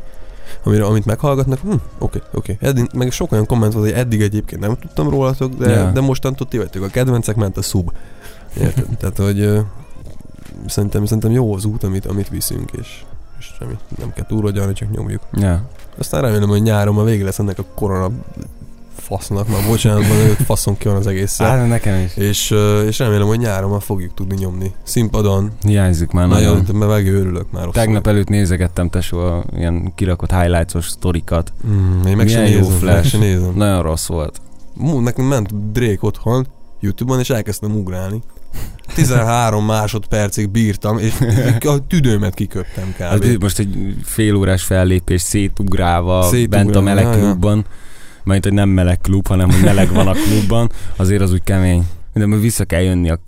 amire, 0.64 0.86
amit 0.86 1.06
meghallgatnak, 1.06 1.60
hm, 1.60 1.74
oké, 1.98 2.22
oké. 2.34 2.58
Eddig, 2.60 2.90
meg 2.94 3.12
sok 3.12 3.32
olyan 3.32 3.46
komment 3.46 3.74
volt, 3.74 3.86
hogy 3.86 3.96
eddig 3.96 4.22
egyébként 4.22 4.62
nem 4.62 4.78
tudtam 4.78 5.10
rólatok, 5.10 5.54
de, 5.54 5.70
yeah. 5.70 5.94
de 5.94 6.02
mostantól 6.02 6.48
ti 6.48 6.58
vagytok 6.58 6.84
a 6.84 6.88
kedvencek, 6.88 7.36
ment 7.36 7.58
a 7.58 7.62
sub. 7.62 7.92
Érted? 8.60 8.86
Tehát, 9.00 9.18
hogy 9.18 9.66
szerintem, 10.68 11.06
szerintem 11.06 11.32
jó 11.32 11.54
az 11.54 11.66
út, 11.66 11.84
amit, 11.84 12.06
amit 12.06 12.30
viszünk, 12.30 12.72
és, 12.72 13.04
és 13.40 13.52
semmi, 13.60 13.74
nem 13.98 14.14
kell 14.14 14.26
túl 14.26 14.74
csak 14.74 14.92
nyomjuk. 14.92 15.22
Ja. 15.34 15.70
Aztán 15.98 16.22
remélem, 16.22 16.50
hogy 16.50 16.62
nyáron 16.62 16.96
már 16.96 17.06
vége 17.06 17.24
lesz 17.24 17.40
ennek 17.40 17.60
a 17.60 17.66
korona 17.76 18.12
fasznak, 18.96 19.48
már 19.48 19.68
bocsánatban, 19.68 20.22
hogy 20.22 20.46
faszon 20.46 20.78
ki 20.78 20.88
van 20.88 20.98
az 20.98 21.08
egész. 21.08 21.38
Hát 21.38 21.68
nekem 21.68 22.04
is. 22.04 22.16
És, 22.18 22.56
és 22.88 23.00
remélem, 23.00 23.28
hogy 23.28 23.40
nyáron 23.40 23.70
már 23.70 23.82
fogjuk 23.82 24.14
tudni 24.14 24.36
nyomni. 24.36 24.74
Színpadon. 24.84 25.52
Hiányzik 25.62 26.12
már 26.12 26.28
Nagyon, 26.28 26.58
nagyon. 26.58 26.76
mert 26.76 26.92
megőrülök 26.92 27.52
már. 27.52 27.68
Tegnap 27.68 28.08
előtt 28.08 28.28
nézegettem 28.28 28.90
tesó 28.90 29.20
a 29.20 29.44
ilyen 29.56 29.94
kirakott 29.96 30.32
highlights-os 30.32 30.88
sztorikat. 30.88 31.54
Mm, 31.68 32.06
én 32.06 32.16
meg 32.16 32.28
sem 32.28 32.46
jó 32.46 32.60
nézem, 32.60 32.78
flash. 32.78 33.08
sem 33.08 33.20
nézem. 33.20 33.54
Nagyon 33.56 33.82
rossz 33.82 34.08
volt. 34.08 34.42
Mú, 34.74 35.00
nekem 35.00 35.26
ment 35.26 35.72
Drake 35.72 35.98
otthon, 36.00 36.48
Youtube-on, 36.80 37.20
és 37.20 37.30
elkezdtem 37.30 37.76
ugrálni. 37.76 38.22
13 38.94 39.66
másodpercig 39.66 40.50
bírtam, 40.50 40.98
és 40.98 41.14
a 41.60 41.88
tüdőmet 41.88 42.34
kiköptem 42.34 42.96
Hát 43.00 43.20
kb. 43.20 43.42
most 43.42 43.60
egy 43.60 43.96
fél 44.04 44.36
órás 44.36 44.64
fellépés 44.64 45.22
szétugrálva, 45.22 46.22
Szétugrálva, 46.24 46.72
bent 46.72 46.76
a 46.76 46.82
meleg 46.82 47.20
klubban. 47.20 47.66
Mert 48.24 48.44
hogy 48.44 48.54
nem 48.54 48.70
meleg 48.70 49.02
klub, 49.02 49.28
hanem 49.28 49.52
hogy 49.52 49.64
meleg 49.64 49.94
van 49.94 50.08
a 50.08 50.14
klubban, 50.28 50.70
azért 50.96 51.22
az 51.22 51.32
úgy 51.32 51.44
kemény. 51.44 51.88
De 52.14 52.26
majd 52.26 52.42
vissza 52.42 52.66
kell 52.66 52.82
jönni, 52.82 53.10
a, 53.10 53.20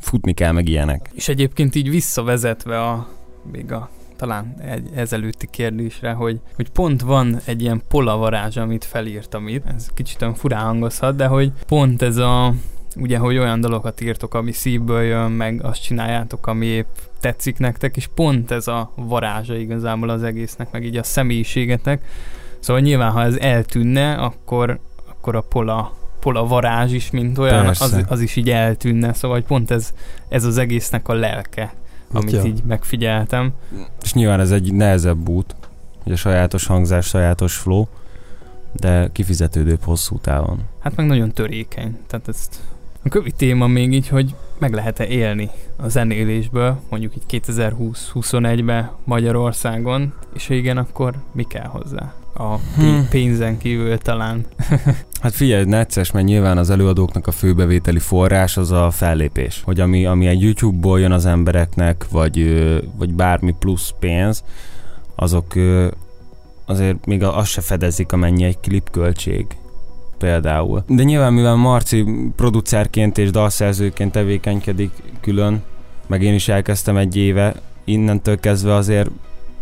futni 0.00 0.32
kell 0.32 0.52
meg 0.52 0.68
ilyenek. 0.68 1.10
És 1.14 1.28
egyébként 1.28 1.74
így 1.74 1.90
visszavezetve 1.90 2.80
a, 2.80 3.08
még 3.52 3.72
a 3.72 3.90
talán 4.16 4.54
egy 4.60 4.88
ezelőtti 4.94 5.48
kérdésre, 5.50 6.12
hogy, 6.12 6.40
hogy 6.54 6.68
pont 6.70 7.00
van 7.00 7.40
egy 7.44 7.62
ilyen 7.62 7.82
polavarázs, 7.88 8.56
amit 8.56 8.84
felírtam 8.84 9.48
itt, 9.48 9.66
ez 9.76 9.86
kicsit 9.94 10.22
olyan 10.22 10.34
furán 10.34 10.64
hangozhat, 10.64 11.16
de 11.16 11.26
hogy 11.26 11.52
pont 11.66 12.02
ez 12.02 12.16
a, 12.16 12.54
ugye, 12.98 13.18
hogy 13.18 13.38
olyan 13.38 13.60
dalokat 13.60 14.00
írtok, 14.00 14.34
ami 14.34 14.52
szívből 14.52 15.02
jön, 15.02 15.30
meg 15.30 15.64
azt 15.64 15.82
csináljátok, 15.82 16.46
ami 16.46 16.66
épp 16.66 16.96
tetszik 17.20 17.58
nektek, 17.58 17.96
és 17.96 18.08
pont 18.14 18.50
ez 18.50 18.68
a 18.68 18.90
varázsa 18.94 19.56
igazából 19.56 20.08
az 20.08 20.22
egésznek, 20.22 20.70
meg 20.70 20.84
így 20.84 20.96
a 20.96 21.02
személyiségetek. 21.02 22.04
Szóval 22.58 22.82
nyilván, 22.82 23.10
ha 23.10 23.22
ez 23.22 23.34
eltűnne, 23.34 24.14
akkor, 24.14 24.78
akkor 25.08 25.36
a 25.36 25.40
pola 25.40 25.96
pola 26.20 26.46
varázs 26.46 26.92
is, 26.92 27.10
mint 27.10 27.38
olyan, 27.38 27.64
Persze. 27.64 27.84
az, 27.84 28.04
az, 28.08 28.20
is 28.20 28.36
így 28.36 28.50
eltűnne, 28.50 29.12
szóval 29.12 29.42
pont 29.42 29.70
ez, 29.70 29.94
ez 30.28 30.44
az 30.44 30.56
egésznek 30.56 31.08
a 31.08 31.14
lelke 31.14 31.72
amit 32.12 32.32
ja. 32.32 32.44
így 32.44 32.62
megfigyeltem. 32.64 33.52
És 34.02 34.12
nyilván 34.12 34.40
ez 34.40 34.50
egy 34.50 34.74
nehezebb 34.74 35.28
út, 35.28 35.54
hogy 36.02 36.12
a 36.12 36.16
sajátos 36.16 36.66
hangzás, 36.66 37.06
sajátos 37.06 37.56
flow, 37.56 37.86
de 38.72 39.08
kifizetődőbb 39.12 39.82
hosszú 39.82 40.18
távon. 40.18 40.60
Hát 40.78 40.96
meg 40.96 41.06
nagyon 41.06 41.32
törékeny. 41.32 41.98
Tehát 42.06 42.28
ezt 42.28 42.56
a 43.08 43.10
kövi 43.10 43.30
téma 43.30 43.66
még 43.66 43.92
így, 43.92 44.08
hogy 44.08 44.34
meg 44.58 44.72
lehet-e 44.72 45.06
élni 45.06 45.50
a 45.76 45.88
zenélésből, 45.88 46.80
mondjuk 46.90 47.12
így 47.16 47.42
2020-21-ben 47.46 48.90
Magyarországon, 49.04 50.12
és 50.34 50.46
ha 50.46 50.54
igen, 50.54 50.76
akkor 50.76 51.14
mi 51.32 51.42
kell 51.42 51.66
hozzá? 51.66 52.14
A 52.34 52.56
Hmm. 52.56 53.08
pénzen 53.10 53.58
kívül 53.58 53.98
talán. 53.98 54.44
Hát 55.22 55.32
figyelj, 55.32 55.64
necces, 55.64 56.10
mert 56.10 56.26
nyilván 56.26 56.58
az 56.58 56.70
előadóknak 56.70 57.26
a 57.26 57.30
főbevételi 57.30 57.98
forrás 57.98 58.56
az 58.56 58.70
a 58.70 58.90
fellépés. 58.90 59.62
Hogy 59.64 59.80
ami, 59.80 60.06
ami 60.06 60.26
egy 60.26 60.42
YouTube-ból 60.42 61.00
jön 61.00 61.12
az 61.12 61.26
embereknek, 61.26 62.06
vagy, 62.10 62.64
vagy 62.96 63.14
bármi 63.14 63.54
plusz 63.58 63.94
pénz, 63.98 64.44
azok 65.14 65.54
azért 66.66 67.06
még 67.06 67.22
azt 67.22 67.50
se 67.50 67.60
fedezik, 67.60 68.12
amennyi 68.12 68.44
egy 68.44 68.58
klipköltség 68.60 69.46
például. 70.18 70.84
De 70.86 71.02
nyilván, 71.02 71.32
mivel 71.32 71.54
Marci 71.54 72.04
producerként 72.36 73.18
és 73.18 73.30
dalszerzőként 73.30 74.12
tevékenykedik 74.12 74.90
külön, 75.20 75.62
meg 76.06 76.22
én 76.22 76.34
is 76.34 76.48
elkezdtem 76.48 76.96
egy 76.96 77.16
éve, 77.16 77.54
innentől 77.84 78.40
kezdve 78.40 78.74
azért 78.74 79.10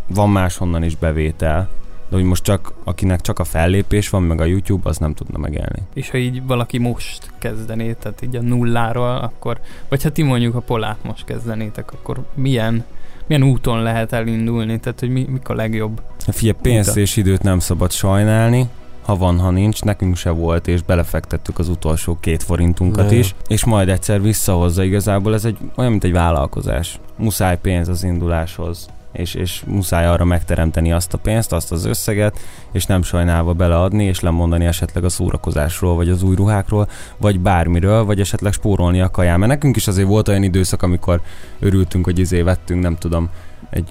van 0.07 0.29
máshonnan 0.29 0.83
is 0.83 0.95
bevétel. 0.95 1.69
De 2.09 2.15
hogy 2.15 2.25
most 2.25 2.43
csak, 2.43 2.73
akinek 2.83 3.21
csak 3.21 3.39
a 3.39 3.43
fellépés 3.43 4.09
van, 4.09 4.23
meg 4.23 4.41
a 4.41 4.45
YouTube, 4.45 4.89
az 4.89 4.97
nem 4.97 5.13
tudna 5.13 5.37
megélni. 5.37 5.81
És 5.93 6.09
ha 6.09 6.17
így 6.17 6.45
valaki 6.45 6.77
most 6.77 7.31
kezdené, 7.39 7.93
tehát 7.93 8.21
így 8.21 8.35
a 8.35 8.41
nulláról, 8.41 9.15
akkor, 9.15 9.59
vagy 9.89 10.03
ha 10.03 10.09
ti 10.09 10.23
mondjuk 10.23 10.55
a 10.55 10.59
polát 10.59 10.97
most 11.03 11.25
kezdenétek, 11.25 11.91
akkor 11.91 12.25
milyen, 12.33 12.85
milyen 13.27 13.43
úton 13.43 13.81
lehet 13.81 14.13
elindulni? 14.13 14.79
Tehát, 14.79 14.99
hogy 14.99 15.09
mi, 15.09 15.25
mik 15.29 15.49
a 15.49 15.53
legjobb? 15.53 16.01
Figyelj, 16.17 16.57
pénzt 16.61 16.89
Uta. 16.89 16.99
és 16.99 17.15
időt 17.15 17.43
nem 17.43 17.59
szabad 17.59 17.91
sajnálni, 17.91 18.67
ha 19.07 19.15
van, 19.15 19.39
ha 19.39 19.51
nincs, 19.51 19.83
nekünk 19.83 20.15
se 20.15 20.29
volt, 20.29 20.67
és 20.67 20.81
belefektettük 20.81 21.59
az 21.59 21.69
utolsó 21.69 22.17
két 22.19 22.43
forintunkat 22.43 23.09
Ne. 23.09 23.15
is, 23.15 23.35
és 23.47 23.65
majd 23.65 23.89
egyszer 23.89 24.21
visszahozza 24.21 24.83
igazából, 24.83 25.33
ez 25.33 25.45
egy 25.45 25.57
olyan, 25.75 25.91
mint 25.91 26.03
egy 26.03 26.11
vállalkozás. 26.11 26.99
Muszáj 27.17 27.57
pénz 27.61 27.87
az 27.87 28.03
induláshoz, 28.03 28.87
és, 29.11 29.33
és 29.33 29.63
muszáj 29.65 30.05
arra 30.05 30.25
megteremteni 30.25 30.91
azt 30.91 31.13
a 31.13 31.17
pénzt, 31.17 31.53
azt 31.53 31.71
az 31.71 31.85
összeget, 31.85 32.39
és 32.71 32.85
nem 32.85 33.03
sajnálva 33.03 33.53
beleadni, 33.53 34.03
és 34.03 34.19
lemondani 34.19 34.65
esetleg 34.65 35.03
a 35.03 35.09
szórakozásról, 35.09 35.95
vagy 35.95 36.09
az 36.09 36.23
új 36.23 36.35
ruhákról, 36.35 36.87
vagy 37.17 37.39
bármiről, 37.39 38.05
vagy 38.05 38.19
esetleg 38.19 38.53
spórolni 38.53 39.01
a 39.01 39.09
kaján. 39.09 39.39
Mert 39.39 39.51
nekünk 39.51 39.75
is 39.75 39.87
azért 39.87 40.07
volt 40.07 40.27
olyan 40.27 40.43
időszak, 40.43 40.81
amikor 40.81 41.21
örültünk, 41.59 42.05
hogy 42.05 42.19
izé 42.19 42.41
vettünk, 42.41 42.81
nem 42.81 42.95
tudom, 42.95 43.29
egy 43.69 43.89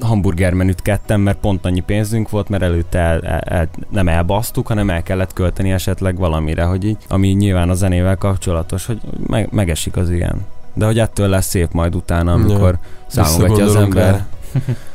hamburgermenüt 0.00 0.82
ketten, 0.82 1.20
mert 1.20 1.38
pont 1.38 1.64
annyi 1.64 1.80
pénzünk 1.80 2.30
volt, 2.30 2.48
mert 2.48 2.62
előtte 2.62 2.98
el, 2.98 3.20
el, 3.20 3.40
el, 3.40 3.68
nem 3.90 4.08
elbasztuk, 4.08 4.66
hanem 4.66 4.90
el 4.90 5.02
kellett 5.02 5.32
költeni 5.32 5.72
esetleg 5.72 6.16
valamire, 6.16 6.64
hogy 6.64 6.84
így, 6.84 6.96
ami 7.08 7.28
nyilván 7.28 7.70
a 7.70 7.74
zenével 7.74 8.16
kapcsolatos, 8.16 8.86
hogy 8.86 9.00
meg, 9.26 9.48
megesik 9.52 9.96
az 9.96 10.10
ilyen. 10.10 10.44
De 10.74 10.84
hogy 10.84 10.98
ettől 10.98 11.28
lesz 11.28 11.46
szép 11.46 11.72
majd 11.72 11.94
utána, 11.94 12.32
amikor 12.32 12.78
számogatja 13.06 13.64
az 13.64 13.76
ember 13.76 14.10
rá. 14.10 14.26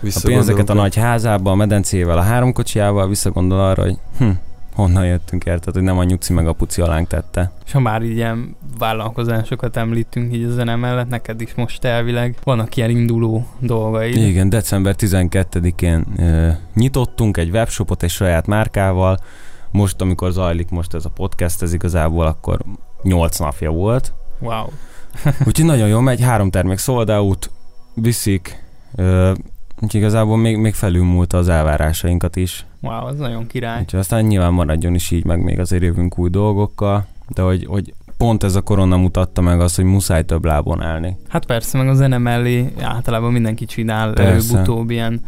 a 0.15 0.21
pénzeket 0.23 0.69
a 0.69 0.73
nagy 0.73 0.95
házába, 0.95 1.51
a 1.51 1.55
medencével, 1.55 2.17
a 2.17 2.21
háromkocsiával, 2.21 3.07
visszagondol 3.07 3.59
arra, 3.59 3.83
hogy 3.83 3.97
hm, 4.17 4.29
honnan 4.73 5.05
jöttünk 5.05 5.45
érted, 5.45 5.73
hogy 5.73 5.83
nem 5.83 5.97
a 5.97 6.03
nyuci 6.03 6.33
meg 6.33 6.47
a 6.47 6.53
puci 6.53 6.81
alánk 6.81 7.07
tette. 7.07 7.51
És 7.65 7.71
ha 7.71 7.79
már 7.79 8.01
ilyen 8.01 8.55
vállalkozásokat 8.77 9.77
említünk 9.77 10.33
így 10.33 10.43
a 10.43 10.51
zene 10.51 10.75
mellett, 10.75 11.09
neked 11.09 11.41
is 11.41 11.53
most 11.53 11.83
elvileg 11.83 12.35
vannak 12.43 12.75
ilyen 12.75 12.89
induló 12.89 13.47
dolgaid. 13.59 14.15
Igen, 14.15 14.49
december 14.49 14.95
12-én 14.97 16.05
ö, 16.17 16.49
nyitottunk 16.73 17.37
egy 17.37 17.49
webshopot 17.49 18.03
egy 18.03 18.09
saját 18.09 18.47
márkával, 18.47 19.17
most, 19.71 20.01
amikor 20.01 20.31
zajlik 20.31 20.69
most 20.69 20.93
ez 20.93 21.05
a 21.05 21.09
podcast, 21.09 21.61
ez 21.61 21.73
igazából 21.73 22.25
akkor 22.25 22.59
8 23.01 23.39
napja 23.39 23.71
volt. 23.71 24.13
Wow. 24.39 24.65
Úgyhogy 25.47 25.65
nagyon 25.65 25.87
jól 25.87 26.01
megy, 26.01 26.21
három 26.21 26.49
termék 26.49 26.77
sold 26.77 27.09
out, 27.09 27.49
viszik, 27.93 28.63
ö, 28.95 29.31
úgyhogy 29.81 30.01
igazából 30.01 30.37
még, 30.37 30.57
még 30.57 30.73
felülmúlta 30.73 31.37
az 31.37 31.47
elvárásainkat 31.47 32.35
is. 32.35 32.65
Wow, 32.81 33.05
az 33.05 33.17
nagyon 33.17 33.47
király. 33.47 33.79
Úgyhogy 33.81 33.99
aztán 33.99 34.25
nyilván 34.25 34.53
maradjon 34.53 34.93
is 34.93 35.11
így, 35.11 35.25
meg 35.25 35.43
még 35.43 35.59
azért 35.59 35.83
jövünk 35.83 36.17
új 36.17 36.29
dolgokkal, 36.29 37.05
de 37.27 37.41
hogy, 37.41 37.65
hogy 37.65 37.93
pont 38.17 38.43
ez 38.43 38.55
a 38.55 38.61
korona 38.61 38.97
mutatta 38.97 39.41
meg 39.41 39.59
azt, 39.59 39.75
hogy 39.75 39.85
muszáj 39.85 40.23
több 40.23 40.45
lábon 40.45 40.81
állni. 40.81 41.17
Hát 41.27 41.45
persze, 41.45 41.77
meg 41.77 41.87
a 41.87 41.93
zene 41.93 42.17
mellé 42.17 42.73
általában 42.81 43.31
mindenki 43.31 43.65
csinál 43.65 44.13
előbb-utóbb 44.13 44.89
ilyen 44.89 45.21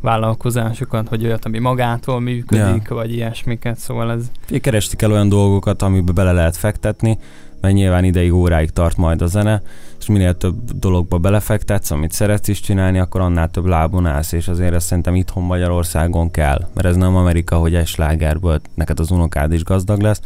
vállalkozásokat, 0.00 1.08
hogy 1.08 1.24
olyat, 1.24 1.44
ami 1.44 1.58
magától 1.58 2.20
működik, 2.20 2.88
vagy 2.88 3.12
ilyesmiket, 3.12 3.78
szóval 3.78 4.12
ez 4.12 4.30
kerestik 4.60 5.02
el 5.02 5.12
olyan 5.12 5.28
dolgokat, 5.28 5.82
amiben 5.82 6.14
bele 6.14 6.32
lehet 6.32 6.56
fektetni, 6.56 7.18
mert 7.60 7.74
nyilván 7.74 8.04
ideig, 8.04 8.32
óráig 8.32 8.70
tart 8.70 8.96
majd 8.96 9.22
a 9.22 9.26
zene, 9.26 9.62
és 9.98 10.06
minél 10.06 10.36
több 10.36 10.78
dologba 10.78 11.18
belefektetsz, 11.18 11.90
amit 11.90 12.12
szeretsz 12.12 12.48
is 12.48 12.60
csinálni, 12.60 12.98
akkor 12.98 13.20
annál 13.20 13.50
több 13.50 13.66
lábon 13.66 14.06
állsz, 14.06 14.32
és 14.32 14.48
azért 14.48 14.74
ezt 14.74 14.86
szerintem 14.86 15.14
itthon 15.14 15.42
Magyarországon 15.42 16.30
kell, 16.30 16.68
mert 16.74 16.86
ez 16.86 16.96
nem 16.96 17.16
Amerika, 17.16 17.56
hogy 17.56 17.74
egy 17.74 17.86
slágerből 17.86 18.60
neked 18.74 19.00
az 19.00 19.10
unokád 19.10 19.52
is 19.52 19.64
gazdag 19.64 20.00
lesz, 20.00 20.20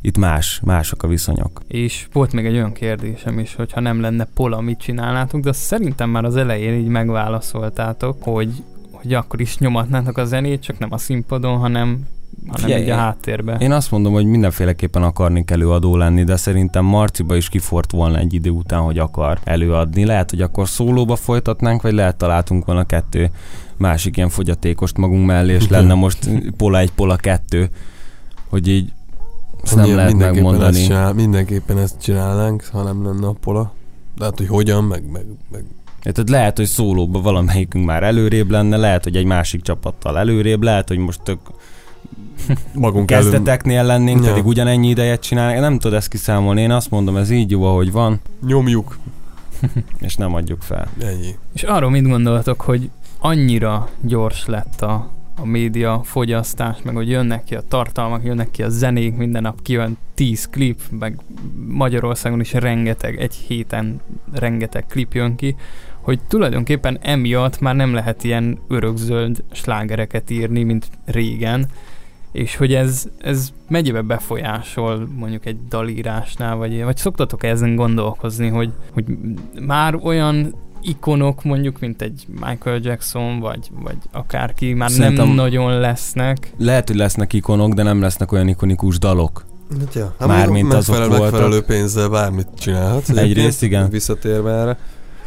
itt 0.00 0.18
más, 0.18 0.60
mások 0.64 1.02
a 1.02 1.08
viszonyok. 1.08 1.60
És 1.66 2.06
volt 2.12 2.32
még 2.32 2.46
egy 2.46 2.54
olyan 2.54 2.72
kérdésem 2.72 3.38
is, 3.38 3.54
hogy 3.54 3.72
ha 3.72 3.80
nem 3.80 4.00
lenne 4.00 4.28
Pola, 4.34 4.60
mit 4.60 4.78
csinálnátok, 4.78 5.40
de 5.40 5.52
szerintem 5.52 6.10
már 6.10 6.24
az 6.24 6.36
elején 6.36 6.74
így 6.74 6.86
megválaszoltátok, 6.86 8.22
hogy, 8.22 8.62
hogy 8.90 9.14
akkor 9.14 9.40
is 9.40 9.58
nyomatnátok 9.58 10.16
a 10.16 10.24
zenét, 10.24 10.62
csak 10.62 10.78
nem 10.78 10.92
a 10.92 10.98
színpadon, 10.98 11.58
hanem, 11.58 12.06
hanem 12.48 12.64
Figyelj, 12.64 12.82
így 12.82 12.90
a 12.90 12.94
háttérbe. 12.94 13.56
Én 13.60 13.72
azt 13.72 13.90
mondom, 13.90 14.12
hogy 14.12 14.24
mindenféleképpen 14.24 15.02
akarnék 15.02 15.50
előadó 15.50 15.96
lenni, 15.96 16.24
de 16.24 16.36
szerintem 16.36 16.84
Marciba 16.84 17.36
is 17.36 17.48
kifort 17.48 17.90
volna 17.90 18.18
egy 18.18 18.34
idő 18.34 18.50
után, 18.50 18.80
hogy 18.80 18.98
akar 18.98 19.38
előadni. 19.44 20.04
Lehet, 20.04 20.30
hogy 20.30 20.40
akkor 20.40 20.68
szólóba 20.68 21.16
folytatnánk, 21.16 21.82
vagy 21.82 21.92
lehet 21.92 22.16
találtunk 22.16 22.64
volna 22.64 22.84
kettő 22.84 23.30
másik 23.76 24.16
ilyen 24.16 24.28
fogyatékost 24.28 24.96
magunk 24.96 25.26
mellé, 25.26 25.52
és 25.52 25.68
lenne 25.74 25.94
most 25.94 26.30
Pola 26.56 26.78
egy, 26.78 26.92
Pola 26.92 27.16
kettő, 27.16 27.68
hogy 28.48 28.68
így 28.68 28.92
ezt 29.62 29.76
nem 29.76 29.94
lehet 29.94 30.10
mindenképpen 30.10 30.44
megmondani. 30.44 30.76
Ezt 30.76 30.86
csinál, 30.86 31.12
mindenképpen 31.12 31.78
ezt 31.78 32.00
csinálnánk, 32.02 32.68
ha 32.72 32.82
nem 32.82 33.04
lenne 33.04 33.26
a 33.26 33.34
pola. 33.40 33.72
De 34.16 34.24
hát, 34.24 34.38
hogy 34.38 34.48
hogyan, 34.48 34.84
meg, 34.84 35.10
meg, 35.10 35.24
meg 35.50 35.64
Tehát 36.02 36.30
lehet, 36.30 36.56
hogy 36.56 36.66
szólóba 36.66 37.20
valamelyikünk 37.20 37.84
már 37.84 38.02
előrébb 38.02 38.50
lenne, 38.50 38.76
lehet, 38.76 39.04
hogy 39.04 39.16
egy 39.16 39.24
másik 39.24 39.62
csapattal 39.62 40.18
előrébb, 40.18 40.62
lehet, 40.62 40.88
hogy 40.88 40.98
most 40.98 41.22
tök 41.22 41.38
magunk 42.74 43.06
kezdeteknél 43.06 43.82
lennénk, 43.84 44.24
Ja. 44.24 44.28
pedig 44.30 44.46
ugyanennyi 44.46 44.88
idejet 44.88 45.20
csinálni. 45.20 45.58
Nem 45.58 45.78
tudod 45.78 45.96
ezt 45.96 46.08
kiszámolni, 46.08 46.60
én 46.60 46.70
azt 46.70 46.90
mondom, 46.90 47.16
ez 47.16 47.30
így 47.30 47.50
jó, 47.50 47.64
ahogy 47.64 47.92
van, 47.92 48.20
Nyomjuk. 48.46 48.98
és 50.00 50.14
nem 50.14 50.34
adjuk 50.34 50.62
fel. 50.62 50.88
Ennyi. 51.00 51.34
És 51.52 51.62
arról 51.62 51.90
mit 51.90 52.08
gondoltok, 52.08 52.60
hogy 52.60 52.90
annyira 53.18 53.88
gyors 54.00 54.46
lett 54.46 54.80
a, 54.80 55.10
a 55.36 55.46
média 55.46 56.00
fogyasztás, 56.04 56.76
meg 56.82 56.94
hogy 56.94 57.08
jönnek 57.08 57.44
ki 57.44 57.54
a 57.54 57.62
tartalmak, 57.68 58.24
jönnek 58.24 58.50
ki 58.50 58.62
a 58.62 58.68
zenék, 58.68 59.16
minden 59.16 59.42
nap 59.42 59.62
kijön 59.62 59.96
10 60.14 60.48
klip, 60.50 60.80
meg 60.98 61.18
Magyarországon 61.68 62.40
is 62.40 62.52
rengeteg, 62.52 63.20
egy 63.20 63.34
héten 63.34 64.00
rengeteg 64.32 64.86
klip 64.86 65.14
jön 65.14 65.34
ki, 65.36 65.56
hogy 66.00 66.20
tulajdonképpen 66.28 66.98
emiatt 67.02 67.60
már 67.60 67.74
nem 67.74 67.94
lehet 67.94 68.24
ilyen 68.24 68.58
örökzöld 68.68 69.42
slágereket 69.52 70.30
írni, 70.30 70.62
mint 70.62 70.88
régen, 71.04 71.66
és 72.34 72.56
hogy 72.56 72.74
ez, 72.74 73.04
ez 73.18 73.48
mennyibe 73.68 74.00
befolyásol 74.00 75.08
mondjuk 75.16 75.46
egy 75.46 75.56
dalírásnál, 75.68 76.56
vagy, 76.56 76.82
vagy 76.84 76.96
szoktatok 76.96 77.44
ezen 77.44 77.74
gondolkozni, 77.74 78.48
hogy, 78.48 78.72
hogy 78.92 79.04
már 79.66 79.98
olyan 80.02 80.54
ikonok 80.82 81.44
mondjuk, 81.44 81.80
mint 81.80 82.02
egy 82.02 82.26
Michael 82.46 82.78
Jackson, 82.82 83.40
vagy, 83.40 83.70
vagy 83.82 83.96
akárki, 84.12 84.72
már 84.72 84.90
Szerintem- 84.90 85.26
nem 85.26 85.34
nagyon 85.34 85.78
lesznek. 85.78 86.52
Lehet, 86.58 86.88
hogy 86.88 86.96
lesznek 86.96 87.32
ikonok, 87.32 87.72
de 87.72 87.82
nem 87.82 88.00
lesznek 88.00 88.32
olyan 88.32 88.48
ikonikus 88.48 88.98
dalok. 88.98 89.44
Hát 89.80 89.94
ja. 89.94 90.14
Mármint 90.26 90.72
azok 90.72 90.96
megfelelő, 90.96 91.08
voltak. 91.08 91.30
megfelelő 91.32 91.62
pénzzel 91.62 92.08
bármit 92.08 92.48
csinálhatsz. 92.58 93.08
Egyrészt 93.08 93.62
igen. 93.62 93.90
Visszatérve 93.90 94.52
erre. 94.52 94.78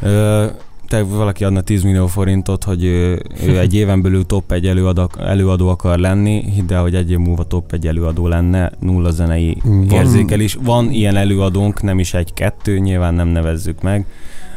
Ö, 0.02 0.46
te 0.88 1.04
valaki 1.04 1.44
adna 1.44 1.62
10 1.62 1.84
millió 1.84 2.08
forintot, 2.08 2.64
hogy 2.64 2.84
ő, 2.84 3.22
ő 3.44 3.60
egy 3.60 3.74
éven 3.74 4.02
belül 4.02 4.26
top 4.26 4.52
egy 4.52 4.68
előadó, 4.68 5.10
előadó 5.20 5.70
akar 5.70 6.00
lenni, 6.00 6.44
hidd 6.44 6.74
el, 6.74 6.82
hogy 6.82 6.96
egy 6.96 7.12
év 7.12 7.18
múlva 7.18 7.44
top 7.44 7.74
egy 7.74 7.88
előadó 7.88 8.28
lenne, 8.28 8.72
nulla 8.80 9.12
zenei 9.12 9.58
Van- 9.64 9.92
érzékelés. 9.92 10.58
Van 10.62 10.92
ilyen 10.92 11.16
előadónk, 11.16 11.82
nem 11.82 12.00
is 12.00 12.14
egy-kettő, 12.14 12.78
nyilván 12.78 13.14
nem 13.14 13.28
nevezzük 13.28 13.82
meg, 13.82 14.06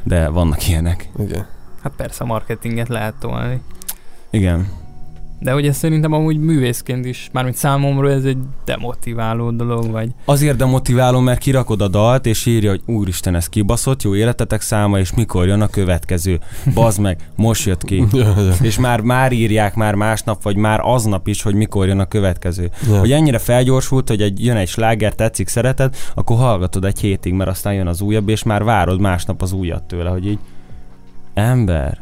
de 0.03 0.29
vannak 0.29 0.69
ilyenek. 0.69 1.11
Igen. 1.19 1.47
Hát 1.83 1.93
persze 1.97 2.25
a 2.25 2.27
marketinget 2.27 2.89
lehet 2.89 3.15
tolni. 3.21 3.61
Igen. 4.31 4.69
De 5.41 5.53
hogy 5.53 5.67
ez 5.67 5.77
szerintem 5.77 6.13
amúgy 6.13 6.39
művészként 6.39 7.05
is, 7.05 7.29
mármint 7.33 7.57
számomra 7.57 8.11
ez 8.11 8.25
egy 8.25 8.39
demotiváló 8.65 9.51
dolog, 9.51 9.91
vagy 9.91 10.09
Azért 10.25 10.57
demotiváló, 10.57 11.21
mert 11.21 11.39
kirakod 11.39 11.81
a 11.81 11.89
dalt, 11.89 12.27
és 12.27 12.47
írja, 12.47 12.71
hogy 12.71 12.83
úristen, 12.87 13.35
ez 13.35 13.49
kibaszott, 13.49 14.03
jó 14.03 14.15
életetek 14.15 14.61
száma, 14.61 14.99
és 14.99 15.15
mikor 15.15 15.47
jön 15.47 15.61
a 15.61 15.67
következő. 15.67 16.41
Bazd 16.75 17.01
meg, 17.01 17.19
most 17.37 17.67
jött 17.67 17.85
ki. 17.85 18.05
És 18.61 18.79
már, 18.79 19.01
már 19.01 19.33
írják 19.33 19.75
már 19.75 19.95
másnap, 19.95 20.43
vagy 20.43 20.57
már 20.57 20.81
aznap 20.83 21.29
is, 21.29 21.43
hogy 21.43 21.55
mikor 21.55 21.87
jön 21.87 21.99
a 21.99 22.07
következő. 22.07 22.71
ja. 22.89 22.99
Hogy 22.99 23.13
ennyire 23.13 23.39
felgyorsult, 23.39 24.09
hogy 24.09 24.23
egy, 24.23 24.45
jön 24.45 24.57
egy 24.57 24.69
sláger, 24.69 25.15
tetszik, 25.15 25.49
szereted, 25.49 25.97
akkor 26.15 26.37
hallgatod 26.37 26.85
egy 26.85 27.01
hétig, 27.01 27.33
mert 27.33 27.51
aztán 27.51 27.75
jön 27.75 27.87
az 27.87 28.01
újabb, 28.01 28.29
és 28.29 28.43
már 28.43 28.65
várod 28.65 29.01
másnap 29.01 29.43
az 29.43 29.53
újat 29.53 29.83
tőle, 29.83 30.11
hogy 30.11 30.27
így 30.27 30.39
ember, 31.35 31.99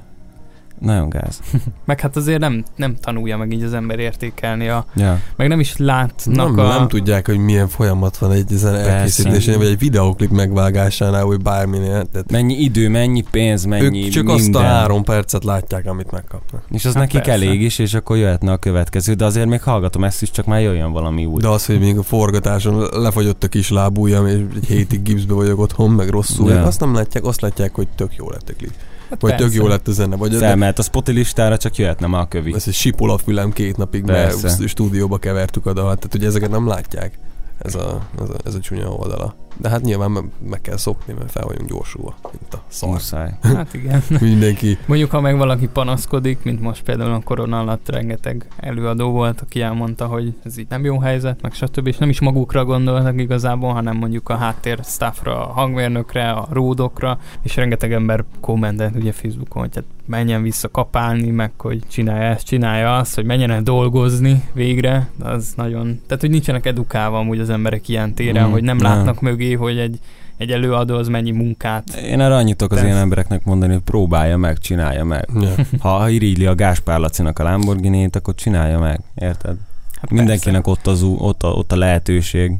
nagyon 0.80 1.08
gáz. 1.08 1.40
meg 1.84 2.00
hát 2.00 2.16
azért 2.16 2.38
nem, 2.40 2.64
nem 2.76 2.96
tanulja 3.00 3.36
meg 3.36 3.52
így 3.52 3.62
az 3.62 3.72
ember 3.72 3.98
értékelni, 3.98 4.68
a, 4.68 4.84
Ja. 4.94 5.20
meg 5.36 5.48
nem 5.48 5.60
is 5.60 5.76
látnak 5.76 6.56
Nem, 6.56 6.66
a... 6.66 6.68
nem 6.68 6.88
tudják, 6.88 7.26
hogy 7.26 7.38
milyen 7.38 7.68
folyamat 7.68 8.18
van 8.18 8.32
egy 8.32 8.48
zene 8.48 8.76
Persze. 8.76 8.90
elkészítésén, 8.92 9.58
vagy 9.58 9.66
egy 9.66 9.78
videoklip 9.78 10.30
megvágásánál, 10.30 11.24
vagy 11.24 11.40
bárminél. 11.42 12.06
Tehát 12.12 12.30
Mennyi 12.30 12.54
idő, 12.54 12.88
mennyi 12.88 13.24
pénz, 13.30 13.64
mennyi 13.64 14.04
ők 14.04 14.10
csak 14.10 14.24
minden. 14.24 14.36
azt 14.46 14.54
a 14.54 14.60
három 14.68 15.04
percet 15.04 15.44
látják, 15.44 15.86
amit 15.86 16.10
megkapnak. 16.10 16.62
És 16.70 16.84
az 16.84 16.92
Hát 16.92 17.02
nekik 17.02 17.20
persze. 17.22 17.32
elég 17.46 17.62
is, 17.62 17.78
és 17.78 17.94
akkor 17.94 18.16
jöhetne 18.16 18.52
a 18.52 18.56
következő, 18.56 19.12
de 19.14 19.24
azért 19.24 19.46
még 19.48 19.62
hallgatom 19.62 20.04
ezt 20.04 20.22
is, 20.22 20.30
csak 20.30 20.46
már 20.46 20.60
jöjjön 20.60 20.92
valami 20.92 21.24
új. 21.24 21.40
De 21.40 21.48
az, 21.48 21.66
hogy 21.66 21.78
még 21.80 21.98
a 21.98 22.02
forgatáson 22.02 22.86
lefagyott 22.92 23.44
a 23.44 23.48
kis 23.48 23.70
lábújam, 23.70 24.26
és 24.26 24.32
egy 24.34 24.64
hétig 24.66 25.02
gipszbe 25.02 25.34
vagyok 25.34 25.58
otthon, 25.58 25.90
meg 25.90 26.08
rosszul, 26.08 26.50
Ja. 26.50 26.62
azt 26.62 26.80
nem 26.80 26.94
látják, 26.94 27.24
azt 27.24 27.40
látják, 27.40 27.74
hogy 27.74 27.88
tök 27.96 28.14
jó 28.16 28.30
lett 28.30 28.48
a 28.48 28.52
klip. 28.56 28.72
Hát 29.10 29.20
Vagy 29.20 29.36
tök 29.36 29.52
jó 29.52 29.66
lett 29.66 29.88
a 29.88 29.92
zene, 29.92 30.16
vagy 30.16 30.30
de 30.30 30.38
Felmehet 30.38 30.78
a 30.78 30.82
Spotify 30.82 31.18
listára, 31.18 31.56
csak 31.56 31.76
jöhetne 31.76 32.06
már 32.06 32.20
a 32.20 32.28
kövi. 32.28 32.54
ez 32.54 32.64
egy 32.66 32.74
sipol 32.74 33.10
a 33.10 33.18
fülem 33.18 33.52
két 33.52 33.76
napig, 33.76 34.04
Persze. 34.04 34.46
mert 34.46 34.68
stúdióba 34.68 35.18
kevertük 35.18 35.66
a 35.66 35.72
dalt, 35.72 35.98
tehát 35.98 36.14
ugye 36.14 36.26
ezeket 36.26 36.50
nem 36.50 36.66
látják. 36.66 37.18
Ez 37.58 37.74
a, 37.74 38.08
ez 38.22 38.28
a, 38.28 38.34
ez 38.44 38.54
a 38.54 38.60
csúnya 38.60 38.88
oldala. 38.88 39.34
De 39.56 39.68
hát 39.68 39.80
nyilván 39.82 40.10
me- 40.10 40.48
meg 40.48 40.60
kell 40.60 40.76
szokni, 40.76 41.12
mert 41.12 41.30
fel 41.30 41.44
vagyunk 41.44 41.68
gyorsulva, 41.68 42.14
mint 42.22 42.54
a 42.54 42.62
szar. 42.68 42.90
Muszáj. 42.90 43.34
Hát 43.56 43.74
igen. 43.74 44.02
Mindenki. 44.20 44.78
Mondjuk, 44.86 45.10
ha 45.10 45.20
meg 45.20 45.36
valaki 45.36 45.68
panaszkodik, 45.68 46.42
mint 46.42 46.60
most 46.60 46.82
például 46.82 47.12
a 47.12 47.20
korona 47.24 47.58
alatt 47.58 47.88
rengeteg 47.88 48.46
előadó 48.56 49.10
volt, 49.10 49.40
aki 49.40 49.60
elmondta, 49.60 50.06
hogy 50.06 50.34
ez 50.44 50.58
így 50.58 50.66
nem 50.68 50.84
jó 50.84 50.98
helyzet, 50.98 51.42
meg 51.42 51.52
stb. 51.52 51.86
És 51.86 51.96
nem 51.96 52.08
is 52.08 52.20
magukra 52.20 52.64
gondoltak 52.64 53.20
igazából, 53.20 53.72
hanem 53.72 53.96
mondjuk 53.96 54.28
a 54.28 54.36
háttér 54.36 54.78
staffra, 54.84 55.48
a 55.48 55.52
hangmérnökre, 55.52 56.30
a 56.30 56.46
ródokra, 56.50 57.18
és 57.42 57.56
rengeteg 57.56 57.92
ember 57.92 58.24
kommentelt 58.40 58.96
ugye 58.96 59.12
Facebookon, 59.12 59.62
hogy 59.62 59.74
hát 59.74 59.84
menjen 60.08 60.42
vissza 60.42 60.68
kapálni, 60.68 61.30
meg 61.30 61.50
hogy 61.56 61.82
csinálja 61.88 62.28
ezt, 62.28 62.46
csinálja 62.46 62.96
azt, 62.96 63.14
hogy 63.14 63.24
menjen 63.24 63.50
el 63.50 63.62
dolgozni 63.62 64.42
végre, 64.52 65.08
az 65.20 65.52
nagyon, 65.56 66.00
tehát 66.06 66.20
hogy 66.20 66.30
nincsenek 66.30 66.66
edukálva 66.66 67.18
amúgy 67.18 67.38
az 67.38 67.50
emberek 67.50 67.88
ilyen 67.88 68.14
téren, 68.14 68.48
Mm, 68.48 68.50
hogy 68.50 68.62
nem 68.62 68.76
nem. 68.76 68.86
látnak 68.92 69.20
mögé, 69.20 69.52
hogy 69.52 69.78
egy, 69.78 69.98
egy 70.36 70.50
előadó 70.50 70.96
az 70.96 71.08
mennyi 71.08 71.30
munkát 71.30 71.94
Én 71.94 72.20
erre 72.20 72.34
annyit 72.34 72.62
az 72.62 72.68
Persze. 72.68 72.84
ilyen 72.84 72.96
embereknek 72.98 73.44
mondani, 73.44 73.72
hogy 73.72 73.82
próbálja 73.82 74.36
meg, 74.36 74.58
csinálja 74.58 75.04
meg. 75.04 75.28
Ja. 75.40 75.54
Ha 75.80 76.08
irigyli 76.08 76.46
a 76.46 76.54
Gáspár 76.54 76.98
Lacinak 76.98 77.38
a 77.38 77.42
Lamborghini-t, 77.42 78.16
akkor 78.16 78.34
csinálja 78.34 78.78
meg, 78.78 79.00
érted? 79.14 79.56
Hát 80.00 80.10
Mindenkinek 80.10 80.66
ott, 80.66 80.86
az, 80.86 81.02
ott, 81.02 81.42
a, 81.42 81.48
ott 81.48 81.72
a 81.72 81.76
lehetőség. 81.76 82.52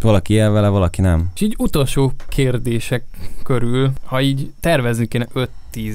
Valaki 0.00 0.34
él 0.34 0.50
vele, 0.50 0.68
valaki 0.68 1.00
nem. 1.00 1.30
És 1.34 1.40
így 1.40 1.54
utolsó 1.58 2.12
kérdések 2.28 3.04
körül, 3.42 3.90
ha 4.04 4.20
így 4.20 4.52
tervezni 4.60 5.06
kéne 5.06 5.26
5-10 5.34 5.46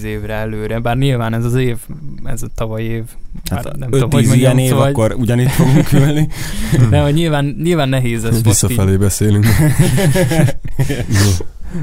évre 0.02 0.34
előre, 0.34 0.80
bár 0.80 0.98
nyilván 0.98 1.34
ez 1.34 1.46
az 1.46 1.56
év, 1.56 1.78
ez 2.24 2.42
a 2.42 2.48
tavaly 2.56 2.84
év, 2.84 3.04
Hát 3.50 3.64
nem 3.78 3.94
öt 3.94 4.02
tudom, 4.02 4.10
hogy 4.12 4.38
ilyen 4.38 4.58
év, 4.58 4.70
szóval, 4.70 4.88
akkor 4.88 5.16
ugyanitt 5.18 5.50
fogunk 5.50 5.92
ülni. 5.92 6.28
de 6.90 7.02
hogy 7.02 7.14
nyilván, 7.14 7.56
nyilván 7.64 7.90
nehéz 7.90 8.24
ez 8.24 8.32
most 8.32 8.38
így. 8.38 8.70
Visszafelé 8.70 8.98
beszélünk. 8.98 9.46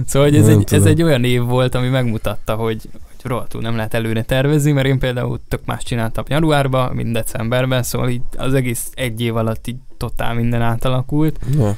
Szóval 0.07 0.29
hogy 0.29 0.39
ez, 0.39 0.47
Nem 0.47 0.59
egy, 0.59 0.75
ez 0.75 0.85
egy 0.85 1.03
olyan 1.03 1.25
év 1.25 1.43
volt, 1.43 1.75
ami 1.75 1.89
megmutatta, 1.89 2.55
hogy, 2.55 2.89
hogy 2.93 3.31
rohadtul 3.31 3.61
nem 3.61 3.77
lehet 3.77 3.95
előre 3.95 4.23
tervezni, 4.23 4.73
mert 4.73 4.87
én 4.87 4.99
például 4.99 5.41
tök 5.49 5.61
más 5.65 5.83
csináltam 5.83 6.25
januárban, 6.29 6.95
mint 6.95 7.13
decemberben, 7.13 7.83
szóval 7.83 8.09
így 8.09 8.23
az 8.37 8.55
egész 8.55 8.91
egy 8.95 9.21
év 9.21 9.37
alatt 9.37 9.67
így 9.67 9.77
totál 9.97 10.35
minden 10.35 10.63
átalakult. 10.63 11.39
ja. 11.59 11.77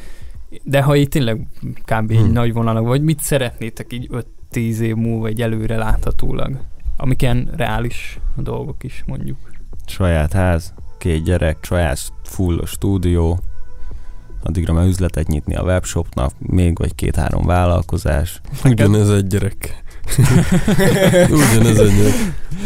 De 0.62 0.82
ha 0.82 0.96
így 0.96 1.08
tényleg 1.08 1.46
kb. 1.84 2.12
Hmm. 2.12 2.32
nagy 2.32 2.52
vonalak, 2.52 2.84
vagy 2.84 3.02
mit 3.02 3.20
szeretnétek 3.20 3.92
így 3.92 4.08
5-10 4.52 4.78
év 4.78 4.94
múlva 4.94 5.26
egy 5.26 5.42
előre 5.42 5.76
láthatólag? 5.76 6.58
Amik 6.96 7.22
ilyen 7.22 7.50
reális 7.56 8.18
dolgok 8.36 8.84
is 8.84 9.02
mondjuk. 9.06 9.36
saját 9.86 10.32
ház, 10.32 10.72
két 10.98 11.22
gyerek, 11.22 11.56
saját 11.62 11.98
full 12.22 12.66
stúdió, 12.66 13.40
addigra 14.42 14.72
már 14.72 14.86
üzletet 14.86 15.26
nyitni 15.26 15.54
a 15.54 15.62
webshopnak, 15.62 16.32
még 16.38 16.78
vagy 16.78 16.94
két-három 16.94 17.46
vállalkozás. 17.46 18.40
Ugyanez 18.64 19.10
egy 19.10 19.26
gyerek. 19.26 19.82
Ugyanez 21.30 21.78
egy 21.78 21.96
gyerek. 21.96 22.14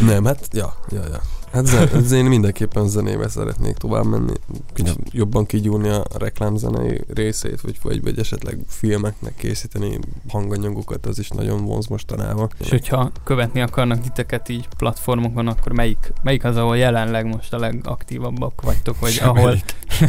Nem, 0.06 0.24
hát, 0.24 0.48
ja, 0.52 0.74
ja, 0.90 1.02
ja. 1.10 1.37
Hát 1.52 1.66
zen, 1.66 1.88
ez 1.88 2.12
én 2.12 2.24
mindenképpen 2.24 2.88
zenébe 2.88 3.28
szeretnék 3.28 3.76
tovább 3.76 4.04
menni. 4.04 4.32
Kicsit 4.72 4.98
jobban 5.10 5.46
kigyúrni 5.46 5.88
a 5.88 6.02
reklámzenei 6.18 7.00
részét, 7.14 7.60
vagy, 7.60 7.76
vagy, 7.82 8.02
vagy 8.02 8.18
esetleg 8.18 8.58
filmeknek 8.66 9.34
készíteni 9.36 9.98
hanganyagokat, 10.28 11.06
az 11.06 11.18
is 11.18 11.28
nagyon 11.28 11.64
vonz 11.64 11.86
mostanában. 11.86 12.50
És 12.60 12.70
hogyha 12.70 13.10
követni 13.24 13.60
akarnak 13.60 14.00
titeket 14.00 14.48
így 14.48 14.68
platformokon, 14.76 15.46
akkor 15.48 15.72
melyik, 15.72 16.12
melyik 16.22 16.44
az, 16.44 16.56
ahol 16.56 16.76
jelenleg 16.76 17.26
most 17.26 17.52
a 17.52 17.58
legaktívabbak 17.58 18.62
vagytok, 18.62 19.00
vagy 19.00 19.20
ahol, 19.22 19.54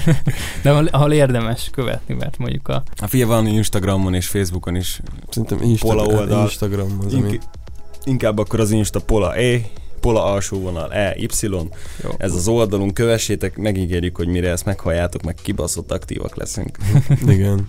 de 0.63 0.71
ahol, 0.71 0.85
ahol 0.85 1.11
érdemes 1.11 1.69
követni, 1.71 2.13
mert 2.13 2.37
mondjuk 2.37 2.67
a 2.67 2.83
A 2.95 3.07
figyelj, 3.07 3.29
van 3.29 3.47
Instagramon 3.47 4.13
és 4.13 4.27
Facebookon 4.27 4.75
is. 4.75 5.01
Szerintem 5.29 5.61
Instagram, 5.61 6.05
Pola 6.05 6.19
oldal. 6.19 6.41
Instagram 6.41 6.97
az, 7.05 7.13
ami... 7.13 7.29
Ink- 7.29 7.49
inkább 8.03 8.37
akkor 8.37 8.59
az 8.59 8.71
Insta 8.71 8.99
Pola 8.99 9.35
E, 9.35 9.61
Pola 9.99 10.23
alsó 10.25 10.59
vonal 10.59 10.93
E, 10.93 11.15
Y. 11.17 11.27
jó, 12.03 12.09
Ez 12.17 12.33
az 12.33 12.47
oldalunk, 12.47 12.93
kövessétek, 12.93 13.57
megígérjük, 13.57 14.15
hogy 14.15 14.27
mire 14.27 14.49
ezt 14.49 14.65
meghalljátok, 14.65 15.21
meg 15.23 15.35
kibaszott 15.41 15.91
aktívak 15.91 16.35
leszünk. 16.35 16.77
Igen. 17.27 17.67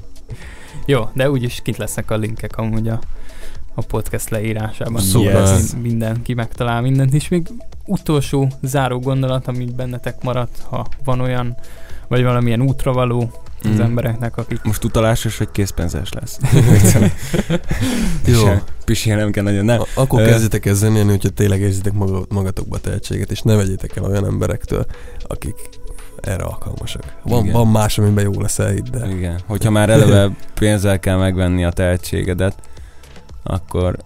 jó, 0.86 1.08
de 1.14 1.30
úgyis 1.30 1.60
kint 1.64 1.76
lesznek 1.76 2.10
a 2.10 2.16
linkek 2.16 2.56
amúgy 2.56 2.88
a, 2.88 3.00
a 3.74 3.82
podcast 3.82 4.30
leírásában. 4.30 5.00
Szóval 5.02 5.54
mind- 5.56 5.82
mindenki 5.82 6.34
megtalál 6.34 6.80
mindent, 6.80 7.14
és 7.14 7.28
még 7.28 7.46
utolsó 7.86 8.48
záró 8.62 8.98
gondolat, 8.98 9.48
amit 9.48 9.74
bennetek 9.74 10.22
maradt, 10.22 10.58
ha 10.68 10.86
van 11.04 11.20
olyan, 11.20 11.56
vagy 12.08 12.22
valamilyen 12.22 12.62
útravaló 12.62 13.30
az 13.62 13.70
Mm. 13.70 13.80
embereknek, 13.80 14.36
akik 14.36 14.62
Most 14.62 14.84
utalásos 14.84 15.36
vagy 15.36 15.50
készpénzes 15.50 16.12
lesz? 16.12 16.38
Jó. 18.26 18.42
Pisi- 18.44 18.62
Pisilni 18.84 19.20
nem 19.20 19.30
kell 19.30 19.44
nagyon, 19.44 19.64
nem. 19.64 19.80
A- 19.80 19.86
akkor 20.00 20.22
kezdjetek 20.22 20.66
el 20.66 20.74
zenélni, 20.74 21.10
hogyha 21.10 21.28
tényleg 21.28 21.60
érzitek 21.60 21.92
maga, 21.92 22.22
magatokba 22.28 22.78
tehetséget, 22.78 23.30
és 23.30 23.40
ne 23.42 23.54
vegyétek 23.56 23.96
el 23.96 24.04
olyan 24.04 24.24
emberektől, 24.26 24.86
akik 25.26 25.54
erre 26.20 26.42
alkalmasak. 26.44 27.02
Van, 27.22 27.40
Igen. 27.42 27.52
van 27.52 27.68
más, 27.68 27.98
amiben 27.98 28.24
jó 28.24 28.40
lesz 28.40 28.58
el, 28.58 28.74
de 28.90 29.06
Igen. 29.08 29.40
Hogyha 29.46 29.70
már 29.70 29.90
eleve 29.90 30.30
pénzzel 30.60 30.98
kell 31.00 31.16
megvenni 31.16 31.64
a 31.64 31.70
tehetségedet, 31.70 32.54
akkor 33.42 33.96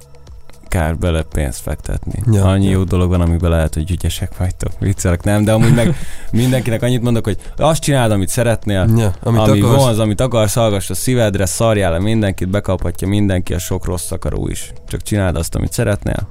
kár 0.75 0.99
bele 0.99 1.23
pénzt 1.23 1.61
fektetni. 1.61 2.23
Ja, 2.33 2.45
Annyi 2.45 2.65
ja. 2.65 2.71
jó 2.71 2.85
dolog 2.85 3.09
van, 3.09 3.21
amiben 3.21 3.51
lehet, 3.51 3.75
hogy 3.75 3.91
ügyesek 3.91 4.37
vagytok. 4.37 4.73
Viccelek, 4.79 5.23
nem, 5.23 5.45
de 5.45 5.53
amúgy 5.53 5.75
meg 5.75 5.97
mindenkinek 6.33 6.83
annyit 6.83 7.03
mondok, 7.03 7.25
hogy 7.25 7.39
azt 7.57 7.83
csináld, 7.83 8.13
amit 8.13 8.29
szeretnél, 8.29 8.89
ja, 8.97 9.13
amit 9.23 9.41
ami 9.41 9.61
akarsz. 9.61 9.83
vonz, 9.83 9.99
amit 9.99 10.21
akarsz, 10.21 10.55
hallgass 10.55 10.91
a 10.91 10.95
szívedre, 10.95 11.47
szarjál 11.47 11.93
le 11.93 11.99
mindenkit, 11.99 12.49
bekaphatja 12.49 13.09
mindenki, 13.09 13.55
a 13.55 13.59
sok 13.59 13.85
rossz 13.85 14.11
akaró 14.11 14.49
is. 14.49 14.73
Csak 14.89 15.03
csináld 15.03 15.37
azt, 15.37 15.55
amit 15.55 15.73
szeretnél. 15.73 16.29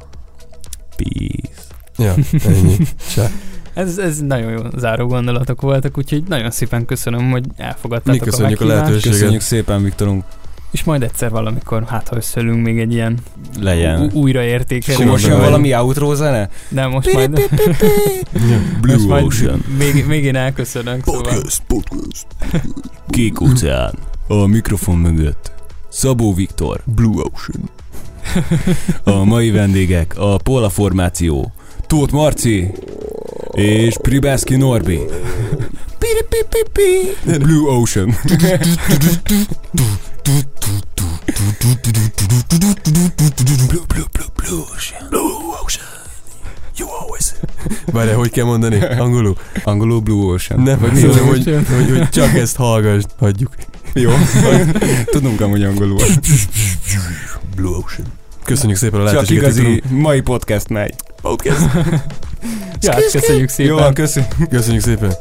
Peace. 0.95 1.64
Ja, 1.98 2.14
ennyi. 2.48 2.76
Csá. 3.15 3.28
Ez, 3.74 3.98
ez 3.98 4.20
nagyon 4.20 4.52
jó 4.52 4.60
záró 4.78 5.07
gondolatok 5.07 5.61
voltak, 5.61 5.98
úgyhogy 5.98 6.24
nagyon 6.28 6.52
szépen 6.52 6.86
köszönöm, 6.86 7.32
hogy 7.32 7.45
elfogadtátok 7.57 8.22
Mi 8.22 8.30
köszönjük 8.30 8.61
a 8.61 8.64
a 8.64 8.68
lehetőséget. 8.68 9.11
Köszönjük 9.11 9.41
szépen, 9.41 9.84
Viktorunk. 9.84 10.24
És 10.74 10.84
majd 10.84 11.04
egyszer 11.04 11.30
valamikor, 11.30 11.84
hát 11.88 12.08
ha 12.08 12.16
összeülünk 12.16 12.64
még 12.64 12.80
egy 12.80 12.94
ilyen 12.94 13.18
Legyen. 13.62 14.02
ú- 14.02 14.14
újraértékelő. 14.14 14.95
Akkor 14.98 15.08
most 15.12 15.28
jön 15.28 15.40
valami 15.40 15.74
outro 15.76 16.16
zene? 16.16 16.50
De 16.70 16.88
most 16.88 17.14
majd, 17.14 17.32
Blue 18.82 18.94
most 18.95 19.08
majd 19.08 19.24
Ocean. 19.26 19.64
még, 19.78 20.06
még 20.08 20.24
én 20.24 20.36
elköszönök. 20.36 21.04
Szóval. 21.06 21.22
Podcast, 21.22 21.62
podcast. 21.68 22.26
Kék 23.10 23.41
óceán. 23.41 23.94
A 24.28 24.45
mikrofon 24.45 24.98
mögött. 24.98 25.52
Szabó 25.90 26.34
Viktor. 26.34 26.82
Blue 26.86 27.24
Ocean. 27.24 27.70
A 29.04 29.24
mai 29.24 29.52
vendégek 29.52 30.14
a 30.18 30.38
Pola 30.38 30.70
formáció. 30.70 31.54
Tóth 31.88 32.14
Marci 32.14 32.72
és 33.51 33.97
Pribászki 34.01 34.55
Norbi. 34.55 34.99
Blue 37.26 37.72
Ocean. 37.72 38.15
blue, 43.68 43.85
blue, 43.88 44.05
blue, 44.14 44.26
blue 44.35 44.64
ocean. 44.76 45.07
Blue 45.10 45.57
ocean. 45.64 45.88
You 46.77 46.88
always 47.01 47.34
Várjál, 47.91 48.15
hogy 48.15 48.30
kell 48.31 48.45
mondani? 48.45 48.80
Angolul? 48.81 49.38
Angolul 49.64 49.99
Blue 49.99 50.34
Ocean. 50.34 50.61
Nem, 50.61 50.80
Vagy 50.80 50.91
mi? 50.91 51.01
mondom, 51.01 51.27
hogy, 51.27 51.43
hogy, 51.45 51.89
hogy 51.89 52.10
csak 52.10 52.34
ezt 52.35 52.55
hallgass, 52.55 53.03
hagyjuk. 53.19 53.55
Jó. 53.93 54.11
Tudunk 55.05 55.41
amúgy 55.41 55.64
angolul. 55.64 55.97
Blue 57.55 57.77
Ocean. 57.77 58.07
Köszönjük 58.44 58.78
szépen 58.78 58.99
a 58.99 59.03
Csak 59.03 59.14
lehetőséget. 59.14 59.44
igazi 59.44 59.64
hogy 59.64 59.82
tudunk- 59.82 60.02
mai 60.02 60.22
podcast 60.22 60.70
megy. 60.70 60.94
Podcast. 61.22 61.60
Ja, 62.82 62.95
köszönjük 63.11 63.49
szépen. 63.49 63.72
Jó, 63.74 63.80
van, 63.80 63.94
köszönjük. 63.94 64.32
Köszönjük 64.49 64.84
szépen. 64.84 65.14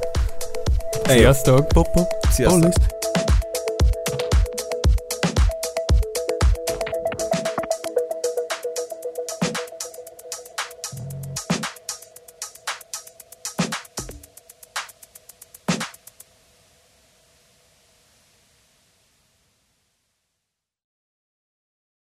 Sziasztok. 1.06 1.68
Pop, 1.68 1.86
pop. 1.92 2.06
Sziasztok. 2.30 2.62
Always. 2.62 2.74